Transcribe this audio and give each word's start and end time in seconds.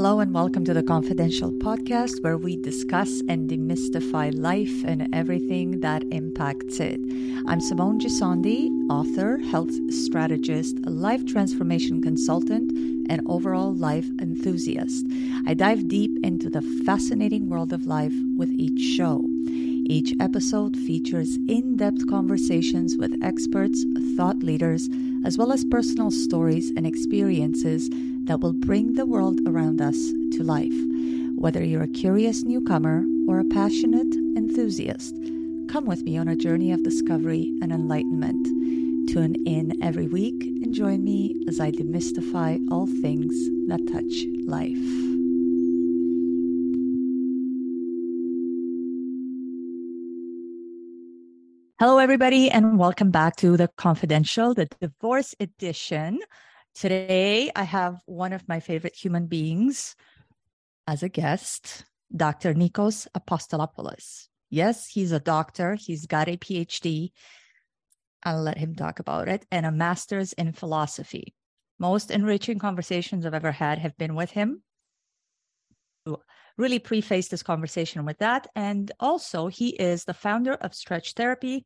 Hello, 0.00 0.20
and 0.20 0.32
welcome 0.32 0.64
to 0.64 0.72
the 0.72 0.82
Confidential 0.82 1.52
Podcast, 1.52 2.22
where 2.22 2.38
we 2.38 2.56
discuss 2.56 3.20
and 3.28 3.50
demystify 3.50 4.34
life 4.34 4.82
and 4.82 5.14
everything 5.14 5.80
that 5.80 6.02
impacts 6.10 6.80
it. 6.80 6.98
I'm 7.46 7.60
Simone 7.60 8.00
Gissondi, 8.00 8.70
author, 8.88 9.36
health 9.36 9.74
strategist, 9.92 10.78
life 10.86 11.26
transformation 11.26 12.00
consultant, 12.00 12.72
and 13.10 13.20
overall 13.26 13.74
life 13.74 14.08
enthusiast. 14.22 15.06
I 15.46 15.52
dive 15.52 15.86
deep 15.86 16.12
into 16.24 16.48
the 16.48 16.62
fascinating 16.62 17.50
world 17.50 17.74
of 17.74 17.86
life 17.86 18.14
with 18.38 18.48
each 18.52 18.80
show. 18.80 19.22
Each 19.84 20.14
episode 20.18 20.78
features 20.78 21.36
in 21.46 21.76
depth 21.76 22.08
conversations 22.08 22.96
with 22.96 23.22
experts, 23.22 23.84
thought 24.16 24.42
leaders, 24.42 24.88
as 25.26 25.36
well 25.36 25.52
as 25.52 25.66
personal 25.66 26.10
stories 26.10 26.72
and 26.74 26.86
experiences 26.86 27.90
that 28.30 28.38
will 28.38 28.52
bring 28.52 28.92
the 28.92 29.06
world 29.06 29.40
around 29.44 29.82
us 29.82 30.12
to 30.30 30.44
life. 30.44 30.72
Whether 31.34 31.64
you're 31.64 31.82
a 31.82 31.88
curious 31.88 32.44
newcomer 32.44 33.04
or 33.26 33.40
a 33.40 33.44
passionate 33.44 34.14
enthusiast, 34.36 35.16
come 35.68 35.84
with 35.84 36.04
me 36.04 36.16
on 36.16 36.28
a 36.28 36.36
journey 36.36 36.70
of 36.70 36.84
discovery 36.84 37.52
and 37.60 37.72
enlightenment. 37.72 38.46
Tune 39.10 39.34
in 39.46 39.82
every 39.82 40.06
week 40.06 40.40
and 40.44 40.72
join 40.72 41.02
me 41.02 41.44
as 41.48 41.58
I 41.58 41.72
demystify 41.72 42.64
all 42.70 42.86
things 42.86 43.34
that 43.66 43.84
touch 43.90 44.24
life. 44.46 44.78
Hello, 51.80 51.98
everybody, 51.98 52.48
and 52.48 52.78
welcome 52.78 53.10
back 53.10 53.34
to 53.38 53.56
the 53.56 53.66
Confidential, 53.76 54.54
the 54.54 54.68
divorce 54.80 55.34
edition. 55.40 56.20
Today, 56.74 57.50
I 57.54 57.64
have 57.64 58.00
one 58.06 58.32
of 58.32 58.48
my 58.48 58.60
favorite 58.60 58.94
human 58.94 59.26
beings 59.26 59.96
as 60.86 61.02
a 61.02 61.08
guest, 61.08 61.84
Dr. 62.14 62.54
Nikos 62.54 63.06
Apostolopoulos. 63.16 64.28
Yes, 64.48 64.88
he's 64.88 65.12
a 65.12 65.20
doctor, 65.20 65.74
he's 65.74 66.06
got 66.06 66.28
a 66.28 66.36
PhD. 66.36 67.10
I'll 68.22 68.42
let 68.42 68.58
him 68.58 68.74
talk 68.74 68.98
about 68.98 69.28
it, 69.28 69.46
and 69.50 69.66
a 69.66 69.72
master's 69.72 70.32
in 70.34 70.52
philosophy. 70.52 71.34
Most 71.78 72.10
enriching 72.10 72.58
conversations 72.58 73.24
I've 73.24 73.34
ever 73.34 73.52
had 73.52 73.78
have 73.78 73.96
been 73.96 74.14
with 74.14 74.30
him. 74.30 74.62
Really 76.56 76.78
preface 76.78 77.28
this 77.28 77.42
conversation 77.42 78.04
with 78.04 78.18
that. 78.18 78.46
And 78.54 78.92
also, 79.00 79.46
he 79.46 79.70
is 79.70 80.04
the 80.04 80.14
founder 80.14 80.54
of 80.54 80.74
Stretch 80.74 81.14
Therapy 81.14 81.64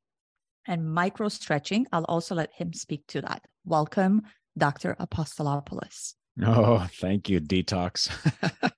and 0.66 0.92
Micro 0.92 1.28
Stretching. 1.28 1.86
I'll 1.92 2.04
also 2.04 2.34
let 2.34 2.52
him 2.52 2.72
speak 2.72 3.06
to 3.08 3.20
that. 3.22 3.42
Welcome, 3.64 4.22
Dr. 4.56 4.96
Apostolopoulos. 5.00 6.14
Oh, 6.42 6.86
thank 7.00 7.28
you, 7.28 7.40
Detox. 7.40 8.10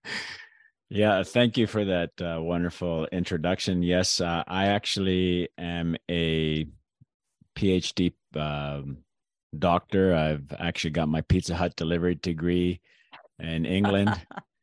yeah, 0.91 1.23
thank 1.23 1.57
you 1.57 1.67
for 1.67 1.85
that 1.85 2.11
uh, 2.21 2.41
wonderful 2.41 3.07
introduction. 3.13 3.83
Yes, 3.83 4.21
uh, 4.21 4.45
I 4.47 4.67
actually 4.67 5.49
am 5.57 5.97
a 6.11 6.67
PhD 7.57 8.13
um, 8.35 8.99
doctor. 9.59 10.15
I've 10.15 10.53
actually 10.59 10.91
got 10.91 11.09
my 11.09 11.23
Pizza 11.23 11.55
Hut 11.55 11.75
delivery 11.77 12.15
degree 12.15 12.81
in 13.39 13.65
England. 13.65 14.15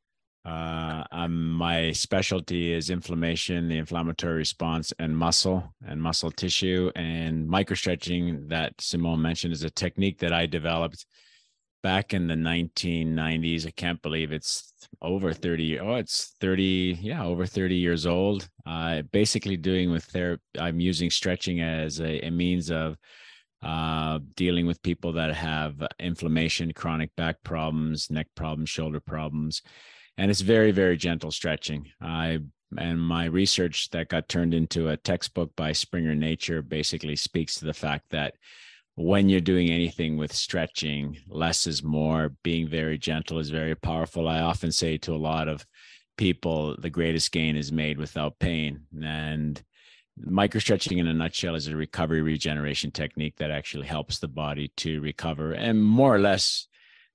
uh, 0.45 1.27
my 1.29 1.91
specialty 1.93 2.73
is 2.73 2.89
inflammation, 2.89 3.69
the 3.69 3.77
inflammatory 3.77 4.35
response, 4.35 4.91
and 4.99 5.17
muscle 5.17 5.73
and 5.87 6.01
muscle 6.01 6.31
tissue. 6.31 6.91
And 6.95 7.47
microstretching 7.47 8.49
that 8.49 8.73
Simone 8.79 9.21
mentioned 9.21 9.53
is 9.53 9.63
a 9.63 9.69
technique 9.69 10.19
that 10.19 10.33
I 10.33 10.45
developed 10.45 11.05
back 11.81 12.13
in 12.13 12.27
the 12.27 12.35
1990s. 12.35 13.65
I 13.65 13.71
can't 13.71 14.01
believe 14.01 14.33
it's 14.33 14.73
over 15.01 15.31
30. 15.31 15.79
Oh, 15.79 15.95
it's 15.95 16.35
30. 16.41 16.99
Yeah, 17.01 17.23
over 17.23 17.45
30 17.45 17.75
years 17.75 18.05
old. 18.05 18.49
Uh, 18.65 19.03
basically, 19.13 19.55
doing 19.55 19.91
with 19.91 20.03
therapy, 20.03 20.43
I'm 20.59 20.81
using 20.81 21.09
stretching 21.09 21.61
as 21.61 22.01
a, 22.01 22.19
a 22.25 22.31
means 22.31 22.69
of 22.69 22.97
uh, 23.61 24.19
dealing 24.35 24.67
with 24.67 24.81
people 24.83 25.13
that 25.13 25.33
have 25.33 25.75
inflammation, 26.01 26.73
chronic 26.73 27.15
back 27.15 27.37
problems, 27.43 28.11
neck 28.11 28.27
problems, 28.35 28.69
shoulder 28.69 28.99
problems 28.99 29.61
and 30.17 30.29
it's 30.29 30.41
very 30.41 30.71
very 30.71 30.97
gentle 30.97 31.31
stretching. 31.31 31.89
I 32.01 32.39
and 32.77 32.99
my 32.99 33.25
research 33.25 33.89
that 33.91 34.09
got 34.09 34.27
turned 34.27 34.53
into 34.53 34.89
a 34.89 34.97
textbook 34.97 35.55
by 35.55 35.73
springer 35.73 36.15
nature 36.15 36.61
basically 36.63 37.15
speaks 37.15 37.55
to 37.55 37.65
the 37.65 37.73
fact 37.73 38.05
that 38.09 38.33
when 38.95 39.27
you're 39.29 39.41
doing 39.41 39.69
anything 39.69 40.17
with 40.17 40.33
stretching 40.33 41.17
less 41.27 41.65
is 41.65 41.83
more. 41.83 42.33
Being 42.43 42.67
very 42.67 42.97
gentle 42.97 43.39
is 43.39 43.49
very 43.49 43.75
powerful. 43.75 44.27
I 44.27 44.41
often 44.41 44.71
say 44.71 44.97
to 44.99 45.15
a 45.15 45.17
lot 45.17 45.47
of 45.47 45.65
people 46.17 46.75
the 46.77 46.89
greatest 46.89 47.31
gain 47.31 47.55
is 47.55 47.71
made 47.71 47.97
without 47.97 48.37
pain. 48.39 48.81
And 49.01 49.61
micro 50.17 50.59
stretching 50.59 50.99
in 50.99 51.07
a 51.07 51.13
nutshell 51.13 51.55
is 51.55 51.67
a 51.67 51.75
recovery 51.75 52.21
regeneration 52.21 52.91
technique 52.91 53.37
that 53.37 53.49
actually 53.49 53.87
helps 53.87 54.19
the 54.19 54.27
body 54.27 54.71
to 54.77 55.01
recover 55.01 55.53
and 55.53 55.83
more 55.83 56.13
or 56.13 56.19
less 56.19 56.67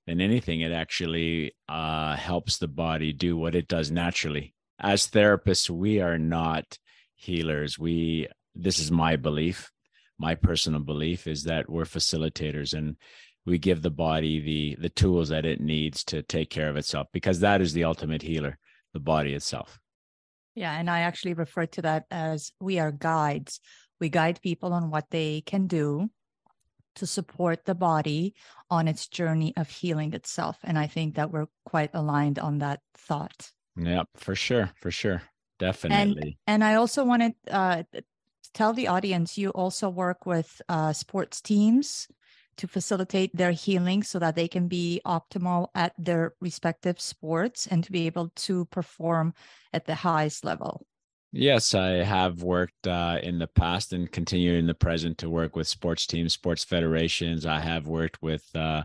than 0.09 0.21
anything, 0.21 0.61
it 0.61 0.71
actually 0.71 1.53
uh, 1.67 2.15
helps 2.15 2.57
the 2.57 2.67
body 2.67 3.13
do 3.13 3.37
what 3.37 3.53
it 3.53 3.67
does 3.67 3.91
naturally. 3.91 4.55
As 4.79 5.07
therapists, 5.07 5.69
we 5.69 6.01
are 6.01 6.17
not 6.17 6.79
healers. 7.15 7.77
We 7.77 8.27
this 8.55 8.79
is 8.79 8.91
my 8.91 9.15
belief, 9.17 9.71
my 10.17 10.33
personal 10.33 10.79
belief 10.79 11.27
is 11.27 11.43
that 11.43 11.69
we're 11.69 11.83
facilitators 11.83 12.73
and 12.73 12.95
we 13.45 13.59
give 13.59 13.83
the 13.83 13.91
body 13.91 14.39
the 14.39 14.77
the 14.81 14.89
tools 14.89 15.29
that 15.29 15.45
it 15.45 15.61
needs 15.61 16.03
to 16.05 16.23
take 16.23 16.49
care 16.49 16.69
of 16.69 16.77
itself 16.77 17.07
because 17.13 17.41
that 17.41 17.61
is 17.61 17.73
the 17.73 17.83
ultimate 17.83 18.23
healer, 18.23 18.57
the 18.93 18.99
body 18.99 19.33
itself. 19.33 19.79
Yeah, 20.55 20.73
and 20.77 20.89
I 20.89 21.01
actually 21.01 21.35
refer 21.35 21.67
to 21.67 21.83
that 21.83 22.05
as 22.09 22.51
we 22.59 22.79
are 22.79 22.91
guides. 22.91 23.59
We 23.99 24.09
guide 24.09 24.41
people 24.41 24.73
on 24.73 24.89
what 24.89 25.11
they 25.11 25.41
can 25.41 25.67
do 25.67 26.09
to 26.95 27.05
support 27.05 27.65
the 27.65 27.75
body 27.75 28.33
on 28.69 28.87
its 28.87 29.07
journey 29.07 29.53
of 29.57 29.69
healing 29.69 30.13
itself. 30.13 30.57
And 30.63 30.77
I 30.77 30.87
think 30.87 31.15
that 31.15 31.31
we're 31.31 31.47
quite 31.65 31.91
aligned 31.93 32.39
on 32.39 32.59
that 32.59 32.81
thought. 32.95 33.51
Yeah, 33.75 34.03
for 34.15 34.35
sure. 34.35 34.71
For 34.75 34.91
sure. 34.91 35.21
Definitely. 35.59 36.37
And, 36.47 36.61
and 36.61 36.63
I 36.63 36.75
also 36.75 37.03
wanted 37.03 37.33
uh, 37.49 37.83
to 37.93 38.03
tell 38.53 38.73
the 38.73 38.87
audience 38.87 39.37
you 39.37 39.49
also 39.49 39.89
work 39.89 40.25
with 40.25 40.61
uh, 40.69 40.93
sports 40.93 41.41
teams 41.41 42.07
to 42.57 42.67
facilitate 42.67 43.35
their 43.35 43.51
healing 43.51 44.03
so 44.03 44.19
that 44.19 44.35
they 44.35 44.47
can 44.47 44.67
be 44.67 45.01
optimal 45.05 45.67
at 45.75 45.93
their 45.97 46.33
respective 46.41 46.99
sports 46.99 47.67
and 47.67 47.83
to 47.85 47.91
be 47.91 48.05
able 48.05 48.31
to 48.35 48.65
perform 48.65 49.33
at 49.71 49.85
the 49.85 49.95
highest 49.95 50.43
level. 50.43 50.85
Yes, 51.31 51.75
I 51.75 51.89
have 52.03 52.41
worked 52.41 52.87
uh, 52.87 53.19
in 53.21 53.37
the 53.37 53.47
past 53.47 53.93
and 53.93 54.11
continue 54.11 54.53
in 54.53 54.65
the 54.65 54.73
present 54.73 55.19
to 55.19 55.29
work 55.29 55.55
with 55.55 55.67
sports 55.67 56.07
teams, 56.07 56.33
sports 56.33 56.63
federations. 56.63 57.45
I 57.45 57.59
have 57.59 57.85
worked 57.85 58.19
with 58.21 58.43
uh, 58.55 58.83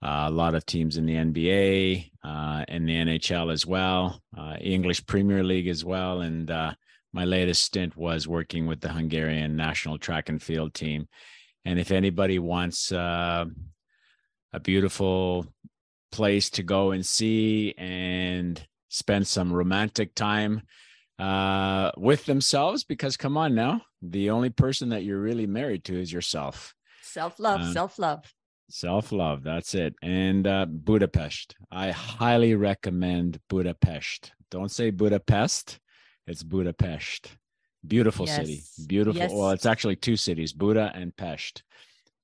a 0.00 0.30
lot 0.30 0.54
of 0.54 0.64
teams 0.66 0.96
in 0.96 1.06
the 1.06 1.16
NBA, 1.16 2.10
uh, 2.22 2.64
in 2.68 2.86
the 2.86 2.94
NHL 2.94 3.52
as 3.52 3.66
well, 3.66 4.22
uh, 4.36 4.56
English 4.60 5.04
Premier 5.06 5.42
League 5.42 5.66
as 5.66 5.84
well. 5.84 6.20
And 6.20 6.48
uh, 6.48 6.74
my 7.12 7.24
latest 7.24 7.64
stint 7.64 7.96
was 7.96 8.28
working 8.28 8.66
with 8.66 8.80
the 8.80 8.90
Hungarian 8.90 9.56
national 9.56 9.98
track 9.98 10.28
and 10.28 10.40
field 10.40 10.74
team. 10.74 11.08
And 11.64 11.80
if 11.80 11.90
anybody 11.90 12.38
wants 12.38 12.92
uh, 12.92 13.46
a 14.52 14.60
beautiful 14.60 15.44
place 16.12 16.50
to 16.50 16.62
go 16.62 16.92
and 16.92 17.04
see 17.04 17.74
and 17.76 18.64
spend 18.90 19.26
some 19.26 19.52
romantic 19.52 20.14
time, 20.14 20.62
uh, 21.18 21.90
with 21.96 22.26
themselves 22.26 22.84
because 22.84 23.16
come 23.16 23.36
on 23.36 23.54
now, 23.54 23.82
the 24.02 24.30
only 24.30 24.50
person 24.50 24.90
that 24.90 25.04
you're 25.04 25.20
really 25.20 25.46
married 25.46 25.84
to 25.84 26.00
is 26.00 26.12
yourself. 26.12 26.74
Self 27.02 27.38
love, 27.40 27.60
uh, 27.60 27.72
self 27.72 27.98
love. 27.98 28.32
Self 28.70 29.12
love, 29.12 29.42
that's 29.42 29.74
it. 29.74 29.94
And 30.02 30.46
uh, 30.46 30.66
Budapest. 30.66 31.56
I 31.70 31.90
highly 31.90 32.54
recommend 32.54 33.40
Budapest. 33.48 34.32
Don't 34.50 34.70
say 34.70 34.90
Budapest, 34.90 35.80
it's 36.26 36.42
Budapest. 36.42 37.36
Beautiful 37.86 38.26
yes. 38.26 38.36
city. 38.36 38.62
Beautiful. 38.86 39.20
Yes. 39.20 39.30
Well, 39.32 39.50
it's 39.50 39.66
actually 39.66 39.96
two 39.96 40.16
cities, 40.16 40.52
Buda 40.52 40.92
and 40.94 41.16
Pest. 41.16 41.62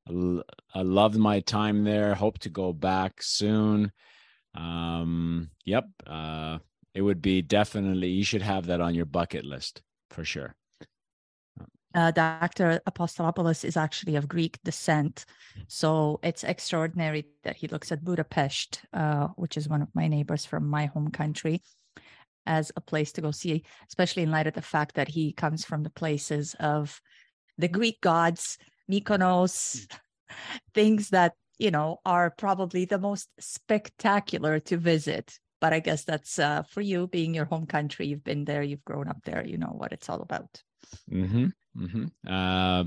I 0.08 0.82
loved 0.82 1.16
my 1.16 1.40
time 1.40 1.84
there. 1.84 2.14
Hope 2.14 2.38
to 2.40 2.50
go 2.50 2.72
back 2.72 3.22
soon. 3.22 3.92
Um, 4.54 5.50
yep. 5.64 5.84
Uh, 6.06 6.58
it 6.94 7.02
would 7.02 7.20
be 7.20 7.42
definitely 7.42 8.08
you 8.08 8.24
should 8.24 8.42
have 8.42 8.66
that 8.66 8.80
on 8.80 8.94
your 8.94 9.04
bucket 9.04 9.44
list 9.44 9.82
for 10.10 10.24
sure. 10.24 10.54
Uh, 11.94 12.10
Dr. 12.10 12.80
Apostolopoulos 12.88 13.64
is 13.64 13.76
actually 13.76 14.16
of 14.16 14.28
Greek 14.28 14.58
descent. 14.64 15.26
So 15.68 16.18
it's 16.24 16.42
extraordinary 16.42 17.26
that 17.44 17.56
he 17.56 17.68
looks 17.68 17.92
at 17.92 18.04
Budapest, 18.04 18.80
uh, 18.92 19.28
which 19.36 19.56
is 19.56 19.68
one 19.68 19.80
of 19.80 19.94
my 19.94 20.08
neighbors 20.08 20.44
from 20.44 20.68
my 20.68 20.86
home 20.86 21.10
country, 21.10 21.62
as 22.46 22.72
a 22.76 22.80
place 22.80 23.12
to 23.12 23.20
go 23.20 23.30
see, 23.30 23.62
especially 23.88 24.24
in 24.24 24.32
light 24.32 24.48
of 24.48 24.54
the 24.54 24.62
fact 24.62 24.96
that 24.96 25.08
he 25.08 25.32
comes 25.32 25.64
from 25.64 25.84
the 25.84 25.90
places 25.90 26.56
of 26.58 27.00
the 27.58 27.68
Greek 27.68 28.00
gods, 28.00 28.58
Mykonos, 28.90 29.86
things 30.74 31.10
that, 31.10 31.34
you 31.58 31.70
know, 31.70 31.98
are 32.04 32.30
probably 32.30 32.86
the 32.86 32.98
most 32.98 33.28
spectacular 33.38 34.58
to 34.58 34.76
visit 34.76 35.38
but 35.64 35.72
I 35.72 35.80
guess 35.80 36.04
that's 36.04 36.38
uh, 36.38 36.62
for 36.64 36.82
you 36.82 37.06
being 37.06 37.32
your 37.32 37.46
home 37.46 37.64
country. 37.64 38.06
You've 38.06 38.22
been 38.22 38.44
there, 38.44 38.62
you've 38.62 38.84
grown 38.84 39.08
up 39.08 39.24
there, 39.24 39.42
you 39.46 39.56
know 39.56 39.72
what 39.74 39.92
it's 39.92 40.10
all 40.10 40.20
about. 40.20 40.62
Mm-hmm. 41.10 41.46
Mm-hmm. 41.82 42.04
Uh, 42.28 42.84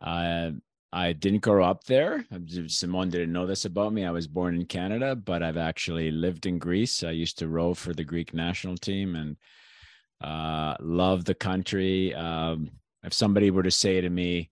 I 0.00 0.52
I 0.92 1.12
didn't 1.12 1.44
grow 1.44 1.64
up 1.64 1.84
there. 1.84 2.26
Simone 2.66 3.10
didn't 3.10 3.32
know 3.32 3.46
this 3.46 3.66
about 3.66 3.92
me. 3.92 4.04
I 4.04 4.10
was 4.10 4.26
born 4.26 4.56
in 4.56 4.66
Canada, 4.66 5.14
but 5.14 5.44
I've 5.44 5.56
actually 5.56 6.10
lived 6.10 6.44
in 6.44 6.58
Greece. 6.58 7.04
I 7.04 7.12
used 7.12 7.38
to 7.38 7.46
row 7.46 7.72
for 7.72 7.94
the 7.94 8.02
Greek 8.02 8.34
national 8.34 8.78
team 8.78 9.14
and 9.14 9.36
uh, 10.20 10.74
love 10.80 11.24
the 11.24 11.36
country. 11.36 12.12
Um, 12.16 12.68
if 13.04 13.12
somebody 13.12 13.52
were 13.52 13.62
to 13.62 13.70
say 13.70 14.00
to 14.00 14.10
me, 14.10 14.50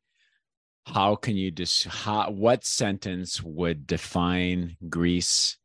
how 0.87 1.17
can 1.17 1.37
you 1.37 1.51
just 1.51 1.89
how, 1.89 2.31
what 2.31 2.65
sentence 2.65 3.43
would 3.43 3.89
define 3.89 4.77
Greece? 4.89 5.57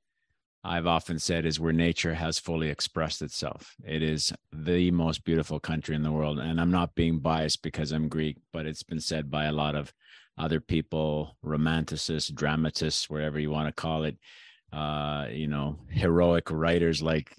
I've 0.65 0.87
often 0.87 1.19
said 1.19 1.45
is 1.45 1.59
where 1.59 1.71
nature 1.71 2.15
has 2.15 2.39
fully 2.39 2.69
expressed 2.69 3.21
itself. 3.21 3.75
It 3.85 4.01
is 4.01 4.33
the 4.51 4.89
most 4.89 5.23
beautiful 5.23 5.59
country 5.59 5.95
in 5.95 6.01
the 6.01 6.11
world. 6.11 6.39
And 6.39 6.59
I'm 6.59 6.71
not 6.71 6.95
being 6.95 7.19
biased 7.19 7.61
because 7.61 7.91
I'm 7.91 8.07
Greek, 8.09 8.37
but 8.51 8.65
it's 8.65 8.81
been 8.81 8.99
said 8.99 9.29
by 9.29 9.45
a 9.45 9.51
lot 9.51 9.75
of 9.75 9.93
other 10.39 10.59
people, 10.59 11.37
romanticists, 11.45 12.33
dramatists, 12.33 13.09
wherever 13.09 13.39
you 13.39 13.51
want 13.51 13.67
to 13.67 13.79
call 13.79 14.05
it, 14.05 14.17
uh, 14.73 15.27
you 15.29 15.47
know, 15.47 15.77
heroic 15.89 16.49
writers 16.49 16.99
like 17.01 17.37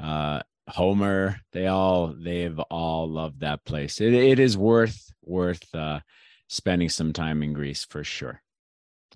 uh, 0.00 0.40
Homer. 0.68 1.40
They 1.52 1.66
all 1.66 2.14
they've 2.18 2.58
all 2.58 3.06
loved 3.06 3.40
that 3.40 3.64
place. 3.64 4.00
It 4.00 4.14
it 4.14 4.38
is 4.38 4.56
worth 4.56 5.12
worth 5.22 5.72
uh, 5.74 6.00
spending 6.48 6.88
some 6.88 7.12
time 7.12 7.42
in 7.42 7.52
Greece 7.52 7.84
for 7.84 8.02
sure. 8.02 8.42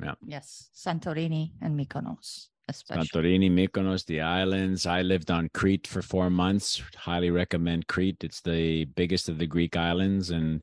Yeah. 0.01 0.15
Yes, 0.27 0.69
Santorini 0.75 1.53
and 1.63 1.79
Mykonos. 1.81 2.49
Especially. 2.69 3.07
Santorini, 3.07 3.51
Mykonos, 3.51 4.05
the 4.07 4.21
islands. 4.21 4.87
I 4.87 5.03
lived 5.03 5.31
on 5.31 5.49
Crete 5.55 5.87
for 5.87 6.03
four 6.03 6.31
months. 6.31 6.83
Highly 6.97 7.31
recommend 7.31 7.87
Crete. 7.87 8.25
It's 8.25 8.41
the 8.41 8.87
biggest 8.87 9.29
of 9.29 9.39
the 9.39 9.47
Greek 9.47 9.77
islands, 9.77 10.31
and 10.31 10.63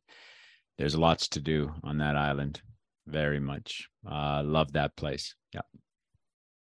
there's 0.78 0.98
lots 0.98 1.30
to 1.30 1.40
do 1.40 1.72
on 1.84 2.00
that 2.00 2.18
island. 2.18 2.62
Very 3.08 3.40
much. 3.40 3.88
Uh, 4.10 4.44
love 4.44 4.74
that 4.74 4.96
place. 4.96 5.36
Yeah. 5.54 5.62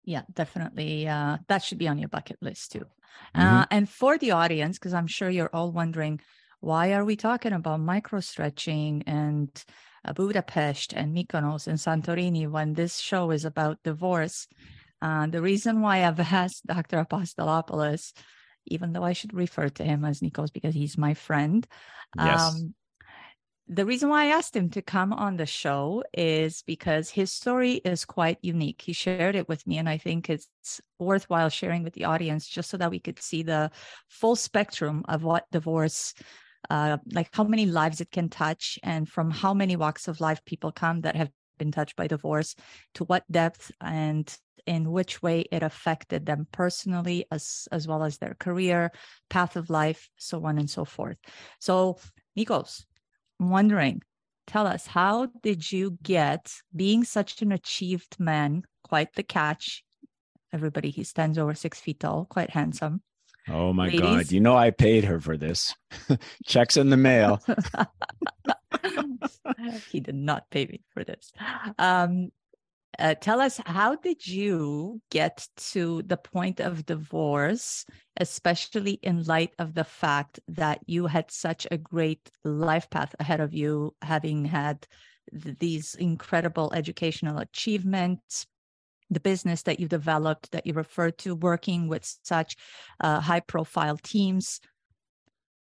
Yeah, 0.05 0.23
definitely. 0.33 1.09
Uh, 1.09 1.39
that 1.49 1.63
should 1.63 1.79
be 1.79 1.89
on 1.89 1.99
your 1.99 2.09
bucket 2.09 2.39
list 2.41 2.73
too. 2.73 2.87
Mm-hmm. 3.35 3.41
Uh, 3.41 3.67
and 3.71 3.89
for 3.89 4.19
the 4.19 4.33
audience, 4.33 4.79
because 4.79 4.95
I'm 4.95 5.07
sure 5.07 5.31
you're 5.31 5.51
all 5.53 5.73
wondering, 5.73 6.21
why 6.61 6.93
are 6.93 7.05
we 7.05 7.17
talking 7.17 7.53
about 7.53 7.81
micro 7.81 8.21
stretching 8.21 9.03
and 9.07 9.51
uh, 10.05 10.13
Budapest 10.13 10.93
and 10.93 11.17
Mykonos 11.17 11.67
and 11.67 11.79
Santorini 11.79 12.49
when 12.49 12.75
this 12.75 12.99
show 12.99 13.31
is 13.31 13.45
about 13.45 13.83
divorce? 13.83 14.47
Uh, 15.05 15.27
the 15.27 15.43
reason 15.43 15.83
why 15.83 16.03
I've 16.03 16.19
asked 16.33 16.67
Dr. 16.67 17.05
Apostolopoulos, 17.05 18.13
even 18.67 18.93
though 18.93 19.05
I 19.05 19.13
should 19.13 19.35
refer 19.35 19.69
to 19.69 19.85
him 19.85 20.03
as 20.05 20.21
Nikos 20.21 20.51
because 20.51 20.75
he's 20.75 20.97
my 20.97 21.13
friend, 21.13 21.67
yes. 22.17 22.41
Um, 22.41 22.75
the 23.67 23.87
reason 23.87 24.11
why 24.11 24.25
I 24.25 24.37
asked 24.37 24.55
him 24.55 24.69
to 24.71 24.83
come 24.83 25.13
on 25.13 25.37
the 25.37 25.47
show 25.47 26.05
is 26.13 26.63
because 26.67 27.09
his 27.09 27.33
story 27.33 27.75
is 27.77 28.05
quite 28.05 28.37
unique. 28.43 28.83
He 28.83 28.93
shared 28.93 29.35
it 29.35 29.49
with 29.49 29.67
me, 29.67 29.79
and 29.79 29.89
I 29.89 29.97
think 29.97 30.29
it's 30.29 30.49
worthwhile 30.99 31.49
sharing 31.49 31.83
with 31.83 31.95
the 31.95 32.05
audience 32.05 32.47
just 32.47 32.69
so 32.69 32.77
that 32.77 32.91
we 32.91 32.99
could 32.99 33.23
see 33.23 33.43
the 33.43 33.71
full 34.09 34.37
spectrum 34.37 35.03
of 35.09 35.25
what 35.25 35.51
divorce, 35.51 36.13
uh, 36.69 36.99
like 37.11 37.31
how 37.33 37.45
many 37.45 37.65
lives 37.65 38.03
it 38.03 38.11
can 38.11 38.29
touch, 38.29 38.79
and 38.83 39.09
from 39.09 39.31
how 39.31 39.55
many 39.55 39.77
walks 39.77 40.09
of 40.09 40.21
life 40.21 40.45
people 40.45 40.71
come 40.71 41.01
that 41.01 41.17
have 41.17 41.31
been 41.59 41.73
touched 41.73 41.97
by 41.97 42.07
divorce, 42.07 42.55
to 42.95 43.05
what 43.05 43.31
depth 43.31 43.71
and 43.81 44.37
in 44.67 44.91
which 44.91 45.23
way 45.23 45.45
it 45.53 45.63
affected 45.63 46.25
them 46.25 46.47
personally 46.51 47.27
as 47.31 47.69
as 47.71 47.87
well 47.87 48.03
as 48.03 48.17
their 48.17 48.35
career 48.41 48.91
path 49.29 49.57
of 49.57 49.69
life 49.69 50.09
so 50.17 50.43
on 50.47 50.57
and 50.57 50.71
so 50.71 50.87
forth 50.87 51.19
so 51.61 51.99
nikos 52.39 52.87
I'm 53.41 53.51
wondering, 53.51 54.03
tell 54.47 54.67
us, 54.67 54.87
how 54.87 55.29
did 55.43 55.71
you 55.71 55.99
get 56.03 56.53
being 56.75 57.05
such 57.05 57.43
an 57.43 57.53
achieved 57.53 58.19
man, 58.19 58.63
quite 58.83 59.15
the 59.15 59.23
catch? 59.23 59.85
Everybody, 60.53 60.91
he 60.91 61.05
stands 61.05 61.39
over 61.39 61.55
six 61.55 61.81
feet 61.81 62.01
tall, 62.01 62.27
quite 62.27 62.51
handsome. 62.51 63.03
Oh 63.49 63.73
my 63.73 63.87
Ladies. 63.87 64.01
God. 64.01 64.33
You 64.33 64.41
know, 64.41 64.57
I 64.57 64.71
paid 64.71 65.05
her 65.05 65.21
for 65.21 65.37
this. 65.37 65.75
Checks 66.47 66.77
in 66.77 66.91
the 66.91 66.97
mail. 66.97 67.43
he 69.91 70.01
did 70.01 70.15
not 70.15 70.51
pay 70.51 70.67
me 70.67 70.83
for 70.93 71.05
this. 71.05 71.33
Um, 71.79 72.31
uh, 72.99 73.15
tell 73.15 73.41
us 73.41 73.61
how 73.67 73.97
did 73.97 74.27
you 74.27 75.01
get 75.11 75.47
to 75.57 76.03
the 76.03 76.17
point 76.17 76.61
of 76.61 76.87
divorce 76.87 77.85
especially 78.19 78.99
in 79.03 79.25
light 79.25 79.53
of 79.59 79.75
the 79.75 79.85
fact 79.85 80.39
that 80.47 80.79
you 80.87 81.07
had 81.07 81.31
such 81.31 81.67
a 81.71 81.79
great 81.79 82.31
life 82.45 82.89
path 82.91 83.15
ahead 83.19 83.41
of 83.41 83.53
you 83.53 83.95
having 84.03 84.45
had 84.45 84.87
th- 85.43 85.59
these 85.59 85.95
incredible 85.97 86.73
educational 86.75 87.39
achievements 87.39 88.47
the 89.11 89.21
business 89.21 89.63
that 89.63 89.81
you 89.81 89.89
developed 89.89 90.53
that 90.53 90.67
you 90.67 90.73
referred 90.73 91.19
to 91.19 91.35
working 91.35 91.89
with 91.89 92.05
such 92.23 92.57
uh, 93.01 93.21
high 93.21 93.41
profile 93.41 93.97
teams 93.97 94.61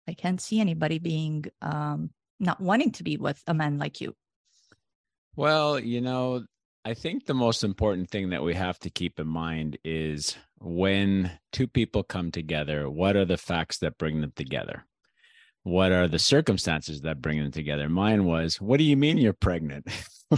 i 0.08 0.14
can't 0.14 0.40
see 0.40 0.60
anybody 0.60 0.98
being 0.98 1.44
um, 1.62 2.10
not 2.40 2.60
wanting 2.60 2.92
to 2.92 3.02
be 3.02 3.16
with 3.16 3.42
a 3.46 3.54
man 3.54 3.78
like 3.78 4.00
you 4.00 4.14
well 5.36 5.78
you 5.78 6.00
know 6.00 6.44
I 6.86 6.92
think 6.92 7.24
the 7.24 7.34
most 7.34 7.64
important 7.64 8.10
thing 8.10 8.28
that 8.30 8.42
we 8.42 8.52
have 8.54 8.78
to 8.80 8.90
keep 8.90 9.18
in 9.18 9.26
mind 9.26 9.78
is 9.84 10.36
when 10.58 11.30
two 11.50 11.66
people 11.66 12.02
come 12.02 12.30
together, 12.30 12.90
what 12.90 13.16
are 13.16 13.24
the 13.24 13.38
facts 13.38 13.78
that 13.78 13.96
bring 13.96 14.20
them 14.20 14.34
together? 14.36 14.84
What 15.62 15.92
are 15.92 16.08
the 16.08 16.18
circumstances 16.18 17.00
that 17.00 17.22
bring 17.22 17.38
them 17.38 17.52
together? 17.52 17.88
Mine 17.88 18.26
was, 18.26 18.60
what 18.60 18.76
do 18.76 18.84
you 18.84 18.98
mean 18.98 19.16
you're 19.16 19.32
pregnant? 19.32 19.88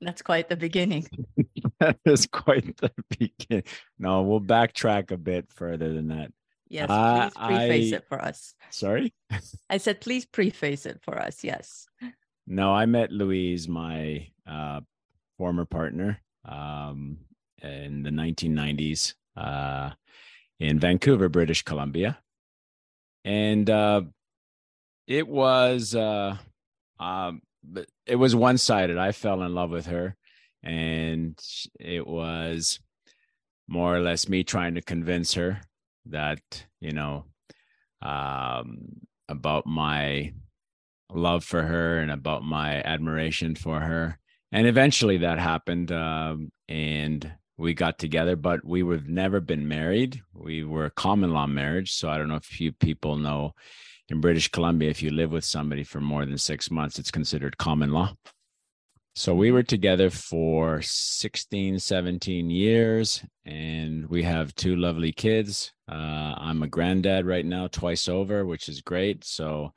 That's 0.00 0.22
quite 0.22 0.48
the 0.48 0.56
beginning. 0.56 1.06
that 1.78 1.98
is 2.06 2.26
quite 2.26 2.78
the 2.78 2.90
beginning. 3.18 3.64
No, 3.98 4.22
we'll 4.22 4.40
backtrack 4.40 5.10
a 5.10 5.18
bit 5.18 5.52
further 5.52 5.92
than 5.92 6.08
that. 6.08 6.32
Yes, 6.74 6.90
uh, 6.90 7.30
please 7.30 7.46
preface 7.46 7.92
I, 7.92 7.96
it 7.96 8.04
for 8.08 8.20
us. 8.20 8.54
Sorry? 8.70 9.14
I 9.70 9.76
said, 9.76 10.00
please 10.00 10.26
preface 10.26 10.86
it 10.86 10.98
for 11.04 11.16
us. 11.16 11.44
Yes. 11.44 11.86
No, 12.48 12.74
I 12.74 12.84
met 12.86 13.12
Louise, 13.12 13.68
my 13.68 14.26
uh, 14.44 14.80
former 15.38 15.66
partner, 15.66 16.20
um, 16.44 17.18
in 17.62 18.02
the 18.02 18.10
1990s 18.10 19.14
uh, 19.36 19.90
in 20.58 20.80
Vancouver, 20.80 21.28
British 21.28 21.62
Columbia. 21.62 22.18
And 23.24 23.70
uh, 23.70 24.02
it 25.06 25.28
was 25.28 25.94
uh, 25.94 26.36
um, 26.98 27.40
it 28.04 28.16
was 28.16 28.34
one 28.34 28.58
sided. 28.58 28.98
I 28.98 29.12
fell 29.12 29.42
in 29.44 29.54
love 29.54 29.70
with 29.70 29.86
her, 29.86 30.16
and 30.64 31.40
it 31.78 32.04
was 32.04 32.80
more 33.68 33.94
or 33.94 34.00
less 34.00 34.28
me 34.28 34.42
trying 34.42 34.74
to 34.74 34.82
convince 34.82 35.34
her 35.34 35.60
that 36.06 36.40
you 36.80 36.92
know 36.92 37.24
um, 38.02 38.86
about 39.28 39.66
my 39.66 40.32
love 41.12 41.44
for 41.44 41.62
her 41.62 41.98
and 41.98 42.10
about 42.10 42.42
my 42.42 42.82
admiration 42.82 43.54
for 43.54 43.80
her. 43.80 44.18
And 44.52 44.66
eventually 44.66 45.18
that 45.18 45.38
happened. 45.38 45.90
Um, 45.92 46.50
and 46.68 47.30
we 47.56 47.74
got 47.74 47.98
together, 47.98 48.36
but 48.36 48.64
we 48.64 48.82
would 48.82 49.08
never 49.08 49.40
been 49.40 49.68
married. 49.68 50.22
We 50.32 50.64
were 50.64 50.90
common 50.90 51.32
law 51.32 51.46
marriage. 51.46 51.92
So 51.92 52.08
I 52.08 52.18
don't 52.18 52.28
know 52.28 52.36
if 52.36 52.60
you 52.60 52.72
people 52.72 53.16
know 53.16 53.54
in 54.08 54.20
British 54.20 54.48
Columbia, 54.48 54.90
if 54.90 55.02
you 55.02 55.10
live 55.10 55.30
with 55.32 55.44
somebody 55.44 55.82
for 55.82 56.00
more 56.00 56.26
than 56.26 56.36
six 56.36 56.70
months, 56.70 56.98
it's 56.98 57.10
considered 57.10 57.56
common 57.56 57.90
law. 57.90 58.14
So 59.16 59.32
we 59.32 59.52
were 59.52 59.62
together 59.62 60.10
for 60.10 60.82
16, 60.82 61.78
17 61.78 62.50
years, 62.50 63.24
and 63.46 64.06
we 64.06 64.24
have 64.24 64.54
two 64.56 64.74
lovely 64.74 65.12
kids. 65.12 65.72
Uh, 65.88 66.34
I'm 66.36 66.64
a 66.64 66.66
granddad 66.66 67.24
right 67.24 67.46
now, 67.46 67.68
twice 67.68 68.08
over, 68.08 68.44
which 68.44 68.68
is 68.68 68.80
great. 68.80 69.24
So 69.24 69.72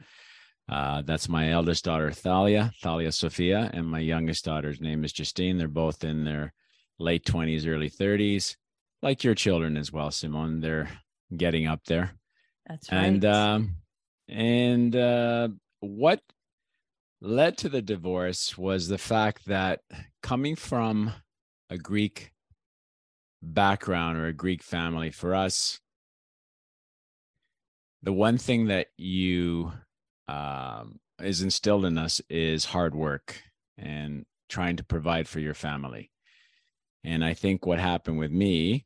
uh, 0.67 1.03
that's 1.03 1.29
my 1.29 1.51
eldest 1.51 1.85
daughter, 1.85 2.09
Thalia, 2.09 2.71
Thalia 2.81 3.11
Sophia, 3.11 3.69
and 3.73 3.85
my 3.85 3.99
youngest 3.99 4.43
daughter's 4.43 4.81
name 4.81 5.05
is 5.05 5.13
Justine. 5.13 5.59
They're 5.59 5.67
both 5.67 6.03
in 6.03 6.25
their 6.25 6.51
late 6.97 7.23
20s, 7.23 7.67
early 7.67 7.91
30s, 7.91 8.55
like 9.03 9.23
your 9.23 9.35
children 9.35 9.77
as 9.77 9.93
well, 9.93 10.09
Simone. 10.09 10.61
They're 10.61 10.89
getting 11.35 11.67
up 11.67 11.83
there. 11.85 12.11
That's 12.65 12.91
right. 12.91 13.05
And 13.05 13.23
um, 13.23 13.75
and 14.27 14.95
uh, 14.95 15.49
what 15.79 16.21
led 17.21 17.57
to 17.57 17.69
the 17.69 17.81
divorce 17.81 18.57
was 18.57 18.87
the 18.87 18.97
fact 18.97 19.45
that 19.45 19.81
coming 20.21 20.55
from 20.55 21.13
a 21.69 21.77
Greek 21.77 22.31
background 23.41 24.17
or 24.17 24.27
a 24.27 24.33
Greek 24.33 24.63
family, 24.63 25.11
for 25.11 25.33
us, 25.33 25.79
the 28.03 28.13
one 28.13 28.37
thing 28.37 28.67
that 28.67 28.87
you 28.97 29.71
um, 30.27 30.99
is 31.21 31.41
instilled 31.41 31.85
in 31.85 31.97
us 31.97 32.21
is 32.29 32.65
hard 32.65 32.93
work 32.93 33.41
and 33.77 34.25
trying 34.49 34.75
to 34.77 34.83
provide 34.83 35.27
for 35.27 35.39
your 35.39 35.53
family. 35.53 36.11
And 37.03 37.23
I 37.23 37.33
think 37.33 37.65
what 37.65 37.79
happened 37.79 38.19
with 38.19 38.31
me 38.31 38.85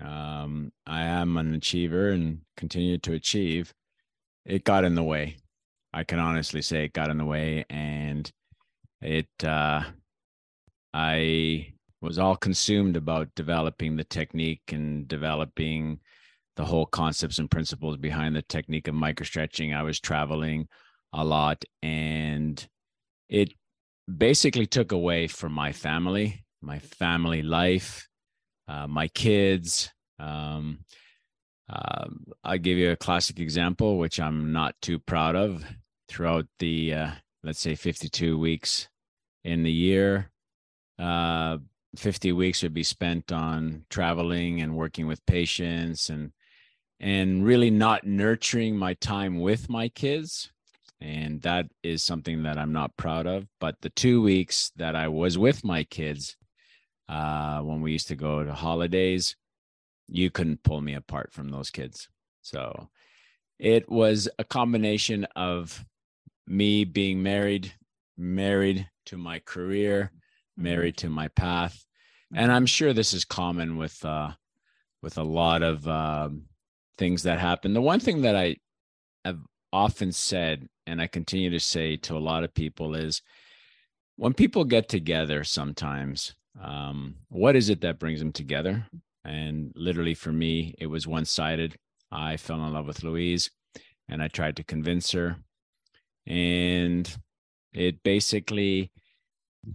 Um, 0.00 0.72
I 0.86 1.02
am 1.02 1.36
an 1.36 1.54
achiever 1.54 2.10
and 2.10 2.40
continue 2.56 2.98
to 2.98 3.12
achieve. 3.12 3.74
It 4.44 4.64
got 4.64 4.84
in 4.84 4.94
the 4.94 5.02
way. 5.02 5.36
I 5.92 6.04
can 6.04 6.18
honestly 6.18 6.62
say 6.62 6.84
it 6.84 6.92
got 6.92 7.10
in 7.10 7.18
the 7.18 7.24
way, 7.24 7.64
and 7.70 8.30
it. 9.00 9.28
Uh, 9.42 9.82
I 10.92 11.72
was 12.00 12.18
all 12.18 12.36
consumed 12.36 12.96
about 12.96 13.34
developing 13.36 13.96
the 13.96 14.04
technique 14.04 14.72
and 14.72 15.06
developing 15.06 16.00
the 16.56 16.64
whole 16.64 16.86
concepts 16.86 17.38
and 17.38 17.50
principles 17.50 17.96
behind 17.96 18.34
the 18.34 18.42
technique 18.42 18.88
of 18.88 18.94
microstretching. 18.94 19.74
I 19.74 19.82
was 19.82 20.00
traveling 20.00 20.68
a 21.12 21.24
lot, 21.24 21.64
and 21.82 22.66
it 23.28 23.52
basically 24.18 24.66
took 24.66 24.92
away 24.92 25.26
from 25.28 25.52
my 25.52 25.72
family, 25.72 26.44
my 26.60 26.78
family 26.78 27.42
life, 27.42 28.08
uh, 28.68 28.86
my 28.86 29.08
kids. 29.08 29.90
Um, 30.18 30.84
uh, 31.70 32.06
I'll 32.42 32.58
give 32.58 32.78
you 32.78 32.90
a 32.90 32.96
classic 32.96 33.38
example, 33.38 33.98
which 33.98 34.18
I'm 34.18 34.52
not 34.52 34.74
too 34.82 34.98
proud 34.98 35.36
of. 35.36 35.64
Throughout 36.08 36.46
the, 36.58 36.94
uh, 36.94 37.10
let's 37.44 37.60
say, 37.60 37.76
52 37.76 38.36
weeks 38.36 38.88
in 39.44 39.62
the 39.62 39.70
year, 39.70 40.32
uh, 40.98 41.58
50 41.96 42.32
weeks 42.32 42.62
would 42.62 42.74
be 42.74 42.82
spent 42.82 43.32
on 43.32 43.84
traveling 43.90 44.60
and 44.60 44.76
working 44.76 45.06
with 45.06 45.24
patients 45.26 46.10
and 46.10 46.32
and 47.00 47.44
really 47.44 47.70
not 47.70 48.06
nurturing 48.06 48.76
my 48.76 48.94
time 48.94 49.40
with 49.40 49.70
my 49.70 49.88
kids 49.88 50.52
and 51.00 51.40
that 51.42 51.66
is 51.82 52.02
something 52.02 52.42
that 52.42 52.58
i'm 52.58 52.72
not 52.72 52.96
proud 52.96 53.26
of 53.26 53.46
but 53.58 53.74
the 53.80 53.90
two 53.90 54.22
weeks 54.22 54.70
that 54.76 54.94
i 54.94 55.08
was 55.08 55.36
with 55.36 55.64
my 55.64 55.82
kids 55.84 56.36
uh, 57.08 57.58
when 57.60 57.80
we 57.80 57.90
used 57.90 58.06
to 58.06 58.14
go 58.14 58.44
to 58.44 58.52
holidays 58.52 59.34
you 60.10 60.30
couldn't 60.30 60.62
pull 60.62 60.80
me 60.80 60.94
apart 60.94 61.32
from 61.32 61.48
those 61.48 61.70
kids 61.70 62.08
so 62.42 62.88
it 63.58 63.88
was 63.90 64.28
a 64.38 64.44
combination 64.44 65.24
of 65.36 65.84
me 66.46 66.84
being 66.84 67.22
married 67.22 67.72
married 68.16 68.88
to 69.06 69.16
my 69.16 69.38
career 69.40 70.12
mm-hmm. 70.12 70.64
married 70.64 70.96
to 70.96 71.08
my 71.08 71.28
path 71.28 71.84
and 72.34 72.52
i'm 72.52 72.66
sure 72.66 72.92
this 72.92 73.12
is 73.12 73.24
common 73.24 73.76
with 73.76 74.04
uh 74.04 74.30
with 75.02 75.16
a 75.16 75.22
lot 75.22 75.62
of 75.62 75.88
um, 75.88 76.42
things 76.98 77.22
that 77.22 77.38
happen 77.38 77.72
the 77.72 77.80
one 77.80 78.00
thing 78.00 78.22
that 78.22 78.36
i 78.36 78.56
have 79.24 79.38
often 79.72 80.12
said 80.12 80.68
and 80.90 81.00
I 81.00 81.06
continue 81.06 81.50
to 81.50 81.60
say 81.60 81.96
to 81.98 82.16
a 82.16 82.18
lot 82.18 82.42
of 82.42 82.52
people 82.52 82.94
is 82.94 83.22
when 84.16 84.34
people 84.34 84.64
get 84.64 84.88
together 84.88 85.44
sometimes, 85.44 86.34
um, 86.60 87.14
what 87.28 87.54
is 87.54 87.70
it 87.70 87.80
that 87.82 88.00
brings 88.00 88.18
them 88.18 88.32
together? 88.32 88.84
And 89.24 89.72
literally 89.74 90.14
for 90.14 90.32
me, 90.32 90.74
it 90.78 90.86
was 90.86 91.06
one 91.06 91.24
sided. 91.24 91.76
I 92.10 92.36
fell 92.36 92.64
in 92.64 92.72
love 92.72 92.86
with 92.86 93.04
Louise 93.04 93.50
and 94.08 94.22
I 94.22 94.28
tried 94.28 94.56
to 94.56 94.64
convince 94.64 95.12
her. 95.12 95.36
And 96.26 97.12
it 97.72 98.02
basically, 98.02 98.90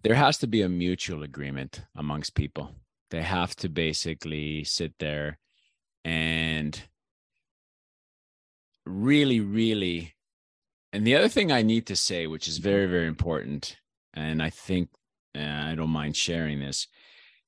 there 0.03 0.15
has 0.15 0.37
to 0.39 0.47
be 0.47 0.61
a 0.61 0.69
mutual 0.69 1.23
agreement 1.23 1.81
amongst 1.95 2.35
people. 2.35 2.71
They 3.11 3.21
have 3.21 3.55
to 3.57 3.69
basically 3.69 4.63
sit 4.63 4.93
there 4.99 5.37
and 6.03 6.81
really, 8.85 9.39
really 9.39 10.15
and 10.95 11.05
the 11.05 11.17
other 11.17 11.27
thing 11.27 11.51
I 11.51 11.61
need 11.61 11.87
to 11.87 11.95
say, 11.97 12.25
which 12.25 12.47
is 12.47 12.57
very, 12.59 12.85
very 12.85 13.07
important, 13.07 13.75
and 14.13 14.41
I 14.41 14.49
think 14.49 14.87
I 15.35 15.75
don't 15.75 15.89
mind 15.89 16.15
sharing 16.15 16.61
this, 16.61 16.87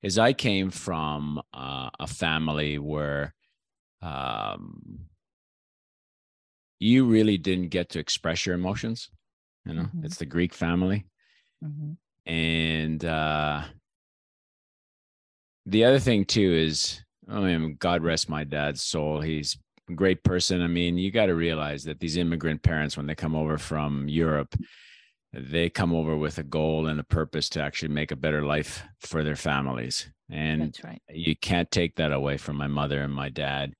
is 0.03 0.17
I 0.17 0.33
came 0.33 0.69
from 0.69 1.41
uh, 1.53 1.89
a 1.99 2.07
family 2.07 2.77
where 2.77 3.33
um, 4.01 4.99
you 6.79 7.05
really 7.05 7.37
didn't 7.37 7.69
get 7.69 7.89
to 7.89 7.99
express 7.99 8.45
your 8.45 8.55
emotions. 8.55 9.09
You 9.65 9.73
know, 9.73 9.81
mm-hmm. 9.83 10.05
it's 10.05 10.17
the 10.17 10.25
Greek 10.25 10.53
family. 10.53 11.05
Mm-hmm. 11.63 12.31
And 12.31 13.03
uh, 13.03 13.63
the 15.65 15.85
other 15.85 15.99
thing, 15.99 16.25
too, 16.25 16.53
is 16.53 17.01
I 17.29 17.39
mean, 17.39 17.75
God 17.79 18.03
rest 18.03 18.29
my 18.29 18.43
dad's 18.43 18.83
soul. 18.83 19.21
He's 19.21 19.57
a 19.89 19.93
great 19.93 20.23
person. 20.23 20.61
I 20.61 20.67
mean, 20.67 20.97
you 20.97 21.11
got 21.11 21.25
to 21.27 21.35
realize 21.35 21.83
that 21.85 21.99
these 21.99 22.17
immigrant 22.17 22.63
parents, 22.63 22.95
when 22.95 23.07
they 23.07 23.15
come 23.15 23.35
over 23.35 23.57
from 23.57 24.07
Europe, 24.07 24.55
they 25.33 25.69
come 25.69 25.93
over 25.93 26.15
with 26.15 26.37
a 26.37 26.43
goal 26.43 26.87
and 26.87 26.99
a 26.99 27.03
purpose 27.03 27.49
to 27.49 27.61
actually 27.61 27.89
make 27.89 28.11
a 28.11 28.15
better 28.15 28.43
life 28.43 28.83
for 28.99 29.23
their 29.23 29.35
families. 29.35 30.09
And 30.29 30.77
right. 30.83 31.01
you 31.09 31.35
can't 31.35 31.69
take 31.69 31.95
that 31.95 32.11
away 32.11 32.37
from 32.37 32.55
my 32.57 32.67
mother 32.67 33.01
and 33.01 33.13
my 33.13 33.29
dad. 33.29 33.73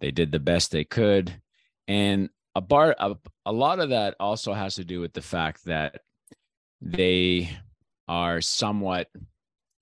They 0.00 0.10
did 0.10 0.32
the 0.32 0.40
best 0.40 0.70
they 0.70 0.84
could. 0.84 1.40
And 1.88 2.30
a 2.54 2.60
bar 2.60 2.94
a, 2.98 3.14
a 3.44 3.52
lot 3.52 3.80
of 3.80 3.90
that 3.90 4.14
also 4.18 4.52
has 4.52 4.74
to 4.76 4.84
do 4.84 5.00
with 5.00 5.12
the 5.12 5.22
fact 5.22 5.64
that 5.66 6.00
they 6.80 7.50
are 8.08 8.40
somewhat 8.40 9.08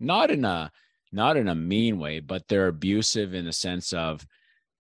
not 0.01 0.31
in 0.31 0.45
a 0.45 0.71
not 1.13 1.37
in 1.37 1.47
a 1.47 1.55
mean 1.55 1.99
way, 1.99 2.19
but 2.19 2.49
they're 2.49 2.67
abusive 2.67 3.35
in 3.35 3.45
the 3.45 3.53
sense 3.53 3.93
of 3.93 4.27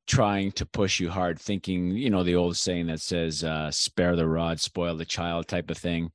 trying 0.06 0.52
to 0.52 0.66
push 0.66 1.00
you 1.00 1.11
hard, 1.11 1.38
thinking, 1.38 1.90
you 1.90 2.11
know, 2.11 2.23
the 2.23 2.34
old 2.34 2.56
saying 2.56 2.87
that 2.87 3.00
says, 3.00 3.42
uh, 3.42 3.70
spare 3.70 4.16
the 4.16 4.28
rod, 4.28 4.61
spoil 4.61 4.96
the 4.96 5.04
child 5.04 5.49
type 5.49 5.70
of 5.70 5.78
thing. 5.78 6.11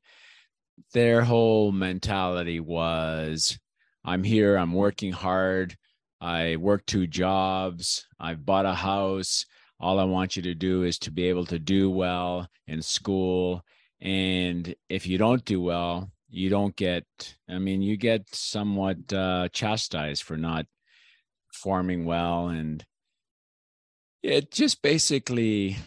Their 0.93 1.24
whole 1.24 1.72
mentality 1.72 2.60
was, 2.60 3.60
I'm 4.05 4.24
here, 4.24 4.55
I'm 4.55 4.74
working 4.74 5.12
hard, 5.12 5.75
I 6.22 6.58
work 6.58 6.86
two 6.86 7.08
jobs, 7.08 8.05
I've 8.19 8.46
bought 8.46 8.65
a 8.65 8.74
house. 8.74 9.46
All 9.79 10.00
I 10.00 10.03
want 10.03 10.36
you 10.36 10.41
to 10.43 10.53
do 10.53 10.84
is 10.84 11.00
to 11.00 11.12
be 11.12 11.24
able 11.29 11.46
to 11.46 11.58
do 11.58 11.89
well 11.89 12.48
in 12.67 12.81
school. 12.81 13.63
And 14.01 14.75
if 14.89 15.08
you 15.08 15.17
don't 15.17 15.43
do 15.46 15.62
well, 15.62 16.12
you 16.29 16.50
don't 16.50 16.75
get, 16.75 17.05
I 17.50 17.60
mean, 17.60 17.81
you 17.81 17.98
get 17.98 18.34
somewhat 18.34 19.12
uh, 19.12 19.48
chastised 19.53 20.24
for 20.24 20.38
not 20.38 20.65
performing 21.51 22.05
well 22.05 22.50
and 22.50 22.86
it 24.23 24.51
just 24.51 24.81
basically 24.81 25.77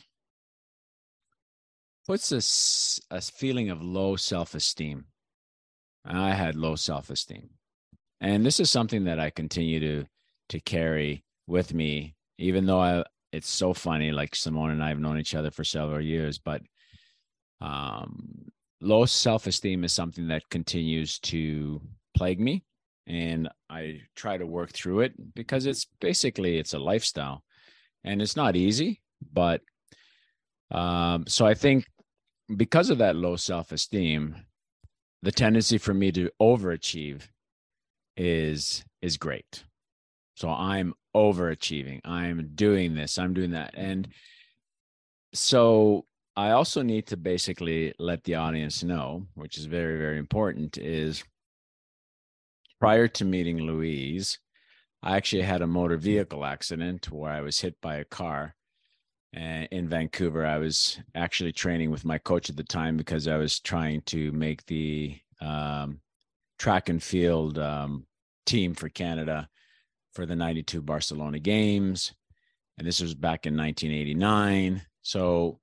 puts 2.07 2.33
us 2.33 3.01
a, 3.11 3.21
feeling 3.21 3.71
of 3.71 3.83
low 3.83 4.17
self-esteem. 4.17 5.05
I 6.05 6.33
had 6.33 6.57
low 6.57 6.75
self-esteem. 6.77 7.51
And 8.21 8.45
this 8.45 8.61
is 8.61 8.71
something 8.71 9.05
that 9.05 9.21
I 9.21 9.31
continue 9.31 9.81
to 9.81 10.05
to 10.49 10.61
carry 10.61 11.25
with 11.47 11.73
me, 11.73 12.15
even 12.39 12.67
though 12.67 12.81
I 12.81 13.05
it's 13.33 13.49
so 13.49 13.73
funny, 13.73 14.11
like 14.11 14.35
Simone 14.35 14.71
and 14.71 14.85
I 14.85 14.89
have 14.89 14.99
known 14.99 15.19
each 15.19 15.35
other 15.35 15.51
for 15.51 15.65
several 15.65 16.01
years, 16.01 16.39
but 16.39 16.63
um 17.61 18.51
low 18.81 19.05
self-esteem 19.05 19.85
is 19.85 19.93
something 19.93 20.29
that 20.29 20.49
continues 20.51 21.21
to 21.21 21.81
plague 22.17 22.41
me 22.41 22.65
and 23.07 23.49
i 23.71 24.01
try 24.17 24.37
to 24.37 24.47
work 24.47 24.71
through 24.71 25.01
it 25.01 25.13
because 25.35 25.67
it's 25.67 25.87
basically 26.01 26.59
it's 26.59 26.75
a 26.75 26.79
lifestyle 26.79 27.43
and 28.05 28.21
it's 28.23 28.37
not 28.37 28.57
easy 28.57 29.01
but 29.33 29.61
um, 30.71 31.25
so 31.27 31.47
i 31.47 31.55
think 31.55 31.87
because 32.57 32.91
of 32.91 32.99
that 32.99 33.17
low 33.17 33.37
self-esteem 33.37 34.37
the 35.23 35.33
tendency 35.33 35.79
for 35.79 35.95
me 35.95 36.11
to 36.13 36.31
overachieve 36.41 37.29
is 38.17 38.85
is 39.01 39.17
great. 39.17 39.65
So 40.37 40.49
i'm 40.49 40.95
overachieving. 41.15 42.01
I'm 42.05 42.51
doing 42.55 42.95
this. 42.95 43.19
I'm 43.19 43.35
doing 43.35 43.53
that. 43.53 43.75
And 43.75 44.09
so 45.35 46.07
i 46.35 46.51
also 46.51 46.83
need 46.83 47.07
to 47.07 47.17
basically 47.17 47.93
let 47.99 48.25
the 48.25 48.35
audience 48.35 48.83
know 48.83 49.27
which 49.35 49.59
is 49.59 49.67
very 49.67 49.99
very 49.99 50.19
important 50.19 50.79
is 50.79 51.25
prior 52.81 53.07
to 53.07 53.25
meeting 53.25 53.59
louise 53.59 54.39
I 55.03 55.17
actually 55.17 55.43
had 55.43 55.63
a 55.63 55.67
motor 55.67 55.97
vehicle 55.97 56.45
accident 56.45 57.11
where 57.11 57.33
I 57.33 57.41
was 57.41 57.61
hit 57.61 57.81
by 57.81 57.97
a 57.97 58.05
car 58.05 58.55
in 59.33 59.89
Vancouver. 59.89 60.47
I 60.47 60.59
was 60.59 60.99
actually 61.15 61.53
training 61.53 61.91
with 61.91 62.05
my 62.05 62.19
coach 62.19 62.51
at 62.51 62.57
the 62.57 62.63
time 62.63 62.97
because 62.97 63.27
I 63.27 63.37
was 63.37 63.59
trying 63.59 64.03
to 64.03 64.31
make 64.33 64.65
the 64.67 65.17
um, 65.41 66.01
track 66.59 66.89
and 66.89 67.03
field 67.03 67.59
um, 67.59 68.07
team 68.47 68.75
for 68.75 68.89
Canada 68.89 69.49
for 70.13 70.27
the 70.27 70.37
92 70.37 70.83
Barcelona 70.83 71.39
games. 71.39 72.13
And 72.79 72.87
this 72.87 73.01
was 73.01 73.15
back 73.15 73.47
in 73.47 73.57
1989. 73.57 74.83
So 75.03 75.59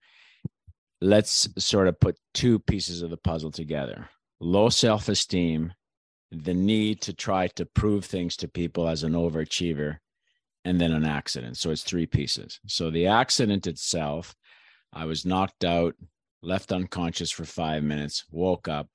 let's 1.01 1.47
sort 1.57 1.87
of 1.87 1.99
put 1.99 2.17
two 2.33 2.59
pieces 2.59 3.01
of 3.01 3.09
the 3.09 3.17
puzzle 3.17 3.51
together 3.51 4.09
low 4.41 4.69
self 4.69 5.09
esteem 5.09 5.73
the 6.31 6.53
need 6.53 7.01
to 7.01 7.13
try 7.13 7.47
to 7.47 7.65
prove 7.65 8.05
things 8.05 8.37
to 8.37 8.47
people 8.47 8.87
as 8.87 9.03
an 9.03 9.13
overachiever 9.13 9.97
and 10.65 10.79
then 10.79 10.91
an 10.91 11.05
accident. 11.05 11.57
So 11.57 11.71
it's 11.71 11.83
three 11.83 12.05
pieces. 12.05 12.59
So 12.67 12.89
the 12.89 13.07
accident 13.07 13.67
itself 13.67 14.35
i 14.91 15.05
was 15.05 15.25
knocked 15.25 15.63
out 15.63 15.93
left 16.41 16.71
unconscious 16.71 17.29
for 17.29 17.45
five 17.45 17.83
minutes 17.83 18.25
woke 18.31 18.67
up 18.67 18.87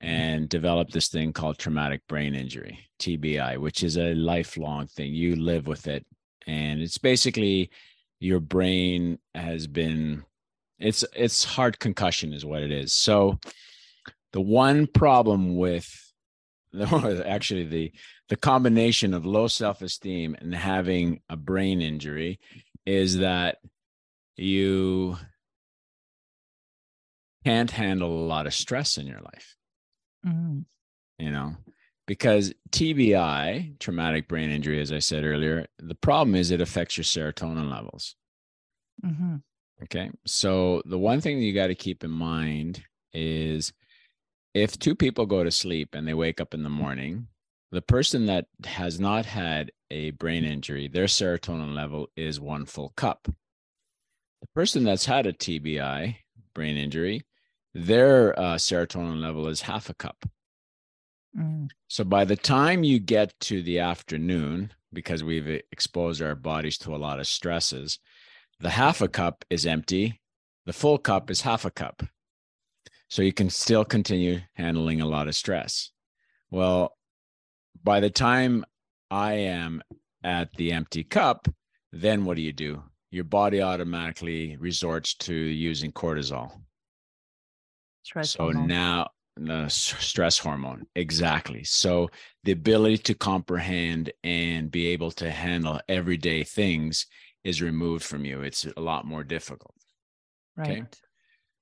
and 0.00 0.48
developed 0.48 0.92
this 0.92 1.08
thing 1.08 1.32
called 1.32 1.58
traumatic 1.58 2.00
brain 2.06 2.34
injury 2.34 2.78
tbi 3.00 3.58
which 3.58 3.82
is 3.82 3.96
a 3.96 4.14
lifelong 4.14 4.86
thing. 4.86 5.12
You 5.12 5.36
live 5.36 5.66
with 5.66 5.86
it. 5.86 6.06
And 6.46 6.80
it's 6.80 6.98
basically 6.98 7.70
your 8.20 8.40
brain 8.40 9.18
has 9.34 9.66
been 9.66 10.24
it's 10.78 11.04
it's 11.14 11.44
hard 11.44 11.78
concussion 11.78 12.32
is 12.32 12.44
what 12.44 12.62
it 12.62 12.72
is. 12.72 12.92
So 12.92 13.38
the 14.32 14.40
one 14.40 14.86
problem 14.86 15.56
with 15.56 15.88
actually 17.26 17.64
the 17.64 17.92
the 18.28 18.36
combination 18.36 19.14
of 19.14 19.26
low 19.26 19.46
self-esteem 19.46 20.36
and 20.38 20.54
having 20.54 21.20
a 21.28 21.36
brain 21.36 21.82
injury 21.82 22.40
is 22.86 23.18
that 23.18 23.58
you 24.36 25.16
can't 27.44 27.70
handle 27.70 28.10
a 28.10 28.26
lot 28.26 28.46
of 28.46 28.54
stress 28.54 28.96
in 28.96 29.06
your 29.06 29.20
life 29.20 29.56
mm-hmm. 30.26 30.60
you 31.18 31.30
know 31.30 31.56
because 32.06 32.52
TBI, 32.70 33.78
traumatic 33.78 34.28
brain 34.28 34.50
injury, 34.50 34.80
as 34.80 34.92
I 34.92 34.98
said 34.98 35.24
earlier, 35.24 35.66
the 35.78 35.94
problem 35.94 36.34
is 36.34 36.50
it 36.50 36.60
affects 36.60 36.96
your 36.96 37.04
serotonin 37.04 37.70
levels. 37.70 38.16
Mm-hmm. 39.04 39.36
Okay. 39.84 40.10
So 40.26 40.82
the 40.84 40.98
one 40.98 41.20
thing 41.20 41.38
that 41.38 41.44
you 41.44 41.54
got 41.54 41.68
to 41.68 41.74
keep 41.74 42.04
in 42.04 42.10
mind 42.10 42.82
is 43.12 43.72
if 44.54 44.78
two 44.78 44.94
people 44.94 45.26
go 45.26 45.44
to 45.44 45.50
sleep 45.50 45.94
and 45.94 46.06
they 46.06 46.14
wake 46.14 46.40
up 46.40 46.54
in 46.54 46.62
the 46.62 46.68
morning, 46.68 47.28
the 47.70 47.82
person 47.82 48.26
that 48.26 48.46
has 48.64 49.00
not 49.00 49.24
had 49.24 49.72
a 49.90 50.10
brain 50.10 50.44
injury, 50.44 50.88
their 50.88 51.06
serotonin 51.06 51.74
level 51.74 52.08
is 52.16 52.38
one 52.38 52.66
full 52.66 52.92
cup. 52.96 53.28
The 54.42 54.48
person 54.54 54.84
that's 54.84 55.06
had 55.06 55.26
a 55.26 55.32
TBI, 55.32 56.16
brain 56.54 56.76
injury, 56.76 57.22
their 57.72 58.38
uh, 58.38 58.56
serotonin 58.56 59.20
level 59.22 59.48
is 59.48 59.62
half 59.62 59.88
a 59.88 59.94
cup. 59.94 60.26
Mm. 61.38 61.68
So 61.88 62.04
by 62.04 62.24
the 62.24 62.36
time 62.36 62.84
you 62.84 62.98
get 62.98 63.38
to 63.40 63.62
the 63.62 63.78
afternoon, 63.78 64.72
because 64.92 65.24
we've 65.24 65.62
exposed 65.72 66.20
our 66.20 66.34
bodies 66.34 66.76
to 66.78 66.94
a 66.94 66.98
lot 66.98 67.20
of 67.20 67.26
stresses, 67.26 67.98
the 68.60 68.70
half 68.70 69.00
a 69.00 69.08
cup 69.08 69.44
is 69.48 69.64
empty, 69.64 70.20
the 70.66 70.72
full 70.74 70.98
cup 70.98 71.30
is 71.30 71.40
half 71.40 71.64
a 71.64 71.70
cup. 71.70 72.02
So 73.12 73.20
you 73.20 73.34
can 73.34 73.50
still 73.50 73.84
continue 73.84 74.40
handling 74.54 75.02
a 75.02 75.06
lot 75.06 75.28
of 75.28 75.34
stress. 75.34 75.90
Well, 76.50 76.96
by 77.84 78.00
the 78.00 78.08
time 78.08 78.64
I 79.10 79.34
am 79.34 79.82
at 80.24 80.50
the 80.54 80.72
empty 80.72 81.04
cup, 81.04 81.46
then 81.92 82.24
what 82.24 82.36
do 82.36 82.42
you 82.42 82.54
do? 82.54 82.82
Your 83.10 83.24
body 83.24 83.60
automatically 83.60 84.56
resorts 84.56 85.12
to 85.26 85.34
using 85.34 85.92
cortisol. 85.92 86.52
Stress 88.02 88.30
so 88.30 88.44
hormone. 88.44 88.66
now 88.66 89.10
the 89.36 89.68
stress 89.68 90.38
hormone 90.38 90.86
exactly 90.94 91.64
so 91.64 92.10
the 92.44 92.52
ability 92.52 92.98
to 92.98 93.14
comprehend 93.14 94.12
and 94.24 94.70
be 94.70 94.88
able 94.88 95.10
to 95.10 95.30
handle 95.30 95.80
everyday 95.88 96.44
things 96.44 97.06
is 97.44 97.62
removed 97.62 98.04
from 98.04 98.26
you 98.26 98.42
it's 98.42 98.66
a 98.76 98.80
lot 98.80 99.06
more 99.06 99.24
difficult 99.24 99.74
right 100.56 100.70
okay? 100.70 100.84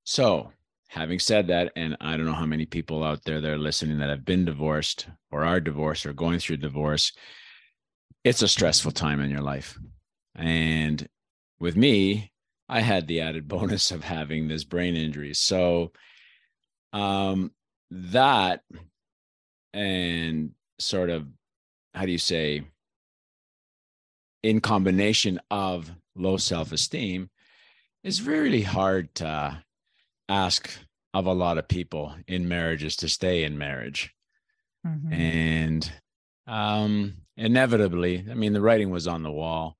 so 0.02 0.50
having 0.90 1.18
said 1.18 1.46
that 1.46 1.72
and 1.76 1.96
i 2.00 2.16
don't 2.16 2.26
know 2.26 2.32
how 2.32 2.44
many 2.44 2.66
people 2.66 3.02
out 3.02 3.24
there 3.24 3.40
that 3.40 3.50
are 3.50 3.58
listening 3.58 3.98
that 3.98 4.10
have 4.10 4.24
been 4.24 4.44
divorced 4.44 5.06
or 5.30 5.44
are 5.44 5.60
divorced 5.60 6.04
or 6.04 6.12
going 6.12 6.38
through 6.38 6.56
divorce 6.56 7.12
it's 8.24 8.42
a 8.42 8.48
stressful 8.48 8.92
time 8.92 9.20
in 9.20 9.30
your 9.30 9.40
life. 9.40 9.78
And 10.34 11.08
with 11.58 11.76
me 11.76 12.32
i 12.68 12.80
had 12.80 13.06
the 13.06 13.20
added 13.20 13.48
bonus 13.54 13.90
of 13.90 14.04
having 14.04 14.48
this 14.48 14.64
brain 14.64 14.96
injury. 14.96 15.34
So 15.34 15.92
um 16.92 17.52
that 17.90 18.62
and 19.72 20.52
sort 20.78 21.10
of 21.10 21.26
how 21.94 22.06
do 22.06 22.12
you 22.12 22.18
say 22.18 22.62
in 24.42 24.60
combination 24.60 25.40
of 25.50 25.90
low 26.16 26.36
self-esteem 26.36 27.28
is 28.02 28.22
really 28.22 28.62
hard 28.62 29.14
to 29.14 29.62
ask 30.30 30.70
of 31.12 31.26
a 31.26 31.32
lot 31.32 31.58
of 31.58 31.68
people 31.68 32.14
in 32.26 32.48
marriages 32.48 32.96
to 32.96 33.08
stay 33.08 33.44
in 33.44 33.58
marriage 33.58 34.14
mm-hmm. 34.86 35.12
and 35.12 35.92
um 36.46 37.14
inevitably 37.36 38.24
i 38.30 38.34
mean 38.34 38.52
the 38.52 38.60
writing 38.60 38.90
was 38.90 39.06
on 39.06 39.22
the 39.22 39.30
wall 39.30 39.76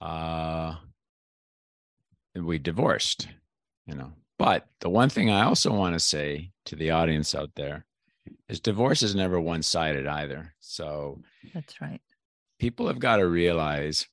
uh 0.00 0.74
we 2.34 2.58
divorced 2.58 3.28
you 3.86 3.94
know 3.94 4.12
but 4.38 4.66
the 4.80 4.90
one 4.90 5.08
thing 5.08 5.30
I 5.30 5.44
also 5.44 5.72
want 5.72 5.94
to 5.94 6.00
say 6.00 6.50
to 6.66 6.76
the 6.76 6.90
audience 6.90 7.34
out 7.34 7.50
there 7.54 7.86
is 8.48 8.60
divorce 8.60 9.02
is 9.02 9.14
never 9.14 9.40
one 9.40 9.62
sided 9.62 10.06
either. 10.06 10.54
So 10.60 11.22
that's 11.54 11.80
right. 11.80 12.00
People 12.58 12.88
have 12.88 12.98
got 12.98 13.16
to 13.16 13.26
realize 13.26 14.06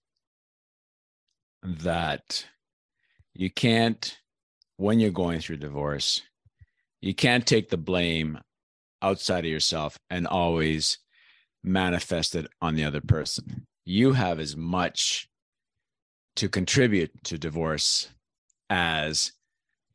that 1.63 2.45
you 3.33 3.49
can't, 3.49 4.17
when 4.83 4.99
you're 4.99 5.11
going 5.11 5.39
through 5.39 5.55
divorce, 5.55 6.21
you 6.99 7.15
can't 7.15 7.47
take 7.47 7.69
the 7.69 7.77
blame 7.77 8.37
outside 9.01 9.45
of 9.45 9.49
yourself 9.49 9.97
and 10.09 10.27
always 10.27 10.97
manifest 11.63 12.35
it 12.35 12.47
on 12.61 12.75
the 12.75 12.83
other 12.83 12.99
person. 12.99 13.65
You 13.85 14.11
have 14.11 14.41
as 14.41 14.57
much 14.57 15.29
to 16.35 16.49
contribute 16.49 17.11
to 17.23 17.37
divorce 17.37 18.09
as 18.69 19.31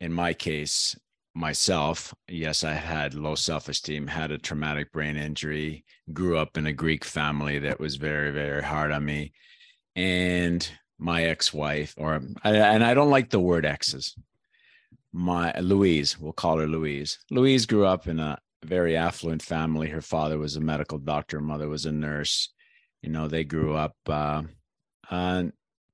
in 0.01 0.11
my 0.11 0.33
case, 0.33 0.96
myself, 1.35 2.14
yes, 2.27 2.64
I 2.64 2.72
had 2.72 3.12
low 3.12 3.35
self 3.35 3.68
esteem, 3.68 4.07
had 4.07 4.31
a 4.31 4.38
traumatic 4.38 4.90
brain 4.90 5.18
injury, 5.18 5.85
grew 6.14 6.38
up 6.38 6.57
in 6.57 6.66
a 6.66 6.72
Greek 6.72 7.05
family 7.05 7.59
that 7.59 7.79
was 7.79 7.96
very, 7.96 8.31
very 8.31 8.62
hard 8.62 8.90
on 8.92 9.05
me. 9.05 9.33
And 9.94 10.66
my 10.98 11.24
ex 11.24 11.53
wife, 11.53 11.94
or, 11.98 12.22
and 12.42 12.83
I 12.83 12.94
don't 12.94 13.11
like 13.11 13.29
the 13.29 13.38
word 13.38 13.66
exes, 13.66 14.14
my 15.12 15.53
Louise, 15.61 16.18
we'll 16.18 16.33
call 16.33 16.59
her 16.59 16.66
Louise. 16.66 17.18
Louise 17.31 17.66
grew 17.66 17.87
up 17.87 18.07
in 18.07 18.18
a 18.21 18.38
very 18.64 18.97
affluent 18.97 19.42
family. 19.42 19.88
Her 19.88 20.03
father 20.03 20.38
was 20.38 20.57
a 20.57 20.61
medical 20.61 20.99
doctor, 20.99 21.40
mother 21.40 21.68
was 21.68 21.87
a 21.87 21.92
nurse. 21.92 22.51
You 23.03 23.11
know, 23.11 23.29
they 23.29 23.44
grew 23.44 23.75
up 23.75 23.97
uh, 24.09 24.42
uh, 25.11 25.44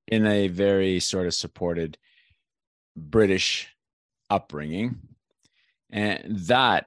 in 0.09 0.27
a 0.27 0.48
very 0.48 1.00
sort 1.00 1.27
of 1.27 1.35
supported 1.35 1.98
British 2.96 3.68
upbringing. 4.31 4.98
And 5.90 6.38
that, 6.46 6.87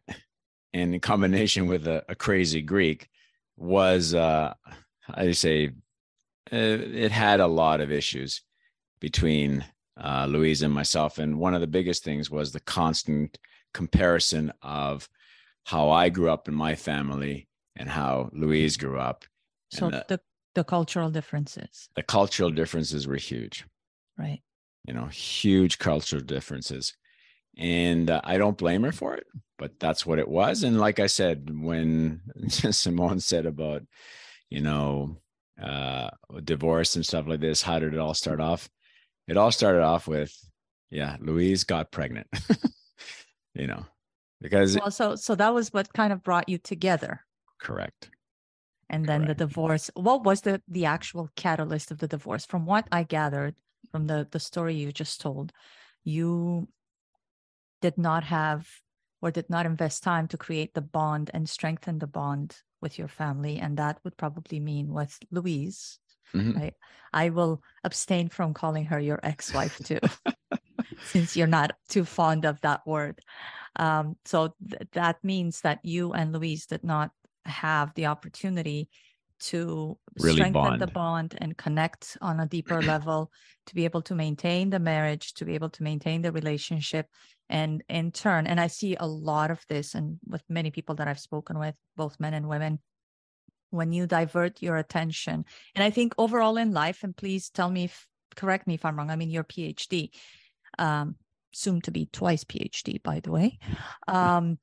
in 0.74 1.00
combination 1.00 1.68
with 1.68 1.88
a, 1.88 2.04
a 2.10 2.16
crazy 2.16 2.62
Greek, 2.62 3.10
was, 3.56 4.13
uh, 4.13 4.54
I 5.10 5.32
say, 5.32 5.68
uh, 6.52 6.56
it 6.56 7.12
had 7.12 7.40
a 7.40 7.48
lot 7.48 7.82
of 7.82 7.92
issues 7.92 8.42
between 9.00 9.66
uh, 9.99 10.25
Louise 10.29 10.62
and 10.62 10.73
myself. 10.73 11.17
And 11.17 11.39
one 11.39 11.53
of 11.53 11.62
the 11.62 11.67
biggest 11.67 12.03
things 12.03 12.29
was 12.29 12.51
the 12.51 12.60
constant 12.60 13.38
comparison 13.73 14.51
of 14.62 15.10
how 15.65 15.89
I 15.89 16.10
grew 16.10 16.29
up 16.29 16.47
in 16.47 16.53
my 16.53 16.75
family 16.75 17.47
and 17.75 17.89
how 17.89 18.29
Louise 18.33 18.77
grew 18.77 18.99
up. 18.99 19.25
So 19.71 19.89
the, 19.89 20.05
the, 20.07 20.19
the 20.55 20.63
cultural 20.63 21.10
differences. 21.10 21.89
The 21.95 22.03
cultural 22.03 22.51
differences 22.51 23.07
were 23.07 23.17
huge. 23.17 23.65
Right. 24.17 24.41
You 24.86 24.93
know, 24.93 25.05
huge 25.05 25.77
cultural 25.77 26.21
differences 26.21 26.93
and 27.57 28.10
uh, 28.10 28.21
I 28.23 28.38
don't 28.38 28.57
blame 28.57 28.83
her 28.83 28.91
for 28.91 29.15
it, 29.15 29.25
but 29.57 29.79
that's 29.79 30.05
what 30.05 30.19
it 30.19 30.27
was. 30.27 30.63
And 30.63 30.79
like 30.79 30.99
I 30.99 31.07
said, 31.07 31.49
when 31.60 32.21
Simone 32.47 33.19
said 33.19 33.45
about, 33.45 33.81
you 34.49 34.62
know, 34.62 35.17
uh, 35.62 36.12
divorce 36.43 36.95
and 36.95 37.05
stuff 37.05 37.27
like 37.27 37.39
this, 37.39 37.63
how 37.63 37.79
did 37.79 37.93
it 37.93 37.99
all 37.99 38.13
start 38.13 38.39
off? 38.39 38.69
It 39.28 39.38
all 39.38 39.52
started 39.52 39.82
off 39.82 40.08
with, 40.08 40.34
yeah, 40.90 41.18
Louise 41.20 41.63
got 41.63 41.92
pregnant, 41.92 42.28
you 43.54 43.68
know, 43.68 43.86
because 44.40 44.78
well, 44.78 44.92
so 44.92 45.16
so 45.16 45.36
that 45.36 45.54
was 45.54 45.74
what 45.74 45.92
kind 45.94 46.13
of 46.13 46.24
brought 46.24 46.48
you 46.48 46.58
together. 46.58 47.22
Correct. 47.60 48.10
And 48.90 49.06
then 49.06 49.26
correct. 49.26 49.40
the 49.40 49.46
divorce. 49.46 49.92
What 49.96 50.24
was 50.24 50.42
the 50.42 50.62
the 50.68 50.86
actual 50.86 51.30
catalyst 51.36 51.92
of 51.92 51.98
the 51.98 52.08
divorce? 52.08 52.46
From 52.46 52.66
what 52.66 52.88
I 52.92 53.04
gathered 53.04 53.56
from 53.92 54.08
the 54.08 54.28
the 54.32 54.40
story 54.40 54.76
you 54.76 54.92
just 54.92 55.20
told, 55.20 55.52
you 56.04 56.70
did 57.82 57.98
not 57.98 58.24
have 58.24 58.68
or 59.22 59.32
did 59.32 59.50
not 59.50 59.66
invest 59.66 60.04
time 60.04 60.28
to 60.30 60.38
create 60.38 60.74
the 60.74 60.82
bond 60.82 61.32
and 61.34 61.50
strengthen 61.50 62.00
the 62.00 62.08
bond 62.08 62.58
with 62.82 62.98
your 62.98 63.08
family 63.08 63.58
and 63.58 63.78
that 63.78 64.00
would 64.04 64.16
probably 64.18 64.60
mean 64.60 64.94
with 64.94 65.18
louise 65.32 66.00
mm-hmm. 66.34 66.58
right 66.60 66.74
i 67.13 67.30
will 67.30 67.62
abstain 67.84 68.30
from 68.30 68.54
calling 68.54 68.86
her 68.86 69.00
your 69.00 69.20
ex-wife 69.24 69.78
too 69.84 70.00
since 71.06 71.36
you're 71.36 71.48
not 71.48 71.72
too 71.90 72.04
fond 72.04 72.46
of 72.46 72.60
that 72.62 72.86
word 72.86 73.20
um, 73.78 74.16
so 74.26 74.56
th- 74.68 74.82
that 74.94 75.18
means 75.24 75.62
that 75.62 75.80
you 75.84 76.13
and 76.13 76.34
louise 76.34 76.66
did 76.66 76.84
not 76.84 77.12
have 77.46 77.94
the 77.96 78.08
opportunity 78.08 78.90
to 79.40 79.98
really 80.20 80.36
strengthen 80.36 80.63
bond. 80.63 80.82
the 80.82 80.88
bond 80.88 81.38
and 81.40 81.58
connect 81.58 82.18
on 82.22 82.40
a 82.40 82.48
deeper 82.48 82.82
level 82.94 83.32
to 83.68 83.76
be 83.76 83.86
able 83.86 84.02
to 84.02 84.16
maintain 84.16 84.70
the 84.70 84.80
marriage 84.80 85.34
to 85.34 85.46
be 85.46 85.54
able 85.54 85.70
to 85.70 85.84
maintain 85.84 86.22
the 86.22 86.32
relationship 86.32 87.08
and 87.50 87.84
in 87.88 88.12
turn 88.12 88.48
and 88.48 88.60
i 88.60 88.68
see 88.68 88.96
a 89.00 89.06
lot 89.06 89.52
of 89.52 89.63
this 89.70 89.96
and 89.96 90.20
with 90.28 90.44
many 90.50 90.72
people 90.72 90.96
that 90.96 91.08
i've 91.08 91.20
spoken 91.20 91.60
with 91.60 91.76
both 91.96 92.20
men 92.20 92.34
and 92.34 92.48
women 92.48 92.80
when 93.69 93.91
you 93.91 94.08
divert 94.08 94.62
your 94.62 94.77
attention. 94.77 95.45
And 95.75 95.84
I 95.84 95.89
think 95.89 96.13
overall 96.17 96.58
in 96.58 96.71
life, 96.71 97.03
and 97.03 97.15
please 97.15 97.49
tell 97.49 97.69
me 97.69 97.86
if 97.86 98.08
correct 98.36 98.67
me 98.67 98.75
if 98.75 98.86
I'm 98.86 98.97
wrong. 98.97 99.10
I 99.10 99.15
mean, 99.15 99.30
your 99.30 99.43
PhD, 99.43 100.10
um, 100.77 101.15
soon 101.51 101.82
to 101.82 101.91
be 101.91 102.08
twice 102.12 102.43
PhD, 102.43 103.01
by 103.01 103.19
the 103.19 103.32
way. 103.32 103.58
Um, 104.08 104.60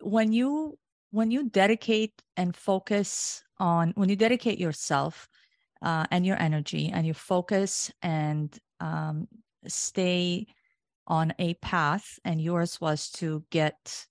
when 0.00 0.32
you 0.32 0.78
when 1.10 1.30
you 1.30 1.48
dedicate 1.48 2.12
and 2.36 2.54
focus 2.54 3.42
on 3.58 3.92
when 3.96 4.08
you 4.08 4.16
dedicate 4.16 4.58
yourself 4.58 5.28
uh, 5.82 6.04
and 6.10 6.26
your 6.26 6.40
energy 6.40 6.90
and 6.92 7.06
you 7.06 7.14
focus 7.14 7.90
and 8.02 8.58
um, 8.80 9.28
stay 9.66 10.46
on 11.06 11.32
a 11.38 11.54
path, 11.54 12.18
and 12.24 12.40
yours 12.40 12.80
was 12.80 13.10
to 13.10 13.44
get 13.50 14.06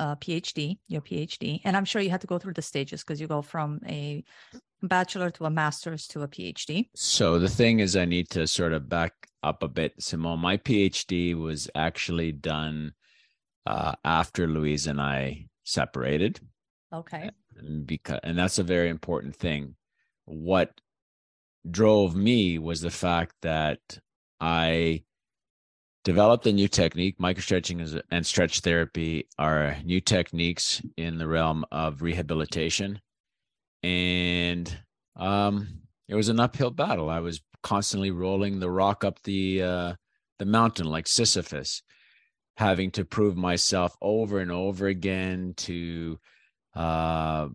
a 0.00 0.16
PhD, 0.16 0.78
your 0.88 1.02
PhD, 1.02 1.60
and 1.62 1.76
I'm 1.76 1.84
sure 1.84 2.00
you 2.00 2.10
had 2.10 2.22
to 2.22 2.26
go 2.26 2.38
through 2.38 2.54
the 2.54 2.62
stages 2.62 3.04
because 3.04 3.20
you 3.20 3.26
go 3.26 3.42
from 3.42 3.80
a 3.86 4.24
bachelor 4.82 5.30
to 5.30 5.44
a 5.44 5.50
master's 5.50 6.06
to 6.08 6.22
a 6.22 6.28
PhD. 6.28 6.88
So 6.96 7.38
the 7.38 7.50
thing 7.50 7.80
is, 7.80 7.96
I 7.96 8.06
need 8.06 8.30
to 8.30 8.46
sort 8.46 8.72
of 8.72 8.88
back 8.88 9.12
up 9.42 9.62
a 9.62 9.68
bit, 9.68 9.92
Simone. 9.98 10.40
My 10.40 10.56
PhD 10.56 11.34
was 11.34 11.68
actually 11.74 12.32
done 12.32 12.94
uh, 13.66 13.92
after 14.02 14.46
Louise 14.46 14.86
and 14.86 15.00
I 15.00 15.48
separated. 15.64 16.40
Okay. 16.92 17.30
And 17.58 17.86
because 17.86 18.20
and 18.22 18.38
that's 18.38 18.58
a 18.58 18.64
very 18.64 18.88
important 18.88 19.36
thing. 19.36 19.76
What 20.24 20.80
drove 21.70 22.16
me 22.16 22.58
was 22.58 22.80
the 22.80 22.90
fact 22.90 23.34
that 23.42 23.98
I 24.40 25.04
developed 26.04 26.46
a 26.46 26.52
new 26.52 26.68
technique. 26.68 27.18
Microstretching 27.18 28.02
and 28.10 28.26
stretch 28.26 28.60
therapy 28.60 29.28
are 29.38 29.76
new 29.84 30.00
techniques 30.00 30.82
in 30.96 31.18
the 31.18 31.26
realm 31.26 31.64
of 31.70 32.02
rehabilitation 32.02 33.00
and 33.82 34.78
um, 35.16 35.80
it 36.08 36.14
was 36.14 36.28
an 36.28 36.40
uphill 36.40 36.70
battle. 36.70 37.08
I 37.08 37.20
was 37.20 37.40
constantly 37.62 38.10
rolling 38.10 38.58
the 38.58 38.70
rock 38.70 39.04
up 39.04 39.22
the 39.22 39.62
uh, 39.62 39.94
the 40.38 40.44
mountain 40.44 40.86
like 40.86 41.06
Sisyphus, 41.06 41.82
having 42.56 42.90
to 42.92 43.04
prove 43.04 43.36
myself 43.36 43.96
over 44.00 44.38
and 44.38 44.50
over 44.50 44.86
again 44.86 45.54
to 45.58 46.18
uh, 46.74 47.48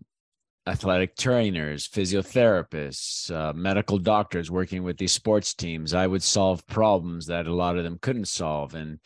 athletic 0.66 1.16
trainers, 1.16 1.88
physiotherapists, 1.88 3.30
uh, 3.30 3.52
medical 3.52 3.98
doctors 3.98 4.50
working 4.50 4.82
with 4.82 4.98
these 4.98 5.12
sports 5.12 5.54
teams. 5.54 5.94
I 5.94 6.06
would 6.06 6.22
solve 6.22 6.66
problems 6.66 7.26
that 7.26 7.46
a 7.46 7.54
lot 7.54 7.76
of 7.76 7.84
them 7.84 7.98
couldn't 8.00 8.28
solve, 8.28 8.74
and 8.74 8.98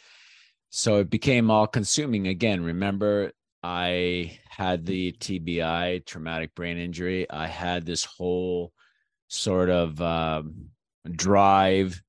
so 0.70 0.98
it 0.98 1.10
became 1.10 1.50
all 1.50 1.66
consuming 1.66 2.28
again. 2.28 2.62
Remember, 2.62 3.32
I 3.62 4.38
had 4.48 4.86
the 4.86 5.12
TBI, 5.12 6.06
traumatic 6.06 6.54
brain 6.54 6.78
injury. 6.78 7.28
I 7.30 7.46
had 7.46 7.84
this 7.84 8.04
whole 8.04 8.72
sort 9.28 9.68
of 9.68 10.00
um, 10.00 10.70
drive 11.10 12.02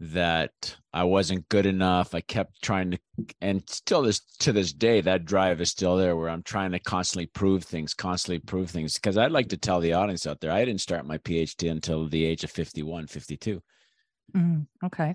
that 0.00 0.76
I 0.92 1.04
wasn't 1.04 1.48
good 1.48 1.66
enough. 1.66 2.14
I 2.14 2.20
kept 2.20 2.62
trying 2.62 2.92
to, 2.92 2.98
and 3.40 3.62
still 3.68 4.02
this 4.02 4.20
to 4.40 4.52
this 4.52 4.72
day, 4.72 5.00
that 5.02 5.26
drive 5.26 5.60
is 5.60 5.70
still 5.70 5.96
there 5.96 6.16
where 6.16 6.30
I'm 6.30 6.42
trying 6.42 6.72
to 6.72 6.78
constantly 6.78 7.26
prove 7.26 7.64
things, 7.64 7.94
constantly 7.94 8.40
prove 8.40 8.70
things. 8.70 8.94
Because 8.94 9.18
I'd 9.18 9.32
like 9.32 9.48
to 9.50 9.56
tell 9.56 9.80
the 9.80 9.92
audience 9.92 10.26
out 10.26 10.40
there, 10.40 10.52
I 10.52 10.64
didn't 10.64 10.80
start 10.80 11.06
my 11.06 11.18
PhD 11.18 11.70
until 11.70 12.08
the 12.08 12.24
age 12.24 12.44
of 12.44 12.50
51, 12.50 13.06
52. 13.06 13.62
Mm, 14.34 14.66
okay. 14.84 15.14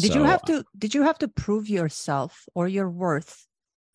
Did 0.00 0.12
so, 0.12 0.18
you 0.18 0.24
have 0.24 0.42
to, 0.42 0.64
did 0.76 0.94
you 0.94 1.02
have 1.02 1.18
to 1.18 1.28
prove 1.28 1.68
yourself 1.68 2.48
or 2.54 2.68
your 2.68 2.90
worth 2.90 3.46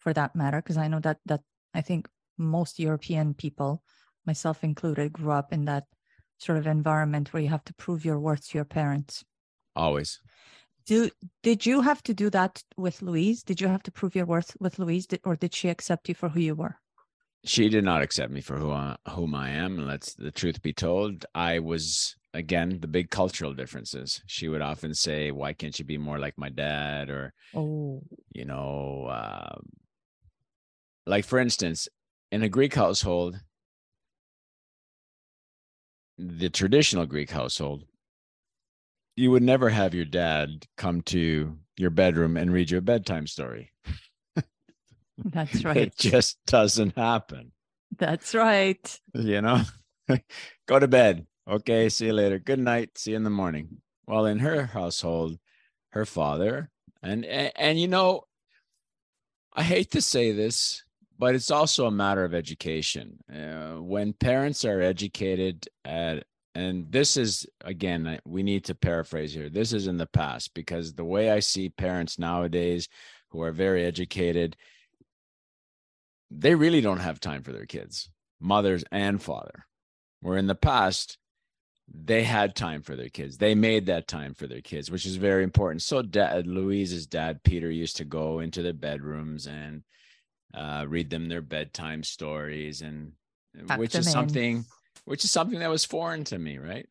for 0.01 0.13
that 0.13 0.35
matter 0.35 0.61
because 0.61 0.77
i 0.77 0.87
know 0.87 0.99
that 0.99 1.17
that 1.25 1.41
i 1.73 1.81
think 1.81 2.09
most 2.37 2.79
european 2.79 3.33
people 3.33 3.83
myself 4.25 4.63
included 4.63 5.13
grew 5.13 5.31
up 5.31 5.53
in 5.53 5.65
that 5.65 5.85
sort 6.39 6.57
of 6.57 6.67
environment 6.67 7.31
where 7.31 7.41
you 7.41 7.49
have 7.49 7.63
to 7.63 7.73
prove 7.75 8.03
your 8.03 8.19
worth 8.19 8.47
to 8.49 8.57
your 8.57 8.65
parents 8.65 9.23
always 9.75 10.19
do 10.85 11.09
did 11.43 11.65
you 11.65 11.81
have 11.81 12.01
to 12.03 12.13
do 12.13 12.29
that 12.29 12.63
with 12.77 13.01
louise 13.01 13.43
did 13.43 13.61
you 13.61 13.67
have 13.67 13.83
to 13.83 13.91
prove 13.91 14.15
your 14.15 14.25
worth 14.25 14.55
with 14.59 14.79
louise 14.79 15.07
or 15.23 15.35
did 15.35 15.53
she 15.53 15.69
accept 15.69 16.09
you 16.09 16.15
for 16.15 16.29
who 16.29 16.39
you 16.39 16.55
were 16.55 16.77
she 17.43 17.69
did 17.69 17.83
not 17.83 18.03
accept 18.03 18.31
me 18.31 18.39
for 18.39 18.55
who 18.55 18.69
I, 18.69 18.97
whom 19.09 19.33
I 19.33 19.49
am. 19.49 19.79
And 19.79 19.87
let's 19.87 20.13
the 20.13 20.29
truth 20.29 20.61
be 20.61 20.73
told, 20.73 21.25
I 21.33 21.57
was 21.57 22.15
again 22.35 22.77
the 22.81 22.87
big 22.87 23.09
cultural 23.09 23.55
differences. 23.55 24.21
She 24.27 24.47
would 24.47 24.61
often 24.61 24.93
say, 24.93 25.31
"Why 25.31 25.53
can't 25.53 25.79
you 25.79 25.83
be 25.83 25.97
more 25.97 26.19
like 26.19 26.37
my 26.37 26.49
dad?" 26.49 27.09
Or, 27.09 27.33
oh, 27.55 28.03
you 28.31 28.45
know, 28.45 29.07
uh, 29.07 29.57
like 31.05 31.25
for 31.25 31.39
instance 31.39 31.87
in 32.31 32.43
a 32.43 32.49
greek 32.49 32.75
household 32.75 33.39
the 36.17 36.49
traditional 36.49 37.05
greek 37.05 37.31
household 37.31 37.85
you 39.21 39.31
would 39.31 39.43
never 39.43 39.69
have 39.69 39.93
your 39.93 40.05
dad 40.05 40.65
come 40.77 41.01
to 41.01 41.57
your 41.77 41.89
bedroom 41.89 42.37
and 42.37 42.51
read 42.51 42.71
you 42.71 42.77
a 42.77 42.81
bedtime 42.81 43.27
story. 43.27 43.71
That's 45.17 45.63
right. 45.65 45.77
it 45.77 45.97
just 45.97 46.37
doesn't 46.47 46.97
happen. 46.97 47.51
That's 47.97 48.33
right. 48.33 48.99
You 49.13 49.41
know? 49.41 49.61
Go 50.67 50.79
to 50.79 50.87
bed. 50.87 51.27
Okay 51.49 51.89
see 51.89 52.07
you 52.07 52.13
later. 52.13 52.39
Good 52.39 52.59
night. 52.59 52.97
See 52.97 53.11
you 53.11 53.17
in 53.17 53.23
the 53.23 53.29
morning. 53.29 53.81
Well 54.07 54.25
in 54.25 54.39
her 54.39 54.65
household 54.65 55.37
her 55.89 56.05
father 56.05 56.69
and 57.03 57.25
and, 57.25 57.51
and 57.57 57.79
you 57.79 57.87
know 57.87 58.21
i 59.53 59.61
hate 59.61 59.91
to 59.91 60.01
say 60.01 60.31
this 60.31 60.83
but 61.21 61.35
it's 61.35 61.51
also 61.51 61.85
a 61.85 61.91
matter 61.91 62.23
of 62.23 62.33
education. 62.33 63.19
Uh, 63.31 63.79
when 63.79 64.11
parents 64.11 64.65
are 64.65 64.81
educated 64.81 65.67
at, 65.85 66.23
and 66.53 66.91
this 66.91 67.17
is 67.17 67.47
again, 67.63 68.19
we 68.25 68.43
need 68.43 68.65
to 68.65 68.75
paraphrase 68.75 69.33
here. 69.33 69.49
This 69.49 69.73
is 69.73 69.87
in 69.87 69.97
the 69.97 70.07
past 70.07 70.53
because 70.53 70.93
the 70.93 71.05
way 71.05 71.31
I 71.31 71.39
see 71.39 71.69
parents 71.69 72.19
nowadays 72.19 72.89
who 73.29 73.41
are 73.41 73.51
very 73.51 73.85
educated, 73.85 74.57
they 76.29 76.55
really 76.55 76.81
don't 76.81 76.99
have 76.99 77.19
time 77.19 77.43
for 77.43 77.53
their 77.53 77.65
kids, 77.65 78.09
mothers 78.39 78.83
and 78.91 79.21
father. 79.21 79.65
Where 80.19 80.37
in 80.37 80.47
the 80.47 80.55
past, 80.55 81.17
they 81.93 82.23
had 82.23 82.55
time 82.55 82.81
for 82.81 82.95
their 82.95 83.09
kids. 83.09 83.37
They 83.37 83.55
made 83.55 83.87
that 83.87 84.07
time 84.07 84.33
for 84.33 84.47
their 84.47 84.61
kids, 84.61 84.91
which 84.91 85.05
is 85.05 85.15
very 85.15 85.43
important. 85.43 85.81
So, 85.81 86.01
dad, 86.01 86.47
Louise's 86.47 87.07
dad, 87.07 87.43
Peter, 87.43 87.69
used 87.69 87.97
to 87.97 88.05
go 88.05 88.39
into 88.39 88.61
their 88.61 88.73
bedrooms 88.73 89.47
and 89.47 89.83
uh, 90.53 90.85
read 90.87 91.09
them 91.09 91.27
their 91.27 91.41
bedtime 91.41 92.03
stories, 92.03 92.81
and 92.81 93.13
Tuck 93.67 93.79
which 93.79 93.95
is 93.95 94.09
something 94.09 94.65
which 95.05 95.23
is 95.23 95.31
something 95.31 95.59
that 95.59 95.69
was 95.69 95.85
foreign 95.85 96.23
to 96.25 96.39
me, 96.39 96.57
right? 96.57 96.87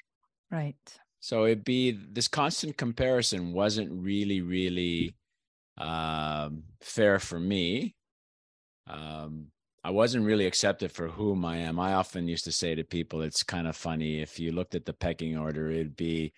Right. 0.50 0.76
So 1.20 1.44
it'd 1.44 1.64
be 1.64 1.92
this 1.92 2.28
constant 2.28 2.76
comparison 2.76 3.52
wasn't 3.52 3.90
really, 3.92 4.40
really 4.40 5.14
um, 5.78 6.64
fair 6.80 7.18
for 7.18 7.38
me. 7.38 7.94
Um, 8.86 9.48
I 9.82 9.90
wasn't 9.90 10.26
really 10.26 10.46
accepted 10.46 10.92
for 10.92 11.08
whom 11.08 11.44
I 11.44 11.58
am. 11.58 11.78
I 11.78 11.94
often 11.94 12.28
used 12.28 12.44
to 12.44 12.52
say 12.52 12.74
to 12.74 12.84
people, 12.84 13.22
it's 13.22 13.42
kind 13.42 13.66
of 13.66 13.76
funny. 13.76 14.20
If 14.20 14.38
you 14.38 14.52
looked 14.52 14.74
at 14.74 14.84
the 14.84 14.92
pecking 14.92 15.38
order, 15.38 15.70
it'd 15.70 15.96
be 15.96 16.32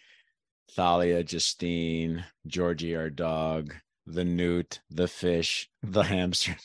Thalia, 0.72 1.24
Justine, 1.24 2.24
Georgie, 2.46 2.94
our 2.96 3.10
dog, 3.10 3.74
the 4.06 4.24
newt, 4.24 4.80
the 4.90 5.08
fish, 5.08 5.68
the 5.82 6.02
hamster, 6.02 6.56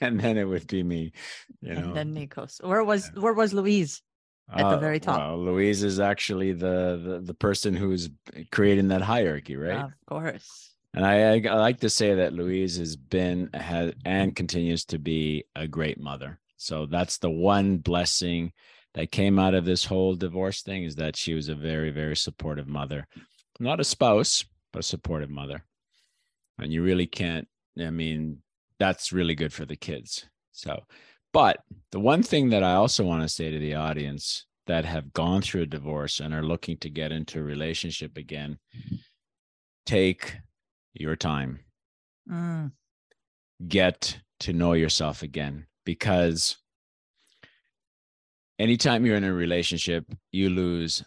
and 0.00 0.20
then 0.20 0.36
it 0.36 0.44
would 0.44 0.66
be 0.66 0.82
me. 0.82 1.12
You 1.60 1.74
know. 1.74 1.80
And 1.80 1.96
then 1.96 2.14
Nikos. 2.14 2.62
Where 2.64 2.84
was 2.84 3.10
where 3.14 3.34
was 3.34 3.52
Louise? 3.52 4.02
At 4.50 4.64
uh, 4.64 4.70
the 4.70 4.78
very 4.78 4.98
top. 4.98 5.18
Well, 5.18 5.44
Louise 5.44 5.82
is 5.82 6.00
actually 6.00 6.52
the, 6.52 7.00
the 7.02 7.20
the 7.22 7.34
person 7.34 7.74
who's 7.74 8.08
creating 8.50 8.88
that 8.88 9.02
hierarchy, 9.02 9.56
right? 9.56 9.84
Of 9.84 9.92
course. 10.06 10.70
And 10.94 11.04
I, 11.04 11.34
I, 11.34 11.42
I 11.50 11.54
like 11.56 11.80
to 11.80 11.90
say 11.90 12.14
that 12.14 12.32
Louise 12.32 12.78
has 12.78 12.96
been 12.96 13.50
has 13.52 13.92
and 14.06 14.34
continues 14.34 14.86
to 14.86 14.98
be 14.98 15.44
a 15.54 15.68
great 15.68 16.00
mother. 16.00 16.38
So 16.56 16.86
that's 16.86 17.18
the 17.18 17.30
one 17.30 17.76
blessing 17.76 18.52
that 18.94 19.12
came 19.12 19.38
out 19.38 19.54
of 19.54 19.66
this 19.66 19.84
whole 19.84 20.14
divorce 20.14 20.62
thing 20.62 20.84
is 20.84 20.96
that 20.96 21.14
she 21.14 21.34
was 21.34 21.48
a 21.48 21.54
very 21.54 21.90
very 21.90 22.16
supportive 22.16 22.66
mother, 22.66 23.06
not 23.60 23.80
a 23.80 23.84
spouse, 23.84 24.46
but 24.72 24.80
a 24.80 24.82
supportive 24.82 25.30
mother 25.30 25.62
and 26.58 26.72
you 26.72 26.82
really 26.82 27.06
can't 27.06 27.48
i 27.80 27.90
mean 27.90 28.38
that's 28.78 29.12
really 29.12 29.34
good 29.34 29.52
for 29.52 29.64
the 29.64 29.76
kids 29.76 30.26
so 30.52 30.82
but 31.32 31.62
the 31.92 32.00
one 32.00 32.22
thing 32.22 32.50
that 32.50 32.62
i 32.62 32.74
also 32.74 33.04
want 33.04 33.22
to 33.22 33.28
say 33.28 33.50
to 33.50 33.58
the 33.58 33.74
audience 33.74 34.46
that 34.66 34.84
have 34.84 35.12
gone 35.12 35.40
through 35.40 35.62
a 35.62 35.66
divorce 35.66 36.20
and 36.20 36.34
are 36.34 36.42
looking 36.42 36.76
to 36.76 36.90
get 36.90 37.12
into 37.12 37.38
a 37.38 37.42
relationship 37.42 38.16
again 38.16 38.58
take 39.86 40.36
your 40.94 41.16
time 41.16 41.60
mm. 42.30 42.70
get 43.66 44.18
to 44.40 44.52
know 44.52 44.74
yourself 44.74 45.22
again 45.22 45.66
because 45.84 46.58
anytime 48.58 49.06
you're 49.06 49.16
in 49.16 49.24
a 49.24 49.32
relationship 49.32 50.04
you 50.32 50.50
lose 50.50 51.02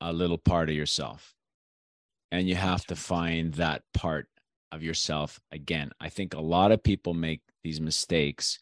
a 0.00 0.12
little 0.12 0.38
part 0.38 0.68
of 0.68 0.74
yourself 0.74 1.34
and 2.32 2.48
you 2.48 2.54
have 2.54 2.84
to 2.86 2.96
find 2.96 3.54
that 3.54 3.82
part 3.94 4.26
of 4.72 4.82
yourself 4.82 5.38
again. 5.52 5.92
I 6.00 6.08
think 6.08 6.34
a 6.34 6.40
lot 6.40 6.72
of 6.72 6.82
people 6.82 7.14
make 7.14 7.42
these 7.62 7.80
mistakes 7.80 8.58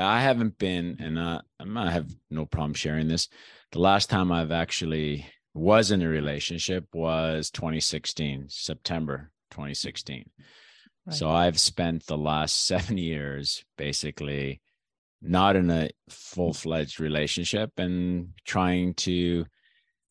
I 0.00 0.20
haven't 0.20 0.58
been, 0.58 0.96
and 1.00 1.18
uh, 1.18 1.42
I 1.60 1.90
have 1.90 2.08
no 2.30 2.46
problem 2.46 2.74
sharing 2.74 3.08
this. 3.08 3.28
The 3.72 3.80
last 3.80 4.08
time 4.08 4.32
I've 4.32 4.52
actually 4.52 5.26
was 5.54 5.90
in 5.90 6.02
a 6.02 6.08
relationship 6.08 6.86
was 6.94 7.50
2016, 7.50 8.46
September 8.48 9.30
2016. 9.50 10.30
Right. 11.04 11.14
So 11.14 11.30
I've 11.30 11.60
spent 11.60 12.06
the 12.06 12.16
last 12.16 12.64
seven 12.66 12.96
years 12.96 13.64
basically 13.76 14.60
not 15.20 15.56
in 15.56 15.70
a 15.70 15.90
full 16.08 16.52
fledged 16.52 16.98
relationship 16.98 17.70
and 17.76 18.30
trying 18.44 18.94
to 18.94 19.46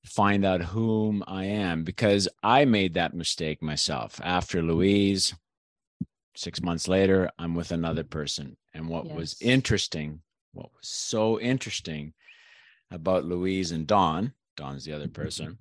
find 0.06 0.46
out 0.46 0.62
whom 0.62 1.24
I 1.28 1.46
am 1.46 1.84
because 1.84 2.28
I 2.44 2.66
made 2.66 2.96
that 2.96 3.14
mistake 3.14 3.62
myself. 3.62 4.20
After 4.24 4.62
Louise, 4.62 5.34
six 6.36 6.62
months 6.62 6.88
later, 6.88 7.30
I'm 7.38 7.56
with 7.56 7.72
another 7.72 8.04
person. 8.04 8.58
And 8.74 8.88
what 8.88 9.06
yes. 9.06 9.16
was 9.16 9.42
interesting, 9.42 10.22
what 10.54 10.72
was 10.76 10.88
so 10.88 11.40
interesting 11.40 12.14
about 12.90 13.26
Louise 13.26 13.72
and 13.72 13.86
Dawn, 13.86 14.34
Dawn's 14.58 14.86
the 14.86 14.94
other 14.94 15.06
mm-hmm. 15.06 15.22
person, 15.22 15.58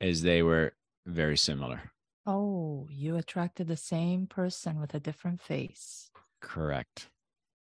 is 0.00 0.22
they 0.22 0.42
were 0.42 0.72
very 1.06 1.36
similar. 1.36 1.90
Oh, 2.26 2.86
you 2.90 3.16
attracted 3.16 3.68
the 3.68 3.76
same 3.76 4.26
person 4.26 4.80
with 4.80 4.94
a 4.94 5.00
different 5.00 5.40
face. 5.40 6.10
Correct. 6.40 7.08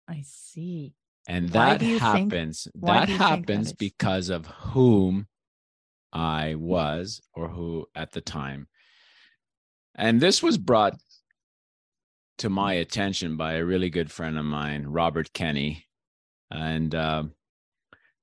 I 0.08 0.22
see. 0.24 0.94
And 1.28 1.50
that 1.50 1.82
happens. 1.82 2.64
Think, 2.64 2.86
that 2.86 3.08
happens 3.08 3.70
that 3.70 3.78
because 3.78 4.30
of 4.30 4.46
whom 4.46 5.26
I 6.16 6.54
was 6.54 7.20
or 7.34 7.48
who 7.48 7.86
at 7.94 8.12
the 8.12 8.22
time. 8.22 8.68
And 9.94 10.18
this 10.18 10.42
was 10.42 10.56
brought 10.56 10.94
to 12.38 12.48
my 12.48 12.72
attention 12.72 13.36
by 13.36 13.54
a 13.54 13.64
really 13.64 13.90
good 13.90 14.10
friend 14.10 14.38
of 14.38 14.46
mine, 14.46 14.86
Robert 14.86 15.34
Kenny. 15.34 15.84
And 16.50 16.94
uh, 16.94 17.24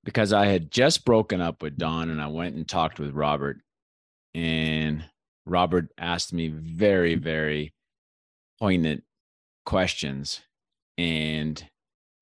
because 0.04 0.34
I 0.34 0.48
had 0.48 0.72
just 0.72 1.06
broken 1.06 1.40
up 1.40 1.62
with 1.62 1.78
Dawn 1.78 2.10
and 2.10 2.20
I 2.20 2.28
went 2.28 2.56
and 2.56 2.68
talked 2.68 3.00
with 3.00 3.14
Robert, 3.14 3.58
and 4.34 5.06
Robert 5.46 5.90
asked 5.96 6.34
me 6.34 6.48
very, 6.48 7.14
very 7.14 7.76
poignant 8.60 9.04
questions. 9.68 10.42
And 10.98 11.64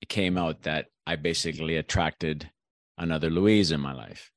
it 0.02 0.10
came 0.10 0.38
out 0.38 0.64
that 0.64 0.88
I 1.08 1.16
basically 1.16 1.78
attracted 1.78 2.50
another 2.98 3.30
Louise 3.30 3.72
in 3.72 3.80
my 3.80 3.94
life. 3.94 4.32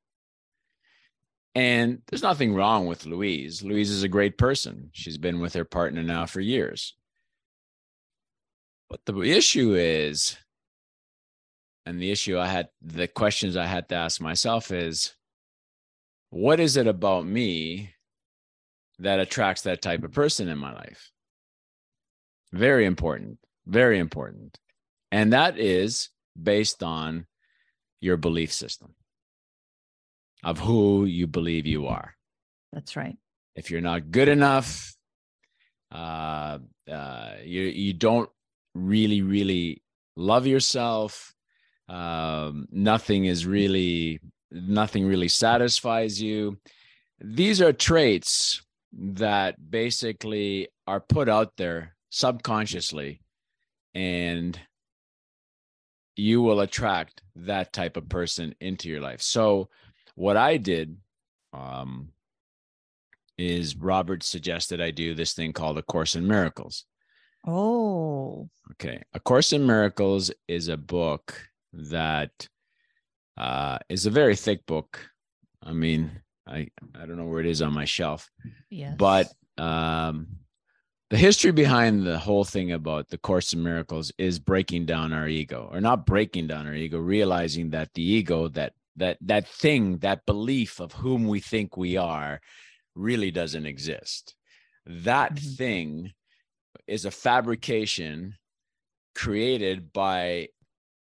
And 1.55 2.03
there's 2.07 2.23
nothing 2.23 2.55
wrong 2.55 2.87
with 2.87 3.07
Louise. 3.07 3.63
Louise 3.63 3.91
is 3.91 4.03
a 4.03 4.09
great 4.09 4.37
person. 4.39 4.91
She's 4.93 5.19
been 5.19 5.41
with 5.41 5.55
her 5.55 5.65
partner 5.65 6.03
now 6.03 6.27
for 6.27 6.41
years. 6.41 6.97
But 8.91 9.01
the 9.07 9.21
issue 9.21 9.75
is, 9.75 10.37
and 11.87 12.01
the 12.01 12.11
issue 12.11 12.39
I 12.39 12.49
had, 12.49 12.69
the 12.83 13.07
questions 13.07 13.57
I 13.57 13.67
had 13.67 13.89
to 13.91 13.95
ask 13.95 14.21
myself 14.21 14.73
is, 14.73 15.15
what 16.31 16.59
is 16.59 16.77
it 16.77 16.89
about 16.89 17.25
me 17.25 17.95
that 18.99 19.21
attracts 19.21 19.63
that 19.63 19.83
type 19.83 20.03
of 20.03 20.13
person 20.13 20.49
in 20.49 20.59
my 20.59 20.73
life? 20.73 21.13
Very 22.53 22.85
important. 22.85 23.39
Very 23.67 24.01
important. 24.01 24.59
And 25.13 25.33
that 25.33 25.59
is 25.59 26.11
based 26.41 26.83
on 26.83 27.27
your 28.01 28.17
belief 28.17 28.53
system 28.53 28.95
of 30.45 30.59
who 30.61 31.05
you 31.05 31.27
believe 31.27 31.67
you 31.67 31.87
are. 31.87 32.15
That's 32.73 32.97
right. 32.97 33.17
If 33.57 33.71
you're 33.71 33.81
not 33.81 34.11
good 34.11 34.29
enough, 34.29 34.95
uh, 35.93 36.59
uh, 36.91 37.31
you 37.45 37.63
you 37.63 37.93
don't 37.93 38.29
really 38.75 39.23
really 39.23 39.83
love 40.17 40.47
yourself. 40.47 41.35
Um, 41.89 42.67
nothing 42.71 43.27
is 43.27 43.47
really 43.47 44.21
nothing 44.51 45.07
really 45.07 45.29
satisfies 45.29 46.21
you. 46.21 46.59
These 47.21 47.61
are 47.61 47.73
traits 47.73 48.63
that 48.93 49.71
basically 49.71 50.69
are 50.87 51.01
put 51.01 51.29
out 51.29 51.57
there 51.57 51.97
subconsciously, 52.11 53.21
and 53.95 54.59
you 56.17 56.43
will 56.43 56.61
attract 56.61 57.23
that 57.37 57.73
type 57.73 57.97
of 57.97 58.09
person 58.09 58.55
into 58.61 58.89
your 58.89 59.01
life. 59.01 59.21
So, 59.21 59.69
what 60.15 60.37
I 60.37 60.57
did 60.57 60.97
um, 61.53 62.11
is 63.39 63.77
Robert 63.77 64.23
suggested 64.23 64.81
I 64.81 64.91
do 64.91 65.15
this 65.15 65.35
thing 65.35 65.53
called 65.53 65.79
A 65.79 65.83
Course 65.83 66.15
in 66.15 66.27
Miracles. 66.27 66.85
Oh. 67.47 68.49
Okay. 68.73 69.03
A 69.13 69.21
Course 69.21 69.53
in 69.53 69.67
Miracles 69.67 70.31
is 70.49 70.69
a 70.69 70.77
book 70.77 71.49
that 71.73 72.49
uh, 73.37 73.79
is 73.89 74.07
a 74.07 74.11
very 74.11 74.37
thick 74.37 74.65
book. 74.67 75.09
I 75.63 75.73
mean, 75.73 76.11
I 76.47 76.69
I 76.95 77.07
don't 77.07 77.17
know 77.17 77.25
where 77.25 77.41
it 77.41 77.47
is 77.47 77.63
on 77.63 77.73
my 77.73 77.85
shelf. 77.85 78.31
Yes. 78.71 78.95
But 78.97 79.33
um, 79.59 80.29
the 81.11 81.17
history 81.17 81.53
behind 81.53 82.07
the 82.07 82.19
whole 82.19 82.45
thing 82.45 82.73
about 82.73 83.09
the 83.09 83.19
course 83.19 83.53
in 83.53 83.63
miracles 83.63 84.11
is 84.19 84.39
breaking 84.39 84.87
down 84.87 85.13
our 85.13 85.29
ego 85.29 85.69
or 85.71 85.81
not 85.81 86.07
breaking 86.07 86.49
down 86.49 86.67
our 86.67 86.75
ego 86.75 86.99
realizing 86.99 87.71
that 87.71 87.89
the 87.95 88.03
ego 88.03 88.49
that 88.49 88.73
that 88.97 89.19
that 89.21 89.47
thing 89.49 89.99
that 89.99 90.27
belief 90.27 90.81
of 90.81 90.93
whom 90.93 91.27
we 91.27 91.41
think 91.41 91.77
we 91.77 91.97
are 91.97 92.41
really 92.95 93.31
doesn't 93.31 93.67
exist 93.67 94.35
that 94.87 95.35
mm-hmm. 95.35 95.55
thing 95.55 96.13
is 96.87 97.05
a 97.05 97.11
fabrication 97.11 98.35
created 99.15 99.93
by 99.93 100.49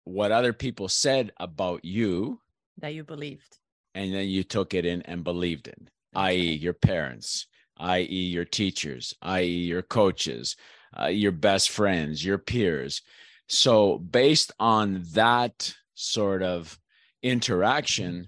what 0.06 0.32
other 0.32 0.54
people 0.54 0.88
said 0.88 1.32
about 1.38 1.84
you 1.84 2.40
that 2.78 2.94
you 2.94 3.04
believed 3.04 3.58
and 3.96 4.14
then 4.14 4.28
you 4.28 4.44
took 4.44 4.74
it 4.74 4.86
in 4.86 5.02
and 5.04 5.24
believed 5.24 5.68
it 5.68 5.90
i.e 6.16 6.54
your 6.54 6.74
parents 6.74 7.48
i.e., 7.78 8.06
your 8.06 8.46
teachers, 8.46 9.14
i.e., 9.22 9.46
your 9.46 9.82
coaches, 9.82 10.56
uh, 11.00 11.08
your 11.08 11.32
best 11.32 11.70
friends, 11.70 12.24
your 12.24 12.38
peers. 12.38 13.02
So, 13.48 13.98
based 13.98 14.52
on 14.60 15.04
that 15.14 15.74
sort 15.96 16.44
of 16.44 16.78
interaction, 17.24 18.28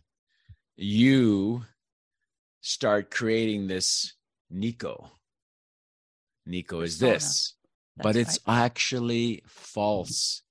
you 0.75 1.63
start 2.61 3.11
creating 3.11 3.67
this 3.67 4.13
Nico. 4.49 5.11
Nico 6.45 6.81
is 6.81 6.97
this, 6.99 7.55
but 7.97 8.15
it's 8.15 8.39
right. 8.47 8.63
actually 8.63 9.43
false. 9.47 10.41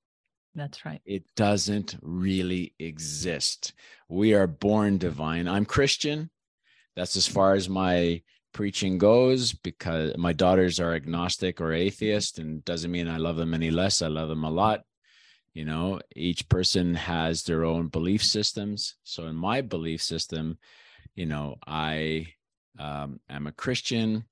That's 0.54 0.84
right. 0.84 1.00
It 1.04 1.24
doesn't 1.34 1.96
really 2.00 2.74
exist. 2.78 3.72
We 4.08 4.34
are 4.34 4.46
born 4.46 4.98
divine. 4.98 5.48
I'm 5.48 5.64
Christian. 5.64 6.30
That's 6.94 7.16
as 7.16 7.26
far 7.26 7.54
as 7.54 7.68
my 7.68 8.22
preaching 8.52 8.98
goes 8.98 9.52
because 9.52 10.16
my 10.16 10.32
daughters 10.32 10.78
are 10.78 10.94
agnostic 10.94 11.60
or 11.60 11.72
atheist 11.72 12.38
and 12.38 12.64
doesn't 12.64 12.90
mean 12.90 13.08
I 13.08 13.16
love 13.16 13.36
them 13.36 13.52
any 13.52 13.70
less. 13.70 14.00
I 14.00 14.06
love 14.06 14.28
them 14.28 14.44
a 14.44 14.50
lot. 14.50 14.82
You 15.54 15.64
know, 15.64 16.00
each 16.16 16.48
person 16.48 16.94
has 16.94 17.44
their 17.44 17.64
own 17.64 17.86
belief 17.86 18.24
systems. 18.24 18.96
So 19.04 19.28
in 19.28 19.36
my 19.36 19.60
belief 19.60 20.02
system, 20.02 20.58
you 21.14 21.26
know, 21.26 21.56
I 21.66 22.26
um, 22.78 23.20
am 23.30 23.46
a 23.46 23.52
Christian. 23.52 24.24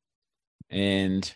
And 0.69 1.33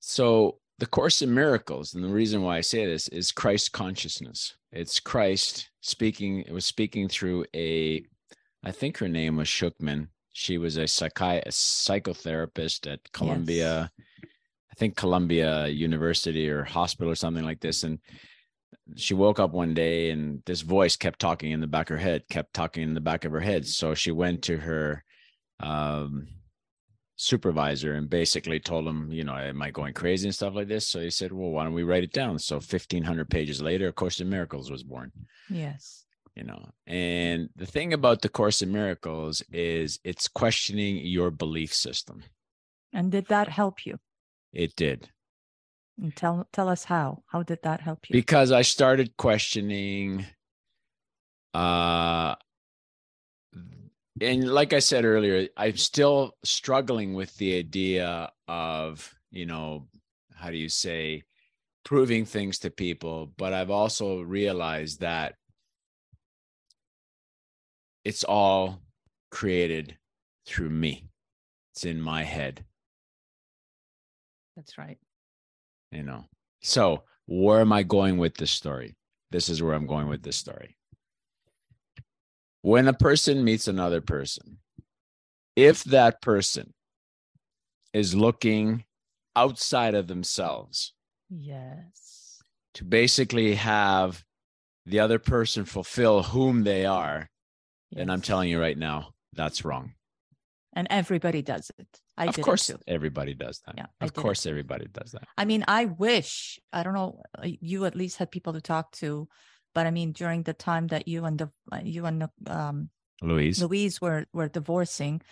so 0.00 0.58
the 0.78 0.86
Course 0.86 1.22
in 1.22 1.32
Miracles, 1.32 1.94
and 1.94 2.02
the 2.02 2.08
reason 2.08 2.42
why 2.42 2.56
I 2.56 2.60
say 2.60 2.86
this 2.86 3.06
is 3.08 3.30
Christ 3.30 3.72
consciousness. 3.72 4.56
It's 4.72 4.98
Christ 4.98 5.70
speaking, 5.80 6.40
it 6.40 6.52
was 6.52 6.66
speaking 6.66 7.08
through 7.08 7.44
a, 7.54 8.04
I 8.64 8.72
think 8.72 8.98
her 8.98 9.08
name 9.08 9.36
was 9.36 9.48
Schucman, 9.48 10.08
she 10.32 10.58
was 10.58 10.76
a, 10.76 10.84
psychi- 10.84 11.42
a 11.42 11.50
psychotherapist 11.50 12.92
at 12.92 13.12
Columbia, 13.12 13.90
yes. 13.96 14.06
I 14.70 14.74
think 14.76 14.96
Columbia 14.96 15.66
University 15.66 16.48
or 16.48 16.64
hospital 16.64 17.10
or 17.10 17.16
something 17.16 17.44
like 17.44 17.60
this. 17.60 17.82
And 17.82 17.98
she 18.96 19.14
woke 19.14 19.38
up 19.38 19.52
one 19.52 19.74
day 19.74 20.10
and 20.10 20.42
this 20.46 20.62
voice 20.62 20.96
kept 20.96 21.18
talking 21.18 21.52
in 21.52 21.60
the 21.60 21.66
back 21.66 21.90
of 21.90 21.96
her 21.96 22.02
head, 22.02 22.28
kept 22.28 22.54
talking 22.54 22.82
in 22.82 22.94
the 22.94 23.00
back 23.00 23.24
of 23.24 23.32
her 23.32 23.40
head. 23.40 23.66
So 23.66 23.94
she 23.94 24.10
went 24.10 24.42
to 24.44 24.56
her 24.58 25.04
um, 25.60 26.28
supervisor 27.16 27.94
and 27.94 28.08
basically 28.08 28.60
told 28.60 28.86
him, 28.86 29.12
you 29.12 29.24
know, 29.24 29.36
am 29.36 29.62
I 29.62 29.70
going 29.70 29.94
crazy 29.94 30.28
and 30.28 30.34
stuff 30.34 30.54
like 30.54 30.68
this? 30.68 30.86
So 30.86 31.00
he 31.00 31.10
said, 31.10 31.32
well, 31.32 31.50
why 31.50 31.64
don't 31.64 31.74
we 31.74 31.82
write 31.82 32.04
it 32.04 32.12
down? 32.12 32.38
So 32.38 32.56
1500 32.56 33.28
pages 33.28 33.60
later, 33.60 33.88
A 33.88 33.92
Course 33.92 34.20
in 34.20 34.28
Miracles 34.28 34.70
was 34.70 34.82
born. 34.82 35.12
Yes 35.50 36.04
you 36.38 36.44
know 36.44 36.70
and 36.86 37.50
the 37.56 37.66
thing 37.66 37.92
about 37.92 38.22
the 38.22 38.28
course 38.28 38.62
in 38.62 38.70
miracles 38.70 39.42
is 39.52 39.98
it's 40.04 40.28
questioning 40.28 40.98
your 40.98 41.30
belief 41.30 41.74
system 41.74 42.22
and 42.92 43.10
did 43.10 43.26
that 43.26 43.48
help 43.48 43.84
you 43.84 43.98
it 44.52 44.74
did 44.76 45.10
and 46.00 46.14
tell 46.16 46.46
tell 46.52 46.68
us 46.68 46.84
how 46.84 47.22
how 47.26 47.42
did 47.42 47.58
that 47.62 47.80
help 47.80 48.08
you 48.08 48.12
because 48.12 48.52
i 48.52 48.62
started 48.62 49.16
questioning 49.16 50.24
uh 51.54 52.34
and 54.20 54.48
like 54.48 54.72
i 54.72 54.78
said 54.78 55.04
earlier 55.04 55.48
i'm 55.56 55.76
still 55.76 56.32
struggling 56.44 57.14
with 57.14 57.36
the 57.36 57.58
idea 57.58 58.30
of 58.46 59.14
you 59.30 59.46
know 59.46 59.86
how 60.34 60.50
do 60.50 60.56
you 60.56 60.68
say 60.68 61.24
proving 61.88 62.26
things 62.26 62.58
to 62.58 62.70
people, 62.70 63.32
but 63.38 63.54
I've 63.54 63.70
also 63.70 64.20
realized 64.20 65.00
that 65.00 65.36
it's 68.04 68.24
all 68.24 68.82
created 69.30 69.96
through 70.46 70.68
me. 70.68 71.08
It's 71.72 71.86
in 71.86 71.98
my 72.02 72.24
head. 72.24 72.66
That's 74.54 74.76
right. 74.76 74.98
You 75.90 76.02
know. 76.02 76.24
So, 76.62 77.04
where 77.26 77.60
am 77.60 77.72
I 77.72 77.82
going 77.82 78.18
with 78.18 78.36
this 78.36 78.50
story? 78.50 78.96
This 79.30 79.48
is 79.48 79.62
where 79.62 79.74
I'm 79.74 79.86
going 79.86 80.08
with 80.08 80.22
this 80.22 80.36
story. 80.36 80.76
When 82.62 82.88
a 82.88 82.92
person 82.92 83.44
meets 83.44 83.68
another 83.68 84.00
person, 84.00 84.58
if 85.56 85.84
that 85.84 86.20
person 86.20 86.72
is 87.92 88.14
looking 88.14 88.84
outside 89.36 89.94
of 89.94 90.08
themselves, 90.08 90.92
yes, 91.28 92.42
to 92.74 92.84
basically 92.84 93.54
have 93.54 94.24
the 94.86 95.00
other 95.00 95.18
person 95.18 95.64
fulfill 95.64 96.22
whom 96.22 96.64
they 96.64 96.86
are, 96.86 97.28
yes. 97.90 97.98
then 97.98 98.10
I'm 98.10 98.22
telling 98.22 98.48
you 98.48 98.60
right 98.60 98.78
now, 98.78 99.10
that's 99.34 99.64
wrong. 99.64 99.92
And 100.72 100.86
everybody 100.90 101.42
does 101.42 101.70
it. 101.78 102.00
I 102.18 102.26
of 102.26 102.40
course, 102.40 102.70
everybody 102.88 103.34
does 103.34 103.60
that. 103.64 103.76
Yeah, 103.76 103.86
of 104.00 104.12
course, 104.12 104.44
everybody 104.44 104.86
does 104.92 105.12
that. 105.12 105.22
I 105.38 105.44
mean, 105.44 105.64
I 105.68 105.84
wish 105.84 106.58
I 106.72 106.82
don't 106.82 106.94
know. 106.94 107.22
Uh, 107.36 107.48
you 107.60 107.84
at 107.84 107.94
least 107.94 108.18
had 108.18 108.32
people 108.32 108.52
to 108.54 108.60
talk 108.60 108.90
to, 108.92 109.28
but 109.74 109.86
I 109.86 109.92
mean, 109.92 110.10
during 110.12 110.42
the 110.42 110.52
time 110.52 110.88
that 110.88 111.06
you 111.06 111.24
and 111.24 111.38
the 111.38 111.50
uh, 111.70 111.80
you 111.84 112.06
and 112.06 112.28
um, 112.48 112.90
Louise 113.22 113.62
Louise 113.62 114.00
were 114.00 114.26
were 114.32 114.48
divorcing, 114.48 115.22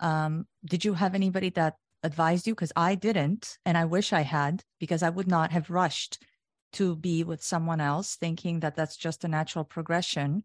um, 0.00 0.46
did 0.64 0.84
you 0.84 0.92
have 0.94 1.14
anybody 1.14 1.48
that 1.50 1.76
advised 2.02 2.46
you? 2.46 2.54
Because 2.54 2.72
I 2.76 2.94
didn't, 2.94 3.56
and 3.64 3.78
I 3.78 3.86
wish 3.86 4.12
I 4.12 4.20
had, 4.20 4.62
because 4.78 5.02
I 5.02 5.08
would 5.08 5.28
not 5.28 5.50
have 5.52 5.70
rushed 5.70 6.22
to 6.74 6.94
be 6.94 7.24
with 7.24 7.42
someone 7.42 7.80
else, 7.80 8.16
thinking 8.16 8.60
that 8.60 8.76
that's 8.76 8.98
just 8.98 9.24
a 9.24 9.28
natural 9.28 9.64
progression, 9.64 10.44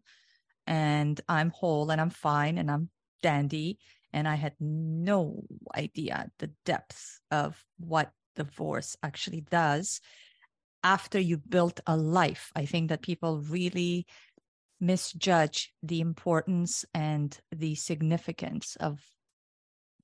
and 0.66 1.20
I'm 1.28 1.50
whole 1.50 1.90
and 1.90 2.00
I'm 2.00 2.10
fine 2.10 2.56
and 2.56 2.70
I'm 2.70 2.88
dandy 3.22 3.78
and 4.14 4.28
I 4.28 4.36
had 4.36 4.54
no 4.60 5.42
idea 5.76 6.30
the 6.38 6.50
depth 6.64 7.20
of 7.30 7.62
what 7.78 8.12
divorce 8.36 8.96
actually 9.02 9.42
does 9.42 10.00
after 10.82 11.18
you 11.18 11.36
built 11.36 11.80
a 11.86 11.96
life. 11.96 12.52
I 12.54 12.64
think 12.64 12.88
that 12.88 13.02
people 13.02 13.40
really 13.40 14.06
misjudge 14.80 15.74
the 15.82 16.00
importance 16.00 16.84
and 16.94 17.36
the 17.50 17.74
significance 17.74 18.76
of 18.76 19.00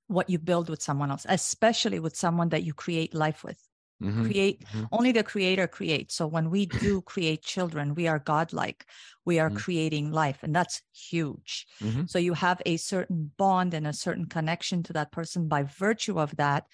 what 0.09 0.29
you 0.29 0.41
build 0.41 0.69
with 0.69 0.83
someone 0.83 1.13
else, 1.13 1.25
especially 1.29 2.01
with 2.01 2.17
someone 2.17 2.49
that 2.49 2.65
you 2.65 2.75
create 2.75 3.15
life 3.15 3.45
with. 3.45 3.63
Mm-hmm. 4.03 4.25
Create 4.25 4.65
mm-hmm. 4.65 4.85
only 4.93 5.13
the 5.13 5.23
creator 5.23 5.67
creates. 5.67 6.15
So 6.15 6.27
when 6.27 6.51
we 6.51 6.67
do 6.67 7.01
create 7.13 7.43
children, 7.43 7.95
we 7.95 8.09
are 8.09 8.19
godlike. 8.19 8.87
We 9.25 9.39
are 9.39 9.49
mm-hmm. 9.49 9.59
creating 9.59 10.11
life, 10.11 10.39
and 10.43 10.55
that's 10.55 10.83
huge. 10.95 11.67
Mm-hmm. 11.83 12.07
So 12.07 12.19
you 12.19 12.35
have 12.35 12.63
a 12.65 12.77
certain 12.79 13.31
bond 13.37 13.75
and 13.75 13.87
a 13.87 13.93
certain 13.93 14.27
connection 14.27 14.83
to 14.85 14.93
that 14.95 15.13
person 15.13 15.49
by 15.49 15.65
virtue 15.65 16.19
of 16.19 16.35
that. 16.37 16.65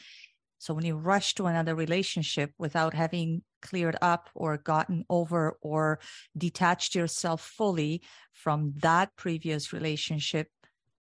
So 0.59 0.73
when 0.73 0.85
you 0.85 0.97
rush 0.97 1.35
to 1.35 1.47
another 1.47 1.75
relationship 1.75 2.53
without 2.59 2.95
having 2.95 3.43
cleared 3.61 3.97
up 4.01 4.31
or 4.35 4.57
gotten 4.57 5.05
over 5.11 5.59
or 5.61 5.99
detached 6.37 6.95
yourself 6.95 7.43
fully 7.43 8.03
from 8.33 8.73
that 8.79 9.15
previous 9.17 9.73
relationship, 9.73 10.49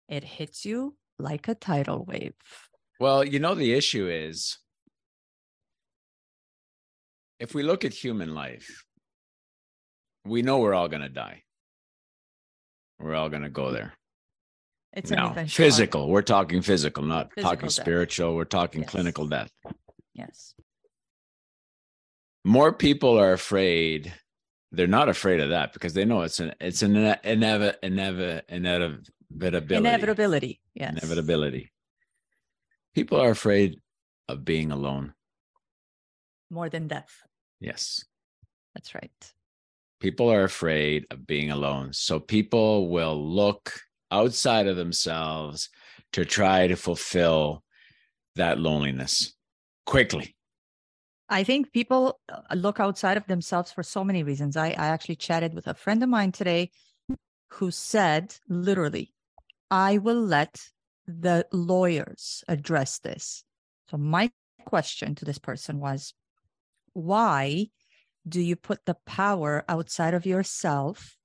it 0.08 0.24
hits 0.24 0.64
you 0.64 0.96
like 1.18 1.48
a 1.48 1.54
tidal 1.54 2.04
wave. 2.04 2.34
Well, 3.00 3.24
you 3.24 3.38
know, 3.38 3.54
the 3.54 3.72
issue 3.72 4.08
is 4.08 4.58
if 7.40 7.54
we 7.54 7.62
look 7.62 7.84
at 7.84 7.92
human 7.92 8.34
life, 8.34 8.84
we 10.24 10.42
know 10.42 10.58
we're 10.58 10.74
all 10.74 10.88
going 10.88 11.02
to 11.02 11.08
die. 11.08 11.42
We're 12.98 13.14
all 13.14 13.28
going 13.28 13.42
to 13.42 13.48
go 13.48 13.70
there. 13.70 13.94
It's 14.92 15.10
now, 15.10 15.32
physical. 15.46 16.08
We're 16.08 16.22
talking 16.22 16.62
physical, 16.62 17.04
not 17.04 17.32
physical 17.32 17.50
talking 17.50 17.66
death. 17.68 17.72
spiritual. 17.72 18.34
We're 18.34 18.44
talking 18.44 18.80
yes. 18.82 18.90
clinical 18.90 19.26
death. 19.26 19.50
Yes. 20.14 20.54
More 22.44 22.72
people 22.72 23.18
are 23.18 23.32
afraid. 23.32 24.12
They're 24.72 24.86
not 24.86 25.08
afraid 25.08 25.40
of 25.40 25.50
that 25.50 25.72
because 25.72 25.94
they 25.94 26.04
know 26.04 26.22
it's 26.22 26.40
an 26.40 26.54
it's 26.60 26.82
an 26.82 26.94
inev- 26.94 27.74
inev- 27.82 28.42
inevitability. 28.48 29.76
Inevitability. 29.76 30.60
Yes. 30.74 30.92
Inevitability. 30.92 31.70
People 32.94 33.20
are 33.20 33.30
afraid 33.30 33.80
of 34.28 34.44
being 34.44 34.72
alone. 34.72 35.14
More 36.50 36.68
than 36.68 36.88
death. 36.88 37.22
Yes. 37.60 38.04
That's 38.74 38.94
right. 38.94 39.10
People 40.00 40.30
are 40.30 40.44
afraid 40.44 41.06
of 41.10 41.26
being 41.26 41.50
alone. 41.50 41.92
So 41.92 42.20
people 42.20 42.88
will 42.88 43.16
look 43.16 43.80
outside 44.10 44.66
of 44.66 44.76
themselves 44.76 45.68
to 46.12 46.24
try 46.24 46.68
to 46.68 46.76
fulfill 46.76 47.64
that 48.36 48.58
loneliness 48.58 49.34
quickly. 49.86 50.36
I 51.28 51.44
think 51.44 51.72
people 51.72 52.20
uh, 52.32 52.54
look 52.54 52.80
outside 52.80 53.16
of 53.16 53.26
themselves 53.26 53.70
for 53.70 53.82
so 53.82 54.02
many 54.02 54.22
reasons. 54.22 54.56
I, 54.56 54.68
I 54.68 54.86
actually 54.86 55.16
chatted 55.16 55.52
with 55.52 55.66
a 55.66 55.74
friend 55.74 56.02
of 56.02 56.08
mine 56.08 56.32
today 56.32 56.70
who 57.50 57.70
said, 57.70 58.36
literally, 58.48 59.12
I 59.70 59.98
will 59.98 60.20
let 60.20 60.70
the 61.06 61.46
lawyers 61.52 62.44
address 62.48 62.98
this. 62.98 63.44
So, 63.90 63.96
my 63.96 64.30
question 64.64 65.14
to 65.16 65.24
this 65.24 65.38
person 65.38 65.80
was, 65.80 66.14
why 66.98 67.68
do 68.28 68.40
you 68.40 68.56
put 68.56 68.84
the 68.84 68.96
power 69.06 69.64
outside 69.68 70.14
of 70.14 70.26
yourself 70.26 71.16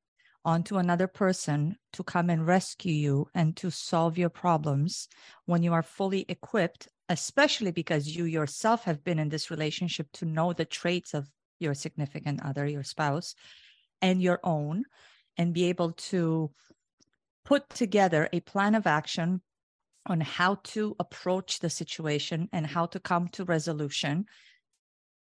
onto 0.45 0.77
another 0.77 1.07
person 1.07 1.75
to 1.93 2.03
come 2.03 2.29
and 2.29 2.45
rescue 2.45 2.93
you 2.93 3.27
and 3.33 3.55
to 3.57 3.71
solve 3.71 4.17
your 4.17 4.29
problems 4.29 5.07
when 5.45 5.63
you 5.63 5.73
are 5.73 5.81
fully 5.81 6.25
equipped, 6.27 6.88
especially 7.09 7.71
because 7.71 8.15
you 8.15 8.25
yourself 8.25 8.83
have 8.83 9.03
been 9.03 9.19
in 9.19 9.29
this 9.29 9.49
relationship 9.49 10.07
to 10.13 10.25
know 10.25 10.53
the 10.53 10.65
traits 10.65 11.13
of 11.13 11.29
your 11.59 11.73
significant 11.73 12.43
other, 12.45 12.65
your 12.65 12.83
spouse, 12.83 13.36
and 14.01 14.21
your 14.21 14.39
own, 14.43 14.83
and 15.38 15.53
be 15.53 15.65
able 15.65 15.93
to 15.93 16.51
put 17.45 17.67
together 17.69 18.29
a 18.31 18.41
plan 18.41 18.75
of 18.75 18.86
action 18.86 19.41
on 20.05 20.19
how 20.19 20.55
to 20.63 20.95
approach 20.99 21.59
the 21.59 21.69
situation 21.69 22.49
and 22.51 22.67
how 22.67 22.86
to 22.86 22.99
come 22.99 23.27
to 23.29 23.45
resolution 23.45 24.25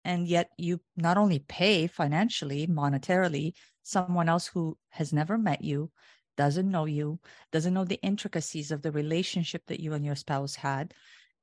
and 0.04 0.26
yet 0.26 0.50
you 0.58 0.80
not 0.96 1.16
only 1.16 1.38
pay 1.38 1.86
financially 1.86 2.66
monetarily 2.66 3.52
someone 3.82 4.28
else 4.28 4.46
who 4.46 4.76
has 4.90 5.12
never 5.12 5.38
met 5.38 5.62
you 5.62 5.90
doesn't 6.36 6.70
know 6.70 6.86
you 6.86 7.18
doesn't 7.50 7.74
know 7.74 7.84
the 7.84 8.00
intricacies 8.02 8.70
of 8.70 8.82
the 8.82 8.92
relationship 8.92 9.62
that 9.66 9.80
you 9.80 9.92
and 9.92 10.04
your 10.04 10.16
spouse 10.16 10.54
had 10.54 10.94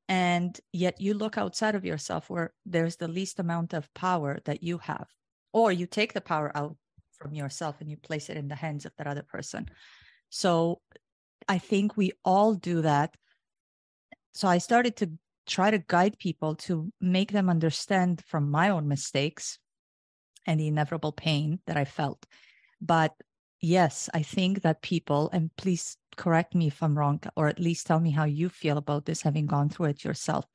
and 0.07 0.59
yet 0.73 0.99
you 0.99 1.13
look 1.13 1.37
outside 1.37 1.75
of 1.75 1.85
yourself 1.85 2.29
where 2.29 2.51
there's 2.65 2.95
the 2.95 3.07
least 3.07 3.39
amount 3.39 3.73
of 3.73 3.93
power 3.93 4.39
that 4.45 4.63
you 4.63 4.79
have 4.79 5.07
or 5.53 5.71
you 5.71 5.85
take 5.85 6.13
the 6.13 6.21
power 6.21 6.51
out 6.55 6.75
from 7.19 7.33
yourself 7.33 7.75
and 7.79 7.89
you 7.89 7.97
place 7.97 8.29
it 8.29 8.37
in 8.37 8.47
the 8.47 8.55
hands 8.55 8.85
of 8.85 8.93
that 8.97 9.07
other 9.07 9.23
person. 9.23 9.67
So 10.29 10.81
i 11.47 11.57
think 11.57 11.95
we 11.95 12.11
all 12.25 12.53
do 12.55 12.81
that. 12.81 13.15
So 14.33 14.47
i 14.47 14.57
started 14.57 14.95
to 14.97 15.11
try 15.49 15.71
to 15.71 15.79
guide 15.79 16.17
people 16.19 16.55
to 16.55 16.91
make 17.01 17.31
them 17.31 17.49
understand 17.49 18.23
from 18.25 18.49
my 18.49 18.69
own 18.69 18.88
mistakes 18.88 19.59
and 20.45 20.59
the 20.59 20.67
inevitable 20.67 21.12
pain 21.12 21.59
that 21.65 21.75
I 21.75 21.85
felt. 21.85 22.25
But 22.79 23.13
yes, 23.59 24.09
I 24.13 24.21
think 24.21 24.62
that 24.62 24.81
people, 24.81 25.29
and 25.33 25.49
please 25.57 25.97
correct 26.15 26.55
me 26.55 26.67
if 26.67 26.81
I'm 26.81 26.97
wrong, 26.97 27.19
or 27.35 27.47
at 27.47 27.59
least 27.59 27.88
tell 27.88 27.99
me 27.99 28.12
how 28.12 28.25
you 28.25 28.50
feel 28.50 28.77
about 28.77 29.06
this, 29.06 29.21
having 29.21 29.47
gone 29.47 29.69
through 29.69 29.87
it 29.87 30.04
yourself. 30.04 30.45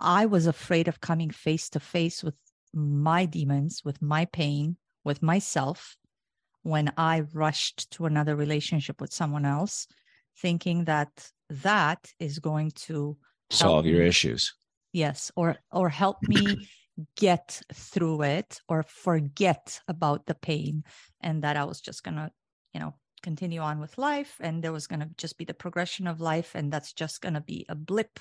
I 0.00 0.26
was 0.26 0.46
afraid 0.46 0.88
of 0.88 1.00
coming 1.00 1.30
face 1.30 1.68
to 1.70 1.80
face 1.80 2.22
with 2.22 2.34
my 2.72 3.26
demons, 3.26 3.82
with 3.84 4.00
my 4.00 4.26
pain, 4.26 4.76
with 5.04 5.22
myself 5.22 5.96
when 6.62 6.92
I 6.96 7.20
rushed 7.32 7.90
to 7.92 8.06
another 8.06 8.34
relationship 8.34 9.00
with 9.00 9.12
someone 9.12 9.44
else, 9.44 9.86
thinking 10.36 10.84
that 10.84 11.30
that 11.48 12.12
is 12.18 12.40
going 12.40 12.72
to 12.72 13.16
solve 13.50 13.86
your 13.86 14.02
issues. 14.02 14.54
Yes 14.92 15.30
or 15.36 15.56
or 15.72 15.88
help 15.88 16.18
me 16.22 16.68
get 17.16 17.60
through 17.72 18.22
it 18.22 18.60
or 18.68 18.82
forget 18.82 19.80
about 19.88 20.24
the 20.26 20.34
pain 20.34 20.82
and 21.20 21.42
that 21.42 21.56
i 21.56 21.64
was 21.64 21.80
just 21.80 22.02
gonna 22.02 22.30
you 22.72 22.80
know 22.80 22.94
continue 23.22 23.60
on 23.60 23.80
with 23.80 23.98
life 23.98 24.36
and 24.40 24.62
there 24.62 24.72
was 24.72 24.86
gonna 24.86 25.10
just 25.18 25.36
be 25.36 25.44
the 25.44 25.54
progression 25.54 26.06
of 26.06 26.20
life 26.20 26.54
and 26.54 26.72
that's 26.72 26.92
just 26.92 27.20
gonna 27.20 27.40
be 27.40 27.66
a 27.68 27.74
blip 27.74 28.20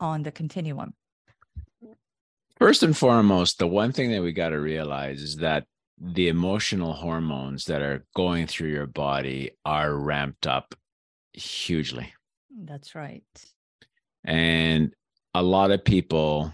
on 0.00 0.22
the 0.24 0.32
continuum. 0.32 0.92
First 2.58 2.82
and 2.82 2.96
foremost 2.96 3.58
the 3.58 3.66
one 3.66 3.92
thing 3.92 4.10
that 4.10 4.22
we 4.22 4.32
got 4.32 4.50
to 4.50 4.60
realize 4.60 5.22
is 5.22 5.36
that 5.36 5.64
the 5.98 6.28
emotional 6.28 6.92
hormones 6.92 7.64
that 7.66 7.80
are 7.80 8.04
going 8.14 8.46
through 8.46 8.70
your 8.70 8.86
body 8.86 9.52
are 9.64 9.94
ramped 9.94 10.46
up 10.46 10.74
hugely. 11.32 12.12
That's 12.50 12.94
right 12.94 13.24
and 14.26 14.94
a 15.34 15.42
lot 15.42 15.70
of 15.70 15.84
people 15.84 16.52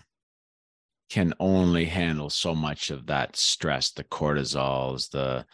can 1.11 1.35
only 1.41 1.85
handle 1.85 2.31
so 2.31 2.55
much 2.55 2.91
of 2.91 3.07
that 3.07 3.37
stress, 3.37 3.91
the 3.91 4.05
cortisols, 4.05 5.11
the 5.11 5.45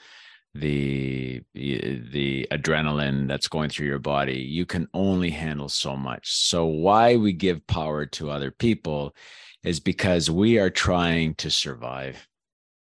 the 0.54 1.42
the 1.54 2.46
adrenaline 2.50 3.28
that's 3.28 3.48
going 3.48 3.70
through 3.70 3.86
your 3.86 3.98
body. 3.98 4.38
You 4.38 4.66
can 4.66 4.88
only 4.94 5.30
handle 5.30 5.68
so 5.68 5.96
much. 5.96 6.30
So 6.30 6.66
why 6.66 7.16
we 7.16 7.32
give 7.32 7.66
power 7.66 8.06
to 8.06 8.30
other 8.30 8.50
people 8.50 9.14
is 9.64 9.80
because 9.80 10.30
we 10.30 10.58
are 10.58 10.70
trying 10.70 11.34
to 11.36 11.50
survive. 11.50 12.26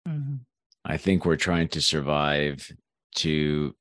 Mm-hmm. 0.08 0.36
i 0.84 0.98
think 0.98 1.26
we're 1.26 1.38
trying 1.38 1.70
to 1.70 1.82
survive 1.82 2.70
to 3.16 3.74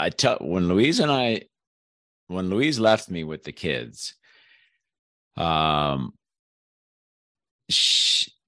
i 0.00 0.10
tell 0.10 0.38
when 0.40 0.66
louise 0.66 0.98
and 0.98 1.12
i 1.12 1.42
when 2.26 2.50
louise 2.50 2.80
left 2.80 3.08
me 3.08 3.22
with 3.22 3.44
the 3.44 3.52
kids 3.52 4.17
um 5.38 6.12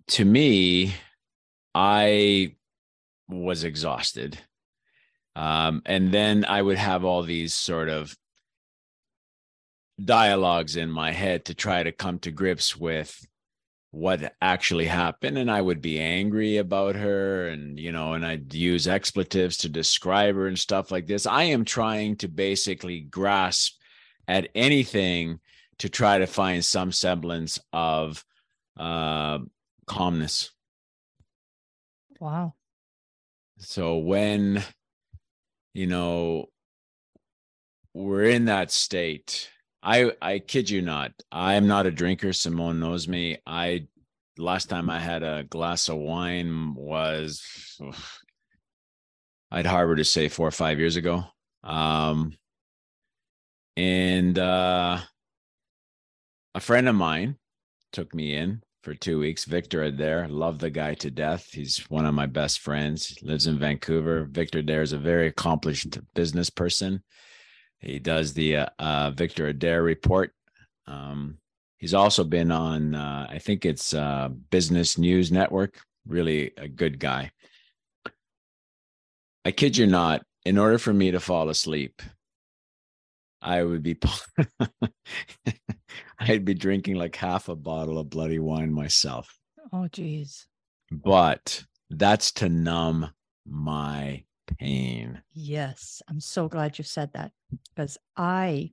to 0.06 0.24
me 0.24 0.92
i 1.74 2.54
was 3.30 3.64
exhausted. 3.64 4.38
Um, 5.36 5.82
and 5.86 6.12
then 6.12 6.44
I 6.44 6.60
would 6.60 6.78
have 6.78 7.04
all 7.04 7.22
these 7.22 7.54
sort 7.54 7.88
of 7.88 8.14
dialogues 10.02 10.76
in 10.76 10.90
my 10.90 11.12
head 11.12 11.44
to 11.46 11.54
try 11.54 11.82
to 11.82 11.92
come 11.92 12.18
to 12.20 12.30
grips 12.30 12.76
with 12.76 13.24
what 13.92 14.34
actually 14.40 14.86
happened. 14.86 15.36
And 15.36 15.50
i 15.50 15.60
would 15.60 15.82
be 15.82 16.00
angry 16.00 16.56
about 16.58 16.94
her 16.94 17.48
and 17.48 17.78
you 17.78 17.92
know 17.92 18.14
and 18.14 18.24
i'd 18.24 18.54
use 18.54 18.86
expletives 18.86 19.56
to 19.58 19.68
describe 19.68 20.36
her 20.36 20.46
and 20.46 20.58
stuff 20.58 20.90
like 20.90 21.06
this. 21.06 21.26
I 21.26 21.44
am 21.44 21.64
trying 21.64 22.16
to 22.16 22.28
basically 22.28 23.00
grasp 23.00 23.78
at 24.28 24.48
anything 24.54 25.40
to 25.80 25.88
try 25.88 26.18
to 26.18 26.26
find 26.26 26.64
some 26.64 26.92
semblance 26.92 27.58
of 27.72 28.24
uh, 28.78 29.38
calmness. 29.86 30.50
Wow. 32.20 32.54
So 33.58 33.98
when 33.98 34.62
you 35.74 35.86
know 35.86 36.46
we're 37.94 38.24
in 38.24 38.46
that 38.46 38.70
state 38.70 39.50
i 39.82 40.12
i 40.20 40.38
kid 40.38 40.68
you 40.68 40.82
not 40.82 41.12
i'm 41.30 41.66
not 41.66 41.86
a 41.86 41.90
drinker 41.90 42.32
simone 42.32 42.80
knows 42.80 43.08
me. 43.08 43.38
I 43.46 43.86
last 44.36 44.68
time 44.68 44.90
i 44.90 44.98
had 44.98 45.22
a 45.22 45.44
glass 45.44 45.88
of 45.88 45.96
wine 45.96 46.74
was 46.74 47.78
i'd 49.50 49.66
harbor 49.66 49.96
to 49.96 50.04
say 50.04 50.28
four 50.28 50.48
or 50.48 50.52
five 50.52 50.78
years 50.78 50.96
ago. 50.96 51.24
Um 51.62 52.32
and 53.76 54.38
uh 54.38 54.98
a 56.54 56.60
friend 56.60 56.88
of 56.88 56.94
mine 56.94 57.36
took 57.92 58.14
me 58.14 58.34
in 58.34 58.62
for 58.82 58.94
two 58.94 59.18
weeks. 59.18 59.44
Victor 59.44 59.82
Adair, 59.82 60.26
love 60.28 60.58
the 60.58 60.70
guy 60.70 60.94
to 60.94 61.10
death. 61.10 61.48
He's 61.52 61.78
one 61.90 62.06
of 62.06 62.14
my 62.14 62.26
best 62.26 62.60
friends. 62.60 63.16
Lives 63.22 63.46
in 63.46 63.58
Vancouver. 63.58 64.24
Victor 64.24 64.58
Adair 64.58 64.82
is 64.82 64.92
a 64.92 64.98
very 64.98 65.26
accomplished 65.26 65.98
business 66.14 66.50
person. 66.50 67.02
He 67.80 67.98
does 67.98 68.34
the 68.34 68.56
uh, 68.56 68.66
uh, 68.78 69.10
Victor 69.12 69.48
Adair 69.48 69.82
report. 69.82 70.32
Um, 70.86 71.38
he's 71.78 71.94
also 71.94 72.24
been 72.24 72.50
on, 72.50 72.94
uh, 72.94 73.26
I 73.30 73.38
think 73.38 73.64
it's 73.64 73.94
uh, 73.94 74.28
Business 74.50 74.98
News 74.98 75.30
Network. 75.30 75.80
Really 76.06 76.52
a 76.56 76.68
good 76.68 76.98
guy. 76.98 77.30
I 79.44 79.52
kid 79.52 79.76
you 79.76 79.86
not. 79.86 80.22
In 80.46 80.56
order 80.56 80.78
for 80.78 80.92
me 80.92 81.10
to 81.10 81.20
fall 81.20 81.50
asleep, 81.50 82.00
I 83.42 83.62
would 83.62 83.82
be 83.82 83.98
I'd 86.18 86.44
be 86.44 86.54
drinking 86.54 86.96
like 86.96 87.16
half 87.16 87.48
a 87.48 87.56
bottle 87.56 87.98
of 87.98 88.10
bloody 88.10 88.38
wine 88.38 88.72
myself. 88.72 89.38
Oh 89.72 89.88
geez. 89.88 90.46
But 90.90 91.64
that's 91.88 92.32
to 92.32 92.48
numb 92.48 93.10
my 93.46 94.24
pain. 94.58 95.22
Yes, 95.32 96.02
I'm 96.08 96.20
so 96.20 96.48
glad 96.48 96.78
you 96.78 96.84
said 96.84 97.12
that 97.14 97.32
because 97.74 97.98
I 98.16 98.72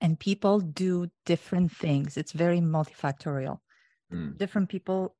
and 0.00 0.18
people 0.18 0.60
do 0.60 1.08
different 1.26 1.70
things. 1.70 2.16
It's 2.16 2.32
very 2.32 2.60
multifactorial. 2.60 3.58
Mm. 4.12 4.36
Different 4.36 4.68
people 4.68 5.14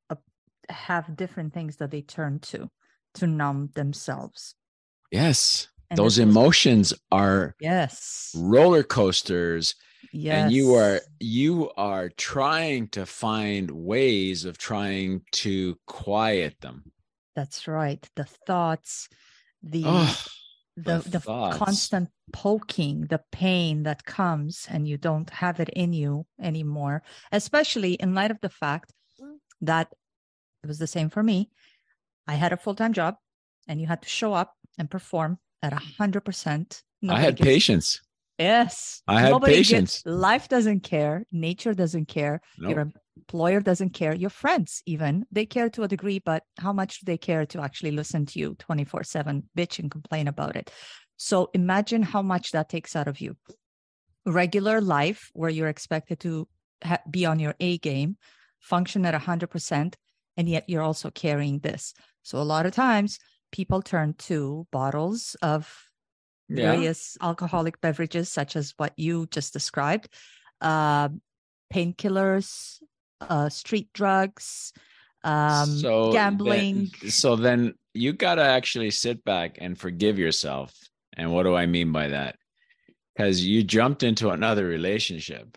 have 0.69 1.17
different 1.17 1.55
things 1.55 1.77
that 1.77 1.91
they 1.91 2.03
turn 2.03 2.41
to 2.41 2.69
to 3.15 3.27
numb 3.27 3.71
themselves. 3.75 4.55
Yes. 5.11 5.69
And 5.93 5.99
Those 5.99 6.19
emotions 6.19 6.95
are 7.11 7.55
yes 7.61 8.35
roller 8.35 8.83
coasters. 8.83 9.75
Yes. 10.11 10.45
And 10.45 10.53
you 10.53 10.75
are 10.75 11.03
you 11.21 11.71
are 11.77 12.09
trying 12.09 12.89
to 12.89 13.05
find 13.05 13.71
ways 13.71 14.47
of 14.47 14.57
trying 14.57 15.21
to 15.33 15.77
quiet 15.87 16.57
them. 16.63 16.93
That's 17.37 17.69
right. 17.69 18.09
The 18.17 18.25
thoughts, 18.25 19.11
the 19.63 19.85
oh, 19.85 20.25
the, 20.79 20.99
the, 21.01 21.19
the 21.19 21.57
constant 21.59 22.09
poking, 22.33 23.03
the 23.03 23.21
pain 23.31 23.83
that 23.83 24.07
comes 24.07 24.67
and 24.71 24.89
you 24.89 24.97
don't 24.97 25.29
have 25.29 25.61
it 25.61 25.69
in 25.77 25.93
you 25.93 26.25
anymore, 26.41 27.03
especially 27.31 27.93
in 27.95 28.15
light 28.15 28.31
of 28.31 28.41
the 28.41 28.49
fact 28.49 28.95
that 29.61 29.89
it 30.65 30.67
was 30.67 30.79
the 30.79 30.87
same 30.87 31.11
for 31.11 31.23
me. 31.23 31.51
I 32.27 32.37
had 32.37 32.55
a 32.55 32.57
full-time 32.57 32.95
job 32.95 33.17
and 33.69 33.79
you 33.79 33.87
had 33.87 34.01
to 34.01 34.09
show 34.09 34.33
up 34.33 34.55
and 34.79 34.91
perform 34.91 35.39
at 35.63 35.73
a 35.73 35.81
hundred 35.99 36.25
percent. 36.25 36.83
I 37.09 37.21
had 37.21 37.37
gets, 37.37 37.47
patience. 37.47 38.01
Yes. 38.39 39.03
I 39.07 39.21
had 39.21 39.31
Nobody 39.31 39.55
patience. 39.55 40.03
Gets, 40.03 40.07
life 40.07 40.49
doesn't 40.49 40.81
care. 40.81 41.25
Nature 41.33 41.75
doesn't 41.75 42.07
care. 42.07 42.41
Nope. 42.59 42.71
Your 42.71 42.93
employer 43.17 43.61
doesn't 43.61 43.91
care. 43.91 44.15
Your 44.15 44.31
friends, 44.31 44.83
even, 44.87 45.25
they 45.31 45.47
care 45.47 45.69
to 45.71 45.83
a 45.83 45.89
degree, 45.89 46.19
but 46.19 46.45
how 46.59 46.73
much 46.73 47.01
do 47.01 47.05
they 47.07 47.19
care 47.19 47.47
to 47.47 47.61
actually 47.61 47.93
listen 47.93 48.27
to 48.27 48.39
you 48.39 48.55
24 48.59 49.05
7, 49.05 49.49
bitch 49.57 49.79
and 49.79 49.91
complain 49.91 50.29
about 50.29 50.57
it? 50.57 50.71
So 51.17 51.51
imagine 51.55 52.03
how 52.03 52.23
much 52.23 52.51
that 52.53 52.69
takes 52.69 52.97
out 52.97 53.09
of 53.09 53.21
you. 53.21 53.37
Regular 54.27 54.81
life, 54.81 55.31
where 55.35 55.51
you're 55.51 55.69
expected 55.69 56.21
to 56.21 56.49
ha- 56.85 57.03
be 57.11 57.27
on 57.27 57.39
your 57.39 57.55
A 57.61 57.79
game, 57.79 58.17
function 58.61 59.05
at 59.05 59.21
100%, 59.21 59.95
and 60.37 60.49
yet 60.49 60.69
you're 60.69 60.83
also 60.83 61.11
carrying 61.11 61.59
this. 61.59 61.95
So 62.23 62.39
a 62.39 62.45
lot 62.45 62.67
of 62.67 62.73
times 62.73 63.19
people 63.53 63.83
turn 63.83 64.15
to 64.15 64.67
bottles 64.73 65.37
of 65.43 65.73
yeah. 66.49 66.73
various 66.73 67.17
alcoholic 67.21 67.81
beverages, 67.81 68.29
such 68.29 68.57
as 68.57 68.75
what 68.77 68.93
you 68.97 69.27
just 69.31 69.53
described, 69.53 70.09
uh, 70.61 71.09
painkillers, 71.73 72.79
uh, 73.21 73.49
street 73.49 73.89
drugs, 73.93 74.73
um, 75.25 75.69
so 75.79 76.13
gambling. 76.13 76.91
Then, 77.01 77.11
so 77.11 77.37
then 77.37 77.75
you 77.95 78.13
got 78.13 78.37
to 78.37 78.43
actually 78.43 78.91
sit 78.91 79.25
back 79.25 79.59
and 79.61 79.79
forgive 79.79 80.19
yourself. 80.19 80.75
And 81.17 81.33
what 81.33 81.45
do 81.45 81.55
I 81.55 81.67
mean 81.67 81.93
by 81.93 82.09
that? 82.09 82.37
Because 83.15 83.45
you 83.45 83.63
jumped 83.63 84.03
into 84.03 84.31
another 84.31 84.67
relationship 84.67 85.57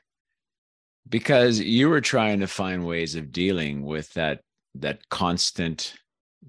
because 1.07 1.59
you 1.59 1.89
were 1.89 2.01
trying 2.01 2.39
to 2.39 2.47
find 2.47 2.85
ways 2.85 3.15
of 3.15 3.31
dealing 3.31 3.83
with 3.83 4.11
that 4.13 4.41
that 4.75 5.07
constant 5.09 5.93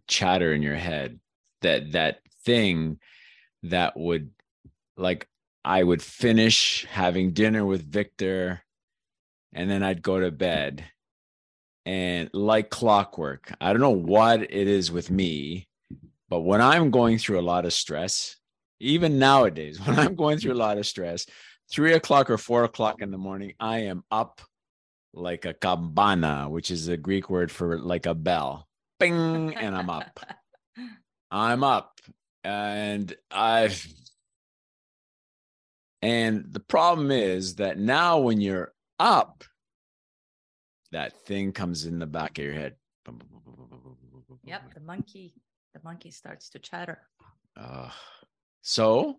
chatter 0.08 0.52
in 0.52 0.62
your 0.62 0.74
head 0.74 1.20
that 1.62 1.92
that 1.92 2.20
thing 2.44 2.98
that 3.64 3.96
would 3.96 4.30
like 4.96 5.28
I 5.64 5.82
would 5.82 6.02
finish 6.02 6.86
having 6.88 7.32
dinner 7.32 7.66
with 7.66 7.90
Victor 7.90 8.62
and 9.52 9.70
then 9.70 9.82
I'd 9.82 10.02
go 10.02 10.20
to 10.20 10.30
bed. 10.30 10.84
And 11.86 12.30
like 12.32 12.68
clockwork, 12.68 13.52
I 13.60 13.72
don't 13.72 13.80
know 13.80 13.90
what 13.90 14.42
it 14.42 14.50
is 14.50 14.90
with 14.90 15.10
me, 15.10 15.68
but 16.28 16.40
when 16.40 16.60
I'm 16.60 16.90
going 16.90 17.18
through 17.18 17.38
a 17.38 17.42
lot 17.42 17.64
of 17.64 17.72
stress, 17.72 18.36
even 18.80 19.18
nowadays, 19.18 19.80
when 19.84 19.98
I'm 19.98 20.14
going 20.14 20.38
through 20.38 20.52
a 20.52 20.54
lot 20.54 20.78
of 20.78 20.86
stress, 20.86 21.26
three 21.70 21.94
o'clock 21.94 22.28
or 22.28 22.38
four 22.38 22.64
o'clock 22.64 23.00
in 23.00 23.10
the 23.10 23.18
morning, 23.18 23.54
I 23.60 23.80
am 23.80 24.02
up 24.10 24.40
like 25.14 25.44
a 25.44 25.54
campana, 25.54 26.48
which 26.48 26.70
is 26.70 26.88
a 26.88 26.96
Greek 26.96 27.30
word 27.30 27.50
for 27.50 27.78
like 27.78 28.06
a 28.06 28.14
bell. 28.14 28.66
Bing, 28.98 29.54
and 29.54 29.76
I'm 29.76 29.90
up. 29.90 30.20
I'm 31.30 31.64
up 31.64 32.00
and 32.44 33.14
I've 33.30 33.86
and 36.02 36.44
the 36.52 36.60
problem 36.60 37.10
is 37.10 37.56
that 37.56 37.78
now 37.78 38.18
when 38.18 38.40
you're 38.40 38.72
up, 39.00 39.42
that 40.92 41.12
thing 41.26 41.52
comes 41.52 41.84
in 41.84 41.98
the 41.98 42.06
back 42.06 42.38
of 42.38 42.44
your 42.44 42.54
head. 42.54 42.76
Yep, 44.44 44.74
the 44.74 44.80
monkey, 44.80 45.34
the 45.74 45.80
monkey 45.82 46.10
starts 46.12 46.48
to 46.50 46.58
chatter. 46.58 47.00
Uh, 47.56 47.90
so 48.62 49.18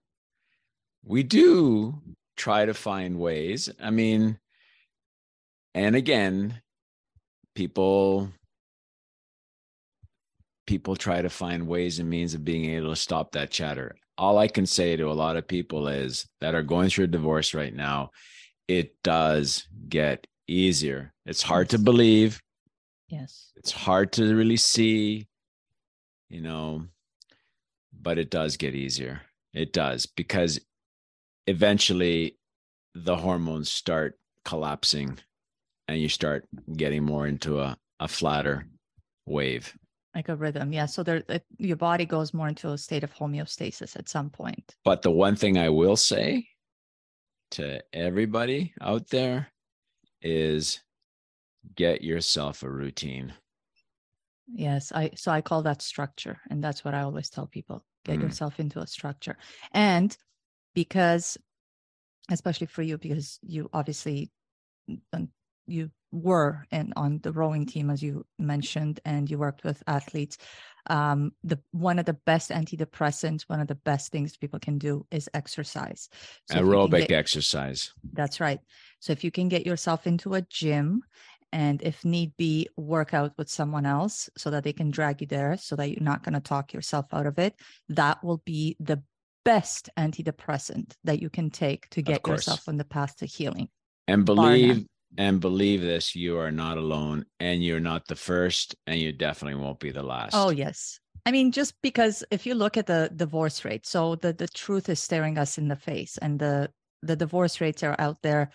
we 1.03 1.24
do 1.24 2.01
try 2.38 2.66
to 2.66 2.74
find 2.74 3.20
ways. 3.20 3.70
I 3.82 3.89
mean, 3.89 4.39
and 5.74 5.95
again, 5.95 6.62
people 7.55 8.30
people 10.68 10.95
try 10.95 11.22
to 11.22 11.30
find 11.30 11.68
ways 11.68 11.99
and 11.99 12.09
means 12.09 12.34
of 12.34 12.45
being 12.45 12.65
able 12.65 12.89
to 12.89 12.95
stop 12.95 13.32
that 13.32 13.49
chatter. 13.49 13.95
All 14.18 14.38
I 14.38 14.47
can 14.47 14.65
say 14.65 14.95
to 14.95 15.09
a 15.09 15.13
lot 15.13 15.38
of 15.38 15.47
people 15.47 15.88
is 15.88 16.28
that 16.41 16.55
are 16.55 16.63
going 16.63 16.89
through 16.89 17.05
a 17.05 17.07
divorce 17.07 17.53
right 17.53 17.74
now, 17.74 18.11
it 18.68 19.01
does 19.03 19.68
get 19.89 20.28
easier. 20.47 21.13
It's 21.26 21.43
hard 21.43 21.70
to 21.70 21.80
believe, 21.80 22.41
Yes. 23.09 23.53
It's 23.55 23.72
hard 23.72 24.11
to 24.13 24.36
really 24.36 24.57
see, 24.57 25.28
you 26.30 26.41
know, 26.41 26.86
but 27.93 28.18
it 28.18 28.30
does 28.30 28.57
get 28.57 28.76
easier. 28.76 29.22
It 29.53 29.72
does 29.74 30.05
because 30.05 30.59
eventually 31.47 32.38
the 32.93 33.15
hormones 33.15 33.72
start 33.72 34.20
collapsing 34.43 35.20
and 35.88 35.99
you 35.99 36.09
start 36.09 36.45
getting 36.76 37.03
more 37.03 37.28
into 37.28 37.61
a, 37.61 37.78
a 37.99 38.07
flatter 38.07 38.68
wave 39.26 39.74
like 40.16 40.30
a 40.30 40.36
rhythm 40.36 40.74
yeah 40.74 40.86
so 40.86 41.03
there 41.03 41.24
it, 41.30 41.43
your 41.58 41.78
body 41.78 42.05
goes 42.05 42.34
more 42.34 42.47
into 42.47 42.70
a 42.70 42.78
state 42.78 43.03
of 43.03 43.14
homeostasis 43.14 43.95
at 43.95 44.10
some 44.10 44.30
point. 44.30 44.76
But 44.84 45.01
the 45.01 45.12
one 45.12 45.36
thing 45.36 45.58
i 45.58 45.70
will 45.70 45.97
say 45.97 46.47
to 47.51 47.82
everybody 47.93 48.74
out 48.82 49.10
there 49.10 49.47
is 50.22 50.82
get 51.76 52.01
yourself 52.01 52.64
a 52.64 52.70
routine. 52.70 53.34
Yes 54.47 54.91
i 54.93 55.12
so 55.16 55.32
i 55.32 55.41
call 55.41 55.62
that 55.64 55.82
structure 55.82 56.39
and 56.49 56.64
that's 56.64 56.84
what 56.86 56.93
i 56.93 57.01
always 57.01 57.30
tell 57.30 57.47
people 57.47 57.84
get 58.05 58.20
mm. 58.20 58.24
yourself 58.24 58.60
into 58.60 58.80
a 58.80 58.88
structure. 58.88 59.38
And 59.74 60.16
because 60.74 61.38
especially 62.30 62.68
for 62.68 62.82
you 62.82 62.97
because 62.97 63.39
you 63.41 63.70
obviously 63.74 64.32
you 65.68 65.89
were 66.12 66.66
and 66.72 66.93
on 66.95 67.20
the 67.24 67.32
rowing 67.32 67.66
team 67.66 67.89
as 67.89 68.01
you 68.01 68.26
mentioned 68.39 68.99
and 69.05 69.30
you 69.30 69.38
worked 69.38 69.64
with 69.64 69.84
athletes. 69.88 70.38
Um, 70.89 71.34
the 71.43 71.60
one 71.72 71.99
of 71.99 72.05
the 72.05 72.14
best 72.14 72.49
antidepressants 72.49 73.43
one 73.47 73.60
of 73.60 73.68
the 73.68 73.76
best 73.76 74.12
things 74.12 74.38
people 74.38 74.60
can 74.60 74.78
do 74.78 75.05
is 75.12 75.30
exercise. 75.34 76.10
So 76.49 76.60
aerobic 76.60 77.08
get, 77.08 77.12
exercise. 77.12 77.93
That's 78.14 78.39
right. 78.39 78.60
So 78.99 79.12
if 79.12 79.24
you 79.24 79.32
can 79.32 79.49
get 79.49 79.66
yourself 79.66 80.08
into 80.08 80.36
a 80.36 80.41
gym 80.41 81.03
and 81.51 81.82
if 81.82 82.05
need 82.05 82.36
be 82.38 82.68
work 82.78 83.14
out 83.14 83.34
with 83.38 83.49
someone 83.49 83.86
else 83.86 84.30
so 84.38 84.49
that 84.51 84.64
they 84.64 84.74
can 84.74 84.91
drag 84.91 85.22
you 85.22 85.28
there 85.28 85.58
so 85.58 85.76
that 85.76 85.89
you're 85.89 86.03
not 86.03 86.24
going 86.24 86.34
to 86.34 86.41
talk 86.41 86.74
yourself 86.74 87.05
out 87.14 87.26
of 87.26 87.39
it 87.39 87.55
that 87.89 88.24
will 88.24 88.41
be 88.45 88.76
the 88.80 89.01
best 89.47 89.89
antidepressant 89.97 90.91
that 91.05 91.22
you 91.22 91.30
can 91.30 91.49
take 91.49 91.89
to 91.89 92.01
get 92.01 92.28
yourself 92.28 92.68
on 92.68 92.76
the 92.76 92.84
path 92.84 93.16
to 93.16 93.26
healing. 93.26 93.70
And 94.05 94.26
believe 94.26 94.86
and 95.18 95.41
believe 95.41 95.82
this 95.82 96.15
you 96.15 96.38
are 96.38 96.51
not 96.51 96.78
alone 96.78 97.26
and 97.39 97.63
you're 97.63 97.80
not 97.80 98.07
the 98.07 98.15
first 98.15 98.76
and 98.86 98.99
you 98.99 99.11
definitely 99.11 99.59
won't 99.59 99.80
be 99.80 99.91
the 99.91 100.03
last. 100.03 100.36
Oh 100.36 100.49
yes. 100.49 100.99
I 101.26 101.32
mean 101.32 101.51
just 101.51 101.74
because 101.82 102.24
if 102.32 102.45
you 102.45 102.55
look 102.55 102.78
at 102.78 102.86
the 102.86 103.11
divorce 103.15 103.65
rate 103.65 103.86
so 103.86 104.15
the 104.15 104.34
the 104.34 104.47
truth 104.47 104.89
is 104.89 104.99
staring 104.99 105.38
us 105.38 105.57
in 105.57 105.68
the 105.68 105.76
face 105.76 106.18
and 106.18 106.39
the 106.39 106.70
the 107.01 107.15
divorce 107.15 107.59
rates 107.59 107.84
are 107.84 107.95
out 107.99 108.22
there. 108.22 108.51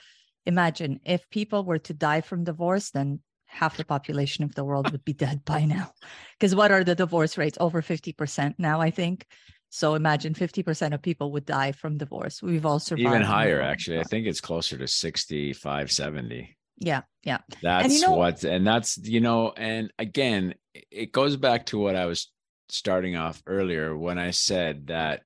Imagine 0.46 1.00
if 1.04 1.28
people 1.30 1.64
were 1.64 1.78
to 1.78 1.94
die 1.94 2.20
from 2.20 2.44
divorce 2.44 2.90
then 2.90 3.20
half 3.46 3.76
the 3.76 3.84
population 3.84 4.44
of 4.44 4.54
the 4.54 4.64
world 4.64 4.90
would 4.90 5.04
be 5.04 5.12
dead 5.12 5.44
by 5.44 5.64
now 5.64 5.92
because 6.38 6.54
what 6.54 6.72
are 6.72 6.84
the 6.84 6.94
divorce 6.94 7.36
rates? 7.36 7.58
Over 7.60 7.82
50% 7.82 8.54
now 8.58 8.80
i 8.80 8.90
think 8.90 9.26
so 9.74 9.94
imagine 9.94 10.34
50% 10.34 10.92
of 10.92 11.00
people 11.00 11.32
would 11.32 11.46
die 11.46 11.72
from 11.72 11.96
divorce. 11.96 12.42
We've 12.42 12.66
all 12.66 12.78
survived. 12.78 13.06
Even 13.06 13.22
higher, 13.22 13.62
actually. 13.62 14.00
I 14.00 14.02
think 14.02 14.26
it's 14.26 14.38
closer 14.38 14.76
to 14.76 14.86
65, 14.86 15.90
70. 15.90 16.54
Yeah. 16.76 17.00
Yeah. 17.24 17.38
That's 17.62 17.84
and 17.84 17.92
you 17.94 18.02
know, 18.02 18.12
what, 18.12 18.44
and 18.44 18.66
that's, 18.66 18.98
you 18.98 19.20
know, 19.20 19.54
and 19.56 19.90
again, 19.98 20.56
it 20.90 21.10
goes 21.10 21.38
back 21.38 21.64
to 21.66 21.78
what 21.78 21.96
I 21.96 22.04
was 22.04 22.30
starting 22.68 23.16
off 23.16 23.42
earlier 23.46 23.96
when 23.96 24.18
I 24.18 24.32
said 24.32 24.88
that 24.88 25.22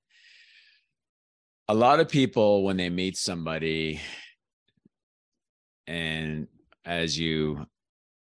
a 1.66 1.74
lot 1.74 1.98
of 1.98 2.08
people, 2.08 2.62
when 2.62 2.76
they 2.76 2.88
meet 2.88 3.16
somebody, 3.16 4.00
and 5.88 6.46
as 6.84 7.18
you 7.18 7.66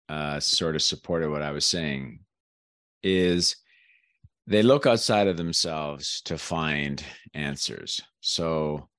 uh, 0.09 0.41
sort 0.41 0.75
of 0.75 0.81
supported 0.81 1.29
what 1.29 1.41
I 1.41 1.51
was 1.51 1.65
saying, 1.65 2.19
is 3.01 3.55
they 4.47 4.63
look 4.63 4.85
outside 4.85 5.27
of 5.27 5.37
themselves 5.37 6.21
to 6.25 6.37
find 6.37 7.03
answers. 7.33 8.01
So, 8.21 8.89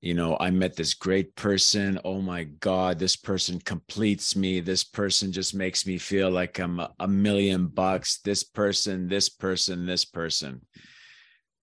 you 0.00 0.14
know, 0.14 0.36
I 0.40 0.50
met 0.50 0.76
this 0.76 0.94
great 0.94 1.34
person. 1.36 2.00
Oh 2.04 2.22
my 2.22 2.44
God, 2.44 2.98
this 2.98 3.16
person 3.16 3.60
completes 3.60 4.34
me. 4.34 4.60
This 4.60 4.82
person 4.82 5.30
just 5.30 5.54
makes 5.54 5.86
me 5.86 5.98
feel 5.98 6.30
like 6.30 6.58
I'm 6.58 6.80
a, 6.98 7.08
million 7.08 7.66
bucks. 7.66 8.20
This 8.24 8.42
person, 8.42 9.08
this 9.08 9.28
person, 9.28 9.84
this 9.84 10.06
person. 10.06 10.62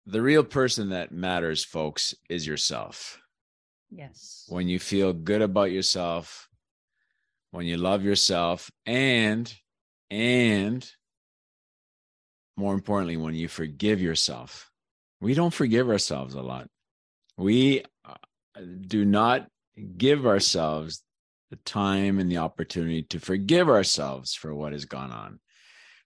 The 0.06 0.22
real 0.22 0.42
person 0.42 0.90
that 0.90 1.12
matters, 1.12 1.62
folks, 1.62 2.14
is 2.28 2.46
yourself. 2.46 3.20
Yes. 3.90 4.46
When 4.48 4.66
you 4.66 4.78
feel 4.78 5.12
good 5.12 5.42
about 5.42 5.70
yourself, 5.70 6.48
when 7.50 7.66
you 7.66 7.76
love 7.76 8.02
yourself, 8.02 8.70
and, 8.86 9.52
and, 10.10 10.90
more 12.56 12.74
importantly, 12.74 13.16
when 13.16 13.34
you 13.34 13.48
forgive 13.48 14.00
yourself, 14.00 14.70
we 15.20 15.34
don't 15.34 15.54
forgive 15.54 15.88
ourselves 15.88 16.34
a 16.34 16.42
lot. 16.42 16.68
We 17.36 17.82
uh, 18.04 18.14
do 18.86 19.04
not 19.04 19.46
give 19.96 20.26
ourselves 20.26 21.02
the 21.50 21.56
time 21.56 22.18
and 22.18 22.30
the 22.30 22.38
opportunity 22.38 23.02
to 23.02 23.20
forgive 23.20 23.68
ourselves 23.68 24.34
for 24.34 24.54
what 24.54 24.72
has 24.72 24.84
gone 24.84 25.12
on. 25.12 25.38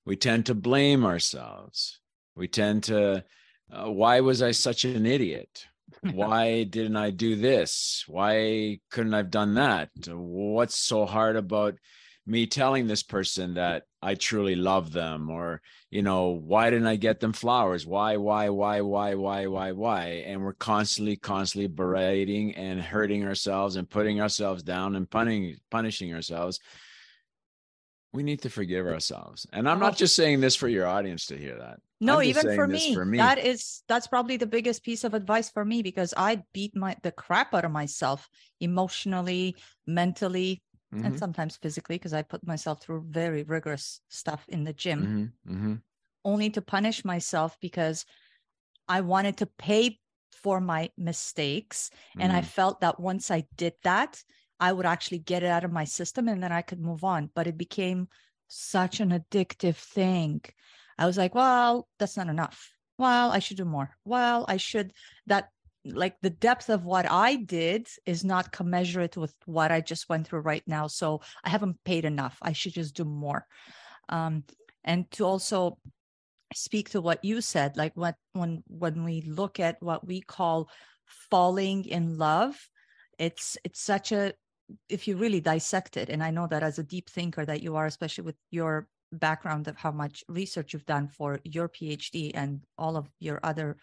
We 0.05 0.17
tend 0.17 0.47
to 0.47 0.55
blame 0.55 1.05
ourselves. 1.05 2.01
We 2.37 2.49
tend 2.49 2.85
to, 2.85 3.25
uh, 3.73 3.91
why 3.91 4.21
was 4.21 4.43
I 4.43 4.53
such 4.53 4.85
an 4.85 5.07
idiot? 5.07 5.67
Why 6.03 6.65
didn't 6.65 6.97
I 6.97 7.11
do 7.11 7.37
this? 7.37 8.05
Why 8.09 8.81
couldn't 8.91 9.15
I 9.15 9.19
have 9.19 9.31
done 9.31 9.55
that? 9.55 9.91
What's 10.09 10.77
so 10.77 11.07
hard 11.07 11.37
about 11.37 11.77
me 12.27 12.47
telling 12.47 12.89
this 12.89 13.05
person 13.05 13.55
that 13.55 13.85
I 14.07 14.15
truly 14.15 14.55
love 14.55 14.93
them 14.93 15.31
or 15.31 15.61
you 15.91 16.01
know 16.01 16.29
why 16.29 16.71
didn't 16.71 16.87
I 16.87 16.95
get 16.95 17.19
them 17.19 17.33
flowers? 17.33 17.85
Why 17.85 18.19
why 18.19 18.51
why 18.51 18.81
why 18.81 19.15
why 19.15 19.47
why 19.49 19.73
why? 19.73 20.05
And 20.25 20.45
we're 20.45 20.53
constantly 20.53 21.17
constantly 21.17 21.67
berating 21.67 22.55
and 22.55 22.81
hurting 22.81 23.25
ourselves 23.27 23.75
and 23.75 23.91
putting 23.91 24.21
ourselves 24.21 24.63
down 24.63 24.95
and 24.95 25.11
punishing 25.11 25.57
punishing 25.73 26.15
ourselves. 26.15 26.61
We 28.13 28.23
need 28.23 28.43
to 28.43 28.49
forgive 28.49 28.87
ourselves. 28.87 29.45
And 29.53 29.69
i'm 29.69 29.81
not 29.81 29.97
just 29.97 30.15
saying 30.15 30.41
this 30.41 30.55
for 30.55 30.69
your 30.69 30.87
audience 30.87 31.27
to 31.27 31.37
hear 31.37 31.59
that. 31.59 31.81
No 32.01 32.23
even 32.23 32.55
for 32.55 32.69
me, 32.69 32.95
for 32.95 33.05
me. 33.05 33.19
That 33.19 33.39
is 33.39 33.83
that's 33.89 34.07
probably 34.07 34.37
the 34.37 34.47
biggest 34.47 34.85
piece 34.85 35.03
of 35.03 35.15
advice 35.15 35.51
for 35.51 35.65
me 35.65 35.83
because 35.83 36.15
i 36.17 36.45
beat 36.55 36.77
my 36.77 36.97
the 37.03 37.11
crap 37.11 37.55
out 37.55 37.65
of 37.65 37.73
myself 37.73 38.29
emotionally 38.61 39.57
mentally 39.85 40.63
mm-hmm. 40.95 41.05
and 41.05 41.19
sometimes 41.19 41.57
physically 41.57 41.97
because 41.97 42.15
I 42.15 42.23
put 42.23 42.47
myself 42.47 42.83
through 42.83 43.07
very 43.09 43.43
rigorous 43.43 44.01
stuff 44.09 44.45
in 44.49 44.65
the 44.65 44.73
gym, 44.73 45.33
mm-hmm. 45.47 45.55
Mm-hmm. 45.55 45.75
only 46.25 46.51
to 46.51 46.63
punish 46.63 47.05
myself 47.05 47.57
because 47.61 48.05
I 48.89 49.01
wanted 49.01 49.39
to 49.39 49.47
pay 49.47 49.99
for 50.43 50.61
my 50.61 50.91
mistakes. 50.97 51.91
And 52.19 52.33
I 52.33 52.41
mm. 52.41 52.45
felt 52.45 52.81
that 52.81 53.01
once 53.01 53.31
I 53.31 53.45
did 53.57 53.75
that, 53.83 54.23
I 54.61 54.73
would 54.73 54.87
actually 54.87 55.19
get 55.19 55.43
it 55.43 55.49
out 55.49 55.65
of 55.65 55.73
my 55.73 55.85
system 55.85 56.29
and 56.29 56.43
then 56.43 56.53
I 56.53 56.63
could 56.63 56.81
move 56.81 57.05
on. 57.05 57.31
But 57.35 57.47
it 57.47 57.59
became 57.59 58.09
such 58.49 59.01
an 59.01 59.11
addictive 59.11 59.77
thing. 59.77 60.43
I 60.99 61.07
was 61.07 61.19
like, 61.19 61.35
well, 61.35 61.89
that's 61.99 62.17
not 62.17 62.29
enough. 62.29 62.73
Well, 62.99 63.31
I 63.31 63.41
should 63.41 63.57
do 63.57 63.65
more. 63.65 63.91
Well, 64.05 64.47
I 64.49 64.57
should 64.57 64.93
that 65.27 65.51
like 65.93 66.17
the 66.23 66.31
depth 66.31 66.69
of 66.69 66.85
what 66.85 67.11
I 67.11 67.37
did 67.37 67.89
is 68.05 68.25
not 68.25 68.53
commensurate 68.53 69.17
with 69.17 69.35
what 69.45 69.71
I 69.71 69.81
just 69.81 70.09
went 70.09 70.27
through 70.27 70.41
right 70.41 70.63
now. 70.67 70.87
So 70.87 71.21
I 71.45 71.51
haven't 71.51 71.83
paid 71.85 72.05
enough. 72.05 72.39
I 72.43 72.53
should 72.53 72.75
just 72.75 72.95
do 72.95 73.05
more. 73.05 73.47
Um, 74.09 74.45
and 74.85 75.11
to 75.13 75.25
also 75.25 75.79
speak 76.55 76.91
to 76.91 77.01
what 77.01 77.25
you 77.25 77.41
said, 77.41 77.77
like 77.77 77.97
what 77.97 78.15
when 78.33 78.63
when 78.69 79.05
we 79.05 79.23
look 79.23 79.61
at 79.61 79.83
what 79.83 80.07
we 80.07 80.21
call 80.21 80.71
falling 81.31 81.85
in 81.85 82.19
love, 82.19 82.57
it's 83.19 83.57
it's 83.65 83.81
such 83.81 84.13
a 84.13 84.33
if 84.89 85.07
you 85.07 85.17
really 85.17 85.41
dissect 85.41 85.97
it, 85.97 86.09
and 86.09 86.23
I 86.23 86.31
know 86.31 86.47
that 86.49 86.63
as 86.63 86.79
a 86.79 86.85
deep 86.85 87.11
thinker 87.11 87.45
that 87.45 87.63
you 87.63 87.77
are, 87.77 87.87
especially 87.87 88.25
with 88.25 88.37
your 88.51 88.89
background 89.13 89.69
of 89.69 89.77
how 89.77 89.93
much 89.93 90.25
research 90.29 90.73
you've 90.73 90.87
done 90.87 91.09
for 91.09 91.41
your 91.45 91.69
PhD 91.69 92.33
and 92.35 92.61
all 92.77 92.97
of 92.97 93.09
your 93.21 93.41
other 93.43 93.77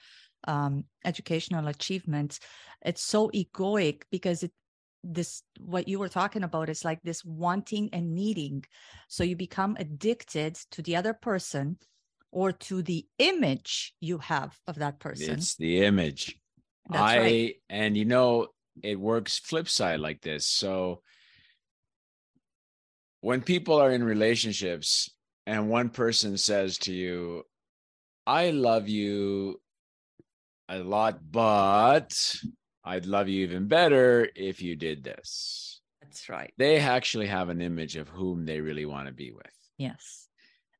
um, 0.48 0.84
educational 1.06 1.68
achievements 1.68 2.40
it's 2.84 3.02
so 3.02 3.30
egoic 3.30 4.04
because 4.12 4.44
it 4.44 4.52
this 5.04 5.44
what 5.60 5.88
you 5.88 6.00
were 6.00 6.10
talking 6.10 6.44
about 6.44 6.70
is 6.70 6.86
like 6.86 7.02
this 7.04 7.24
wanting 7.26 7.90
and 7.92 8.16
needing. 8.16 8.64
So 9.10 9.24
you 9.24 9.36
become 9.36 9.76
addicted 9.78 10.56
to 10.72 10.82
the 10.82 10.96
other 10.96 11.14
person 11.14 11.78
or 12.32 12.52
to 12.52 12.82
the 12.82 13.06
image 13.20 13.94
you 14.00 14.18
have 14.20 14.58
of 14.66 14.76
that 14.76 15.00
person. 15.00 15.36
It's 15.36 15.56
the 15.56 15.84
image. 15.84 16.40
That's 16.90 17.02
i 17.02 17.20
right. 17.20 17.56
and 17.70 17.96
you 17.96 18.06
know 18.06 18.48
it 18.82 19.00
works 19.00 19.40
flip 19.40 19.70
side 19.70 20.00
like 20.00 20.22
this. 20.22 20.48
So 20.48 21.02
when 23.22 23.42
people 23.42 23.76
are 23.76 23.92
in 23.92 24.04
relationships 24.04 25.10
and 25.46 25.70
one 25.70 25.90
person 25.90 26.38
says 26.38 26.78
to 26.78 26.94
you 26.94 27.44
i 28.26 28.50
love 28.52 28.88
you 28.88 29.60
a 30.76 30.84
lot, 30.84 31.20
but 31.32 32.14
I'd 32.84 33.06
love 33.06 33.30
you 33.30 33.44
even 33.44 33.68
better 33.68 34.30
if 34.36 34.62
you 34.62 34.76
did 34.76 35.04
this. 35.04 35.82
That's 36.02 36.30
right. 36.30 36.54
They 36.58 36.78
actually 36.80 37.28
have 37.28 37.50
an 37.50 37.62
image 37.62 37.96
of 37.96 38.10
whom 38.10 38.46
they 38.46 38.62
really 38.62 38.86
want 38.86 39.08
to 39.08 39.14
be 39.14 39.32
with. 39.32 39.46
Yes. 39.78 40.28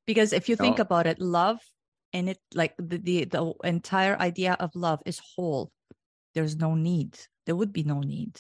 Because 0.06 0.34
if 0.34 0.50
you 0.50 0.56
think 0.56 0.78
So- 0.78 0.84
about 0.84 1.08
it, 1.08 1.20
love 1.20 1.60
and 2.14 2.30
it 2.30 2.40
like 2.54 2.76
the, 2.78 2.98
the 2.98 3.26
the 3.26 3.54
entire 3.64 4.18
idea 4.20 4.56
of 4.60 4.76
love 4.76 5.02
is 5.06 5.20
whole. 5.36 5.72
There's 6.36 6.56
no 6.56 6.76
need. 6.76 7.18
There 7.46 7.56
would 7.56 7.74
be 7.74 7.84
no 7.84 8.00
need. 8.00 8.40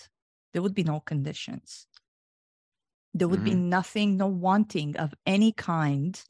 There 0.53 0.61
would 0.61 0.75
be 0.75 0.83
no 0.83 0.99
conditions. 0.99 1.87
There 3.13 3.27
would 3.27 3.43
be 3.43 3.51
mm-hmm. 3.51 3.69
nothing, 3.69 4.17
no 4.17 4.27
wanting 4.27 4.97
of 4.97 5.13
any 5.25 5.51
kind. 5.51 6.21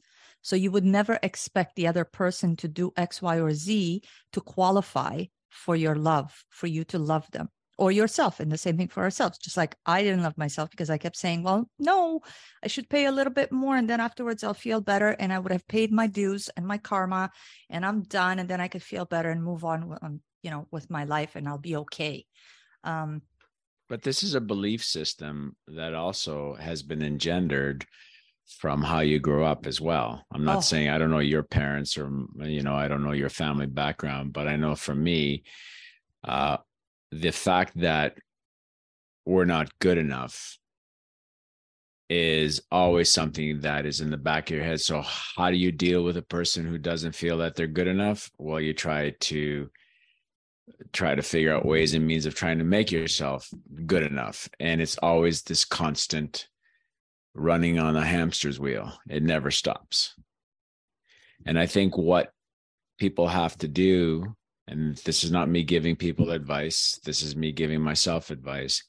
So 0.44 0.56
you 0.56 0.70
would 0.70 0.84
never 0.84 1.18
expect 1.22 1.74
the 1.74 1.86
other 1.86 2.04
person 2.04 2.54
to 2.56 2.68
do 2.68 2.92
X, 2.98 3.22
Y, 3.22 3.40
or 3.40 3.52
Z 3.54 4.02
to 4.34 4.40
qualify 4.42 5.24
for 5.48 5.74
your 5.74 5.96
love, 5.96 6.44
for 6.50 6.66
you 6.66 6.84
to 6.84 6.98
love 6.98 7.26
them 7.30 7.48
or 7.78 7.90
yourself. 7.90 8.40
And 8.40 8.52
the 8.52 8.58
same 8.58 8.76
thing 8.76 8.88
for 8.88 9.02
ourselves. 9.02 9.38
Just 9.38 9.56
like 9.56 9.74
I 9.86 10.02
didn't 10.02 10.22
love 10.22 10.36
myself 10.36 10.68
because 10.70 10.90
I 10.90 10.98
kept 10.98 11.16
saying, 11.16 11.44
well, 11.44 11.66
no, 11.78 12.20
I 12.62 12.68
should 12.68 12.90
pay 12.90 13.06
a 13.06 13.12
little 13.12 13.32
bit 13.32 13.52
more. 13.52 13.74
And 13.74 13.88
then 13.88 14.00
afterwards 14.00 14.44
I'll 14.44 14.52
feel 14.52 14.82
better. 14.82 15.16
And 15.18 15.32
I 15.32 15.38
would 15.38 15.50
have 15.50 15.66
paid 15.66 15.90
my 15.90 16.06
dues 16.06 16.50
and 16.56 16.66
my 16.66 16.76
karma 16.76 17.30
and 17.70 17.86
I'm 17.86 18.02
done. 18.02 18.38
And 18.38 18.48
then 18.48 18.60
I 18.60 18.68
could 18.68 18.82
feel 18.82 19.06
better 19.06 19.30
and 19.30 19.42
move 19.42 19.64
on, 19.64 20.20
you 20.42 20.50
know, 20.50 20.68
with 20.70 20.90
my 20.90 21.04
life 21.04 21.36
and 21.36 21.48
I'll 21.48 21.56
be 21.56 21.76
okay. 21.76 22.26
Um, 22.84 23.22
But 23.88 24.02
this 24.02 24.22
is 24.22 24.34
a 24.34 24.42
belief 24.42 24.84
system 24.84 25.56
that 25.68 25.94
also 25.94 26.54
has 26.60 26.82
been 26.82 27.02
engendered 27.02 27.86
from 28.46 28.82
how 28.82 29.00
you 29.00 29.18
grew 29.18 29.44
up 29.44 29.66
as 29.66 29.80
well. 29.80 30.24
I'm 30.32 30.44
not 30.44 30.58
Oh. 30.58 30.60
saying 30.60 30.88
I 30.88 30.98
don't 30.98 31.10
know 31.10 31.18
your 31.18 31.42
parents 31.42 31.96
or 31.96 32.10
you 32.40 32.62
know 32.62 32.74
I 32.74 32.88
don't 32.88 33.02
know 33.04 33.12
your 33.12 33.30
family 33.30 33.66
background, 33.66 34.32
but 34.32 34.46
I 34.48 34.56
know 34.56 34.74
for 34.74 34.94
me, 34.94 35.44
uh, 36.22 36.58
the 37.10 37.32
fact 37.32 37.78
that 37.80 38.16
we're 39.24 39.44
not 39.46 39.78
good 39.78 39.98
enough 39.98 40.58
is 42.10 42.60
always 42.70 43.10
something 43.10 43.60
that 43.60 43.86
is 43.86 44.00
in 44.02 44.10
the 44.10 44.16
back 44.18 44.50
of 44.50 44.56
your 44.56 44.64
head. 44.64 44.80
So 44.80 45.00
how 45.02 45.50
do 45.50 45.56
you 45.56 45.72
deal 45.72 46.04
with 46.04 46.18
a 46.18 46.22
person 46.22 46.66
who 46.66 46.76
doesn't 46.76 47.14
feel 47.14 47.38
that 47.38 47.56
they're 47.56 47.66
good 47.66 47.88
enough? 47.88 48.30
Well, 48.38 48.60
you 48.60 48.74
try 48.74 49.10
to 49.10 49.70
try 50.92 51.14
to 51.14 51.22
figure 51.22 51.54
out 51.54 51.64
ways 51.66 51.94
and 51.94 52.06
means 52.06 52.26
of 52.26 52.34
trying 52.34 52.58
to 52.58 52.64
make 52.64 52.90
yourself 52.90 53.48
good 53.86 54.02
enough. 54.02 54.48
And 54.60 54.80
it's 54.80 54.98
always 54.98 55.42
this 55.42 55.64
constant 55.64 56.48
running 57.34 57.78
on 57.78 57.96
a 57.96 58.04
hamster's 58.04 58.60
wheel. 58.60 58.92
It 59.08 59.22
never 59.22 59.50
stops. 59.50 60.14
And 61.46 61.58
I 61.58 61.66
think 61.66 61.96
what 61.96 62.32
people 62.98 63.28
have 63.28 63.56
to 63.58 63.68
do, 63.68 64.34
and 64.66 64.96
this 64.98 65.24
is 65.24 65.30
not 65.30 65.48
me 65.48 65.62
giving 65.64 65.96
people 65.96 66.30
advice, 66.30 66.98
this 67.04 67.22
is 67.22 67.36
me 67.36 67.52
giving 67.52 67.80
myself 67.80 68.30
advice, 68.30 68.82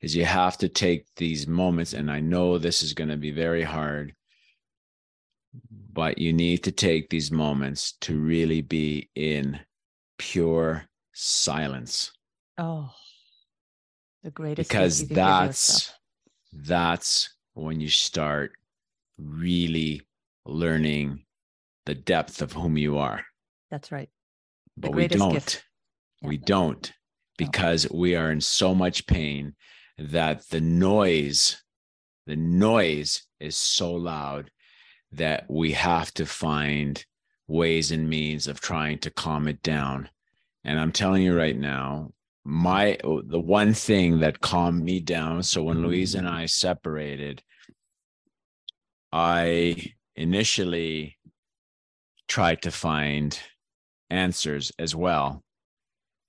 is 0.00 0.16
you 0.16 0.24
have 0.24 0.56
to 0.58 0.68
take 0.68 1.06
these 1.16 1.46
moments. 1.46 1.92
And 1.92 2.10
I 2.10 2.20
know 2.20 2.56
this 2.56 2.82
is 2.82 2.94
going 2.94 3.10
to 3.10 3.16
be 3.16 3.32
very 3.32 3.62
hard, 3.62 4.14
but 5.92 6.18
you 6.18 6.32
need 6.32 6.64
to 6.64 6.72
take 6.72 7.10
these 7.10 7.30
moments 7.30 7.92
to 8.02 8.18
really 8.18 8.62
be 8.62 9.10
in 9.14 9.60
pure 10.16 10.84
silence 11.12 12.12
oh, 12.60 12.90
the 14.22 14.30
greatest 14.30 14.68
because 14.68 15.00
you 15.00 15.08
could 15.08 15.16
give 15.16 15.16
yourself. 15.16 15.46
that's 15.46 15.92
that's 16.52 17.34
when 17.60 17.80
you 17.80 17.88
start 17.88 18.52
really 19.18 20.02
learning 20.46 21.24
the 21.86 21.94
depth 21.94 22.42
of 22.42 22.52
whom 22.52 22.76
you 22.76 22.98
are 22.98 23.24
That's 23.70 23.92
right. 23.92 24.08
The 24.76 24.88
but 24.88 24.94
we 24.94 25.08
don't. 25.08 25.62
Yeah. 26.22 26.28
we 26.28 26.36
don't 26.36 26.88
No. 26.88 26.94
because 27.38 27.90
we 27.90 28.16
are 28.16 28.30
in 28.30 28.40
so 28.40 28.74
much 28.74 29.06
pain 29.06 29.54
that 29.98 30.48
the 30.48 30.60
noise 30.60 31.62
the 32.26 32.36
noise 32.36 33.26
is 33.40 33.56
so 33.56 33.92
loud 33.92 34.50
that 35.12 35.44
we 35.48 35.72
have 35.72 36.12
to 36.14 36.24
find 36.24 37.04
ways 37.48 37.90
and 37.90 38.08
means 38.08 38.46
of 38.46 38.60
trying 38.60 38.98
to 38.98 39.10
calm 39.10 39.48
it 39.48 39.62
down 39.62 40.08
and 40.64 40.78
i'm 40.78 40.92
telling 40.92 41.22
you 41.22 41.36
right 41.36 41.58
now 41.58 42.12
my 42.44 42.96
the 43.04 43.40
one 43.40 43.74
thing 43.74 44.20
that 44.20 44.40
calmed 44.40 44.82
me 44.82 45.00
down 45.00 45.42
so 45.42 45.62
when 45.64 45.82
louise 45.82 46.14
and 46.14 46.26
mm. 46.26 46.32
i 46.32 46.46
separated 46.46 47.42
i 49.12 49.92
initially 50.16 51.16
tried 52.28 52.62
to 52.62 52.70
find 52.70 53.40
answers 54.10 54.72
as 54.78 54.94
well 54.94 55.42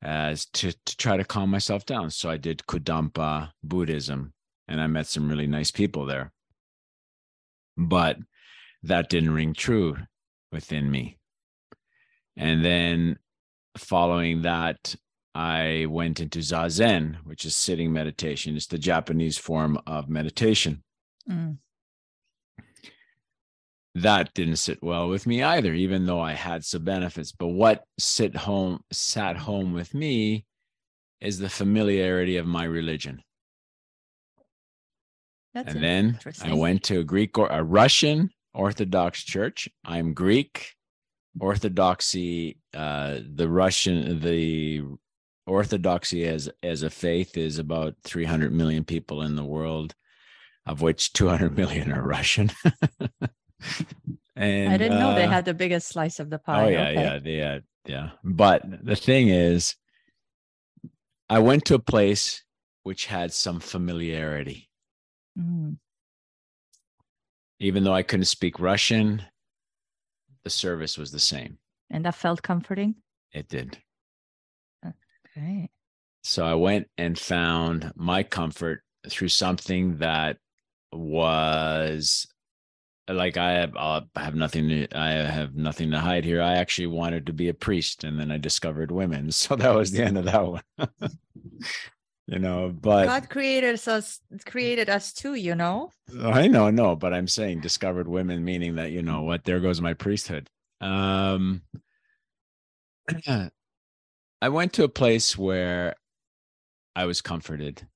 as 0.02 0.46
to, 0.48 0.72
to 0.86 0.98
try 0.98 1.16
to 1.18 1.24
calm 1.24 1.50
myself 1.50 1.86
down. 1.86 2.10
So 2.10 2.30
I 2.30 2.38
did 2.38 2.64
Kadampa 2.68 3.52
Buddhism 3.64 4.34
and 4.68 4.82
I 4.82 4.88
met 4.88 5.08
some 5.08 5.30
really 5.30 5.48
nice 5.48 5.72
people 5.72 6.06
there. 6.06 6.32
But 7.78 8.18
that 8.84 9.10
didn't 9.10 9.34
ring 9.34 9.54
true 9.54 9.98
within 10.52 10.90
me. 10.90 11.18
And 12.36 12.66
then 12.66 13.20
following 13.78 14.42
that, 14.42 14.96
I 15.34 15.86
went 15.90 16.20
into 16.20 16.40
Zazen, 16.40 17.18
which 17.24 17.46
is 17.46 17.56
sitting 17.56 17.94
meditation. 17.94 18.56
It's 18.56 18.68
the 18.68 18.78
Japanese 18.78 19.38
form 19.38 19.80
of 19.88 20.10
meditation. 20.10 20.84
Mm. 21.30 21.58
That 23.96 24.34
didn't 24.34 24.56
sit 24.56 24.82
well 24.82 25.10
with 25.10 25.28
me 25.28 25.44
either 25.44 25.74
even 25.74 26.06
though 26.06 26.22
i 26.22 26.34
had 26.34 26.64
some 26.64 26.84
benefits. 26.84 27.32
But 27.32 27.48
what 27.48 27.84
sit 28.00 28.36
home 28.36 28.84
sat 28.92 29.38
home 29.38 29.74
with 29.74 29.94
me 29.94 30.46
is 31.20 31.40
the 31.40 31.50
familiarity 31.50 32.38
of 32.38 32.48
my 32.48 32.64
religion. 32.64 33.22
That's 35.54 35.74
and 35.74 35.84
then 35.84 36.20
i 36.42 36.54
went 36.54 36.84
to 36.84 37.00
a 37.00 37.04
greek 37.04 37.38
or 37.38 37.48
a 37.48 37.64
russian 37.64 38.30
orthodox 38.54 39.24
church. 39.24 39.70
I'm 39.86 40.14
greek. 40.14 40.74
Orthodoxy 41.40 42.58
uh 42.74 43.20
the 43.36 43.48
russian 43.48 44.20
the 44.20 44.84
orthodoxy 45.48 46.26
as 46.26 46.50
as 46.62 46.84
a 46.84 46.90
faith 46.90 47.38
is 47.38 47.58
about 47.58 47.96
300 48.04 48.54
million 48.54 48.84
people 48.84 49.22
in 49.22 49.36
the 49.36 49.46
world 49.46 49.96
of 50.66 50.82
which 50.82 51.14
200 51.14 51.56
million 51.58 51.92
are 51.92 52.02
russian 52.04 52.52
and 54.36 54.74
I 54.74 54.78
didn't 54.78 55.00
know 55.00 55.14
they 55.14 55.26
uh, 55.26 55.30
had 55.30 55.46
the 55.46 55.54
biggest 55.54 55.88
slice 55.90 56.20
of 56.20 56.30
the 56.30 56.40
pie. 56.40 56.66
Oh 56.66 56.68
yeah, 56.68 56.90
Okay. 56.90 57.02
yeah, 57.02 57.20
they 57.20 57.36
had, 57.38 57.64
yeah. 57.86 58.10
But 58.24 58.64
the 58.86 58.96
thing 58.96 59.30
is, 59.30 59.76
I 61.30 61.40
went 61.40 61.66
to 61.66 61.76
a 61.76 61.80
place 61.80 62.44
which 62.84 63.06
had 63.06 63.34
some 63.34 63.60
familiarity, 63.60 64.70
Mm. 65.38 65.78
even 67.60 67.84
though 67.84 67.94
I 67.94 68.04
couldn't 68.04 68.26
speak 68.26 68.60
Russian. 68.60 69.24
The 70.44 70.50
service 70.50 70.98
was 70.98 71.12
the 71.12 71.20
same. 71.20 71.60
And 71.92 72.04
that 72.06 72.16
felt 72.16 72.42
comforting. 72.42 72.96
It 73.32 73.48
did. 73.48 73.78
Okay. 74.86 75.70
So 76.24 76.46
I 76.46 76.56
went 76.56 76.88
and 76.98 77.18
found 77.18 77.92
my 77.96 78.24
comfort 78.24 78.82
through 79.08 79.30
something 79.30 79.98
that 79.98 80.38
was 80.92 82.28
like 83.12 83.38
I 83.38 83.54
have 83.54 83.76
uh, 83.76 84.02
I 84.16 84.24
have 84.24 84.36
nothing 84.36 84.70
to 84.70 84.88
I 84.98 85.12
have 85.12 85.56
nothing 85.56 85.92
to 85.92 86.00
hide 86.00 86.26
here. 86.26 86.42
I 86.42 86.56
actually 86.56 86.88
wanted 86.88 87.26
to 87.28 87.34
be 87.34 87.50
a 87.50 87.54
priest 87.54 88.04
and 88.04 88.20
then 88.20 88.32
I 88.32 88.38
discovered 88.38 88.92
women. 88.92 89.32
So 89.42 89.56
that 89.56 89.74
was 89.74 89.92
the 89.92 90.04
end 90.04 90.18
of 90.18 90.26
that 90.26 90.48
one. 90.48 90.62
you 92.28 92.40
know, 92.40 92.70
but 92.70 93.06
God 93.06 93.30
created 93.30 93.76
us 93.88 94.20
created 94.46 94.90
us 94.90 95.14
too, 95.14 95.34
you 95.34 95.56
know? 95.56 95.92
I 96.24 96.48
know, 96.48 96.70
no, 96.70 96.96
but 96.96 97.14
I'm 97.14 97.28
saying 97.28 97.62
discovered 97.62 98.08
women, 98.08 98.44
meaning 98.44 98.76
that 98.76 98.92
you 98.92 99.02
know 99.02 99.24
what, 99.24 99.44
there 99.44 99.60
goes 99.60 99.82
my 99.82 99.94
priesthood. 99.94 100.50
Um, 100.80 101.64
I 104.42 104.50
went 104.50 104.74
to 104.74 104.84
a 104.84 104.90
place 104.90 105.38
where 105.38 105.96
I 106.96 107.06
was 107.06 107.22
comforted, 107.22 107.88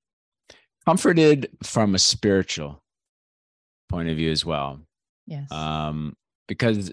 comforted 0.86 1.50
from 1.64 1.96
a 1.96 2.00
spiritual 2.00 2.84
point 3.90 4.10
of 4.10 4.18
view 4.18 4.32
as 4.32 4.46
well, 4.46 4.82
Yes. 5.28 5.52
um, 5.52 6.16
because 6.48 6.92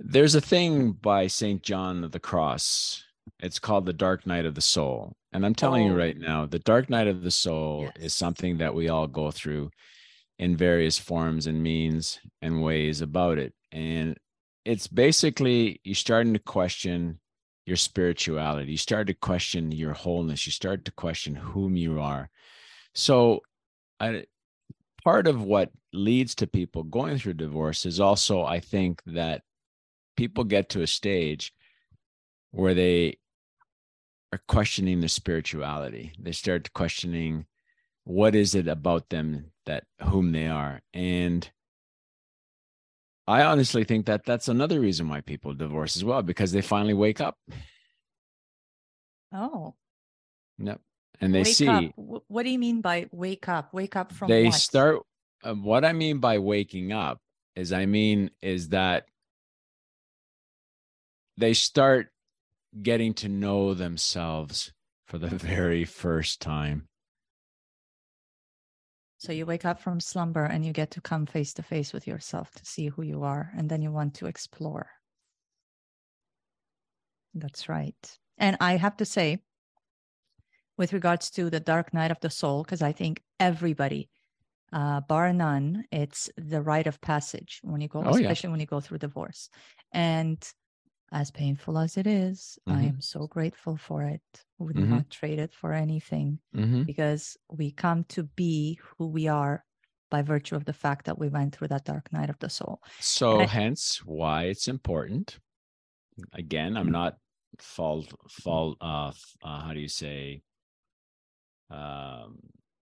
there's 0.00 0.34
a 0.34 0.40
thing 0.40 0.92
by 0.92 1.26
Saint 1.26 1.62
John 1.62 2.04
of 2.04 2.12
the 2.12 2.20
Cross. 2.20 3.04
It's 3.40 3.58
called 3.58 3.84
the 3.86 3.92
Dark 3.92 4.26
Night 4.26 4.46
of 4.46 4.54
the 4.54 4.60
Soul, 4.62 5.14
and 5.32 5.44
I'm 5.44 5.54
telling 5.54 5.86
you 5.86 5.92
Oh. 5.92 5.96
right 5.96 6.16
now, 6.16 6.46
the 6.46 6.58
Dark 6.60 6.88
Night 6.88 7.06
of 7.08 7.22
the 7.22 7.30
Soul 7.30 7.82
Yes. 7.96 8.04
is 8.06 8.14
something 8.14 8.58
that 8.58 8.74
we 8.74 8.88
all 8.88 9.06
go 9.06 9.30
through 9.30 9.70
in 10.38 10.56
various 10.56 10.98
forms 10.98 11.46
and 11.46 11.62
means 11.62 12.20
and 12.40 12.62
ways 12.62 13.00
about 13.00 13.38
it. 13.38 13.52
And 13.72 14.16
it's 14.64 14.86
basically 14.86 15.80
you're 15.84 15.94
starting 15.94 16.32
to 16.34 16.38
question 16.38 17.20
your 17.66 17.76
spirituality. 17.76 18.70
You 18.70 18.78
start 18.78 19.08
to 19.08 19.14
question 19.14 19.72
your 19.72 19.92
wholeness. 19.92 20.46
You 20.46 20.52
start 20.52 20.84
to 20.86 20.92
question 20.92 21.34
whom 21.34 21.76
you 21.76 22.00
are. 22.00 22.30
So, 22.94 23.42
I, 24.00 24.24
part 25.02 25.26
of 25.26 25.42
what 25.42 25.70
leads 25.92 26.34
to 26.36 26.46
people 26.46 26.82
going 26.82 27.18
through 27.18 27.34
divorce 27.34 27.86
is 27.86 28.00
also, 28.00 28.44
I 28.44 28.60
think, 28.60 29.02
that 29.06 29.42
people 30.16 30.44
get 30.44 30.68
to 30.70 30.82
a 30.82 30.86
stage 30.86 31.52
where 32.50 32.74
they 32.74 33.18
are 34.32 34.40
questioning 34.48 35.00
their 35.00 35.08
spirituality. 35.08 36.12
They 36.18 36.32
start 36.32 36.72
questioning 36.72 37.46
what 38.04 38.34
is 38.34 38.54
it 38.54 38.68
about 38.68 39.08
them 39.10 39.52
that 39.66 39.84
whom 40.02 40.32
they 40.32 40.46
are. 40.46 40.80
And 40.92 41.48
i 43.26 43.42
honestly 43.42 43.84
think 43.84 44.06
that 44.06 44.24
that's 44.24 44.48
another 44.48 44.80
reason 44.80 45.06
why 45.06 45.20
people 45.20 45.52
divorce 45.52 45.96
as 45.96 46.02
well 46.02 46.22
because 46.22 46.50
they 46.50 46.62
finally 46.62 46.94
wake 46.94 47.20
up. 47.20 47.36
Oh. 49.32 49.74
Yep 50.58 50.80
and 51.20 51.34
they 51.34 51.40
wake 51.40 51.54
see 51.54 51.68
up. 51.68 51.84
What 51.96 52.42
do 52.44 52.50
you 52.50 52.58
mean 52.58 52.80
by 52.80 53.08
wake 53.12 53.48
up? 53.48 53.72
Wake 53.72 53.96
up 53.96 54.12
from 54.12 54.28
they 54.28 54.46
what? 54.46 54.54
start 54.54 55.02
uh, 55.44 55.54
what 55.54 55.84
i 55.84 55.92
mean 55.92 56.18
by 56.18 56.38
waking 56.38 56.92
up 56.92 57.20
is 57.54 57.72
i 57.72 57.86
mean 57.86 58.30
is 58.42 58.70
that 58.70 59.06
they 61.36 61.54
start 61.54 62.08
getting 62.82 63.14
to 63.14 63.28
know 63.28 63.74
themselves 63.74 64.72
for 65.06 65.18
the 65.18 65.28
very 65.28 65.84
first 65.84 66.40
time 66.40 66.88
So 69.20 69.32
you 69.32 69.46
wake 69.46 69.64
up 69.64 69.80
from 69.80 69.98
slumber 69.98 70.44
and 70.44 70.64
you 70.64 70.72
get 70.72 70.92
to 70.92 71.00
come 71.00 71.26
face 71.26 71.52
to 71.54 71.62
face 71.62 71.92
with 71.92 72.06
yourself 72.06 72.52
to 72.54 72.64
see 72.64 72.86
who 72.86 73.02
you 73.02 73.24
are, 73.24 73.50
and 73.56 73.68
then 73.68 73.82
you 73.82 73.90
want 73.90 74.14
to 74.14 74.26
explore. 74.26 74.90
That's 77.34 77.68
right. 77.68 78.18
And 78.38 78.56
I 78.60 78.76
have 78.76 78.96
to 78.98 79.04
say, 79.04 79.42
with 80.78 80.92
regards 80.92 81.30
to 81.32 81.50
the 81.50 81.60
dark 81.60 81.92
night 81.92 82.10
of 82.10 82.20
the 82.20 82.30
soul, 82.30 82.62
because 82.62 82.82
I 82.82 82.92
think 82.92 83.22
everybody, 83.40 84.08
uh, 84.72 85.00
bar 85.02 85.32
none, 85.32 85.84
it's 85.92 86.30
the 86.36 86.62
rite 86.62 86.86
of 86.86 87.00
passage 87.00 87.60
when 87.62 87.80
you 87.80 87.88
go, 87.88 88.00
Oh, 88.04 88.16
yeah. 88.16 88.30
especially 88.30 88.50
when 88.50 88.60
you 88.60 88.66
go 88.66 88.80
through 88.80 88.98
divorce. 88.98 89.50
And 89.92 90.38
as 91.12 91.30
painful 91.30 91.78
as 91.78 91.96
it 91.96 92.06
is, 92.06 92.58
I 92.66 92.84
Mhm. 92.84 92.88
am 92.88 93.00
so 93.00 93.26
grateful 93.26 93.76
for 93.76 94.04
it. 94.04 94.22
Would 94.58 94.76
Mhm. 94.76 94.88
not 94.90 95.10
trade 95.10 95.38
it 95.38 95.54
for 95.54 95.72
anything 95.72 96.40
mm-hmm. 96.54 96.84
because 96.84 97.36
we 97.50 97.72
come 97.72 98.04
to 98.04 98.24
be 98.24 98.78
who 98.82 99.06
we 99.08 99.26
are 99.28 99.64
by 100.10 100.22
virtue 100.22 100.56
of 100.56 100.64
the 100.64 100.72
fact 100.72 101.06
that 101.06 101.18
we 101.18 101.28
went 101.28 101.54
through 101.54 101.68
that 101.68 101.84
dark 101.84 102.12
night 102.12 102.30
of 102.30 102.38
the 102.38 102.48
soul. 102.50 102.80
So 103.00 103.40
I- 103.40 103.46
hence 103.46 104.04
why 104.04 104.44
it's 104.44 104.68
important. 104.68 105.38
Again, 106.32 106.76
I'm 106.76 106.90
not 106.90 107.18
fault 107.58 108.12
fault 108.28 108.76
uh, 108.80 109.12
uh 109.42 109.60
how 109.64 109.72
do 109.72 109.80
you 109.80 109.88
say 109.88 110.42
um 111.70 112.38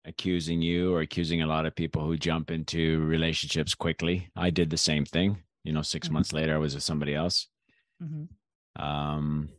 accusing 0.05 0.61
you 0.61 0.93
or 0.93 1.01
accusing 1.01 1.41
a 1.41 1.47
lot 1.47 1.65
of 1.65 1.75
people 1.75 2.05
who 2.05 2.17
jump 2.17 2.49
into 2.51 2.99
relationships 3.05 3.75
quickly. 3.75 4.29
I 4.35 4.49
did 4.51 4.69
the 4.69 4.77
same 4.77 5.05
thing. 5.05 5.43
You 5.63 5.73
know, 5.73 5.81
6 5.81 6.07
Mhm. 6.07 6.11
months 6.11 6.31
later 6.33 6.55
I 6.55 6.59
was 6.59 6.75
with 6.75 6.83
somebody 6.83 7.13
else. 7.15 7.47
Mhm. 7.99 8.27
Um 8.75 9.49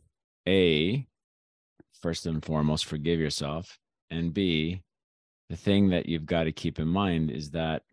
A 0.47 1.05
first 2.01 2.25
and 2.25 2.43
foremost 2.43 2.85
forgive 2.85 3.19
yourself 3.19 3.77
and 4.09 4.33
B 4.33 4.81
the 5.49 5.57
thing 5.57 5.89
that 5.89 6.07
you've 6.07 6.25
got 6.25 6.45
to 6.45 6.51
keep 6.51 6.79
in 6.79 6.87
mind 6.87 7.31
is 7.31 7.51
that 7.51 7.83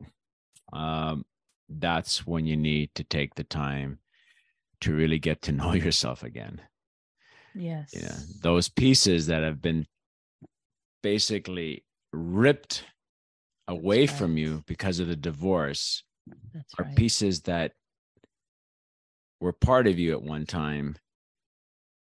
um, 0.72 1.24
that's 1.68 2.27
when 2.27 2.47
you 2.47 2.57
need 2.57 2.95
to 2.95 3.05
take 3.05 3.35
the 3.35 3.45
time 3.45 3.99
to 4.83 4.95
really 4.95 5.18
get 5.18 5.43
to 5.43 5.53
know 5.61 5.72
yourself 5.74 6.22
again. 6.22 6.61
Yes. 7.55 7.93
Yeah, 7.93 8.18
those 8.43 8.68
pieces 8.68 9.27
that 9.29 9.43
have 9.43 9.62
been 9.62 9.87
basically 11.07 11.84
ripped 12.12 12.82
away 13.68 14.09
from 14.09 14.36
you 14.36 14.64
because 14.66 14.98
of 14.98 15.07
the 15.07 15.14
divorce 15.14 16.02
That's 16.52 16.74
are 16.80 16.84
right. 16.84 16.96
pieces 16.96 17.42
that 17.42 17.74
were 19.40 19.52
part 19.52 19.86
of 19.86 20.00
you 20.00 20.11
at 20.14 20.22
one 20.22 20.46
time 20.46 20.96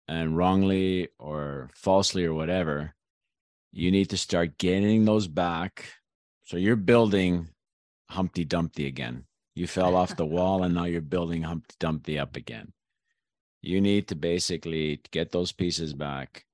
and 0.08 0.36
wrongly 0.36 1.06
or 1.20 1.70
falsely 1.72 2.24
or 2.24 2.34
whatever 2.34 2.96
you 3.70 3.92
need 3.92 4.10
to 4.10 4.16
start 4.16 4.58
getting 4.58 5.04
those 5.04 5.28
back. 5.28 5.84
So 6.42 6.56
you're 6.56 6.74
building 6.74 7.50
humpty 8.10 8.44
dumpty 8.44 8.86
again. 8.86 9.26
You 9.54 9.68
fell 9.68 9.94
off 9.94 10.16
the 10.16 10.26
wall 10.36 10.64
and 10.64 10.74
now 10.74 10.86
you're 10.86 11.00
building 11.00 11.42
humpty 11.42 11.76
dumpty 11.78 12.18
up 12.18 12.34
again. 12.34 12.72
You 13.62 13.80
need 13.80 14.08
to 14.08 14.16
basically 14.16 15.00
get 15.12 15.30
those 15.30 15.52
pieces 15.52 15.94
back 15.94 16.45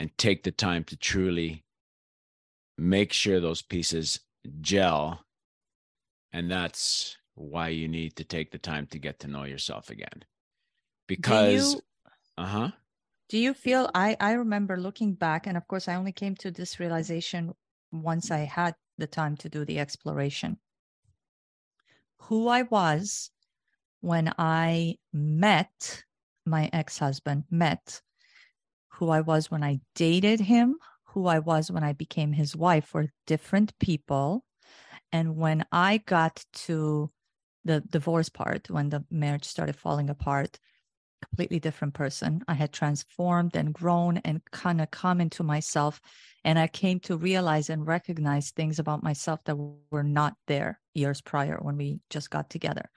and 0.00 0.10
take 0.18 0.42
the 0.42 0.50
time 0.50 0.84
to 0.84 0.96
truly 0.96 1.64
make 2.76 3.12
sure 3.12 3.40
those 3.40 3.62
pieces 3.62 4.20
gel. 4.60 5.24
And 6.32 6.50
that's 6.50 7.16
why 7.34 7.68
you 7.68 7.88
need 7.88 8.16
to 8.16 8.24
take 8.24 8.50
the 8.50 8.58
time 8.58 8.86
to 8.88 8.98
get 8.98 9.20
to 9.20 9.28
know 9.28 9.44
yourself 9.44 9.90
again. 9.90 10.24
Because 11.06 11.74
do 11.74 11.76
you, 11.76 11.82
uh-huh. 12.38 12.70
do 13.28 13.38
you 13.38 13.54
feel 13.54 13.90
I 13.94 14.16
I 14.20 14.32
remember 14.32 14.76
looking 14.76 15.14
back 15.14 15.46
and 15.46 15.56
of 15.56 15.68
course 15.68 15.86
I 15.88 15.94
only 15.94 16.12
came 16.12 16.34
to 16.36 16.50
this 16.50 16.80
realization 16.80 17.54
once 17.92 18.30
I 18.30 18.38
had 18.38 18.74
the 18.98 19.06
time 19.06 19.36
to 19.38 19.48
do 19.48 19.64
the 19.64 19.78
exploration. 19.78 20.58
Who 22.22 22.48
I 22.48 22.62
was 22.62 23.30
when 24.00 24.32
I 24.38 24.96
met 25.12 26.04
my 26.46 26.70
ex-husband, 26.72 27.44
met 27.50 28.00
who 28.94 29.10
I 29.10 29.20
was 29.20 29.50
when 29.50 29.62
I 29.62 29.80
dated 29.94 30.40
him, 30.40 30.76
who 31.08 31.26
I 31.26 31.38
was 31.38 31.70
when 31.70 31.84
I 31.84 31.92
became 31.92 32.32
his 32.32 32.56
wife 32.56 32.94
were 32.94 33.08
different 33.26 33.72
people. 33.78 34.44
And 35.12 35.36
when 35.36 35.64
I 35.70 35.98
got 35.98 36.44
to 36.66 37.10
the 37.64 37.80
divorce 37.80 38.28
part, 38.28 38.68
when 38.68 38.90
the 38.90 39.04
marriage 39.10 39.44
started 39.44 39.76
falling 39.76 40.10
apart, 40.10 40.58
completely 41.24 41.58
different 41.58 41.94
person. 41.94 42.42
I 42.48 42.54
had 42.54 42.72
transformed 42.72 43.56
and 43.56 43.72
grown 43.72 44.18
and 44.18 44.42
kind 44.50 44.80
of 44.80 44.90
come 44.90 45.20
into 45.20 45.42
myself. 45.42 46.00
And 46.44 46.58
I 46.58 46.66
came 46.66 47.00
to 47.00 47.16
realize 47.16 47.70
and 47.70 47.86
recognize 47.86 48.50
things 48.50 48.78
about 48.78 49.02
myself 49.02 49.40
that 49.44 49.56
were 49.90 50.02
not 50.02 50.34
there 50.46 50.80
years 50.92 51.20
prior 51.20 51.58
when 51.60 51.76
we 51.76 52.00
just 52.10 52.30
got 52.30 52.50
together. 52.50 52.90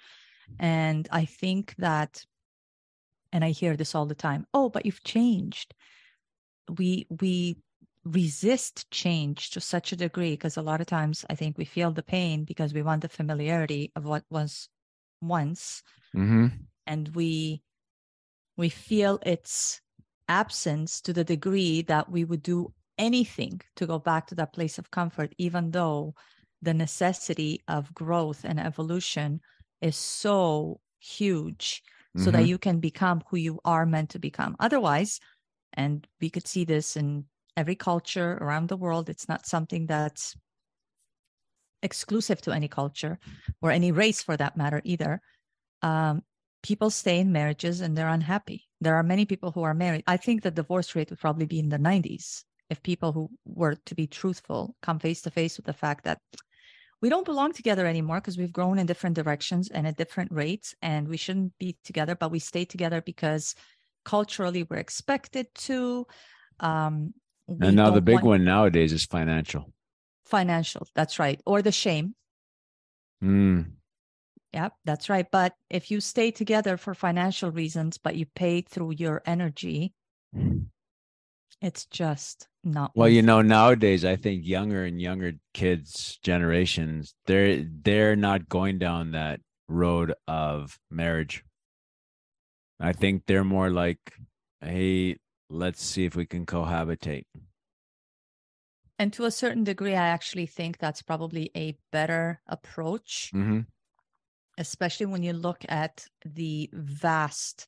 And 0.60 1.08
I 1.12 1.26
think 1.26 1.76
that, 1.78 2.24
and 3.38 3.46
I 3.46 3.52
hear 3.52 3.78
this 3.78 3.94
all 3.94 4.08
the 4.08 4.16
time 4.16 4.48
oh, 4.52 4.68
but 4.68 4.84
you've 4.84 5.04
changed. 5.04 5.76
We, 6.68 7.06
we, 7.22 7.58
resist 8.04 8.90
change 8.90 9.50
to 9.50 9.60
such 9.60 9.92
a 9.92 9.98
degree 9.98 10.32
because 10.32 10.56
a 10.56 10.62
lot 10.62 10.80
of 10.80 10.88
times 10.88 11.26
I 11.30 11.36
think 11.36 11.58
we 11.58 11.66
feel 11.66 11.92
the 11.92 12.02
pain 12.02 12.46
because 12.46 12.74
we 12.74 12.82
want 12.82 13.02
the 13.02 13.10
familiarity 13.10 13.92
of 13.98 14.06
what 14.06 14.24
was 14.30 14.70
once 15.22 15.84
mm-hmm. 16.16 16.48
and 16.86 17.10
we 17.10 17.62
we 18.56 18.70
feel 18.70 19.20
its 19.26 19.82
absence 20.30 21.02
to 21.02 21.12
the 21.12 21.26
degree 21.26 21.82
that 21.82 22.10
we 22.10 22.24
would 22.24 22.44
do 22.44 22.72
anything 22.98 23.60
to 23.76 23.86
go 23.86 24.00
back 24.00 24.28
to 24.28 24.36
that 24.36 24.54
place 24.54 24.78
of 24.78 24.90
comfort 24.90 25.34
even 25.38 25.72
though 25.72 26.14
the 26.62 26.74
necessity 26.74 27.62
of 27.68 27.94
growth 27.94 28.46
and 28.46 28.58
evolution 28.58 29.42
is 29.82 29.98
so 29.98 30.80
huge 31.00 31.84
so 32.18 32.32
that 32.32 32.43
Mhm. 32.43 32.47
you 32.47 32.57
can 32.59 32.80
become 32.82 33.24
who 33.30 33.38
you 33.38 33.59
are 33.65 33.86
meant 33.86 34.09
to 34.11 34.20
become. 34.20 34.55
Otherwise 34.59 35.20
and 35.74 36.07
we 36.22 36.30
could 36.30 36.47
see 36.47 36.65
this 36.65 36.97
in 36.97 37.26
every 37.57 37.76
culture 37.76 38.34
around 38.41 38.70
the 38.70 38.78
world 38.78 39.09
it's 39.09 39.28
not 39.30 39.45
something 39.47 39.88
that's 39.88 40.36
exclusive 41.84 42.41
to 42.41 42.51
any 42.51 42.68
culture 42.68 43.20
or 43.61 43.72
any 43.72 43.91
race 43.91 44.22
for 44.24 44.38
that 44.38 44.57
matter 44.57 44.82
either. 44.84 45.22
Um, 45.82 46.24
people 46.63 46.91
stay 46.91 47.20
in 47.20 47.32
marriages 47.32 47.82
and 47.82 47.97
they're 47.97 48.09
unhappy. 48.09 48.68
There 48.82 48.95
are 48.95 49.03
many 49.03 49.26
people 49.26 49.51
who 49.51 49.63
are 49.63 49.76
married. 49.76 50.03
I 50.07 50.18
think 50.18 50.43
the 50.43 50.51
divorce 50.51 50.95
rate 50.95 51.11
would 51.11 51.20
probably 51.20 51.47
be 51.47 51.59
in 51.59 51.70
the 51.70 51.80
90s 51.80 52.45
if 52.70 52.84
people 52.84 53.13
who 53.13 53.30
were 53.45 53.76
to 53.86 53.95
be 53.95 54.07
truthful 54.07 54.76
come 54.82 54.99
face 54.99 55.22
to 55.24 55.32
face 55.32 55.57
with 55.57 55.68
the 55.68 55.74
fact 55.74 56.05
that 56.05 56.20
we 57.02 57.10
don't 57.10 57.26
belong 57.26 57.54
together 57.54 57.86
anymore 57.86 58.20
because 58.20 58.38
we've 58.38 58.52
grown 58.52 58.80
in 58.80 58.86
different 58.86 59.16
directions 59.16 59.70
and 59.70 59.88
at 59.88 59.98
different 59.98 60.32
rates 60.32 60.76
and 60.82 61.08
we 61.08 61.18
shouldn't 61.18 61.54
be 61.60 61.78
together 61.84 62.16
but 62.16 62.32
we 62.32 62.39
stay 62.39 62.66
together 62.66 63.02
because 63.02 63.56
culturally 64.06 64.64
we're 64.64 64.78
expected 64.78 65.48
to 65.56 66.06
um 66.60 67.14
and 67.48 67.76
now 67.76 67.89
the 67.89 68.02
big 68.02 68.16
want- 68.16 68.26
one 68.26 68.43
nowadays 68.43 68.93
is 68.93 69.06
financial 69.06 69.72
financial 70.26 70.88
that's 70.95 71.20
right 71.20 71.41
or 71.45 71.62
the 71.62 71.72
shame 71.72 72.16
mm. 73.24 73.66
Yep, 74.54 74.74
that's 74.86 75.10
right. 75.10 75.28
But 75.30 75.54
if 75.70 75.91
you 75.91 76.00
stay 76.00 76.32
together 76.32 76.78
for 76.78 76.93
financial 76.93 77.52
reasons, 77.52 77.98
but 77.98 78.16
you 78.16 78.26
pay 78.26 78.62
through 78.62 78.93
your 78.93 79.22
energy, 79.26 79.93
it's 81.62 81.86
just 81.86 82.47
not. 82.64 82.91
well 82.95 83.10
you 83.10 83.22
know 83.22 83.41
nowadays 83.41 84.05
i 84.05 84.16
think 84.16 84.45
younger 84.45 84.84
and 84.84 85.01
younger 85.01 85.34
kids 85.53 86.20
generations 86.24 87.16
they're 87.26 87.66
they're 87.84 88.16
not 88.16 88.47
going 88.49 88.78
down 88.78 89.12
that 89.12 89.39
road 89.68 90.14
of 90.28 90.80
marriage 90.91 91.43
i 92.80 92.93
think 92.93 93.24
they're 93.26 93.43
more 93.43 93.70
like 93.70 93.99
hey 94.62 95.18
let's 95.49 95.84
see 95.84 96.05
if 96.05 96.16
we 96.16 96.26
can 96.26 96.45
cohabitate 96.45 97.26
And 98.99 99.14
to 99.14 99.26
a 99.26 99.32
certain 99.32 99.64
degree, 99.64 99.93
I 99.93 100.08
actually 100.08 100.47
think 100.47 100.78
that's 100.78 101.03
probably 101.03 101.51
a 101.55 101.78
better 101.91 102.41
approach, 102.47 103.30
mm-hmm. 103.34 103.62
especially 104.58 105.05
when 105.05 105.22
you 105.22 105.34
look 105.34 105.64
at 105.70 106.08
the 106.26 106.70
vast 106.74 107.68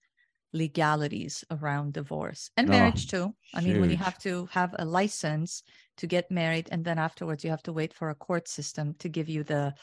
legalities 0.53 1.43
around 1.51 1.93
divorce 1.93 2.49
and 2.57 2.67
Oh, 2.67 2.71
marriage 2.71 3.07
too. 3.07 3.35
I 3.53 3.61
mean, 3.61 3.79
when 3.79 3.89
you 3.89 3.97
have 3.97 4.17
to 4.19 4.47
have 4.51 4.75
a 4.79 4.85
license 4.85 5.63
to 5.97 6.07
get 6.07 6.31
married, 6.31 6.69
and 6.71 6.83
then 6.83 6.97
afterwards 6.97 7.43
you 7.43 7.49
have 7.51 7.63
to 7.63 7.73
wait 7.73 7.93
for 7.93 8.09
a 8.09 8.15
court 8.15 8.47
system 8.47 8.95
to 8.99 9.09
give 9.09 9.29
you 9.29 9.43
the 9.43 9.73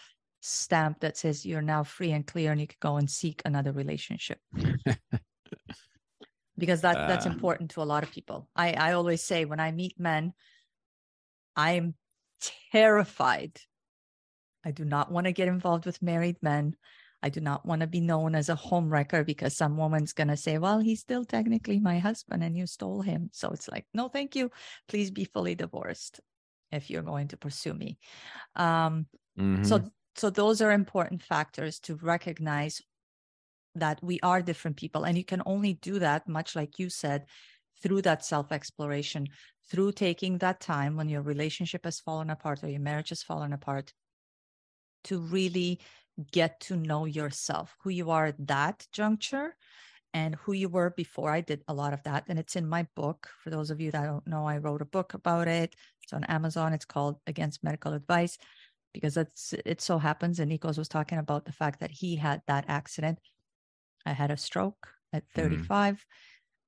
stamp 0.40 1.00
that 1.00 1.16
says 1.16 1.44
you're 1.46 1.62
now 1.62 1.82
free 1.82 2.12
and 2.12 2.26
clear 2.26 2.52
and 2.52 2.60
you 2.60 2.66
can 2.66 2.76
go 2.80 2.96
and 2.96 3.10
seek 3.10 3.42
another 3.44 3.72
relationship. 3.72 4.38
because 6.58 6.80
that 6.80 7.06
that's 7.06 7.26
Uh. 7.26 7.30
important 7.30 7.70
to 7.72 7.82
a 7.82 7.84
lot 7.84 8.02
of 8.02 8.10
people. 8.10 8.48
I 8.56 8.72
I 8.72 8.92
always 8.92 9.22
say 9.22 9.44
when 9.44 9.60
I 9.60 9.72
meet 9.72 9.98
men, 10.00 10.32
I'm 11.54 11.94
terrified. 12.72 13.60
I 14.64 14.70
do 14.72 14.84
not 14.84 15.10
want 15.12 15.26
to 15.26 15.32
get 15.32 15.48
involved 15.48 15.86
with 15.86 16.02
married 16.02 16.36
men. 16.42 16.76
I 17.22 17.28
do 17.30 17.40
not 17.40 17.66
want 17.66 17.80
to 17.80 17.86
be 17.86 18.00
known 18.00 18.34
as 18.34 18.48
a 18.48 18.54
homewrecker 18.56 19.24
because 19.26 19.56
some 19.56 19.76
woman's 19.76 20.12
going 20.12 20.28
to 20.28 20.36
say, 20.36 20.58
well, 20.58 20.80
he's 20.80 21.00
still 21.00 21.24
technically 21.24 21.80
my 21.80 21.98
husband 21.98 22.44
and 22.44 22.56
you 22.56 22.66
stole 22.66 23.02
him. 23.02 23.30
So 23.32 23.50
it's 23.50 23.68
like, 23.68 23.86
no, 23.94 24.08
thank 24.08 24.36
you. 24.36 24.50
Please 24.88 25.10
be 25.10 25.24
fully 25.24 25.54
divorced 25.54 26.20
if 26.70 26.90
you're 26.90 27.02
going 27.02 27.28
to 27.28 27.36
pursue 27.36 27.74
me. 27.74 27.98
Um, 28.56 29.08
Mhm. 29.36 29.64
so 29.64 29.90
so 30.16 30.30
those 30.30 30.60
are 30.62 30.72
important 30.72 31.22
factors 31.22 31.80
to 31.80 31.96
recognize 31.96 32.82
that 33.74 34.02
we 34.02 34.18
are 34.22 34.42
different 34.42 34.76
people 34.76 35.04
and 35.04 35.16
you 35.18 35.24
can 35.24 35.42
only 35.46 35.74
do 35.74 35.98
that 35.98 36.26
much 36.28 36.56
like 36.56 36.78
you 36.78 36.88
said 36.88 37.26
through 37.82 38.02
that 38.02 38.24
self 38.24 38.50
exploration 38.52 39.26
through 39.70 39.92
taking 39.92 40.38
that 40.38 40.60
time 40.60 40.96
when 40.96 41.08
your 41.08 41.22
relationship 41.22 41.84
has 41.84 42.00
fallen 42.00 42.30
apart 42.30 42.62
or 42.64 42.68
your 42.68 42.80
marriage 42.80 43.10
has 43.10 43.22
fallen 43.22 43.52
apart 43.52 43.92
to 45.04 45.18
really 45.18 45.80
get 46.32 46.60
to 46.60 46.76
know 46.76 47.04
yourself 47.04 47.76
who 47.82 47.90
you 47.90 48.10
are 48.10 48.26
at 48.26 48.46
that 48.46 48.86
juncture 48.92 49.56
and 50.14 50.36
who 50.36 50.52
you 50.52 50.68
were 50.68 50.90
before 50.90 51.30
i 51.30 51.40
did 51.40 51.64
a 51.68 51.74
lot 51.74 51.92
of 51.92 52.02
that 52.04 52.24
and 52.28 52.38
it's 52.38 52.56
in 52.56 52.68
my 52.68 52.86
book 52.96 53.28
for 53.42 53.50
those 53.50 53.70
of 53.70 53.80
you 53.80 53.90
that 53.90 54.04
don't 54.04 54.26
know 54.26 54.46
i 54.46 54.58
wrote 54.58 54.82
a 54.82 54.86
book 54.86 55.14
about 55.14 55.48
it 55.48 55.74
it's 56.02 56.12
on 56.12 56.24
amazon 56.24 56.72
it's 56.72 56.84
called 56.86 57.20
against 57.26 57.64
medical 57.64 57.92
advice 57.94 58.38
because 58.94 59.16
it's 59.16 59.52
it 59.66 59.80
so 59.80 59.98
happens 59.98 60.40
and 60.40 60.50
Nikos 60.50 60.78
was 60.78 60.88
talking 60.88 61.18
about 61.18 61.44
the 61.44 61.52
fact 61.52 61.80
that 61.80 61.90
he 61.90 62.16
had 62.16 62.42
that 62.48 62.64
accident. 62.68 63.20
I 64.06 64.12
had 64.12 64.30
a 64.30 64.36
stroke 64.36 64.88
at 65.12 65.28
Mhm. 65.36 65.66
35 65.66 66.06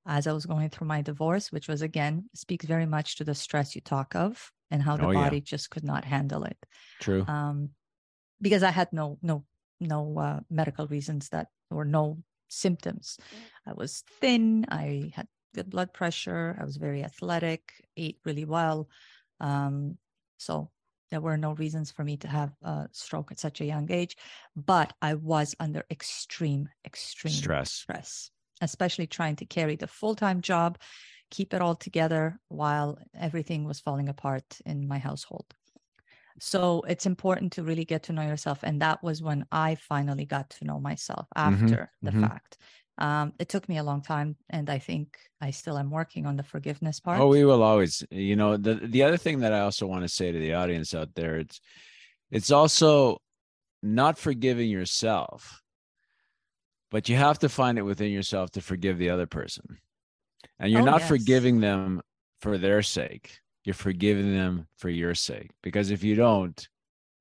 as 0.05 0.27
I 0.27 0.33
was 0.33 0.45
going 0.45 0.69
through 0.69 0.87
my 0.87 1.01
divorce, 1.01 1.51
which 1.51 1.67
was 1.67 1.81
again 1.81 2.29
speaks 2.35 2.65
very 2.65 2.85
much 2.85 3.15
to 3.17 3.23
the 3.23 3.35
stress 3.35 3.75
you 3.75 3.81
talk 3.81 4.15
of 4.15 4.51
and 4.71 4.81
how 4.83 4.97
the 4.97 5.07
Oh, 5.07 5.11
yeah. 5.11 5.29
body 5.29 5.41
just 5.41 5.69
could 5.71 5.83
not 5.83 6.05
handle 6.05 6.43
it. 6.43 6.57
True. 6.99 7.27
Um, 7.27 7.71
because 8.41 8.63
I 8.63 8.71
had 8.71 8.91
no 8.91 9.17
no 9.21 9.45
no 9.79 10.17
uh, 10.17 10.39
medical 10.49 10.87
reasons 10.87 11.29
that 11.29 11.47
or 11.71 11.85
no 11.85 12.17
symptoms. 12.49 13.17
I 13.65 13.73
was 13.73 14.03
thin. 14.19 14.65
I 14.69 15.11
had 15.15 15.27
good 15.53 15.69
blood 15.69 15.93
pressure. 15.93 16.57
I 16.59 16.65
was 16.65 16.77
very 16.77 17.03
athletic. 17.03 17.71
Ate 17.95 18.19
really 18.25 18.45
well. 18.45 18.89
Um, 19.39 19.97
so 20.37 20.71
there 21.11 21.21
were 21.21 21.37
no 21.37 21.53
reasons 21.53 21.91
for 21.91 22.03
me 22.03 22.17
to 22.17 22.27
have 22.27 22.51
a 22.61 22.87
stroke 22.91 23.31
at 23.31 23.39
such 23.39 23.61
a 23.61 23.65
young 23.65 23.91
age, 23.91 24.15
but 24.55 24.93
I 25.01 25.15
was 25.15 25.55
under 25.59 25.83
extreme, 25.89 26.69
extreme 26.85 27.33
Stress. 27.33 27.71
stress, 27.71 28.31
especially 28.61 29.07
trying 29.07 29.35
to 29.37 29.45
carry 29.45 29.75
the 29.75 29.87
full 29.87 30.15
time 30.15 30.41
job, 30.41 30.77
keep 31.31 31.53
it 31.53 31.61
all 31.61 31.75
together 31.75 32.39
while 32.49 32.99
everything 33.19 33.63
was 33.65 33.79
falling 33.79 34.09
apart 34.09 34.59
in 34.65 34.87
my 34.87 34.99
household. 34.99 35.45
So 36.39 36.81
it's 36.87 37.05
important 37.05 37.53
to 37.53 37.63
really 37.63 37.85
get 37.85 38.03
to 38.03 38.13
know 38.13 38.21
yourself. 38.21 38.59
And 38.63 38.81
that 38.81 39.03
was 39.03 39.21
when 39.21 39.45
I 39.51 39.75
finally 39.75 40.25
got 40.25 40.49
to 40.51 40.65
know 40.65 40.79
myself 40.79 41.27
after 41.35 41.91
the 42.01 42.11
mhm. 42.11 42.21
fact. 42.21 42.57
Um, 42.97 43.33
it 43.39 43.47
took 43.47 43.69
me 43.69 43.77
a 43.77 43.83
long 43.83 44.01
time, 44.01 44.35
and 44.49 44.69
I 44.69 44.77
think 44.79 45.17
I 45.39 45.51
still 45.51 45.77
am 45.77 45.89
working 45.89 46.25
on 46.25 46.35
the 46.35 46.43
forgiveness 46.43 46.99
part. 46.99 47.19
Oh, 47.19 47.27
we 47.27 47.45
will 47.45 47.63
always. 47.63 48.03
You 48.11 48.35
know, 48.35 48.57
the 48.57 48.75
the 48.75 49.03
other 49.03 49.15
thing 49.17 49.39
that 49.39 49.53
I 49.53 49.61
also 49.61 49.87
want 49.87 50.03
to 50.03 50.09
say 50.09 50.31
to 50.31 50.39
the 50.39 50.53
audience 50.55 50.93
out 50.93 51.15
there, 51.15 51.37
it's 51.37 51.61
it's 52.29 52.51
also 52.51 53.21
not 53.81 54.17
forgiving 54.17 54.69
yourself, 54.69 55.61
but 56.91 57.07
you 57.07 57.15
have 57.15 57.39
to 57.39 57.49
find 57.49 57.77
it 57.77 57.83
within 57.83 58.11
yourself 58.11 58.51
to 58.51 58.61
forgive 58.61 58.97
the 58.97 59.09
other 59.11 59.27
person. 59.27 59.79
And 60.59 60.69
you're 60.69 60.81
Oh, 60.81 60.85
not 60.85 60.99
yes. 61.01 61.07
forgiving 61.07 61.61
them 61.61 62.01
for 62.41 62.57
their 62.57 62.81
sake. 62.81 63.39
You're 63.69 63.75
forgiving 63.75 64.33
them 64.33 64.65
for 64.79 64.89
your 64.89 65.13
sake. 65.13 65.51
Because 65.61 65.91
if 65.91 66.03
you 66.03 66.15
don't, 66.15 66.67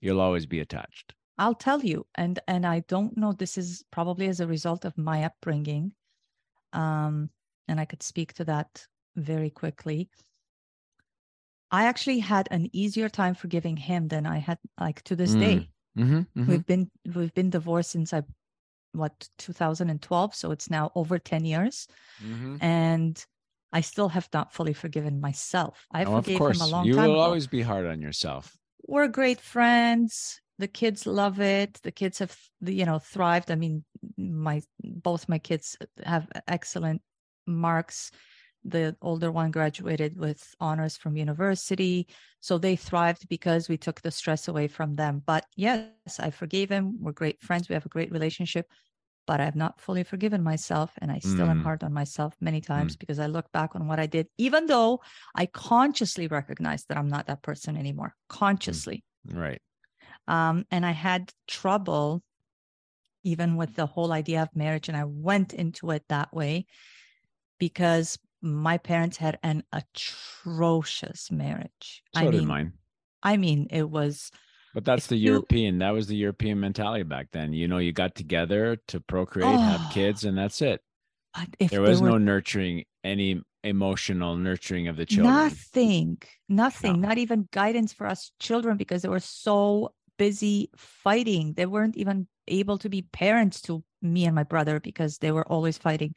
you'll 0.01 0.23
always 0.23 0.47
be 0.47 0.61
attached. 0.61 1.13
I'll 1.37 1.55
tell 1.55 1.85
you, 1.85 2.07
and 2.15 2.39
and 2.49 2.65
I 2.65 2.85
don't 2.89 3.15
know. 3.19 3.35
This 3.35 3.59
is 3.59 3.85
probably 3.91 4.29
as 4.29 4.41
a 4.41 4.47
result 4.47 4.87
of 4.87 4.97
my 4.97 5.25
upbringing, 5.25 5.93
um, 6.73 7.29
and 7.69 7.79
I 7.79 7.85
could 7.85 8.03
speak 8.03 8.33
to 8.33 8.47
that 8.47 8.87
very 9.15 9.51
quickly. 9.51 10.09
I 11.71 11.85
actually 11.85 12.21
had 12.21 12.49
an 12.51 12.71
easier 12.73 13.11
time 13.11 13.35
forgiving 13.35 13.77
him 13.77 14.09
than 14.09 14.25
I 14.25 14.39
had 14.39 14.59
like 14.81 15.03
to 15.03 15.17
this 15.17 15.35
Mm, 15.35 15.41
day. 15.41 15.69
Mm-hmm, 15.99 16.47
We've 16.51 16.65
been 16.65 16.91
we've 17.15 17.35
been 17.35 17.51
divorced 17.51 17.91
since 17.91 18.15
I 18.15 18.23
what 18.93 19.29
2012, 19.37 20.35
so 20.35 20.51
it's 20.51 20.71
now 20.71 20.93
over 20.95 21.19
10 21.19 21.45
years, 21.45 21.89
mm-hmm. 22.25 22.57
and 22.63 23.23
I 23.73 23.81
still 23.83 24.09
have 24.11 24.29
not 24.33 24.53
fully 24.53 24.73
forgiven 24.73 25.21
myself. 25.21 25.87
I 25.93 26.05
Oh, 26.05 26.23
forgave 26.23 26.39
him 26.41 26.61
a 26.61 26.66
long 26.66 26.87
you 26.87 26.95
time 26.95 27.05
You 27.05 27.11
will 27.11 27.16
ago. 27.16 27.21
always 27.21 27.47
be 27.47 27.62
hard 27.62 27.87
on 27.87 28.01
yourself. 28.01 28.57
we're 28.87 29.09
great 29.09 29.41
friends. 29.41 30.41
The 30.59 30.69
kids 30.69 31.07
love 31.07 31.41
it. 31.41 31.75
The 31.83 31.93
kids 31.93 32.19
have 32.19 32.37
you 32.61 32.85
know 32.85 32.99
thrived. 32.99 33.51
I 33.51 33.55
mean 33.57 33.85
my 34.16 34.62
both 34.83 35.29
my 35.29 35.39
kids 35.39 35.77
have 36.05 36.29
excellent 36.49 37.03
marks. 37.47 38.11
The 38.64 38.97
older 39.01 39.31
one 39.31 39.51
graduated 39.53 40.16
with 40.19 40.43
honors 40.61 40.97
from 40.97 41.16
university 41.16 42.09
so 42.41 42.59
they 42.59 42.77
thrived 42.77 43.29
because 43.29 43.69
we 43.69 43.77
took 43.77 44.01
the 44.01 44.11
stress 44.11 44.49
away 44.49 44.66
from 44.69 44.97
them. 44.97 45.23
But 45.25 45.45
yes 45.57 46.19
i 46.19 46.31
forgave 46.31 46.71
him. 46.71 46.97
We're 47.01 47.12
great 47.12 47.41
friends. 47.43 47.69
We 47.69 47.75
have 47.75 47.87
a 47.87 47.91
great 47.97 48.11
relationship 48.12 48.66
but 49.29 49.41
i've 49.41 49.61
not 49.64 49.81
fully 49.81 50.03
forgiven 50.12 50.43
myself 50.43 50.91
and 51.01 51.12
i 51.16 51.18
still 51.20 51.49
am 51.55 51.61
Mm. 51.61 51.66
hard 51.66 51.85
on 51.85 51.93
myself 51.93 52.35
many 52.41 52.61
times 52.61 52.97
because 53.03 53.18
i 53.24 53.26
look 53.26 53.49
back 53.53 53.76
on 53.76 53.87
what 53.87 54.01
i 54.05 54.07
did 54.07 54.26
even 54.47 54.66
though 54.72 55.01
i 55.43 55.45
consciously 55.47 56.26
recognize 56.39 56.83
that 56.87 56.99
i'm 56.99 57.11
not 57.16 57.26
that 57.26 57.43
person 57.43 57.76
anymore 57.76 58.11
consciously 58.29 59.05
Right. 59.45 59.61
um, 60.26 60.64
and 60.70 60.87
I 60.87 60.93
had 61.09 61.33
trouble 61.47 62.22
even 63.24 63.57
with 63.57 63.74
the 63.74 63.87
whole 63.87 64.12
idea 64.12 64.43
of 64.43 64.49
marriage. 64.55 64.89
And 64.89 64.97
I 64.97 65.05
went 65.05 65.53
into 65.53 65.91
it 65.91 66.05
that 66.09 66.33
way 66.33 66.66
because 67.59 68.18
my 68.41 68.79
parents 68.79 69.16
had 69.16 69.39
an 69.43 69.64
atrocious 69.72 71.31
marriage. 71.31 72.03
So 72.14 72.20
I 72.20 72.24
did 72.24 72.33
mean, 72.33 72.49
mine. 72.49 72.72
I 73.22 73.37
mean, 73.37 73.66
it 73.70 73.91
was 73.91 74.31
But 74.75 74.85
that's 74.85 75.07
the 75.07 75.16
you- 75.16 75.33
European. 75.33 75.79
That 75.79 75.91
was 75.91 76.07
the 76.07 76.16
European 76.16 76.61
mentality 76.61 77.03
back 77.05 77.29
then. 77.33 77.53
You 77.53 77.69
know, 77.69 77.79
you 77.79 77.93
got 77.93 78.14
together 78.14 78.77
to 78.89 79.01
procreate, 79.01 79.59
have 79.59 79.81
Oh, 79.85 79.91
kids, 79.93 80.25
and 80.25 80.37
that's 80.37 80.61
it. 80.62 80.83
but 81.35 81.49
if 81.59 81.71
There 81.71 81.81
was 81.81 82.01
were 82.03 82.11
no 82.11 82.19
nurturing, 82.19 82.85
any 83.05 83.43
emotional 83.64 84.37
nurturing 84.37 84.89
of 84.89 84.97
the 84.97 85.07
children. 85.07 85.35
Nothing, 85.35 86.19
nothing, 86.49 87.01
No. 87.01 87.09
not 87.09 87.19
even 87.19 87.49
guidance 87.51 87.93
for 87.93 88.07
us 88.07 88.31
children 88.39 88.77
because 88.77 89.03
they 89.03 89.09
were 89.09 89.21
so 89.21 89.95
busy 90.16 90.71
fighting. 90.77 91.55
They 91.55 91.66
weren't 91.66 91.97
even 91.97 92.29
able 92.47 92.79
to 92.79 92.89
be 92.89 93.03
parents 93.03 93.61
to 93.62 93.83
me 94.03 94.27
and 94.27 94.35
my 94.35 94.45
brother 94.45 94.81
because 94.81 95.19
they 95.19 95.33
were 95.33 95.47
always 95.47 95.77
fighting. 95.79 96.14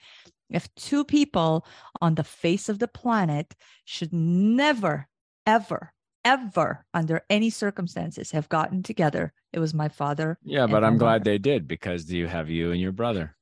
If 0.50 0.74
two 0.76 1.04
people 1.06 1.66
on 2.02 2.16
the 2.16 2.24
face 2.24 2.68
of 2.70 2.80
the 2.80 2.88
planet 2.88 3.56
should 3.86 4.12
never, 4.14 5.08
ever, 5.46 5.94
ever, 6.26 6.86
under 6.94 7.24
any 7.30 7.50
circumstances, 7.50 8.32
have 8.32 8.50
gotten 8.50 8.84
together, 8.84 9.34
it 9.54 9.60
was 9.60 9.74
my 9.74 9.90
father. 9.90 10.38
Yeah, 10.44 10.68
but 10.68 10.84
I'm 10.84 10.98
glad 10.98 11.22
mother. 11.22 11.32
they 11.32 11.38
did 11.38 11.68
because 11.68 12.12
you 12.12 12.28
have 12.28 12.50
you 12.50 12.72
and 12.72 12.80
your 12.80 12.92
brother. 12.92 13.36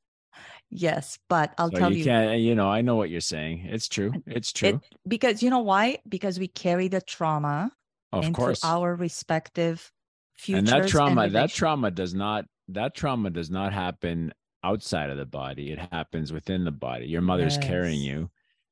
Yes, 0.71 1.17
but 1.27 1.53
I'll 1.57 1.71
so 1.71 1.77
tell 1.77 1.93
you, 1.93 2.03
you. 2.03 2.32
You 2.49 2.55
know, 2.55 2.69
I 2.69 2.82
know 2.82 2.95
what 2.95 3.09
you're 3.09 3.21
saying. 3.21 3.65
It's 3.65 3.88
true. 3.88 4.13
It's 4.27 4.53
true. 4.53 4.69
it 4.69 4.80
because 5.07 5.41
you 5.41 5.49
know 5.49 5.59
why? 5.59 5.97
Because 6.07 6.38
we 6.38 6.47
carry 6.47 6.88
the 6.88 7.01
trauma 7.01 7.71
of 8.11 8.25
into 8.25 8.38
course. 8.39 8.63
our 8.63 8.95
respective 8.95 9.91
futures 10.38 10.71
and 10.71 10.84
that 10.84 10.89
trauma, 10.89 11.30
that 11.30 11.49
trauma 11.51 11.89
does 11.89 12.13
not. 12.13 12.45
That 12.67 12.93
trauma 12.93 13.32
does 13.32 13.49
not 13.49 13.73
happen 13.73 14.32
outside 14.63 15.09
of 15.09 15.17
the 15.17 15.25
body. 15.25 15.71
It 15.71 15.80
happens 15.91 16.32
within 16.32 16.65
the 16.65 16.71
body. 16.71 17.07
Your 17.07 17.21
mother's 17.21 17.57
carrying 17.57 18.01
you, 18.01 18.30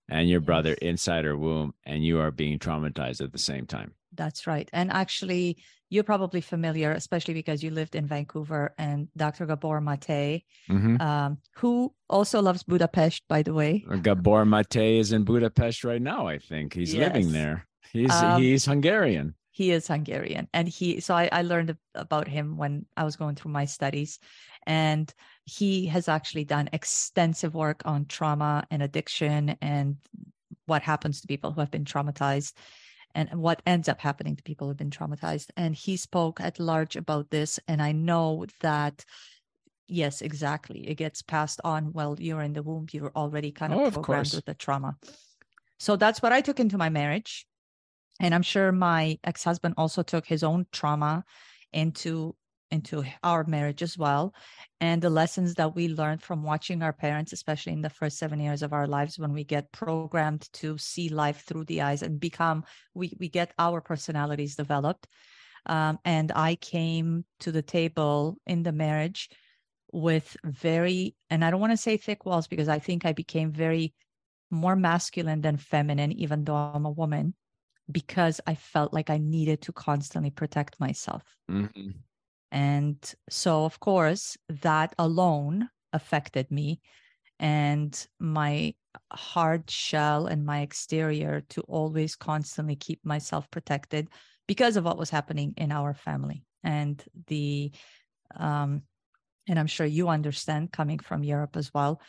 and 0.09 0.29
your 0.29 0.41
brother 0.41 0.73
inside 0.73 1.25
her 1.25 1.37
womb, 1.37 1.73
and 1.85 2.05
you 2.05 2.19
are 2.19 2.31
being 2.31 2.59
traumatized 2.59 3.21
at 3.21 3.31
the 3.31 3.37
same 3.39 3.65
time. 3.65 3.93
That's 4.13 4.47
right. 4.47 4.69
And 4.73 4.91
actually, 4.91 5.57
you're 5.89 6.03
probably 6.03 6.41
familiar, 6.41 6.91
especially 6.91 7.33
because 7.33 7.63
you 7.63 7.71
lived 7.71 7.95
in 7.95 8.07
Vancouver, 8.07 8.73
and 8.77 9.07
Dr. 9.15 9.45
Gabor 9.45 9.79
Mate, 9.81 10.43
Mhm. 10.69 10.99
um, 11.01 11.37
who 11.55 11.93
also 12.09 12.41
loves 12.41 12.63
Budapest, 12.63 13.23
by 13.27 13.41
the 13.43 13.53
way. 13.53 13.85
Gabor 14.01 14.45
Mate 14.45 14.75
is 14.99 15.11
in 15.11 15.23
Budapest 15.23 15.83
right 15.83 16.01
now. 16.01 16.27
I 16.27 16.39
think 16.39 16.73
he's 16.73 16.95
living 16.95 17.31
there. 17.31 17.67
He's 17.93 18.11
Um, 18.11 18.41
he's 18.41 18.65
Hungarian. 18.65 19.35
He 19.51 19.71
is 19.71 19.87
Hungarian, 19.87 20.47
and 20.53 20.67
he. 20.67 20.99
So 20.99 21.15
I, 21.15 21.29
I 21.31 21.41
learned 21.41 21.75
about 21.95 22.27
him 22.27 22.57
when 22.57 22.85
I 22.95 23.03
was 23.03 23.15
going 23.15 23.35
through 23.35 23.51
my 23.51 23.65
studies, 23.65 24.19
And 24.67 25.11
he 25.45 25.87
has 25.87 26.07
actually 26.07 26.43
done 26.43 26.69
extensive 26.73 27.55
work 27.55 27.81
on 27.85 28.05
trauma 28.05 28.67
and 28.69 28.83
addiction 28.83 29.57
and 29.61 29.95
what 30.65 30.83
happens 30.83 31.21
to 31.21 31.27
people 31.27 31.53
who 31.53 31.61
have 31.61 31.71
been 31.71 31.85
traumatized 31.85 32.53
and 33.15 33.33
what 33.35 33.61
ends 33.65 33.87
up 33.87 34.01
happening 34.01 34.35
to 34.35 34.43
people 34.43 34.67
who've 34.67 34.77
been 34.77 34.91
traumatized. 34.91 35.47
And 35.55 35.73
he 35.73 35.95
spoke 35.95 36.41
at 36.41 36.59
large 36.59 36.97
about 36.97 37.29
this. 37.29 37.59
And 37.69 37.81
I 37.81 37.93
know 37.93 38.45
that, 38.59 39.05
yes, 39.87 40.21
exactly. 40.21 40.87
It 40.87 40.95
gets 40.95 41.21
passed 41.21 41.61
on 41.63 41.93
while 41.93 42.17
you're 42.19 42.41
in 42.41 42.51
the 42.51 42.61
womb. 42.61 42.87
You're 42.91 43.13
already 43.15 43.51
kind 43.53 43.73
of 43.73 43.79
Oh, 43.79 43.89
programmed 43.89 44.33
with 44.33 44.45
the 44.45 44.53
trauma. 44.53 44.97
So 45.79 45.95
that's 45.95 46.21
what 46.21 46.33
I 46.33 46.41
took 46.41 46.59
into 46.59 46.77
my 46.77 46.89
marriage. 46.89 47.47
And 48.19 48.35
I'm 48.35 48.41
sure 48.41 48.71
my 48.73 49.17
ex-husband 49.23 49.75
also 49.77 50.03
took 50.03 50.25
his 50.25 50.43
own 50.43 50.65
trauma 50.73 51.23
into 51.71 52.35
into 52.71 53.03
our 53.23 53.43
marriage 53.45 53.81
as 53.81 53.97
well 53.97 54.33
and 54.81 55.01
the 55.01 55.09
lessons 55.09 55.53
that 55.55 55.75
we 55.75 55.87
learned 55.87 56.21
from 56.21 56.43
watching 56.43 56.81
our 56.83 56.93
parents 56.93 57.33
especially 57.33 57.73
in 57.73 57.81
the 57.81 57.89
first 57.89 58.17
7 58.17 58.39
years 58.39 58.61
of 58.61 58.73
our 58.73 58.87
lives 58.87 59.17
when 59.17 59.33
we 59.33 59.43
get 59.43 59.71
programmed 59.71 60.47
to 60.53 60.77
see 60.77 61.09
life 61.09 61.43
through 61.45 61.63
the 61.65 61.81
eyes 61.81 62.03
and 62.03 62.19
become 62.19 62.63
we 62.93 63.13
we 63.19 63.29
get 63.29 63.53
our 63.57 63.81
personalities 63.81 64.55
developed 64.55 65.07
um, 65.65 65.97
and 66.05 66.31
i 66.35 66.55
came 66.55 67.25
to 67.39 67.51
the 67.51 67.61
table 67.61 68.37
in 68.45 68.63
the 68.63 68.71
marriage 68.71 69.29
with 69.91 70.35
very 70.43 71.15
and 71.29 71.45
i 71.45 71.51
don't 71.51 71.61
want 71.61 71.71
to 71.71 71.77
say 71.77 71.97
thick 71.97 72.25
walls 72.25 72.47
because 72.47 72.67
i 72.67 72.79
think 72.79 73.05
i 73.05 73.13
became 73.13 73.51
very 73.51 73.93
more 74.51 74.75
masculine 74.75 75.41
than 75.41 75.57
feminine 75.57 76.11
even 76.11 76.43
though 76.43 76.55
i'm 76.55 76.85
a 76.85 76.91
woman 76.91 77.33
because 77.89 78.41
i 78.45 78.55
felt 78.55 78.93
like 78.93 79.09
i 79.09 79.17
needed 79.17 79.61
to 79.61 79.71
constantly 79.71 80.29
protect 80.29 80.79
myself 80.79 81.23
Mhm. 81.49 81.93
And 82.51 82.97
so, 83.29 83.65
of 83.65 83.79
course, 83.79 84.37
that 84.61 84.93
alone 84.97 85.69
affected 85.93 86.49
me. 86.51 86.79
And 87.39 88.07
my 88.19 88.73
hard 89.11 89.69
shell 89.69 90.25
and 90.27 90.45
my 90.45 90.61
exterior 90.61 91.41
to 91.49 91.61
always 91.61 92.15
constantly 92.15 92.75
keep 92.75 93.05
myself 93.05 93.49
protected 93.51 94.09
because 94.47 94.75
of 94.75 94.85
what 94.85 94.97
was 94.97 95.09
happening 95.09 95.53
in 95.57 95.71
our 95.71 95.93
family. 95.93 96.43
And 96.63 97.03
the 97.27 97.71
um 98.35 98.81
and 99.47 99.59
i'm 99.59 99.67
sure 99.67 99.85
you 99.85 100.09
understand 100.09 100.71
coming 100.71 100.99
from 100.99 101.23
europe 101.23 101.55
as 101.55 101.73
well 101.73 102.01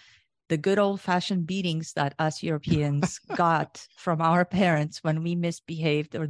the 0.49 0.57
good 0.57 0.79
old 0.79 1.01
fashioned 1.01 1.47
beatings 1.47 1.93
that 1.95 2.15
us 2.19 2.43
europeans 2.43 3.19
got 3.37 3.87
from 3.97 4.21
our 4.21 4.45
parents 4.45 5.03
when 5.03 5.23
we 5.23 5.35
misbehaved 5.35 6.17
or 6.17 6.29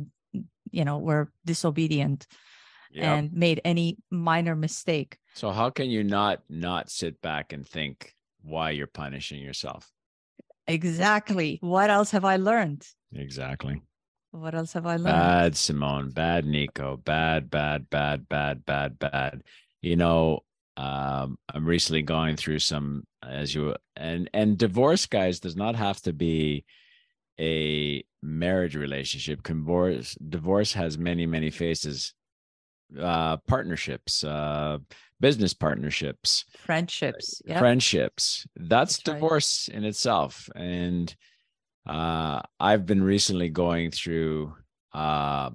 you 0.70 0.84
know 0.84 0.98
were 0.98 1.32
disobedient 1.44 2.26
Yep. 2.90 3.04
and 3.04 3.32
made 3.32 3.60
any 3.64 3.98
minor 4.10 4.56
mistake. 4.56 5.18
So 5.34 5.50
how 5.50 5.70
can 5.70 5.90
you 5.90 6.02
not 6.02 6.42
not 6.48 6.90
sit 6.90 7.20
back 7.20 7.52
and 7.52 7.66
think 7.66 8.14
why 8.42 8.70
you're 8.70 8.86
punishing 8.86 9.40
yourself? 9.42 9.90
Exactly. 10.66 11.58
What 11.60 11.90
else 11.90 12.10
have 12.10 12.24
I 12.24 12.36
learned? 12.36 12.86
Exactly. 13.12 13.82
What 14.30 14.54
else 14.54 14.74
have 14.74 14.86
I 14.86 14.96
learned? 14.96 15.04
Bad 15.04 15.56
Simone, 15.56 16.10
bad 16.10 16.44
Nico, 16.44 16.96
bad, 16.98 17.50
bad, 17.50 17.88
bad, 17.88 18.28
bad, 18.28 18.64
bad, 18.66 18.98
bad. 18.98 19.42
You 19.80 19.96
know, 19.96 20.40
um, 20.76 21.38
I'm 21.52 21.64
recently 21.64 22.02
going 22.02 22.36
through 22.36 22.58
some 22.58 23.04
as 23.22 23.54
you 23.54 23.74
and 23.96 24.30
and 24.32 24.58
divorce, 24.58 25.06
guys, 25.06 25.40
does 25.40 25.56
not 25.56 25.74
have 25.76 26.00
to 26.02 26.12
be 26.12 26.64
a 27.40 28.04
marriage 28.22 28.76
relationship. 28.76 29.42
Divorce 29.42 30.14
divorce 30.16 30.72
has 30.74 30.98
many, 30.98 31.26
many 31.26 31.50
faces. 31.50 32.14
Uh 32.98 33.36
partnerships, 33.46 34.24
uh 34.24 34.78
business 35.20 35.52
partnerships, 35.52 36.44
Friendships. 36.64 37.42
Yeah. 37.44 37.58
friendships. 37.58 38.46
That's, 38.56 38.98
That's 38.98 39.08
right. 39.08 39.14
divorce 39.14 39.68
in 39.68 39.84
itself. 39.84 40.48
And 40.54 41.14
uh, 41.86 42.40
I've 42.60 42.86
been 42.86 43.02
recently 43.02 43.48
going 43.48 43.90
through 43.90 44.54
uh, 44.94 45.50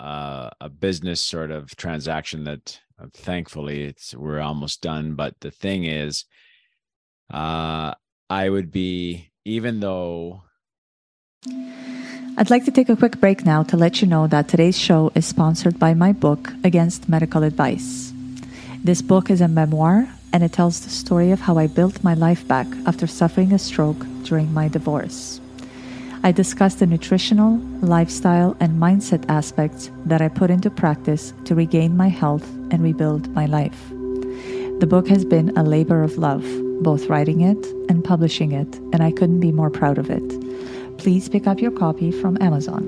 uh, 0.00 0.50
a 0.60 0.68
business 0.68 1.20
sort 1.20 1.50
of 1.50 1.76
transaction 1.76 2.44
that 2.44 2.80
uh, 3.00 3.06
thankfully 3.12 3.84
it's 3.84 4.14
we're 4.14 4.40
almost 4.40 4.80
done. 4.80 5.14
But 5.14 5.34
the 5.40 5.50
thing 5.50 5.84
is, 5.84 6.24
uh, 7.32 7.94
I 8.30 8.48
would 8.48 8.70
be 8.70 9.30
even 9.44 9.80
though 9.80 10.42
I'd 12.34 12.48
like 12.48 12.64
to 12.64 12.70
take 12.70 12.88
a 12.88 12.96
quick 12.96 13.20
break 13.20 13.44
now 13.44 13.62
to 13.64 13.76
let 13.76 14.00
you 14.00 14.08
know 14.08 14.26
that 14.26 14.48
today's 14.48 14.78
show 14.78 15.12
is 15.14 15.26
sponsored 15.26 15.78
by 15.78 15.92
my 15.92 16.12
book, 16.12 16.50
Against 16.64 17.06
Medical 17.06 17.42
Advice. 17.42 18.14
This 18.82 19.02
book 19.02 19.28
is 19.28 19.42
a 19.42 19.48
memoir 19.48 20.08
and 20.32 20.42
it 20.42 20.50
tells 20.50 20.80
the 20.80 20.88
story 20.88 21.30
of 21.30 21.40
how 21.40 21.58
I 21.58 21.66
built 21.66 22.02
my 22.02 22.14
life 22.14 22.48
back 22.48 22.66
after 22.86 23.06
suffering 23.06 23.52
a 23.52 23.58
stroke 23.58 24.06
during 24.22 24.50
my 24.50 24.68
divorce. 24.68 25.42
I 26.22 26.32
discuss 26.32 26.76
the 26.76 26.86
nutritional, 26.86 27.58
lifestyle, 27.82 28.56
and 28.60 28.80
mindset 28.80 29.28
aspects 29.28 29.90
that 30.06 30.22
I 30.22 30.28
put 30.28 30.50
into 30.50 30.70
practice 30.70 31.34
to 31.44 31.54
regain 31.54 31.98
my 31.98 32.08
health 32.08 32.48
and 32.70 32.82
rebuild 32.82 33.28
my 33.34 33.44
life. 33.44 33.90
The 34.80 34.88
book 34.88 35.06
has 35.08 35.26
been 35.26 35.54
a 35.58 35.62
labor 35.62 36.02
of 36.02 36.16
love, 36.16 36.44
both 36.80 37.08
writing 37.08 37.42
it 37.42 37.62
and 37.90 38.02
publishing 38.02 38.52
it, 38.52 38.74
and 38.94 39.02
I 39.02 39.12
couldn't 39.12 39.40
be 39.40 39.52
more 39.52 39.70
proud 39.70 39.98
of 39.98 40.08
it. 40.08 40.22
Please 41.02 41.28
pick 41.28 41.48
up 41.48 41.60
your 41.60 41.72
copy 41.72 42.12
from 42.12 42.38
Amazon. 42.40 42.86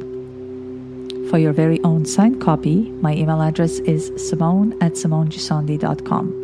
For 1.31 1.39
your 1.39 1.53
very 1.53 1.83
own 1.83 2.07
signed 2.07 2.41
copy, 2.41 2.89
my 3.03 3.13
email 3.13 3.43
address 3.43 3.81
is 3.81 4.13
simone 4.29 4.73
at 4.81 4.93
simonegissondi.com. 4.93 6.43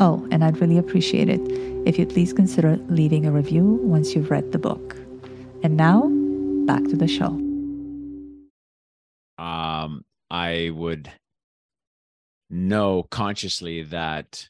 Oh, 0.00 0.26
and 0.32 0.42
I'd 0.42 0.60
really 0.60 0.78
appreciate 0.78 1.28
it 1.28 1.40
if 1.86 1.96
you'd 1.96 2.08
please 2.08 2.32
consider 2.32 2.76
leaving 2.88 3.24
a 3.24 3.30
review 3.30 3.78
once 3.82 4.16
you've 4.16 4.32
read 4.32 4.50
the 4.50 4.58
book. 4.58 4.96
And 5.62 5.76
now, 5.76 6.08
back 6.66 6.82
to 6.88 6.96
the 6.96 7.06
show. 7.06 7.28
um, 9.38 10.04
I 10.28 10.72
would 10.74 11.08
know 12.50 13.04
consciously 13.04 13.84
that 13.84 14.48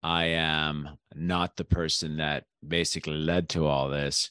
I 0.00 0.26
am 0.26 0.90
not 1.12 1.56
the 1.56 1.64
person 1.64 2.18
that 2.18 2.44
basically 2.64 3.16
led 3.16 3.48
to 3.48 3.66
all 3.66 3.88
this, 3.88 4.30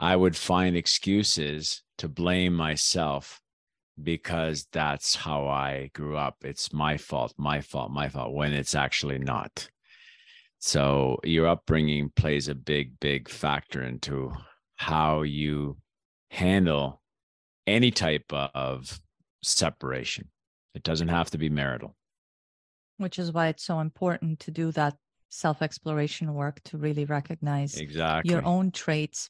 I 0.00 0.16
would 0.16 0.34
find 0.34 0.74
excuses 0.74 1.82
to 1.98 2.08
blame 2.08 2.54
myself 2.54 3.42
because 4.02 4.66
that's 4.72 5.14
how 5.14 5.46
I 5.46 5.90
grew 5.94 6.16
up. 6.16 6.38
It's 6.42 6.72
my 6.72 6.96
fault, 6.96 7.34
my 7.36 7.60
fault, 7.60 7.90
my 7.90 8.08
fault, 8.08 8.32
when 8.32 8.54
it's 8.54 8.74
actually 8.74 9.18
not. 9.18 9.68
So 10.58 11.20
your 11.22 11.46
upbringing 11.46 12.12
plays 12.16 12.48
a 12.48 12.54
big, 12.54 12.98
big 12.98 13.28
factor 13.28 13.82
into 13.82 14.32
how 14.76 15.20
you 15.20 15.76
handle 16.30 17.02
any 17.66 17.90
type 17.90 18.32
of 18.32 19.00
separation. 19.42 20.28
It 20.74 20.82
doesn't 20.82 21.08
have 21.08 21.30
to 21.32 21.38
be 21.38 21.50
marital. 21.50 21.94
Which 22.96 23.18
is 23.18 23.32
why 23.32 23.48
it's 23.48 23.64
so 23.64 23.80
important 23.80 24.40
to 24.40 24.50
do 24.50 24.72
that 24.72 24.96
self 25.28 25.60
exploration 25.60 26.32
work 26.32 26.62
to 26.64 26.78
really 26.78 27.04
recognize 27.04 27.76
Exactly. 27.76 28.32
your 28.32 28.44
own 28.46 28.70
traits, 28.70 29.28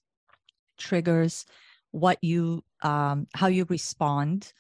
triggers, 0.81 1.47
what 1.93 2.19
you, 2.23 2.65
um, 2.83 3.27
how 3.35 3.47
you 3.47 3.65
respond 3.69 4.53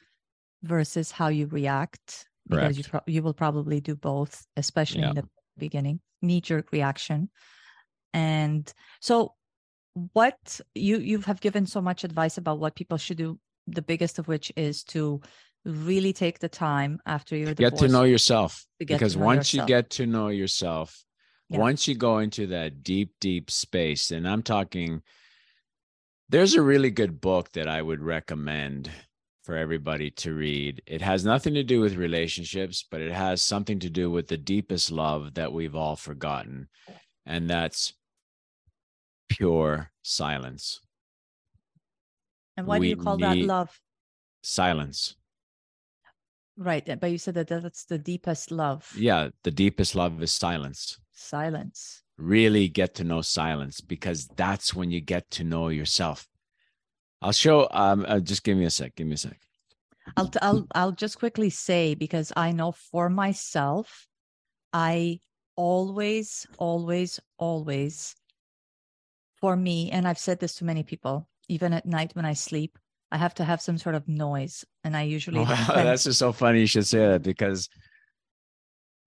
versus 0.62 1.10
how 1.10 1.28
you 1.28 1.46
react. 1.46 2.26
Because 2.48 2.78
you, 2.78 2.84
pro- 2.84 3.00
you 3.06 3.22
will 3.22 3.34
probably 3.34 3.80
do 3.80 3.94
both, 3.94 4.44
especially 4.56 5.02
in 5.02 5.14
the 5.14 5.28
beginning, 5.56 6.00
knee 6.20 6.40
jerk 6.40 6.72
reaction. 6.72 7.30
And 8.12 8.72
so, 9.00 9.34
what 10.12 10.60
you 10.74 10.98
you 10.98 11.20
have 11.20 11.40
given 11.40 11.66
so 11.66 11.80
much 11.80 12.02
advice 12.02 12.38
about 12.38 12.58
what 12.58 12.74
people 12.74 12.98
should 12.98 13.18
do. 13.18 13.38
The 13.68 13.82
biggest 13.82 14.18
of 14.18 14.26
which 14.26 14.52
is 14.56 14.82
to 14.84 15.20
really 15.64 16.12
take 16.12 16.38
the 16.38 16.48
time 16.48 17.00
after 17.06 17.36
your 17.36 17.54
get 17.54 17.76
to 17.76 17.88
know 17.88 18.04
yourself 18.04 18.66
to 18.78 18.84
get 18.84 18.94
to 18.94 18.98
because 18.98 19.16
know 19.16 19.24
once 19.24 19.54
you 19.54 19.64
get 19.66 19.90
to 19.90 20.06
know 20.06 20.28
yourself 20.28 21.04
Yeah. 21.48 21.58
once 21.58 21.86
you 21.86 21.94
go 21.94 22.18
into 22.18 22.46
that 22.48 22.82
deep 22.82 23.12
deep 23.20 23.50
space 23.50 24.10
and 24.10 24.26
i'm 24.26 24.42
talking 24.42 25.02
there's 26.30 26.54
a 26.54 26.62
really 26.62 26.90
good 26.90 27.20
book 27.20 27.52
that 27.52 27.68
i 27.68 27.82
would 27.82 28.00
recommend 28.00 28.90
for 29.42 29.56
everybody 29.56 30.10
to 30.10 30.34
read 30.34 30.82
it 30.86 31.02
has 31.02 31.24
nothing 31.24 31.54
to 31.54 31.62
do 31.64 31.80
with 31.80 31.96
relationships 31.96 32.84
but 32.90 33.00
it 33.00 33.12
has 33.12 33.42
something 33.42 33.78
to 33.78 33.90
do 33.90 34.10
with 34.10 34.28
the 34.28 34.36
deepest 34.36 34.90
love 34.90 35.34
that 35.34 35.52
we've 35.52 35.74
all 35.74 35.96
forgotten 35.96 36.68
and 37.26 37.48
that's 37.50 37.94
pure 39.28 39.90
silence 40.02 40.80
And 42.56 42.66
why 42.66 42.78
do 42.78 42.86
you 42.86 42.96
call 42.96 43.16
that 43.18 43.38
love? 43.38 43.80
silence 44.42 45.16
Right. 46.56 46.84
But 47.00 47.10
you 47.10 47.16
said 47.16 47.34
that 47.34 47.48
that's 47.48 47.84
the 47.86 47.98
deepest 47.98 48.50
love. 48.50 48.92
yeah 48.98 49.30
the 49.44 49.50
deepest 49.50 49.94
love 49.94 50.22
is 50.22 50.32
silence 50.32 50.98
Silence. 51.12 51.99
Really 52.20 52.68
get 52.68 52.94
to 52.96 53.04
know 53.04 53.22
silence 53.22 53.80
because 53.80 54.28
that's 54.36 54.74
when 54.74 54.90
you 54.90 55.00
get 55.00 55.30
to 55.32 55.44
know 55.44 55.68
yourself. 55.68 56.26
I'll 57.22 57.32
show. 57.32 57.68
Um, 57.70 58.04
uh, 58.08 58.20
just 58.20 58.44
give 58.44 58.56
me 58.56 58.64
a 58.64 58.70
sec. 58.70 58.94
Give 58.96 59.06
me 59.06 59.14
a 59.14 59.18
sec. 59.18 59.38
I'll, 60.16 60.28
t- 60.28 60.38
I'll, 60.42 60.66
I'll 60.74 60.92
just 60.92 61.18
quickly 61.18 61.50
say, 61.50 61.94
because 61.94 62.32
I 62.36 62.52
know 62.52 62.72
for 62.72 63.08
myself, 63.08 64.08
I 64.72 65.20
always, 65.56 66.46
always, 66.58 67.20
always 67.38 68.16
for 69.40 69.56
me, 69.56 69.90
and 69.90 70.06
I've 70.06 70.18
said 70.18 70.40
this 70.40 70.56
to 70.56 70.64
many 70.64 70.82
people, 70.82 71.28
even 71.48 71.72
at 71.72 71.86
night 71.86 72.12
when 72.14 72.24
I 72.24 72.34
sleep, 72.34 72.78
I 73.12 73.18
have 73.18 73.34
to 73.34 73.44
have 73.44 73.60
some 73.60 73.78
sort 73.78 73.94
of 73.94 74.08
noise. 74.08 74.64
And 74.84 74.96
I 74.96 75.02
usually 75.02 75.40
Wow, 75.40 75.64
that's 75.68 76.04
just 76.04 76.18
so 76.18 76.32
funny 76.32 76.60
you 76.60 76.66
should 76.66 76.86
say 76.86 76.98
that 76.98 77.22
because 77.22 77.68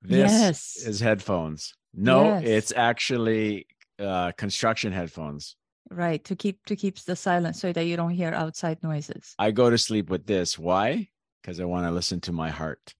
this 0.03 0.31
Yes. 0.31 0.75
is 0.77 0.99
headphones. 0.99 1.73
No, 1.93 2.25
Yes. 2.25 2.43
it's 2.45 2.73
actually 2.75 3.67
uh, 3.99 4.31
construction 4.37 4.91
headphones. 4.93 5.55
right 5.89 6.23
to 6.25 6.35
keep 6.35 6.57
to 6.65 6.75
keep 6.75 6.97
the 7.05 7.15
silence 7.15 7.59
so 7.61 7.71
that 7.71 7.85
you 7.85 7.95
don't 7.95 8.15
hear 8.21 8.33
outside 8.33 8.81
noises. 8.83 9.35
I 9.37 9.51
go 9.51 9.69
to 9.69 9.77
sleep 9.77 10.09
with 10.09 10.25
this. 10.25 10.57
Why? 10.57 11.07
Because 11.41 11.59
I 11.59 11.65
want 11.65 11.85
to 11.87 11.91
listen 11.91 12.19
to 12.21 12.31
my 12.31 12.49
heart. 12.49 12.95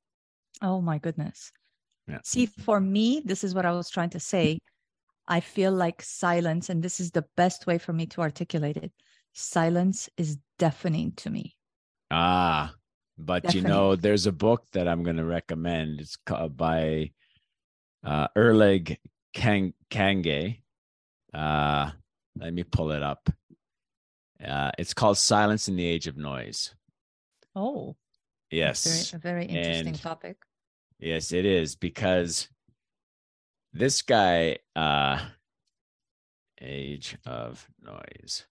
Oh 0.62 0.80
my 0.82 0.98
goodness. 1.00 1.52
Yeah. 2.08 2.20
See, 2.24 2.46
for 2.46 2.80
me, 2.80 3.22
this 3.26 3.44
is 3.44 3.56
what 3.56 3.66
I 3.66 3.72
was 3.72 3.90
trying 3.90 4.12
to 4.12 4.20
say. 4.20 4.60
I 5.28 5.40
feel 5.40 5.72
like 5.72 6.02
silence, 6.02 6.70
and 6.70 6.84
this 6.84 7.00
is 7.00 7.12
the 7.12 7.26
best 7.38 7.66
way 7.66 7.78
for 7.80 7.94
me 7.94 8.06
to 8.08 8.22
articulate 8.22 8.78
it. 8.78 8.92
Silence 9.32 10.10
is 10.18 10.38
deafening 10.60 11.14
to 11.24 11.30
me. 11.30 11.56
Ah, 12.12 12.74
but 13.18 13.54
you 13.54 13.62
know, 13.62 13.96
there's 13.96 14.26
a 14.26 14.32
book 14.32 14.66
that 14.74 14.88
I'm 14.88 15.04
going 15.04 15.18
to 15.18 15.26
recommend. 15.26 16.02
It's 16.02 16.16
called 16.16 16.58
by 16.58 17.12
uh, 18.04 18.28
Erling 18.36 18.98
Kang- 19.34 19.74
Kagge. 19.90 20.60
Uh, 21.34 21.92
let 22.38 22.54
me 22.54 22.64
pull 22.64 22.92
it 22.92 23.04
up. 23.04 23.30
Uh, 24.44 24.72
it's 24.78 24.94
called 24.94 25.18
Silence 25.18 25.68
in 25.68 25.76
the 25.76 25.86
Age 25.86 26.08
of 26.08 26.18
Noise. 26.18 26.74
Oh, 27.56 27.96
Yes. 28.52 29.12
very, 29.12 29.18
a 29.18 29.22
very 29.22 29.46
interesting 29.46 29.88
and- 29.88 30.02
topic. 30.02 30.38
Yes, 31.00 31.32
it 31.32 31.46
is 31.46 31.76
because 31.76 32.48
this 33.74 34.02
guy, 34.04 34.58
uh, 34.76 35.20
Age 36.62 37.18
of 37.26 37.68
Noise. 37.82 38.46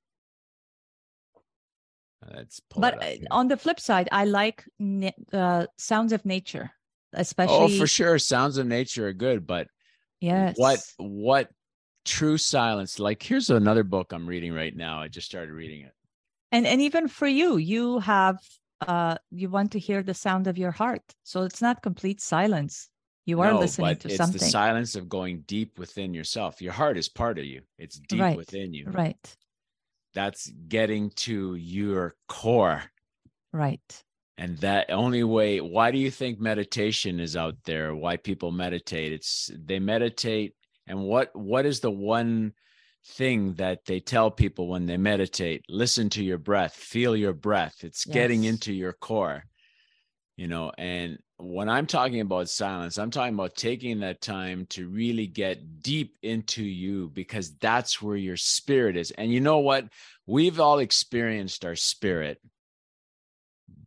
Let's 2.34 2.60
But 2.76 3.02
uh, 3.02 3.16
on 3.30 3.48
the 3.48 3.56
flip 3.56 3.80
side, 3.80 4.08
I 4.12 4.24
like 4.24 4.64
uh, 5.32 5.66
sounds 5.78 6.12
of 6.12 6.24
nature, 6.24 6.70
especially. 7.12 7.54
oh, 7.54 7.68
for 7.68 7.86
sure, 7.86 8.18
sounds 8.18 8.58
of 8.58 8.66
nature 8.66 9.08
are 9.08 9.12
good, 9.12 9.46
but 9.46 9.68
Yes. 10.20 10.56
what 10.56 10.80
what 10.98 11.50
true 12.04 12.38
silence? 12.38 12.98
Like, 12.98 13.22
here's 13.22 13.50
another 13.50 13.84
book 13.84 14.12
I'm 14.12 14.26
reading 14.26 14.52
right 14.52 14.74
now. 14.74 15.00
I 15.00 15.08
just 15.08 15.26
started 15.26 15.52
reading 15.52 15.82
it. 15.82 15.92
and 16.50 16.66
and 16.66 16.80
even 16.80 17.08
for 17.08 17.26
you 17.26 17.56
you 17.56 17.98
have 17.98 18.38
uh 18.80 19.16
you 19.30 19.48
want 19.48 19.72
to 19.72 19.78
hear 19.78 20.02
the 20.02 20.14
sound 20.14 20.46
of 20.46 20.58
your 20.58 20.70
heart 20.72 21.14
so 21.22 21.42
it's 21.42 21.62
not 21.62 21.82
complete 21.82 22.20
silence 22.20 22.88
you 23.26 23.40
are 23.40 23.54
No, 23.54 23.54
listening 23.54 23.96
to 23.96 24.08
it's 24.08 24.16
something 24.16 24.38
the 24.38 24.38
silence 24.38 24.94
of 24.94 25.08
going 25.08 25.42
deep 25.42 25.78
within 25.78 26.14
yourself. 26.14 26.60
Your 26.62 26.72
heart 26.72 26.96
is 26.96 27.08
part 27.10 27.38
of 27.38 27.44
you. 27.44 27.62
It's 27.78 27.98
deep 27.98 28.20
Right, 28.20 28.36
within 28.36 28.72
you. 28.74 28.86
right 28.86 29.36
That's 30.14 30.50
getting 30.68 31.10
to 31.10 31.54
your 31.54 32.14
core. 32.28 32.82
right 33.52 34.04
And 34.38 34.58
that 34.58 34.90
only 34.90 35.24
way, 35.24 35.60
why 35.60 35.90
do 35.90 35.98
you 35.98 36.10
think 36.10 36.40
meditation 36.40 37.20
is 37.20 37.36
out 37.36 37.56
there? 37.64 37.94
Why 37.94 38.16
people 38.16 38.50
meditate? 38.50 39.12
It's 39.12 39.50
they 39.54 39.78
meditate. 39.78 40.54
And 40.86 41.04
what 41.04 41.34
what 41.34 41.66
is 41.66 41.80
the 41.80 41.90
one 41.90 42.52
thing 43.04 43.54
that 43.54 43.84
they 43.84 44.00
tell 44.00 44.30
people 44.30 44.68
when 44.68 44.86
they 44.86 44.96
meditate? 44.96 45.64
Listen 45.68 46.08
to 46.10 46.24
your 46.24 46.38
breath, 46.38 46.74
feel 46.74 47.14
your 47.14 47.34
breath. 47.34 47.84
It's 47.84 48.04
getting 48.04 48.44
into 48.44 48.72
your 48.72 48.94
core. 48.94 49.44
You 50.36 50.48
know, 50.48 50.72
and 50.78 51.18
when 51.42 51.68
I'm 51.68 51.86
talking 51.86 52.20
about 52.20 52.48
silence, 52.48 52.98
I'm 52.98 53.10
talking 53.10 53.34
about 53.34 53.56
taking 53.56 54.00
that 54.00 54.20
time 54.20 54.66
to 54.70 54.88
really 54.88 55.26
get 55.26 55.82
deep 55.82 56.16
into 56.22 56.62
you 56.62 57.10
because 57.14 57.56
that's 57.56 58.00
where 58.00 58.16
your 58.16 58.36
spirit 58.36 58.96
is. 58.96 59.10
And 59.12 59.32
you 59.32 59.40
know 59.40 59.58
what? 59.58 59.88
We've 60.26 60.60
all 60.60 60.78
experienced 60.78 61.64
our 61.64 61.74
spirit 61.74 62.40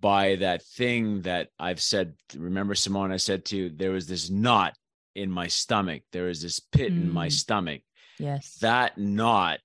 by 0.01 0.36
that 0.38 0.64
thing 0.64 1.22
that 1.22 1.49
I've 1.58 1.82
said. 1.82 2.16
Remember, 2.36 2.76
Simone, 2.76 3.12
I 3.14 3.18
said 3.18 3.45
to 3.45 3.58
you, 3.58 3.70
there 3.70 3.91
was 3.91 4.08
this 4.08 4.30
knot 4.30 4.76
in 5.16 5.32
my 5.32 5.47
stomach. 5.47 6.03
There 6.12 6.26
was 6.26 6.41
this 6.41 6.60
pit 6.60 6.89
in 6.89 7.10
my 7.10 7.28
Mm. 7.28 7.32
stomach. 7.32 7.82
yes 8.20 8.58
That 8.60 8.97
knot 8.97 9.60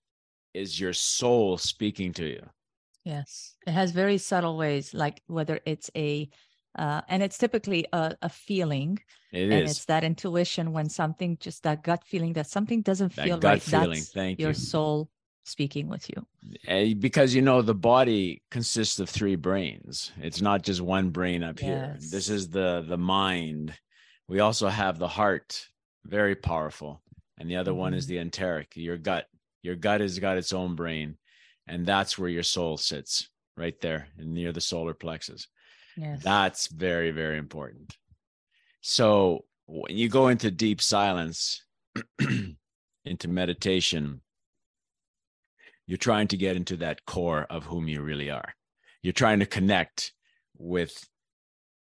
is 0.55 0.79
your 0.79 0.93
soul 0.93 1.59
speaking 1.59 2.13
to 2.15 2.25
you. 2.27 2.49
yes 3.05 3.57
it 3.67 3.73
has 3.73 3.93
very 3.93 4.19
subtle 4.19 4.57
ways 4.59 4.93
like 4.93 5.23
whether 5.27 5.59
it's 5.65 5.91
a 5.97 6.29
uh 6.77 7.01
and 7.09 7.23
it's 7.23 7.39
typically 7.39 7.87
a, 7.93 8.17
a 8.23 8.29
feeling 8.29 8.99
It 9.33 9.49
and 9.51 9.63
is 9.65 9.71
it's 9.71 9.85
that 9.87 10.05
intuition 10.05 10.73
when 10.73 10.89
something 10.89 11.37
just 11.41 11.63
that 11.65 11.83
gut 11.83 12.05
feeling 12.05 12.33
that 12.35 12.47
something 12.47 12.83
doesn't 12.83 13.11
that 13.17 13.25
feel 13.25 13.39
gut 13.39 13.61
right 13.61 13.63
feeling. 13.63 14.03
that's 14.03 14.11
Thank 14.15 14.39
your 14.39 14.53
you. 14.53 14.55
soul 14.55 15.11
speaking 15.45 15.89
with 15.89 16.09
you 16.09 16.27
Eh, 16.67 16.95
because 16.95 17.35
you 17.35 17.43
know 17.43 17.61
the 17.61 17.75
body 17.75 18.43
consists 18.51 18.99
of 18.99 19.09
three 19.11 19.37
brains. 19.37 20.11
It's 20.21 20.41
not 20.41 20.63
just 20.63 20.81
one 20.81 21.11
brain 21.11 21.43
up 21.43 21.59
here. 21.59 21.97
This 22.01 22.29
is 22.31 22.49
the 22.49 22.85
the 22.87 22.97
mind. 22.97 23.79
We 24.29 24.41
also 24.41 24.69
have 24.69 24.99
the 24.99 25.09
heart, 25.09 25.69
very 26.05 26.35
powerful, 26.35 27.03
and 27.37 27.51
the 27.51 27.57
other 27.57 27.75
one 27.75 27.93
is 27.95 28.07
Mhm. 28.07 28.07
the 28.07 28.19
enteric, 28.19 28.73
your 28.77 28.97
gut. 28.97 29.27
Your 29.63 29.77
gut 29.77 30.01
has 30.01 30.19
got 30.19 30.39
its 30.39 30.53
own 30.53 30.77
brain, 30.77 31.19
and 31.67 31.85
that's 31.85 32.19
where 32.19 32.31
your 32.31 32.43
soul 32.43 32.79
sits, 32.79 33.29
right 33.57 33.79
there 33.81 34.09
near 34.17 34.53
the 34.53 34.61
solar 34.63 34.95
plexus. 34.95 35.47
That's 36.23 36.69
very 36.69 37.11
very 37.11 37.39
important. 37.39 37.97
So 38.81 39.45
when 39.67 39.97
you 39.97 40.09
go 40.09 40.29
into 40.29 40.51
deep 40.51 40.81
silence, 40.81 41.63
into 43.05 43.29
meditation, 43.29 44.21
you're 45.87 45.99
trying 45.99 46.29
to 46.29 46.37
get 46.37 46.57
into 46.57 46.77
that 46.79 47.05
core 47.05 47.47
of 47.51 47.65
whom 47.65 47.89
you 47.89 48.03
really 48.03 48.31
are. 48.31 48.55
You're 49.03 49.13
trying 49.13 49.41
to 49.41 49.47
connect 49.47 50.13
with 50.57 51.05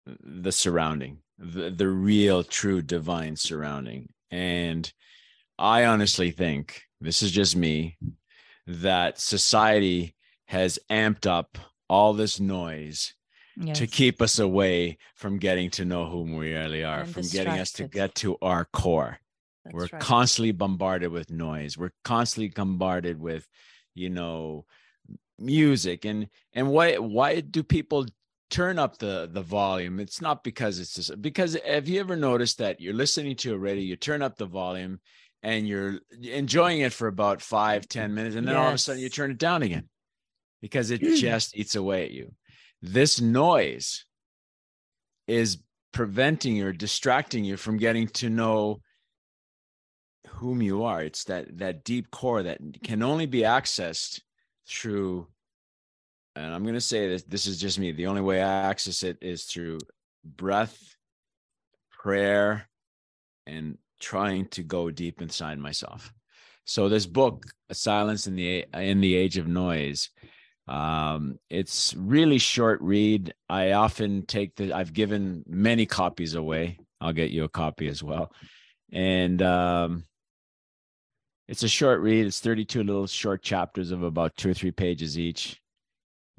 the 0.05 0.51
surrounding, 0.51 1.19
the, 1.37 1.71
the 1.71 1.87
real, 1.87 2.43
true, 2.43 2.81
divine 2.81 3.35
surrounding. 3.35 4.09
And 4.31 4.91
I 5.57 5.85
honestly 5.85 6.31
think 6.31 6.83
this 7.01 7.23
is 7.23 7.31
just 7.31 7.55
me 7.55 7.97
that 8.67 9.19
society 9.19 10.15
has 10.47 10.79
amped 10.91 11.25
up 11.25 11.57
all 11.89 12.13
this 12.13 12.39
noise 12.39 13.13
to 13.73 13.87
keep 13.87 14.21
us 14.21 14.39
away 14.39 14.97
from 15.15 15.37
getting 15.37 15.69
to 15.71 15.85
know 15.85 16.05
whom 16.05 16.35
we 16.35 16.53
really 16.53 16.83
are, 16.83 17.01
And 17.01 17.09
from 17.09 17.23
getting 17.23 17.57
us 17.59 17.71
to 17.73 17.87
get 17.87 18.15
to 18.15 18.37
our 18.41 18.65
core. 18.65 19.19
That's 19.63 19.73
We're 19.73 19.87
right. 19.91 20.01
constantly 20.01 20.51
bombarded 20.51 21.11
with 21.11 21.31
noise. 21.31 21.77
We're 21.77 21.93
constantly 22.03 22.49
bombarded 22.49 23.19
with, 23.19 23.47
you 23.93 24.09
know, 24.09 24.65
music 25.37 26.05
and 26.05 26.29
and 26.53 26.69
why 26.69 26.97
why 26.97 27.41
do 27.41 27.61
people 27.61 28.05
turn 28.49 28.77
up 28.77 28.97
the 28.97 29.29
the 29.31 29.41
volume? 29.41 29.99
It's 29.99 30.21
not 30.21 30.43
because 30.43 30.79
it's 30.79 30.93
just 30.93 31.21
because 31.21 31.57
have 31.65 31.87
you 31.87 31.99
ever 31.99 32.15
noticed 32.15 32.59
that 32.59 32.79
you're 32.79 32.93
listening 32.93 33.35
to 33.37 33.53
a 33.53 33.57
radio, 33.57 33.83
you 33.83 33.95
turn 33.95 34.21
up 34.21 34.37
the 34.37 34.45
volume 34.45 34.99
and 35.43 35.67
you're 35.67 35.99
enjoying 36.21 36.81
it 36.81 36.93
for 36.93 37.07
about 37.07 37.41
five, 37.41 37.87
ten 37.87 38.13
minutes, 38.13 38.35
and 38.35 38.47
then 38.47 38.55
all 38.55 38.67
of 38.67 38.73
a 38.73 38.77
sudden 38.77 39.01
you 39.01 39.09
turn 39.09 39.31
it 39.31 39.37
down 39.37 39.63
again 39.63 39.89
because 40.61 40.91
it 40.91 41.01
just 41.15 41.55
eats 41.55 41.75
away 41.75 42.03
at 42.05 42.11
you. 42.11 42.33
This 42.85 43.19
noise 43.19 44.05
is 45.27 45.57
preventing 45.91 46.55
you 46.55 46.67
or 46.67 46.71
distracting 46.71 47.43
you 47.43 47.57
from 47.57 47.77
getting 47.77 48.07
to 48.09 48.29
know 48.29 48.79
whom 50.27 50.61
you 50.61 50.83
are. 50.83 51.01
It's 51.01 51.23
that 51.23 51.57
that 51.57 51.83
deep 51.83 52.11
core 52.11 52.43
that 52.43 52.59
can 52.83 53.01
only 53.01 53.25
be 53.25 53.39
accessed 53.41 54.21
through 54.67 55.25
and 56.35 56.53
i'm 56.53 56.63
going 56.63 56.75
to 56.75 56.81
say 56.81 57.07
this 57.07 57.23
this 57.23 57.47
is 57.47 57.59
just 57.59 57.79
me. 57.79 57.91
The 57.91 58.05
only 58.05 58.21
way 58.21 58.39
i 58.39 58.69
access 58.69 59.01
it 59.01 59.17
is 59.19 59.45
through 59.45 59.79
breath 60.23 60.95
prayer 61.89 62.69
and 63.47 63.79
trying 63.99 64.45
to 64.49 64.61
go 64.61 64.91
deep 64.91 65.23
inside 65.23 65.57
myself. 65.57 66.13
So 66.65 66.87
this 66.87 67.07
book 67.07 67.45
silence 67.71 68.27
in 68.27 68.35
the 68.35 68.65
in 68.73 69.01
the 69.01 69.15
age 69.15 69.37
of 69.37 69.47
noise 69.47 70.11
um 70.67 71.37
it's 71.49 71.93
really 71.95 72.39
short 72.39 72.81
read. 72.81 73.33
I 73.49 73.73
often 73.73 74.25
take 74.25 74.55
the 74.55 74.73
i've 74.73 74.93
given 74.93 75.43
many 75.47 75.85
copies 75.85 76.33
away. 76.33 76.79
I'll 76.99 77.13
get 77.13 77.29
you 77.31 77.43
a 77.43 77.49
copy 77.49 77.87
as 77.87 78.01
well. 78.01 78.31
And 78.91 79.41
um 79.41 80.05
it's 81.47 81.61
a 81.63 81.67
short 81.67 82.01
read. 82.01 82.25
It's 82.25 82.39
32 82.39 82.81
little 82.83 83.05
short 83.05 83.43
chapters 83.43 83.91
of 83.91 84.01
about 84.01 84.35
two 84.35 84.49
or 84.49 84.53
three 84.55 84.71
pages 84.71 85.19
each. 85.19 85.61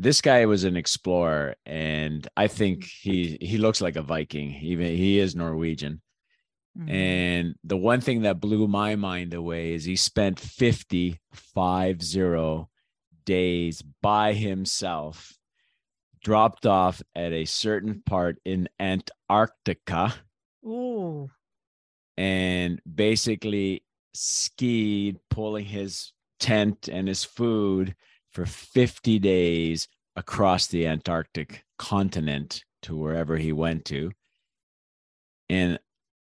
This 0.01 0.21
guy 0.21 0.45
was 0.47 0.65
an 0.65 0.77
explorer 0.77 1.55
and 1.65 2.27
i 2.37 2.49
think 2.49 2.85
he 2.85 3.39
he 3.41 3.59
looks 3.59 3.81
like 3.81 3.97
a 3.97 4.03
viking. 4.03 4.55
Even 4.61 4.89
he 4.97 5.19
is 5.21 5.37
norwegian. 5.37 6.03
Mhm. 6.79 6.91
and 6.91 7.55
the 7.65 7.77
one 7.77 8.03
thing 8.03 8.23
that 8.23 8.39
blew 8.41 8.69
my 8.69 8.97
mind 8.97 9.33
away 9.33 9.73
is 9.73 9.85
he 9.85 9.97
spent 9.97 10.39
50, 10.39 11.19
five 11.33 12.03
zero 12.03 12.69
days 13.27 13.83
by 14.01 14.33
himself, 14.33 15.35
dropped 16.25 16.65
off 16.65 17.03
at 17.15 17.33
a 17.33 17.45
certain 17.45 18.03
part 18.07 18.39
in 18.47 18.69
Antarctica. 18.81 20.15
Ooh, 20.65 21.31
and 22.17 22.81
basically 22.93 23.85
skied, 24.15 25.19
pulling 25.31 25.67
his 25.67 26.13
tent 26.41 26.89
and 26.89 27.07
his 27.09 27.25
food 27.25 27.95
for 28.33 28.47
50 28.47 29.19
days 29.19 29.89
across 30.17 30.67
the 30.67 30.87
Antarctic 30.87 31.65
continent 31.79 32.65
to 32.83 32.97
wherever 32.97 33.37
he 33.37 33.53
went 33.53 33.85
to. 33.87 34.11
And 35.49 35.79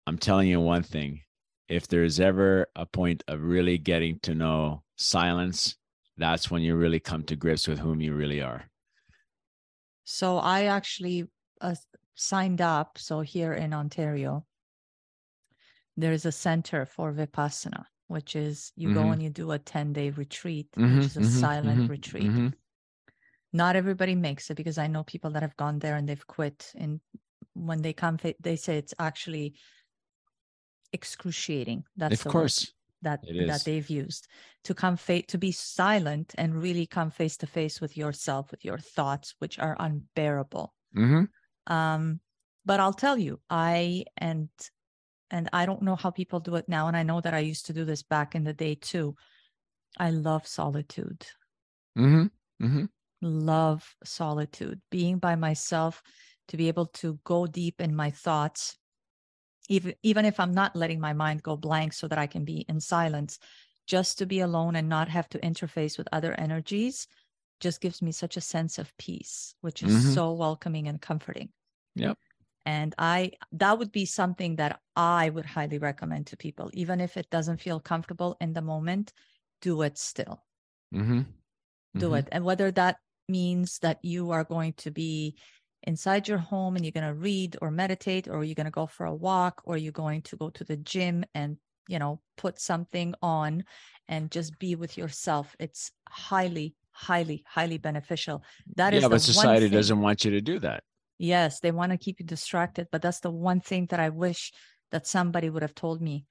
I'm 0.06 0.18
telling 0.18 0.48
you 0.48 0.60
one 0.60 0.82
thing 0.82 1.20
if 1.68 1.88
there's 1.88 2.20
ever 2.20 2.66
a 2.76 2.86
point 2.86 3.24
of 3.28 3.42
really 3.42 3.78
getting 3.78 4.18
to 4.20 4.34
know 4.34 4.82
silence, 4.96 5.76
that's 6.16 6.50
when 6.50 6.62
you 6.62 6.76
really 6.76 7.00
come 7.00 7.22
to 7.24 7.36
grips 7.36 7.66
with 7.66 7.78
whom 7.78 8.00
you 8.00 8.14
really 8.14 8.40
are. 8.40 8.64
So 10.04 10.38
I 10.38 10.64
actually 10.64 11.24
uh, 11.60 11.74
signed 12.14 12.60
up. 12.60 12.98
So 12.98 13.20
here 13.20 13.54
in 13.54 13.72
Ontario, 13.72 14.44
there's 15.96 16.26
a 16.26 16.32
center 16.32 16.86
for 16.86 17.12
Vipassana, 17.12 17.84
which 18.08 18.36
is 18.36 18.72
you 18.76 18.88
mm-hmm. 18.88 19.02
go 19.02 19.10
and 19.10 19.22
you 19.22 19.30
do 19.30 19.52
a 19.52 19.58
10 19.58 19.92
day 19.92 20.10
retreat, 20.10 20.68
mm-hmm, 20.76 20.96
which 20.96 21.06
is 21.06 21.16
a 21.16 21.20
mm-hmm, 21.20 21.40
silent 21.40 21.80
mm-hmm, 21.80 21.90
retreat. 21.90 22.24
Mm-hmm. 22.24 22.48
Not 23.52 23.76
everybody 23.76 24.14
makes 24.14 24.50
it 24.50 24.56
because 24.56 24.78
I 24.78 24.88
know 24.88 25.04
people 25.04 25.30
that 25.30 25.42
have 25.42 25.56
gone 25.56 25.78
there 25.78 25.96
and 25.96 26.08
they've 26.08 26.26
quit. 26.26 26.72
And 26.76 27.00
when 27.54 27.82
they 27.82 27.92
come, 27.92 28.18
they 28.40 28.56
say 28.56 28.78
it's 28.78 28.94
actually 28.98 29.54
excruciating. 30.92 31.84
That's 31.96 32.24
of 32.24 32.32
course 32.32 32.73
that 33.04 33.20
that 33.46 33.64
they've 33.64 33.88
used 33.88 34.26
to 34.64 34.74
come 34.74 34.96
face 34.96 35.24
to 35.28 35.38
be 35.38 35.52
silent 35.52 36.34
and 36.36 36.62
really 36.62 36.86
come 36.86 37.10
face 37.10 37.36
to 37.38 37.46
face 37.46 37.80
with 37.80 37.96
yourself, 37.96 38.50
with 38.50 38.64
your 38.64 38.78
thoughts, 38.78 39.34
which 39.38 39.58
are 39.58 39.76
unbearable. 39.78 40.74
Mm-hmm. 40.96 41.72
Um, 41.72 42.20
but 42.64 42.80
I'll 42.80 42.92
tell 42.92 43.16
you, 43.16 43.40
I 43.48 44.04
and 44.16 44.48
and 45.30 45.48
I 45.52 45.66
don't 45.66 45.82
know 45.82 45.96
how 45.96 46.10
people 46.10 46.40
do 46.40 46.56
it 46.56 46.68
now, 46.68 46.88
and 46.88 46.96
I 46.96 47.02
know 47.02 47.20
that 47.20 47.34
I 47.34 47.40
used 47.40 47.66
to 47.66 47.72
do 47.72 47.84
this 47.84 48.02
back 48.02 48.34
in 48.34 48.44
the 48.44 48.54
day 48.54 48.74
too. 48.74 49.14
I 49.98 50.10
love 50.10 50.46
solitude. 50.46 51.24
Mm-hmm. 51.96 52.66
Mm-hmm. 52.66 52.84
Love 53.22 53.94
solitude, 54.04 54.80
being 54.90 55.18
by 55.18 55.36
myself, 55.36 56.02
to 56.48 56.56
be 56.56 56.68
able 56.68 56.86
to 56.86 57.18
go 57.24 57.46
deep 57.46 57.80
in 57.80 57.94
my 57.94 58.10
thoughts 58.10 58.76
even 59.68 59.94
even 60.02 60.24
if 60.24 60.38
i'm 60.40 60.52
not 60.52 60.76
letting 60.76 61.00
my 61.00 61.12
mind 61.12 61.42
go 61.42 61.56
blank 61.56 61.92
so 61.92 62.08
that 62.08 62.18
i 62.18 62.26
can 62.26 62.44
be 62.44 62.64
in 62.68 62.80
silence 62.80 63.38
just 63.86 64.18
to 64.18 64.26
be 64.26 64.40
alone 64.40 64.76
and 64.76 64.88
not 64.88 65.08
have 65.08 65.28
to 65.28 65.38
interface 65.38 65.98
with 65.98 66.08
other 66.12 66.32
energies 66.38 67.06
just 67.60 67.80
gives 67.80 68.02
me 68.02 68.12
such 68.12 68.36
a 68.36 68.40
sense 68.40 68.78
of 68.78 68.96
peace 68.98 69.54
which 69.60 69.82
is 69.82 69.92
mm-hmm. 69.92 70.12
so 70.12 70.32
welcoming 70.32 70.88
and 70.88 71.00
comforting 71.00 71.48
yep 71.94 72.18
and 72.66 72.94
i 72.98 73.30
that 73.52 73.78
would 73.78 73.92
be 73.92 74.04
something 74.04 74.56
that 74.56 74.80
i 74.96 75.28
would 75.30 75.46
highly 75.46 75.78
recommend 75.78 76.26
to 76.26 76.36
people 76.36 76.70
even 76.72 77.00
if 77.00 77.16
it 77.16 77.28
doesn't 77.30 77.60
feel 77.60 77.80
comfortable 77.80 78.36
in 78.40 78.52
the 78.52 78.62
moment 78.62 79.12
do 79.60 79.82
it 79.82 79.98
still 79.98 80.42
mm-hmm. 80.94 81.22
do 81.96 82.06
mm-hmm. 82.06 82.14
it 82.16 82.28
and 82.32 82.44
whether 82.44 82.70
that 82.70 82.96
means 83.28 83.78
that 83.78 83.98
you 84.02 84.30
are 84.30 84.44
going 84.44 84.72
to 84.74 84.90
be 84.90 85.36
inside 85.84 86.28
your 86.28 86.38
home 86.38 86.76
and 86.76 86.84
you're 86.84 86.92
going 86.92 87.06
to 87.06 87.14
read 87.14 87.56
or 87.62 87.70
meditate 87.70 88.28
or 88.28 88.44
you're 88.44 88.54
going 88.54 88.64
to 88.64 88.70
go 88.70 88.86
for 88.86 89.06
a 89.06 89.14
walk 89.14 89.62
or 89.64 89.76
you're 89.76 89.92
going 89.92 90.22
to 90.22 90.36
go 90.36 90.50
to 90.50 90.64
the 90.64 90.76
gym 90.76 91.24
and 91.34 91.56
you 91.88 91.98
know 91.98 92.20
put 92.36 92.58
something 92.60 93.14
on 93.22 93.64
and 94.08 94.30
just 94.30 94.58
be 94.58 94.74
with 94.74 94.98
yourself. 94.98 95.54
It's 95.58 95.92
highly 96.08 96.74
highly 96.92 97.44
highly 97.46 97.78
beneficial. 97.78 98.42
That 98.76 98.92
yeah, 98.92 99.00
is 99.00 99.08
but 99.08 99.20
society 99.20 99.68
doesn't 99.68 100.00
want 100.00 100.24
you 100.24 100.30
to 100.32 100.40
do 100.40 100.58
that. 100.60 100.82
Yes 101.18 101.60
they 101.60 101.70
want 101.70 101.92
to 101.92 101.98
keep 101.98 102.18
you 102.18 102.26
distracted 102.26 102.88
but 102.90 103.00
that's 103.00 103.20
the 103.20 103.30
one 103.30 103.60
thing 103.60 103.86
that 103.86 104.00
i 104.00 104.08
wish 104.08 104.52
that 104.90 105.06
somebody 105.06 105.48
would 105.48 105.62
have 105.62 105.74
told 105.74 106.02
me 106.02 106.26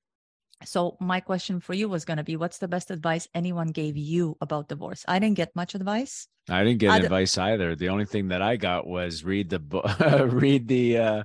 so 0.66 0.98
my 1.00 1.20
question 1.20 1.60
for 1.60 1.74
you 1.74 1.90
was 1.90 2.06
going 2.06 2.18
to 2.18 2.24
be 2.24 2.36
what's 2.36 2.58
the 2.58 2.68
best 2.68 2.92
advice 2.92 3.28
anyone 3.34 3.68
gave 3.68 3.98
you 3.98 4.38
about 4.42 4.70
divorce? 4.70 5.04
I 5.08 5.20
didn't 5.20 5.38
get 5.38 5.56
much 5.56 5.76
advice. 5.76 6.28
I 6.50 6.64
didn't 6.64 6.80
get 6.80 7.04
advice 7.04 7.38
either. 7.38 7.76
The 7.76 7.90
only 7.90 8.06
thing 8.06 8.30
that 8.30 8.42
i 8.42 8.56
got 8.56 8.88
was 8.88 9.24
read 9.24 9.50
the 9.50 9.60
book 9.60 9.86
read 10.00 10.68
the 10.68 10.98
uh 10.98 11.24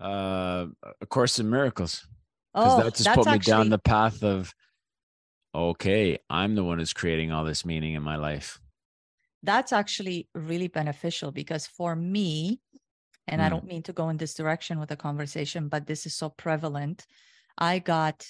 uh 0.00 0.66
a 1.00 1.06
course 1.06 1.38
in 1.38 1.48
miracles 1.48 2.06
because 2.52 2.80
oh, 2.80 2.82
that 2.82 2.94
just 2.94 3.14
put 3.14 3.26
me 3.26 3.32
actually... 3.32 3.50
down 3.50 3.68
the 3.68 3.78
path 3.78 4.22
of 4.24 4.52
okay 5.54 6.18
i'm 6.30 6.54
the 6.54 6.64
one 6.64 6.78
who's 6.78 6.92
creating 6.92 7.30
all 7.30 7.44
this 7.44 7.64
meaning 7.64 7.94
in 7.94 8.02
my 8.02 8.16
life. 8.16 8.58
That's 9.42 9.72
actually 9.72 10.28
really 10.34 10.68
beneficial 10.68 11.32
because 11.32 11.66
for 11.66 11.96
me 11.96 12.60
and 13.26 13.40
mm. 13.40 13.44
i 13.44 13.48
don't 13.48 13.66
mean 13.66 13.82
to 13.82 13.92
go 13.92 14.08
in 14.10 14.16
this 14.16 14.34
direction 14.34 14.78
with 14.78 14.88
the 14.88 14.96
conversation 14.96 15.68
but 15.68 15.86
this 15.86 16.04
is 16.04 16.14
so 16.14 16.28
prevalent 16.28 17.06
i 17.56 17.78
got 17.78 18.26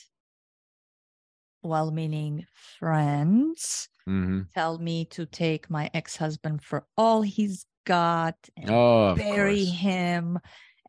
well 1.62 1.90
meaning 1.90 2.46
friends 2.78 3.88
mm-hmm. 4.08 4.42
tell 4.54 4.78
me 4.78 5.04
to 5.06 5.26
take 5.26 5.70
my 5.70 5.90
ex 5.94 6.16
husband 6.16 6.62
for 6.62 6.86
all 6.96 7.22
he's 7.22 7.66
got 7.84 8.36
and 8.56 8.70
oh, 8.70 9.14
bury 9.16 9.64
him 9.64 10.38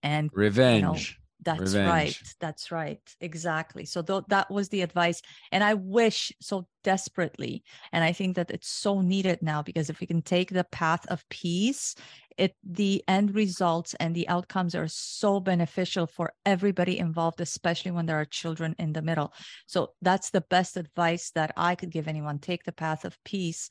and 0.03 0.30
revenge. 0.34 0.81
You 0.81 0.88
know, 0.88 0.98
that's 1.43 1.73
Revenge. 1.73 1.89
right. 1.89 2.18
That's 2.39 2.72
right. 2.72 3.15
Exactly. 3.19 3.85
So 3.85 4.02
th- 4.02 4.23
that 4.27 4.52
was 4.52 4.69
the 4.69 4.81
advice. 4.81 5.22
And 5.52 5.64
I 5.64 5.73
wish 5.73 6.31
so 6.39 6.68
desperately. 6.84 7.64
And 7.91 8.03
I 8.03 8.11
think 8.11 8.35
that 8.35 8.52
it's 8.52 8.69
so 8.69 9.02
needed 9.02 9.39
now 9.41 9.64
because 9.64 9.89
if 9.89 9.99
we 9.99 10.07
can 10.07 10.22
take 10.22 10.52
the 10.52 10.65
path 10.65 11.06
of 11.07 11.27
peace, 11.30 11.95
it 12.41 12.55
the 12.63 13.03
end 13.07 13.35
results 13.35 13.93
and 13.99 14.15
the 14.15 14.27
outcomes 14.27 14.73
are 14.73 14.88
so 14.88 15.39
beneficial 15.39 16.07
for 16.07 16.34
everybody 16.43 16.97
involved, 16.97 17.39
especially 17.39 17.91
when 17.91 18.07
there 18.07 18.19
are 18.19 18.26
children 18.26 18.76
in 18.80 18.93
the 18.93 19.03
middle. 19.03 19.31
So 19.68 19.93
that's 20.01 20.31
the 20.31 20.41
best 20.41 20.76
advice 20.76 21.30
that 21.35 21.53
I 21.55 21.76
could 21.76 21.91
give 21.91 22.07
anyone. 22.07 22.39
Take 22.39 22.63
the 22.63 22.72
path 22.72 23.05
of 23.05 23.23
peace 23.23 23.69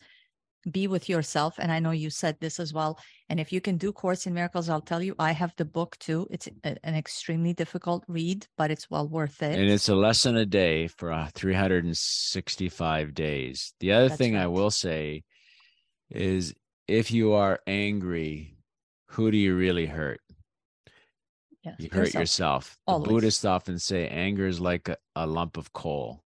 be 0.71 0.87
with 0.87 1.09
yourself 1.09 1.55
and 1.59 1.73
i 1.73 1.79
know 1.79 1.91
you 1.91 2.11
said 2.11 2.37
this 2.39 2.61
as 2.61 2.71
well 2.75 2.99
and 3.31 3.41
if 3.41 3.51
you 3.51 3.63
can 3.63 3.79
do 3.79 3.93
course 3.93 4.27
in 4.27 4.35
miracles 4.35 4.69
i'll 4.69 4.83
tell 4.83 5.03
you 5.03 5.15
i 5.19 5.33
have 5.33 5.55
the 5.57 5.65
book 5.65 5.97
too 5.99 6.27
it's 6.31 6.51
an 6.65 6.95
extremely 6.95 7.55
difficult 7.55 8.05
read 8.09 8.47
but 8.59 8.71
it's 8.71 8.91
well 8.91 9.09
worth 9.09 9.43
it 9.43 9.59
and 9.59 9.71
it's 9.71 9.89
a 9.89 9.95
lesson 9.95 10.37
a 10.37 10.45
day 10.45 10.87
for 10.87 11.11
uh, 11.11 11.31
365 11.35 13.15
days 13.15 13.73
the 13.81 13.93
other 13.93 14.09
That's 14.09 14.19
thing 14.19 14.35
right. 14.35 14.43
i 14.43 14.47
will 14.49 14.71
say 14.71 15.23
is 16.11 16.55
if 16.87 17.11
you 17.11 17.33
are 17.33 17.61
angry 17.67 18.57
who 19.11 19.31
do 19.31 19.37
you 19.37 19.57
really 19.57 19.87
hurt? 19.87 20.21
Yes, 21.65 21.75
you 21.79 21.89
hurt 21.91 22.15
yourself, 22.15 22.79
yourself. 22.87 23.03
the 23.03 23.09
buddhists 23.09 23.45
often 23.45 23.79
say 23.79 24.09
anger 24.09 24.47
is 24.47 24.61
like 24.61 24.89
a, 24.89 24.97
a 25.17 25.27
lump 25.27 25.57
of 25.57 25.73
coal. 25.73 26.23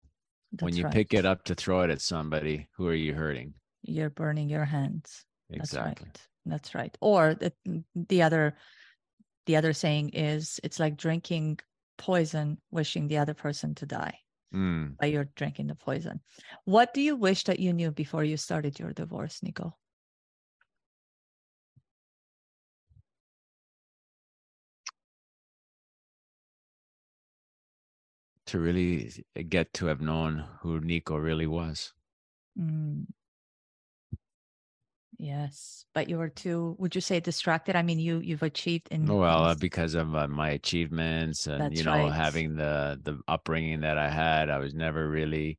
That's 0.53 0.63
when 0.63 0.77
you 0.77 0.85
right. 0.85 0.93
pick 0.93 1.15
it 1.15 1.25
up 1.25 1.45
to 1.45 1.55
throw 1.55 1.81
it 1.81 1.91
at 1.91 2.01
somebody 2.01 2.69
who 2.77 2.87
are 2.87 2.95
you 2.95 3.15
hurting? 3.15 3.55
You're 3.83 4.11
burning 4.11 4.49
your 4.49 4.65
hands. 4.65 5.25
Exactly 5.51 6.07
that's 6.07 6.15
right, 6.15 6.29
that's 6.47 6.75
right. 6.75 6.99
or 7.01 7.35
the, 7.35 7.53
the 7.95 8.23
other 8.23 8.57
the 9.47 9.57
other 9.57 9.73
saying 9.73 10.11
is 10.11 10.61
it's 10.63 10.79
like 10.79 10.97
drinking 10.97 11.59
poison 11.99 12.59
wishing 12.71 13.09
the 13.09 13.19
other 13.19 13.35
person 13.35 13.75
to 13.77 13.87
die. 13.87 14.19
Mm. 14.55 14.97
by 14.99 15.07
you're 15.07 15.29
drinking 15.35 15.67
the 15.67 15.75
poison. 15.75 16.21
What 16.65 16.95
do 16.95 17.01
you 17.01 17.17
wish 17.17 17.43
that 17.45 17.59
you 17.59 17.73
knew 17.73 17.91
before 17.91 18.23
you 18.23 18.37
started 18.37 18.79
your 18.79 18.93
divorce 18.93 19.43
nico 19.43 19.75
to 28.55 28.61
really 28.61 29.11
get 29.49 29.73
to 29.75 29.87
have 29.87 30.01
known 30.01 30.45
who 30.61 30.79
Nico 30.79 31.17
really 31.17 31.47
was. 31.47 31.93
Mm. 32.57 33.07
Yes, 35.19 35.85
but 35.93 36.09
you 36.09 36.19
were 36.19 36.29
too. 36.29 36.77
Would 36.79 36.95
you 36.95 37.01
say 37.01 37.19
distracted? 37.19 37.75
I 37.75 37.83
mean, 37.83 37.99
you 37.99 38.21
you've 38.21 38.45
achieved 38.45 38.89
in 38.93 39.07
well 39.07 39.45
uh, 39.45 39.55
because 39.57 39.95
of 39.95 40.15
uh, 40.15 40.29
my 40.29 40.51
achievements 40.51 41.49
and 41.49 41.63
That's 41.63 41.79
you 41.79 41.85
know 41.85 42.05
right. 42.05 42.13
having 42.13 42.55
the 42.55 43.01
the 43.03 43.19
upbringing 43.27 43.81
that 43.81 43.99
I 43.99 44.09
had. 44.09 44.51
I 44.51 44.59
was 44.59 44.73
never 44.73 45.09
really, 45.09 45.59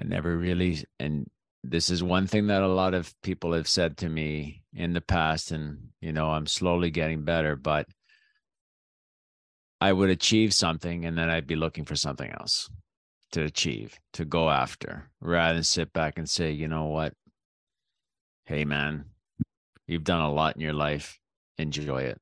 I 0.00 0.04
never 0.04 0.36
really, 0.36 0.84
and 1.00 1.26
this 1.64 1.90
is 1.90 2.04
one 2.04 2.28
thing 2.28 2.46
that 2.46 2.62
a 2.62 2.68
lot 2.68 2.94
of 2.94 3.12
people 3.22 3.52
have 3.52 3.66
said 3.66 3.96
to 3.98 4.08
me 4.08 4.62
in 4.72 4.92
the 4.92 5.00
past, 5.00 5.50
and 5.50 5.88
you 6.00 6.12
know 6.12 6.30
I'm 6.30 6.46
slowly 6.46 6.92
getting 6.92 7.24
better, 7.24 7.56
but 7.56 7.86
I 9.80 9.92
would 9.92 10.10
achieve 10.10 10.54
something 10.54 11.04
and 11.04 11.16
then 11.18 11.28
I'd 11.28 11.46
be 11.46 11.56
looking 11.56 11.84
for 11.84 11.96
something 11.96 12.30
else 12.30 12.70
to 13.32 13.42
achieve 13.42 13.98
to 14.14 14.24
go 14.24 14.48
after 14.48 15.10
rather 15.20 15.54
than 15.54 15.64
sit 15.64 15.92
back 15.92 16.18
and 16.18 16.28
say, 16.28 16.52
you 16.52 16.68
know 16.68 16.86
what, 16.86 17.12
hey 18.44 18.64
man, 18.64 19.04
you've 19.86 20.04
done 20.04 20.22
a 20.22 20.32
lot 20.32 20.56
in 20.56 20.62
your 20.62 20.72
life. 20.72 21.18
Enjoy 21.58 22.02
it. 22.02 22.20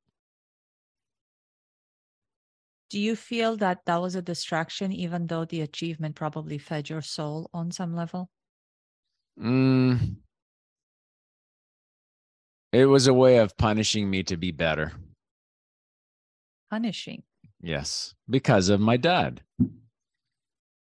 Do 2.90 3.00
you 3.00 3.16
feel 3.16 3.56
that 3.56 3.80
that 3.86 4.00
was 4.00 4.14
a 4.14 4.22
distraction, 4.22 4.92
even 4.92 5.26
though 5.26 5.44
the 5.44 5.62
achievement 5.62 6.14
probably 6.14 6.58
fed 6.58 6.88
your 6.88 7.02
soul 7.02 7.50
on 7.52 7.72
some 7.72 7.96
level? 7.96 8.30
Mm, 9.40 10.16
it 12.72 12.86
was 12.86 13.06
a 13.06 13.14
way 13.14 13.38
of 13.38 13.56
punishing 13.56 14.08
me 14.08 14.22
to 14.24 14.36
be 14.36 14.52
better. 14.52 14.92
Punishing? 16.70 17.22
Yes, 17.64 18.14
because 18.28 18.68
of 18.68 18.78
my 18.78 18.98
dad. 18.98 19.40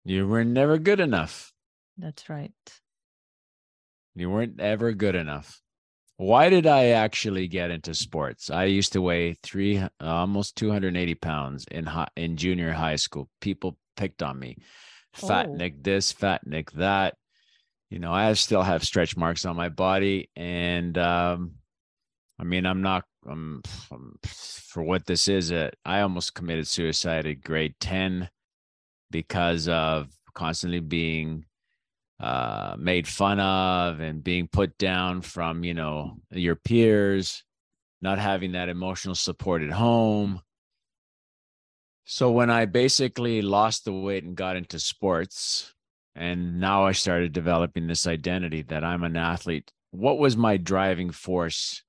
You 0.03 0.27
were 0.27 0.43
never 0.43 0.77
good 0.77 0.99
enough. 0.99 1.53
That's 1.97 2.29
right. 2.29 2.51
You 4.15 4.29
weren't 4.29 4.59
ever 4.59 4.91
good 4.91 5.15
enough. 5.15 5.61
Why 6.17 6.49
did 6.49 6.67
I 6.67 6.87
actually 6.87 7.47
get 7.47 7.71
into 7.71 7.93
sports? 7.93 8.49
I 8.49 8.65
used 8.65 8.91
to 8.93 9.01
weigh 9.01 9.35
three, 9.43 9.81
almost 10.01 10.57
280 10.57 11.15
pounds 11.15 11.65
in 11.71 11.85
high, 11.85 12.09
in 12.17 12.35
junior 12.35 12.73
high 12.73 12.97
school. 12.97 13.29
People 13.39 13.77
picked 13.95 14.21
on 14.21 14.37
me, 14.37 14.57
fat 15.13 15.47
Oh. 15.47 15.53
Nick 15.53 15.81
this, 15.81 16.11
fat 16.11 16.45
Nick 16.45 16.71
that. 16.71 17.15
You 17.89 17.99
know, 17.99 18.11
I 18.11 18.33
still 18.33 18.63
have 18.63 18.83
stretch 18.83 19.15
marks 19.15 19.45
on 19.45 19.55
my 19.55 19.69
body, 19.69 20.31
and 20.35 20.97
um, 20.97 21.51
I 22.39 22.43
mean, 22.43 22.65
I'm 22.65 22.81
not 22.81 23.05
for 24.23 24.83
what 24.83 25.05
this 25.05 25.27
is. 25.27 25.51
Uh, 25.51 25.71
I 25.83 26.01
almost 26.01 26.35
committed 26.35 26.67
suicide 26.67 27.25
at 27.25 27.41
grade 27.41 27.75
10 27.79 28.29
because 29.09 29.67
of 29.67 30.09
constantly 30.33 30.79
being 30.79 31.45
uh, 32.19 32.75
made 32.79 33.07
fun 33.07 33.39
of 33.39 33.99
and 33.99 34.23
being 34.23 34.47
put 34.47 34.77
down 34.77 35.21
from 35.21 35.63
you 35.63 35.73
know 35.73 36.17
your 36.31 36.55
peers 36.55 37.43
not 38.01 38.17
having 38.17 38.53
that 38.53 38.69
emotional 38.69 39.13
support 39.13 39.61
at 39.61 39.69
home 39.69 40.41
so 42.05 42.31
when 42.31 42.49
i 42.49 42.65
basically 42.65 43.43
lost 43.43 43.85
the 43.85 43.93
weight 43.93 44.23
and 44.23 44.35
got 44.35 44.55
into 44.55 44.79
sports 44.79 45.75
and 46.15 46.59
now 46.59 46.85
i 46.87 46.91
started 46.91 47.33
developing 47.33 47.85
this 47.85 48.07
identity 48.07 48.63
that 48.63 48.83
i'm 48.83 49.03
an 49.03 49.15
athlete 49.15 49.71
what 49.91 50.17
was 50.17 50.35
my 50.35 50.57
driving 50.57 51.11
force 51.11 51.83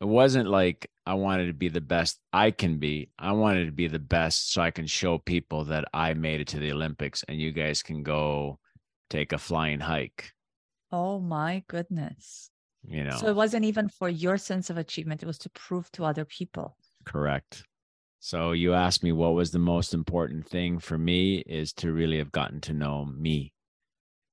it 0.00 0.06
wasn't 0.06 0.48
like 0.48 0.90
i 1.06 1.14
wanted 1.14 1.46
to 1.46 1.52
be 1.52 1.68
the 1.68 1.80
best 1.80 2.18
i 2.32 2.50
can 2.50 2.78
be 2.78 3.10
i 3.18 3.32
wanted 3.32 3.66
to 3.66 3.72
be 3.72 3.86
the 3.88 3.98
best 3.98 4.52
so 4.52 4.62
i 4.62 4.70
can 4.70 4.86
show 4.86 5.18
people 5.18 5.64
that 5.64 5.84
i 5.94 6.14
made 6.14 6.40
it 6.40 6.46
to 6.48 6.58
the 6.58 6.72
olympics 6.72 7.22
and 7.28 7.40
you 7.40 7.52
guys 7.52 7.82
can 7.82 8.02
go 8.02 8.58
take 9.08 9.32
a 9.32 9.38
flying 9.38 9.80
hike 9.80 10.32
Oh 10.92 11.20
my 11.20 11.62
goodness. 11.68 12.50
you 12.82 13.04
know 13.04 13.16
So 13.16 13.28
it 13.28 13.36
wasn't 13.36 13.64
even 13.64 13.88
for 13.88 14.08
your 14.08 14.36
sense 14.36 14.70
of 14.70 14.76
achievement, 14.76 15.22
it 15.22 15.26
was 15.26 15.38
to 15.38 15.50
prove 15.50 15.90
to 15.92 16.04
other 16.04 16.24
people. 16.24 16.76
correct 17.04 17.64
so 18.18 18.52
you 18.52 18.74
asked 18.74 19.02
me 19.02 19.12
what 19.12 19.34
was 19.34 19.50
the 19.52 19.58
most 19.74 19.94
important 19.94 20.46
thing 20.48 20.78
for 20.78 20.98
me 20.98 21.38
is 21.46 21.72
to 21.74 21.92
really 21.92 22.18
have 22.18 22.32
gotten 22.32 22.60
to 22.62 22.72
know 22.74 23.04
me 23.04 23.52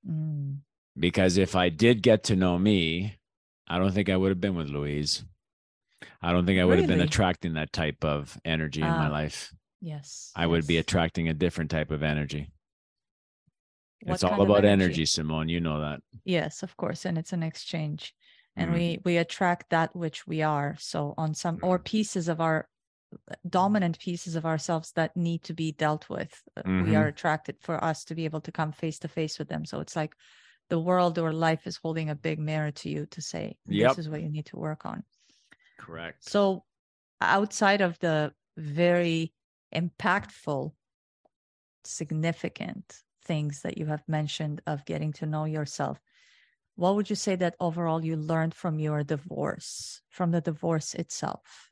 Mm. 0.07 0.59
because 0.97 1.37
if 1.37 1.55
i 1.55 1.67
did 1.69 2.01
get 2.01 2.23
to 2.25 2.35
know 2.35 2.57
me 2.57 3.15
i 3.67 3.77
don't 3.77 3.91
think 3.91 4.09
i 4.09 4.15
would 4.15 4.29
have 4.29 4.39
been 4.39 4.55
with 4.55 4.69
louise 4.69 5.25
i 6.21 6.31
don't 6.31 6.45
think 6.45 6.59
i 6.59 6.65
would 6.65 6.77
have 6.77 6.87
been 6.87 7.01
attracting 7.01 7.53
that 7.53 7.73
type 7.73 8.03
of 8.03 8.39
energy 8.45 8.81
in 8.81 8.95
my 8.95 9.07
Ah, 9.07 9.11
life 9.11 9.53
Yes. 9.81 10.31
i 10.35 10.45
would 10.45 10.67
be 10.67 10.77
attracting 10.77 11.27
a 11.27 11.33
different 11.33 11.71
type 11.71 11.91
of 11.91 12.03
energy 12.03 12.51
What 14.03 14.15
it's 14.15 14.23
all 14.23 14.41
about 14.41 14.65
energy 14.65 15.05
simone 15.05 15.49
you 15.49 15.59
know 15.59 15.79
that 15.81 16.01
Yes, 16.23 16.61
of 16.61 16.75
course, 16.75 17.05
and 17.05 17.17
it's 17.17 17.31
an 17.31 17.41
exchange, 17.41 18.13
and 18.57 18.69
Mhm. 18.69 18.73
we 18.73 18.99
we 19.05 19.17
attract 19.17 19.69
that 19.69 19.95
which 19.95 20.27
we 20.27 20.41
are. 20.41 20.75
So 20.77 21.13
on 21.17 21.33
some 21.33 21.57
or 21.63 21.79
pieces 21.79 22.27
of 22.27 22.41
our 22.41 22.67
dominant 23.47 23.99
pieces 23.99 24.35
of 24.35 24.45
ourselves 24.45 24.91
that 24.93 25.15
need 25.15 25.43
to 25.43 25.53
be 25.53 25.71
dealt 25.71 26.09
with, 26.09 26.43
uh, 26.57 26.63
we 26.79 26.95
are 26.95 27.07
attracted 27.07 27.57
for 27.61 27.81
us 27.81 28.03
to 28.05 28.15
be 28.15 28.25
able 28.25 28.41
to 28.41 28.51
come 28.51 28.73
face 28.73 28.99
to 28.99 29.07
face 29.07 29.39
with 29.39 29.47
them. 29.47 29.65
So 29.65 29.79
it's 29.79 29.95
like 29.95 30.15
the 30.69 30.79
world 30.79 31.17
or 31.17 31.31
life 31.31 31.65
is 31.67 31.77
holding 31.77 32.09
a 32.09 32.15
big 32.15 32.39
mirror 32.39 32.71
to 32.71 32.89
you 32.89 33.05
to 33.07 33.21
say, 33.21 33.57
Yep. 33.67 33.89
this 33.91 33.99
is 33.99 34.09
what 34.09 34.21
you 34.21 34.29
need 34.29 34.47
to 34.47 34.57
work 34.57 34.85
on. 34.85 35.03
Correct 35.77 36.23
So 36.23 36.65
outside 37.21 37.81
of 37.81 37.99
the 37.99 38.33
very 38.57 39.33
impactful, 39.73 40.73
significant 41.83 43.03
things 43.23 43.61
that 43.61 43.77
you 43.77 43.85
have 43.87 44.07
mentioned 44.07 44.61
of 44.67 44.85
getting 44.85 45.11
to 45.13 45.25
know 45.25 45.45
yourself, 45.45 45.99
what 46.75 46.95
would 46.95 47.09
you 47.09 47.15
say 47.15 47.35
that 47.35 47.55
overall 47.59 48.03
you 48.05 48.15
learned 48.15 48.53
from 48.53 48.79
your 48.79 49.03
divorce, 49.03 50.01
from 50.09 50.31
the 50.31 50.41
divorce 50.41 50.93
itself? 50.95 51.71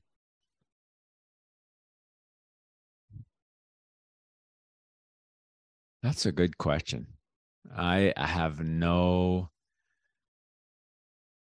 That's 6.02 6.26
a 6.26 6.32
good 6.32 6.58
question. 6.58 7.18
I, 7.76 8.14
I 8.16 8.28
have 8.28 8.62
no 8.64 9.50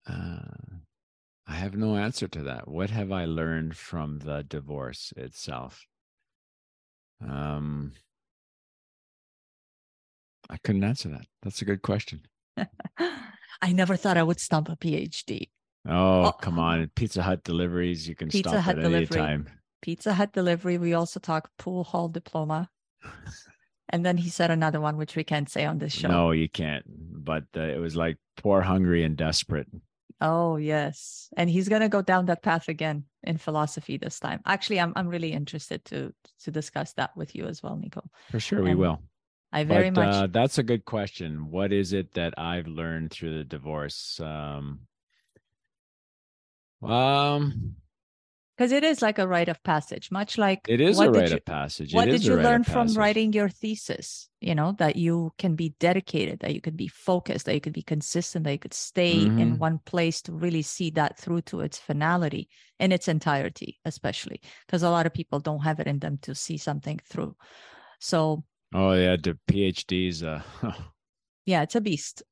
uh, 0.07 0.39
I 1.47 1.48
have 1.59 1.75
no 1.75 1.95
answer 1.95 2.27
to 2.27 2.41
that. 2.43 2.67
What 2.67 2.89
have 2.89 3.11
I 3.11 3.25
learned 3.25 3.77
from 3.77 4.19
the 4.19 4.43
divorce 4.43 5.13
itself? 5.15 5.85
Um 7.21 7.93
I 10.49 10.57
couldn't 10.63 10.83
answer 10.83 11.09
that. 11.09 11.25
That's 11.43 11.61
a 11.61 11.65
good 11.65 11.81
question. 11.81 12.21
I 13.61 13.71
never 13.71 13.95
thought 13.95 14.17
I 14.17 14.23
would 14.23 14.39
stump 14.39 14.69
a 14.69 14.75
PhD. 14.75 15.49
Oh, 15.87 16.25
Oh. 16.25 16.31
come 16.31 16.57
on. 16.59 16.89
Pizza 16.95 17.21
Hut 17.21 17.43
deliveries, 17.43 18.07
you 18.07 18.15
can 18.15 18.29
Pizza 18.29 18.49
stop 18.49 18.63
Hut 18.63 18.79
at 18.79 18.85
any 18.85 18.93
delivery. 19.05 19.17
time. 19.17 19.49
Pizza 19.81 20.13
Hut 20.13 20.33
delivery. 20.33 20.77
We 20.77 20.93
also 20.93 21.19
talk 21.19 21.49
pool 21.57 21.83
hall 21.83 22.09
diploma. 22.09 22.69
And 23.91 24.05
then 24.05 24.17
he 24.17 24.29
said 24.29 24.51
another 24.51 24.79
one, 24.79 24.97
which 24.97 25.15
we 25.15 25.23
can't 25.23 25.49
say 25.49 25.65
on 25.65 25.79
this 25.79 25.91
show. 25.93 26.09
No, 26.09 26.29
you 26.29 26.47
can't. 26.47 26.85
But 26.87 27.45
uh, 27.57 27.61
it 27.61 27.79
was 27.79 27.95
like 27.95 28.17
poor, 28.37 28.61
hungry, 28.61 29.03
and 29.03 29.17
desperate. 29.17 29.65
Oh 30.21 30.57
yes, 30.57 31.29
and 31.37 31.49
he's 31.49 31.69
gonna 31.69 31.89
go 31.89 32.01
down 32.01 32.25
that 32.25 32.43
path 32.43 32.67
again 32.67 33.05
in 33.23 33.37
philosophy 33.37 33.97
this 33.97 34.19
time. 34.19 34.41
Actually, 34.45 34.79
I'm 34.79 34.93
I'm 34.95 35.07
really 35.07 35.31
interested 35.31 35.85
to 35.85 36.13
to 36.43 36.51
discuss 36.51 36.93
that 36.93 37.15
with 37.15 37.35
you 37.35 37.45
as 37.45 37.63
well, 37.63 37.77
Nico. 37.77 38.03
For 38.29 38.39
sure, 38.39 38.61
we 38.61 38.75
will. 38.75 38.99
I 39.51 39.63
very 39.63 39.89
but, 39.89 40.05
much 40.05 40.15
Uh, 40.15 40.27
that's 40.27 40.57
a 40.57 40.63
good 40.63 40.85
question. 40.85 41.49
What 41.51 41.71
is 41.71 41.93
it 41.93 42.13
that 42.13 42.37
I've 42.37 42.67
learned 42.67 43.11
through 43.11 43.37
the 43.37 43.43
divorce? 43.43 44.19
Um, 44.19 44.81
um, 46.83 47.75
because 48.59 48.73
it 48.73 48.83
is 48.83 49.01
like 49.01 49.17
a 49.19 49.25
rite 49.25 49.47
of 49.47 49.63
passage, 49.63 50.11
much 50.11 50.37
like 50.37 50.67
it 50.67 50.81
is 50.81 50.97
what 50.97 51.05
a 51.07 51.11
did 51.11 51.21
rite 51.21 51.31
you, 51.31 51.37
of 51.37 51.45
passage. 51.45 51.93
what 51.93 52.05
did 52.05 52.25
you 52.25 52.35
learn 52.35 52.65
from 52.65 52.93
writing 52.93 53.31
your 53.31 53.47
thesis? 53.47 54.27
You 54.41 54.53
know 54.53 54.75
that 54.79 54.97
you 54.97 55.31
can 55.37 55.55
be 55.55 55.75
dedicated, 55.79 56.41
that 56.41 56.53
you 56.53 56.59
could 56.59 56.75
be 56.75 56.89
focused, 56.89 57.45
that 57.45 57.53
you 57.53 57.61
could 57.61 57.71
be 57.71 57.81
consistent, 57.83 58.43
that 58.43 58.51
you 58.51 58.59
could 58.59 58.73
stay 58.73 59.21
in 59.21 59.55
Mhm. 59.55 59.59
one 59.59 59.79
place 59.85 60.21
to 60.23 60.33
really 60.33 60.61
see 60.61 60.89
that 60.91 61.17
through 61.17 61.43
to 61.43 61.61
its 61.61 61.77
finality 61.77 62.49
in 62.81 62.91
its 62.91 63.07
entirety, 63.07 63.79
especially 63.85 64.41
because 64.67 64.83
a 64.83 64.89
lot 64.89 65.05
of 65.05 65.13
people 65.13 65.39
don't 65.39 65.63
have 65.63 65.79
it 65.79 65.87
in 65.87 65.99
them 65.99 66.17
to 66.23 66.35
see 66.35 66.57
something 66.57 66.99
through. 67.05 67.37
So 67.99 68.43
Oh 68.73 68.91
yeah, 68.91 69.15
the 69.15 69.39
PhDs. 69.47 70.21
Uh, 70.21 70.41
yeah, 71.45 71.61
it's 71.61 71.75
a 71.75 71.81
beast. 71.81 72.23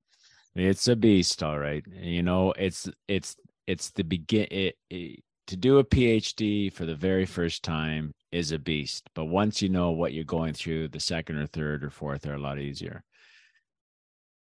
it's 0.55 0.89
a 0.89 0.95
beast, 0.97 1.41
all 1.41 1.57
right. 1.57 1.85
You 1.87 2.21
know, 2.21 2.51
it's 2.51 2.89
it's 3.07 3.37
it's 3.65 3.91
the 3.91 4.03
begin. 4.03 4.47
It, 4.51 4.75
it, 4.89 5.23
to 5.47 5.55
do 5.57 5.79
a 5.79 5.83
PhD 5.83 6.71
for 6.71 6.85
the 6.85 6.95
very 6.95 7.25
first 7.25 7.63
time 7.63 8.11
is 8.31 8.51
a 8.51 8.59
beast, 8.59 9.09
but 9.15 9.25
once 9.25 9.61
you 9.61 9.69
know 9.69 9.91
what 9.91 10.13
you're 10.13 10.23
going 10.23 10.53
through, 10.53 10.89
the 10.89 10.99
second 10.99 11.37
or 11.37 11.47
third 11.47 11.83
or 11.83 11.89
fourth 11.89 12.25
are 12.27 12.35
a 12.35 12.39
lot 12.39 12.59
easier. 12.59 13.03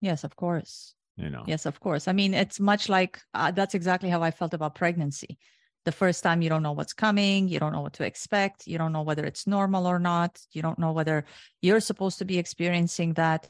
Yes, 0.01 0.23
of 0.23 0.35
course. 0.35 0.95
You 1.17 1.29
know. 1.29 1.43
Yes, 1.45 1.65
of 1.65 1.79
course. 1.79 2.07
I 2.07 2.13
mean, 2.13 2.33
it's 2.33 2.59
much 2.59 2.89
like 2.89 3.19
uh, 3.33 3.51
that's 3.51 3.75
exactly 3.75 4.09
how 4.09 4.23
I 4.23 4.31
felt 4.31 4.53
about 4.53 4.75
pregnancy. 4.75 5.37
The 5.85 5.91
first 5.91 6.23
time 6.23 6.41
you 6.41 6.49
don't 6.49 6.63
know 6.63 6.71
what's 6.71 6.93
coming, 6.93 7.47
you 7.49 7.59
don't 7.59 7.73
know 7.73 7.81
what 7.81 7.93
to 7.93 8.05
expect, 8.05 8.65
you 8.67 8.77
don't 8.77 8.93
know 8.93 9.01
whether 9.01 9.25
it's 9.25 9.45
normal 9.45 9.85
or 9.85 9.99
not, 9.99 10.39
you 10.53 10.61
don't 10.61 10.79
know 10.79 10.93
whether 10.93 11.25
you're 11.61 11.81
supposed 11.81 12.17
to 12.19 12.25
be 12.25 12.37
experiencing 12.37 13.13
that. 13.15 13.49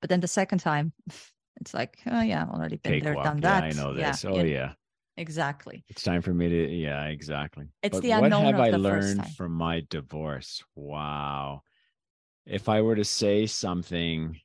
But 0.00 0.10
then 0.10 0.20
the 0.20 0.28
second 0.28 0.58
time, 0.58 0.92
it's 1.60 1.72
like, 1.72 1.98
oh 2.06 2.20
yeah, 2.20 2.42
I've 2.42 2.50
already 2.50 2.76
been 2.78 2.98
there, 2.98 3.14
Cakewalk. 3.14 3.24
done 3.24 3.38
Yeah, 3.42 3.60
that. 3.60 3.64
I 3.64 3.70
know 3.70 3.94
Yeah, 3.94 4.10
this. 4.10 4.24
Oh 4.24 4.42
you- 4.42 4.52
yeah. 4.52 4.72
Exactly. 5.16 5.84
It's 5.88 6.02
time 6.02 6.22
for 6.22 6.32
me 6.32 6.48
to, 6.48 6.68
yeah, 6.70 7.06
exactly. 7.06 7.66
It's 7.82 7.96
but 7.96 8.02
the 8.02 8.10
what 8.10 8.32
have 8.32 8.54
of 8.54 8.60
I 8.60 8.70
the 8.70 8.78
learned 8.78 9.26
from 9.36 9.52
my 9.52 9.82
divorce? 9.88 10.62
Wow. 10.74 11.62
If 12.46 12.68
I 12.68 12.80
were 12.80 12.96
to 12.96 13.04
say 13.04 13.46
something 13.46 14.40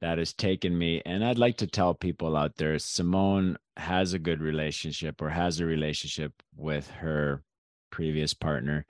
that 0.00 0.18
has 0.18 0.32
taken 0.32 0.76
me, 0.76 1.02
and 1.04 1.24
I'd 1.24 1.38
like 1.38 1.56
to 1.58 1.66
tell 1.66 1.94
people 1.94 2.36
out 2.36 2.56
there, 2.56 2.78
Simone 2.78 3.56
has 3.76 4.12
a 4.12 4.18
good 4.18 4.40
relationship 4.40 5.20
or 5.20 5.30
has 5.30 5.60
a 5.60 5.66
relationship 5.66 6.32
with 6.54 6.88
her 6.90 7.42
previous 7.90 8.34
partner. 8.34 8.86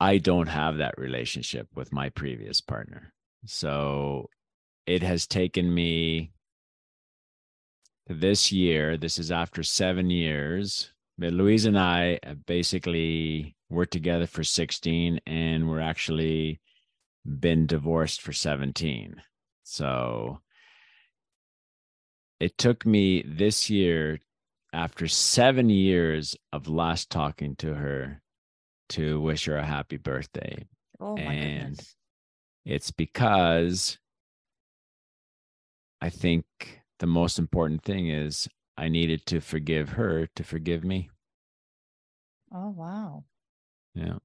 I 0.00 0.18
don't 0.18 0.46
have 0.48 0.78
that 0.78 0.98
relationship 0.98 1.68
with 1.74 1.92
my 1.92 2.08
previous 2.08 2.60
partner. 2.60 3.12
So 3.44 4.30
it 4.86 5.02
has 5.02 5.26
taken 5.26 5.72
me 5.72 6.32
this 8.08 8.50
year, 8.50 8.96
this 8.96 9.18
is 9.18 9.30
after 9.30 9.62
seven 9.62 10.10
years. 10.10 10.92
But 11.18 11.32
Louise 11.32 11.66
and 11.66 11.78
I 11.78 12.20
have 12.22 12.46
basically 12.46 13.56
worked 13.68 13.92
together 13.92 14.26
for 14.26 14.44
16 14.44 15.20
and 15.26 15.68
we're 15.68 15.80
actually 15.80 16.60
been 17.24 17.66
divorced 17.66 18.22
for 18.22 18.32
17. 18.32 19.20
So 19.64 20.40
it 22.40 22.56
took 22.56 22.86
me 22.86 23.22
this 23.26 23.68
year, 23.68 24.20
after 24.72 25.08
seven 25.08 25.70
years 25.70 26.36
of 26.52 26.68
last 26.68 27.10
talking 27.10 27.56
to 27.56 27.74
her, 27.74 28.22
to 28.90 29.20
wish 29.20 29.46
her 29.46 29.56
a 29.56 29.64
happy 29.64 29.96
birthday. 29.96 30.66
Oh 31.00 31.16
my 31.16 31.22
And 31.22 31.76
goodness. 31.76 31.94
It's 32.64 32.90
because 32.90 33.98
I 36.00 36.10
think 36.10 36.77
the 36.98 37.06
most 37.06 37.38
important 37.38 37.82
thing 37.82 38.08
is 38.08 38.48
I 38.76 38.88
needed 38.88 39.26
to 39.26 39.40
forgive 39.40 39.90
her 39.90 40.26
to 40.26 40.44
forgive 40.44 40.84
me. 40.84 41.10
Oh 42.52 42.68
wow. 42.68 43.24
Yeah. 43.94 44.18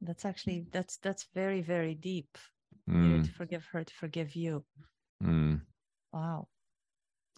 That's 0.00 0.24
actually 0.24 0.66
that's 0.70 0.98
that's 0.98 1.26
very, 1.34 1.62
very 1.62 1.94
deep. 1.94 2.38
Mm, 2.88 3.24
to 3.24 3.32
forgive 3.32 3.66
her 3.72 3.82
to 3.84 3.94
forgive 3.94 4.36
you. 4.36 4.64
mm. 5.22 5.60
Wow. 6.12 6.48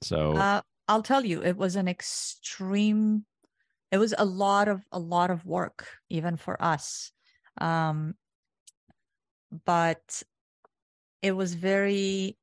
So 0.02 0.34
Uh, 0.34 0.62
I'll 0.88 1.02
tell 1.02 1.24
you, 1.24 1.42
it 1.42 1.56
was 1.56 1.76
an 1.76 1.88
extreme. 1.88 3.24
It 3.90 3.98
was 3.98 4.14
a 4.18 4.24
lot 4.24 4.68
of 4.68 4.84
a 4.92 4.98
lot 4.98 5.30
of 5.30 5.44
work, 5.44 5.88
even 6.08 6.36
for 6.36 6.60
us. 6.62 7.12
Um, 7.60 8.14
but 9.64 10.22
it 11.22 11.32
was 11.32 11.54
very. 11.54 12.36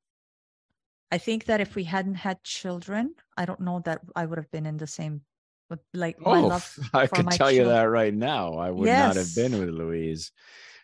I 1.16 1.18
think 1.18 1.46
that 1.46 1.62
if 1.62 1.76
we 1.76 1.86
hadn't 1.86 2.16
had 2.16 2.44
children, 2.44 3.16
I 3.38 3.46
don't 3.46 3.62
know 3.62 3.80
that 3.86 4.02
I 4.18 4.26
would 4.26 4.38
have 4.38 4.52
been 4.52 4.66
in 4.66 4.76
the 4.76 4.86
same. 4.86 5.22
But 5.70 5.80
like 5.94 6.20
my 6.20 6.42
Oh, 6.42 6.48
love, 6.48 6.78
I 6.94 7.08
can 7.08 7.26
tell 7.28 7.50
you 7.50 7.64
that 7.64 7.84
right 7.84 8.14
now. 8.14 8.56
I 8.56 8.70
would 8.70 8.92
not 8.92 9.16
have 9.16 9.34
been 9.34 9.58
with 9.58 9.70
Louise. 9.70 10.34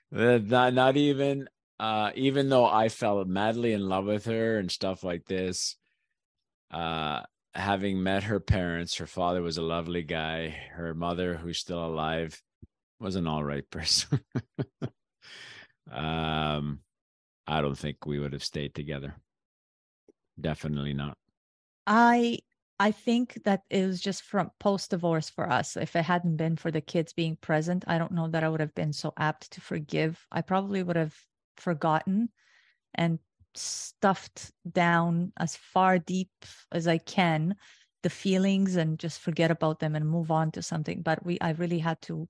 Not, 0.10 0.74
not 0.74 0.96
even, 0.96 1.50
uh, 1.82 2.12
even 2.16 2.48
though 2.48 2.66
I 2.66 2.88
fell 2.88 3.26
madly 3.26 3.74
in 3.74 3.90
love 3.90 4.06
with 4.06 4.24
her 4.24 4.58
and 4.58 4.72
stuff 4.72 5.04
like 5.04 5.26
this. 5.26 5.76
Uh, 6.72 7.24
having 7.54 8.02
met 8.02 8.24
her 8.24 8.40
parents, 8.40 8.96
her 8.96 9.08
father 9.08 9.42
was 9.42 9.58
a 9.58 9.62
lovely 9.62 10.04
guy. 10.04 10.48
Her 10.76 10.94
mother, 10.94 11.36
who's 11.36 11.60
still 11.60 11.86
alive, 11.86 12.42
was 13.02 13.18
an 13.18 13.28
all 13.28 13.44
right 13.44 13.70
person. 13.70 14.22
um, 15.92 16.80
I 17.48 17.60
don't 17.60 17.78
think 17.78 18.06
we 18.06 18.18
would 18.18 18.32
have 18.32 18.46
stayed 18.46 18.74
together. 18.74 19.16
Definitely 20.42 20.94
not. 20.94 21.18
I 21.88 22.40
I 22.80 22.92
think 22.92 23.44
that 23.46 23.62
it 23.70 23.86
was 23.86 24.02
just 24.02 24.24
from 24.24 24.52
post 24.60 24.90
divorce 24.90 25.30
for 25.30 25.48
us. 25.50 25.78
If 25.78 25.96
it 25.96 26.04
hadn't 26.04 26.38
been 26.38 26.56
for 26.58 26.72
the 26.72 26.82
kids 26.82 27.14
being 27.14 27.36
present, 27.36 27.84
I 27.88 28.00
don't 28.00 28.12
know 28.12 28.28
that 28.30 28.44
I 28.44 28.50
would 28.50 28.60
have 28.60 28.74
been 28.74 28.92
so 28.94 29.14
apt 29.18 29.52
to 29.52 29.62
forgive. 29.62 30.26
I 30.32 30.42
probably 30.42 30.82
would 30.82 30.96
have 30.96 31.16
forgotten 31.58 32.30
and 32.96 33.20
stuffed 33.54 34.52
down 34.72 35.32
as 35.38 35.56
far 35.56 36.00
deep 36.00 36.32
as 36.72 36.88
I 36.88 36.98
can 36.98 37.56
the 38.02 38.10
feelings 38.10 38.78
and 38.78 38.98
just 38.98 39.20
forget 39.20 39.52
about 39.52 39.80
them 39.80 39.96
and 39.96 40.10
move 40.10 40.32
on 40.32 40.52
to 40.54 40.64
something. 40.64 41.04
But 41.04 41.24
we 41.24 41.40
I 41.40 41.52
really 41.52 41.80
had 41.80 42.02
to, 42.04 42.28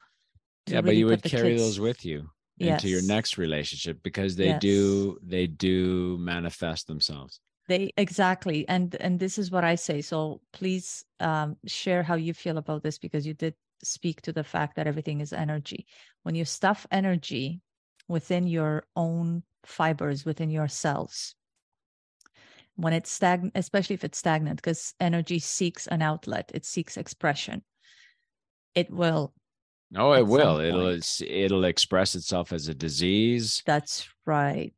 to 0.65 0.73
yeah, 0.73 0.81
but 0.81 0.95
you 0.95 1.05
would 1.05 1.23
carry 1.23 1.51
kids- 1.51 1.61
those 1.61 1.79
with 1.79 2.03
you 2.03 2.29
into 2.59 2.89
your 2.89 3.01
next 3.03 3.37
relationship 3.37 4.03
because 4.03 4.35
they 4.35 4.47
Yes. 4.47 4.61
do 4.61 5.17
they 5.23 5.47
do 5.47 6.17
manifest 6.19 6.87
themselves. 6.87 7.39
They 7.71 7.93
exactly 7.95 8.67
and 8.67 8.95
and 8.99 9.17
this 9.17 9.37
is 9.37 9.49
what 9.49 9.63
i 9.63 9.75
say 9.75 10.01
so 10.01 10.41
please 10.51 11.05
um 11.21 11.55
share 11.65 12.03
how 12.03 12.15
you 12.15 12.33
feel 12.33 12.57
about 12.57 12.83
this 12.83 12.97
because 12.97 13.25
you 13.25 13.33
did 13.33 13.55
speak 13.81 14.21
to 14.21 14.33
the 14.33 14.43
fact 14.43 14.75
that 14.75 14.87
everything 14.87 15.21
is 15.21 15.31
energy 15.31 15.87
when 16.23 16.35
you 16.35 16.43
stuff 16.43 16.85
energy 16.91 17.61
within 18.09 18.45
your 18.45 18.83
own 18.97 19.41
fibers 19.65 20.25
within 20.25 20.49
your 20.49 20.67
cells 20.67 21.33
when 22.75 22.91
it's 22.91 23.09
stagnant 23.09 23.53
especially 23.55 23.93
if 23.93 24.03
it's 24.03 24.17
stagnant 24.17 24.57
because 24.57 24.93
energy 24.99 25.39
seeks 25.39 25.87
an 25.87 26.01
outlet 26.01 26.51
it 26.53 26.65
seeks 26.65 26.97
expression 26.97 27.63
it 28.75 28.91
will 28.91 29.33
Oh, 29.93 30.13
it 30.13 30.25
will. 30.25 30.61
It'll 30.61 30.97
it'll 31.19 31.65
express 31.65 32.15
itself 32.15 32.53
as 32.53 32.69
a 32.69 32.73
disease. 32.73 33.61
That's 33.65 34.07
right. 34.25 34.73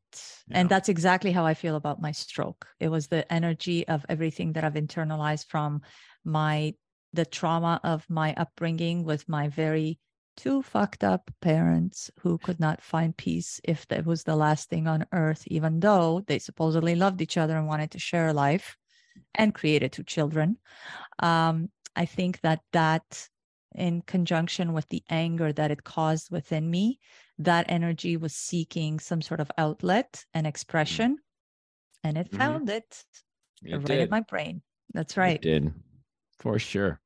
Yeah. 0.48 0.60
And 0.60 0.70
that's 0.70 0.90
exactly 0.90 1.32
how 1.32 1.46
I 1.46 1.54
feel 1.54 1.76
about 1.76 2.02
my 2.02 2.12
stroke. 2.12 2.68
It 2.80 2.90
was 2.90 3.08
the 3.08 3.32
energy 3.32 3.88
of 3.88 4.06
everything 4.10 4.54
that 4.54 4.64
I've 4.64 4.74
internalized 4.74 5.48
from 5.48 5.82
my 6.24 6.74
the 7.14 7.26
trauma 7.26 7.80
of 7.84 8.10
my 8.10 8.34
upbringing 8.36 9.04
with 9.04 9.30
my 9.30 9.48
very 9.48 10.00
two 10.36 10.64
fucked 10.64 11.04
up 11.04 11.30
parents 11.42 12.10
who 12.20 12.40
could 12.40 12.60
not 12.60 12.82
find 12.82 13.16
peace 13.16 13.62
if 13.64 13.88
that 13.88 14.06
was 14.06 14.24
the 14.24 14.36
last 14.36 14.70
thing 14.70 14.88
on 14.88 15.06
earth, 15.12 15.44
even 15.48 15.80
though 15.80 16.24
they 16.26 16.40
supposedly 16.40 16.96
loved 16.96 17.22
each 17.22 17.38
other 17.38 17.56
and 17.56 17.68
wanted 17.68 17.92
to 17.92 18.00
share 18.00 18.30
a 18.30 18.34
life 18.34 18.76
and 19.36 19.54
created 19.54 19.92
two 19.92 20.04
children. 20.04 20.58
Um, 21.20 21.70
I 21.96 22.06
think 22.06 22.42
that 22.42 22.62
that 22.72 23.30
in 23.76 24.02
conjunction 24.02 24.74
with 24.74 24.88
the 24.90 25.04
anger 25.10 25.52
that 25.54 25.72
it 25.72 25.84
caused 25.84 26.32
within 26.32 26.70
me, 26.70 27.00
that 27.40 27.66
energy 27.70 28.18
was 28.18 28.34
seeking 28.34 29.00
some 29.00 29.22
sort 29.22 29.40
of 29.40 29.52
outlet 29.58 30.26
and 30.34 30.46
expression, 30.48 31.18
and 32.04 32.18
it 32.18 32.32
Mhm. 32.32 32.38
found 32.38 32.70
it 32.70 33.06
It 33.64 33.78
right 33.78 33.86
did. 33.88 34.02
in 34.02 34.10
my 34.10 34.22
brain. 34.22 34.62
That's 34.94 35.14
It 35.14 35.20
right. 35.20 35.42
did. 35.42 35.74
For 36.40 36.60
sure. 36.60 37.00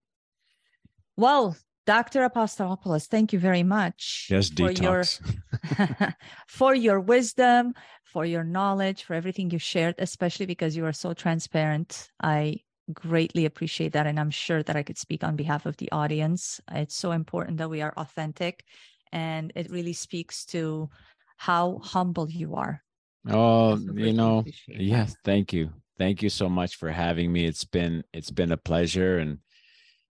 Well, 1.16 1.56
Dr. 1.86 2.28
Apostolopoulos, 2.28 3.08
thank 3.08 3.32
you 3.32 3.40
very 3.40 3.64
much 3.64 4.26
Just 4.28 4.58
for 4.58 4.72
your 4.72 5.02
detox. 5.02 5.22
for 6.48 6.76
your 6.76 7.00
wisdom, 7.00 7.74
for 8.04 8.26
your 8.26 8.44
knowledge, 8.44 9.04
for 9.04 9.14
everything 9.14 9.50
you 9.52 9.60
shared, 9.60 9.96
especially 9.98 10.46
because 10.46 10.76
you 10.76 10.86
are 10.86 10.94
so 10.94 11.14
transparent. 11.14 12.10
I 12.22 12.62
greatly 12.94 13.46
appreciate 13.46 13.94
that. 13.94 14.08
And 14.08 14.20
I'm 14.20 14.30
sure 14.32 14.64
that 14.64 14.76
I 14.76 14.84
could 14.84 14.98
speak 14.98 15.24
on 15.24 15.36
behalf 15.36 15.66
of 15.66 15.78
the 15.78 15.92
audience. 15.92 16.60
It's 16.72 16.96
so 16.96 17.12
important 17.12 17.58
that 17.58 17.70
we 17.70 17.82
are 17.82 17.94
authentic. 17.98 18.64
And 19.12 19.52
it 19.56 19.70
really 19.70 19.94
speaks 19.94 20.46
to 20.48 20.90
how 21.38 21.80
humble 21.84 22.30
you 22.30 22.56
are. 22.56 22.84
Oh, 23.30 23.78
you 23.94 24.14
know, 24.14 24.46
yes, 24.68 25.16
thank 25.24 25.54
you. 25.54 25.72
Thank 25.98 26.22
you 26.22 26.30
so 26.30 26.48
much 26.48 26.76
for 26.76 26.92
having 26.92 27.32
me. 27.32 27.46
It's 27.46 27.66
been 27.66 28.04
it's 28.14 28.32
been 28.32 28.52
a 28.52 28.58
pleasure 28.58 29.18
and 29.18 29.40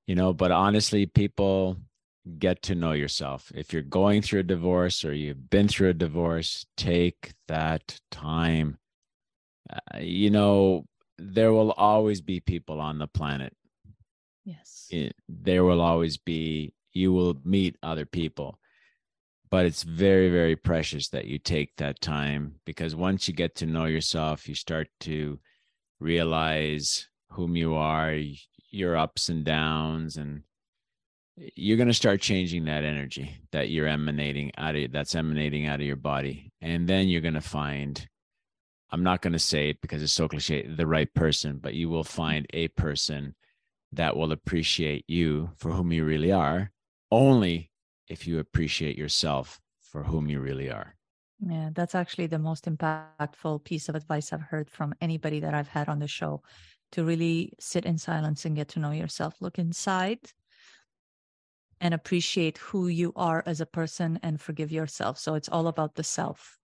you 0.05 0.15
know, 0.15 0.33
but 0.33 0.51
honestly, 0.51 1.05
people 1.05 1.77
get 2.39 2.61
to 2.63 2.75
know 2.75 2.93
yourself. 2.93 3.51
If 3.55 3.73
you're 3.73 3.81
going 3.81 4.21
through 4.21 4.41
a 4.41 4.43
divorce 4.43 5.03
or 5.03 5.13
you've 5.13 5.49
been 5.49 5.67
through 5.67 5.89
a 5.89 5.93
divorce, 5.93 6.65
take 6.75 7.33
that 7.47 7.99
time. 8.11 8.77
Uh, 9.69 9.99
you 9.99 10.29
know, 10.29 10.85
there 11.17 11.51
will 11.51 11.71
always 11.71 12.21
be 12.21 12.39
people 12.39 12.79
on 12.79 12.99
the 12.99 13.07
planet. 13.07 13.53
Yes. 14.45 14.87
It, 14.89 15.13
there 15.27 15.63
will 15.63 15.81
always 15.81 16.17
be 16.17 16.73
you 16.93 17.11
will 17.11 17.37
meet 17.43 17.75
other 17.83 18.05
people. 18.05 18.59
But 19.49 19.65
it's 19.65 19.83
very 19.83 20.29
very 20.29 20.55
precious 20.55 21.09
that 21.09 21.25
you 21.25 21.39
take 21.39 21.75
that 21.77 22.01
time 22.01 22.55
because 22.65 22.95
once 22.95 23.27
you 23.27 23.33
get 23.33 23.55
to 23.55 23.65
know 23.65 23.85
yourself, 23.85 24.47
you 24.47 24.55
start 24.55 24.89
to 25.01 25.39
realize 25.99 27.07
whom 27.31 27.55
you 27.55 27.75
are, 27.75 28.19
your 28.69 28.97
ups 28.97 29.29
and 29.29 29.45
downs 29.45 30.17
and 30.17 30.43
you're 31.55 31.77
going 31.77 31.87
to 31.87 31.93
start 31.93 32.19
changing 32.19 32.65
that 32.65 32.83
energy 32.83 33.37
that 33.51 33.69
you're 33.69 33.87
emanating 33.87 34.51
out 34.57 34.75
of 34.75 34.91
that's 34.91 35.15
emanating 35.15 35.67
out 35.67 35.79
of 35.79 35.85
your 35.85 35.95
body. 35.95 36.51
And 36.61 36.87
then 36.87 37.07
you're 37.07 37.21
going 37.21 37.33
to 37.35 37.41
find 37.41 38.07
i'm 38.91 39.03
not 39.03 39.21
going 39.21 39.33
to 39.33 39.39
say 39.39 39.69
it 39.69 39.81
because 39.81 40.01
it's 40.01 40.13
so 40.13 40.27
cliche 40.27 40.65
the 40.65 40.87
right 40.87 41.13
person 41.13 41.57
but 41.57 41.73
you 41.73 41.89
will 41.89 42.03
find 42.03 42.45
a 42.53 42.67
person 42.69 43.35
that 43.91 44.15
will 44.15 44.31
appreciate 44.31 45.05
you 45.07 45.49
for 45.57 45.71
whom 45.71 45.91
you 45.91 46.03
really 46.03 46.31
are 46.31 46.71
only 47.11 47.66
if 48.07 48.27
you 48.27 48.39
appreciate 48.39 48.97
yourself 48.97 49.59
for 49.81 50.03
whom 50.03 50.27
you 50.29 50.39
really 50.39 50.69
are 50.69 50.95
Yeah, 51.39 51.69
that's 51.73 51.93
actually 51.93 52.27
the 52.27 52.39
most 52.39 52.65
impactful 52.65 53.63
piece 53.63 53.89
of 53.89 53.95
advice 53.95 54.33
I've 54.33 54.41
heard 54.41 54.71
from 54.71 54.95
anybody 55.01 55.39
that 55.41 55.53
I've 55.53 55.67
had 55.67 55.87
on 55.87 55.99
the 55.99 56.07
show 56.07 56.41
to 56.91 57.03
really 57.03 57.53
sit 57.59 57.85
in 57.85 57.97
silence 57.97 58.43
and 58.45 58.55
get 58.55 58.69
to 58.69 58.79
know 58.79 58.91
yourself. 58.91 59.39
Look 59.39 59.59
inside 59.59 60.31
and 61.81 61.93
appreciate 61.93 62.57
who 62.59 62.87
you 62.87 63.11
are 63.15 63.41
as 63.47 63.59
a 63.61 63.65
person 63.65 64.19
and 64.23 64.39
forgive 64.41 64.71
yourself. 64.71 65.17
So 65.17 65.33
it's 65.35 65.49
all 65.49 65.67
about 65.67 65.95
the 65.95 66.03
self. 66.03 66.59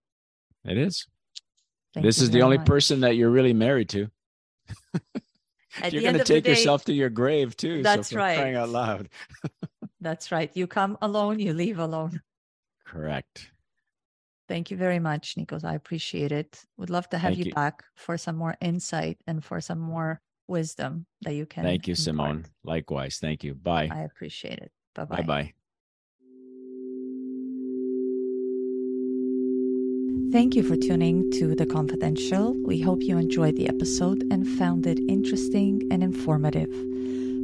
it 0.66 0.78
is 0.78 1.08
Thank 1.94 2.06
this 2.06 2.22
is 2.22 2.32
the 2.32 2.42
only 2.42 2.58
much. 2.58 2.68
person 2.68 3.02
that 3.02 3.16
you're 3.16 3.30
really 3.32 3.54
married 3.54 3.90
to 3.90 4.10
you're 5.90 6.02
going 6.02 6.14
to 6.14 6.20
take 6.20 6.44
day, 6.44 6.48
yourself 6.48 6.86
to 6.86 6.94
your 6.94 7.10
grave 7.10 7.56
too 7.56 7.86
so 7.86 8.04
That's 8.04 8.12
crying 8.34 8.56
right. 8.56 8.56
out 8.56 8.70
loud 8.70 9.10
That's 10.04 10.32
right. 10.32 10.52
You 10.54 10.68
come 10.68 10.98
alone, 11.02 11.40
you 11.40 11.54
leave 11.54 11.80
alone. 11.80 12.22
correct 12.86 13.50
Thank 14.50 14.70
you 14.70 14.76
very 14.76 15.00
much, 15.00 15.36
Nikos. 15.36 15.64
I 15.64 15.74
appreciate 15.74 16.34
it. 16.34 16.62
Would 16.78 16.90
love 16.90 17.10
to 17.10 17.18
have 17.18 17.34
you, 17.34 17.46
you. 17.46 17.54
back 17.54 17.82
for 17.96 18.18
some 18.18 18.36
more 18.36 18.56
insight 18.60 19.18
and 19.26 19.44
for 19.44 19.62
some 19.62 19.80
more 19.80 20.20
wisdom 20.48 21.06
that 21.22 21.34
you 21.34 21.46
can. 21.46 21.64
thank 21.64 21.88
you 21.88 21.94
impart. 21.94 22.06
simone 22.06 22.46
likewise 22.66 23.18
thank 23.20 23.44
you 23.44 23.56
bye 23.56 23.88
I 23.90 24.02
appreciate 24.02 24.60
it. 24.60 24.72
Bye 24.94 25.06
bye 25.06 25.22
bye 25.24 25.54
Thank 30.34 30.56
you 30.56 30.64
for 30.64 30.76
tuning 30.76 31.30
to 31.38 31.54
The 31.56 31.66
Confidential. 31.66 32.56
We 32.66 32.82
hope 32.82 33.04
you 33.04 33.20
enjoyed 33.20 33.56
the 33.56 33.70
episode 33.70 34.24
and 34.32 34.48
found 34.58 34.88
it 34.88 35.00
interesting 35.08 35.88
and 35.92 36.02
informative. 36.04 36.74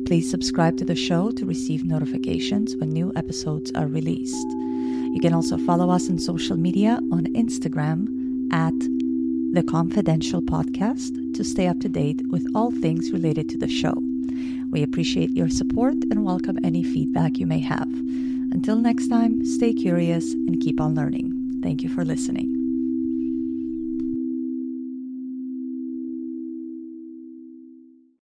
Please 0.05 0.29
subscribe 0.29 0.77
to 0.77 0.85
the 0.85 0.95
show 0.95 1.31
to 1.31 1.45
receive 1.45 1.83
notifications 1.83 2.75
when 2.77 2.89
new 2.89 3.11
episodes 3.15 3.71
are 3.75 3.87
released. 3.87 4.47
You 5.13 5.19
can 5.21 5.33
also 5.33 5.57
follow 5.57 5.89
us 5.89 6.09
on 6.09 6.19
social 6.19 6.57
media 6.57 6.99
on 7.11 7.25
Instagram 7.33 8.07
at 8.51 8.73
The 9.53 9.63
Confidential 9.63 10.41
Podcast 10.41 11.33
to 11.35 11.43
stay 11.43 11.67
up 11.67 11.79
to 11.81 11.89
date 11.89 12.21
with 12.29 12.45
all 12.55 12.71
things 12.71 13.11
related 13.11 13.49
to 13.49 13.57
the 13.57 13.67
show. 13.67 13.93
We 14.71 14.83
appreciate 14.83 15.31
your 15.31 15.49
support 15.49 15.95
and 16.11 16.23
welcome 16.25 16.59
any 16.63 16.83
feedback 16.83 17.37
you 17.37 17.47
may 17.47 17.59
have. 17.59 17.89
Until 18.51 18.77
next 18.77 19.07
time, 19.07 19.45
stay 19.45 19.73
curious 19.73 20.33
and 20.33 20.59
keep 20.61 20.79
on 20.79 20.95
learning. 20.95 21.59
Thank 21.63 21.83
you 21.83 21.89
for 21.89 22.05
listening. 22.05 22.58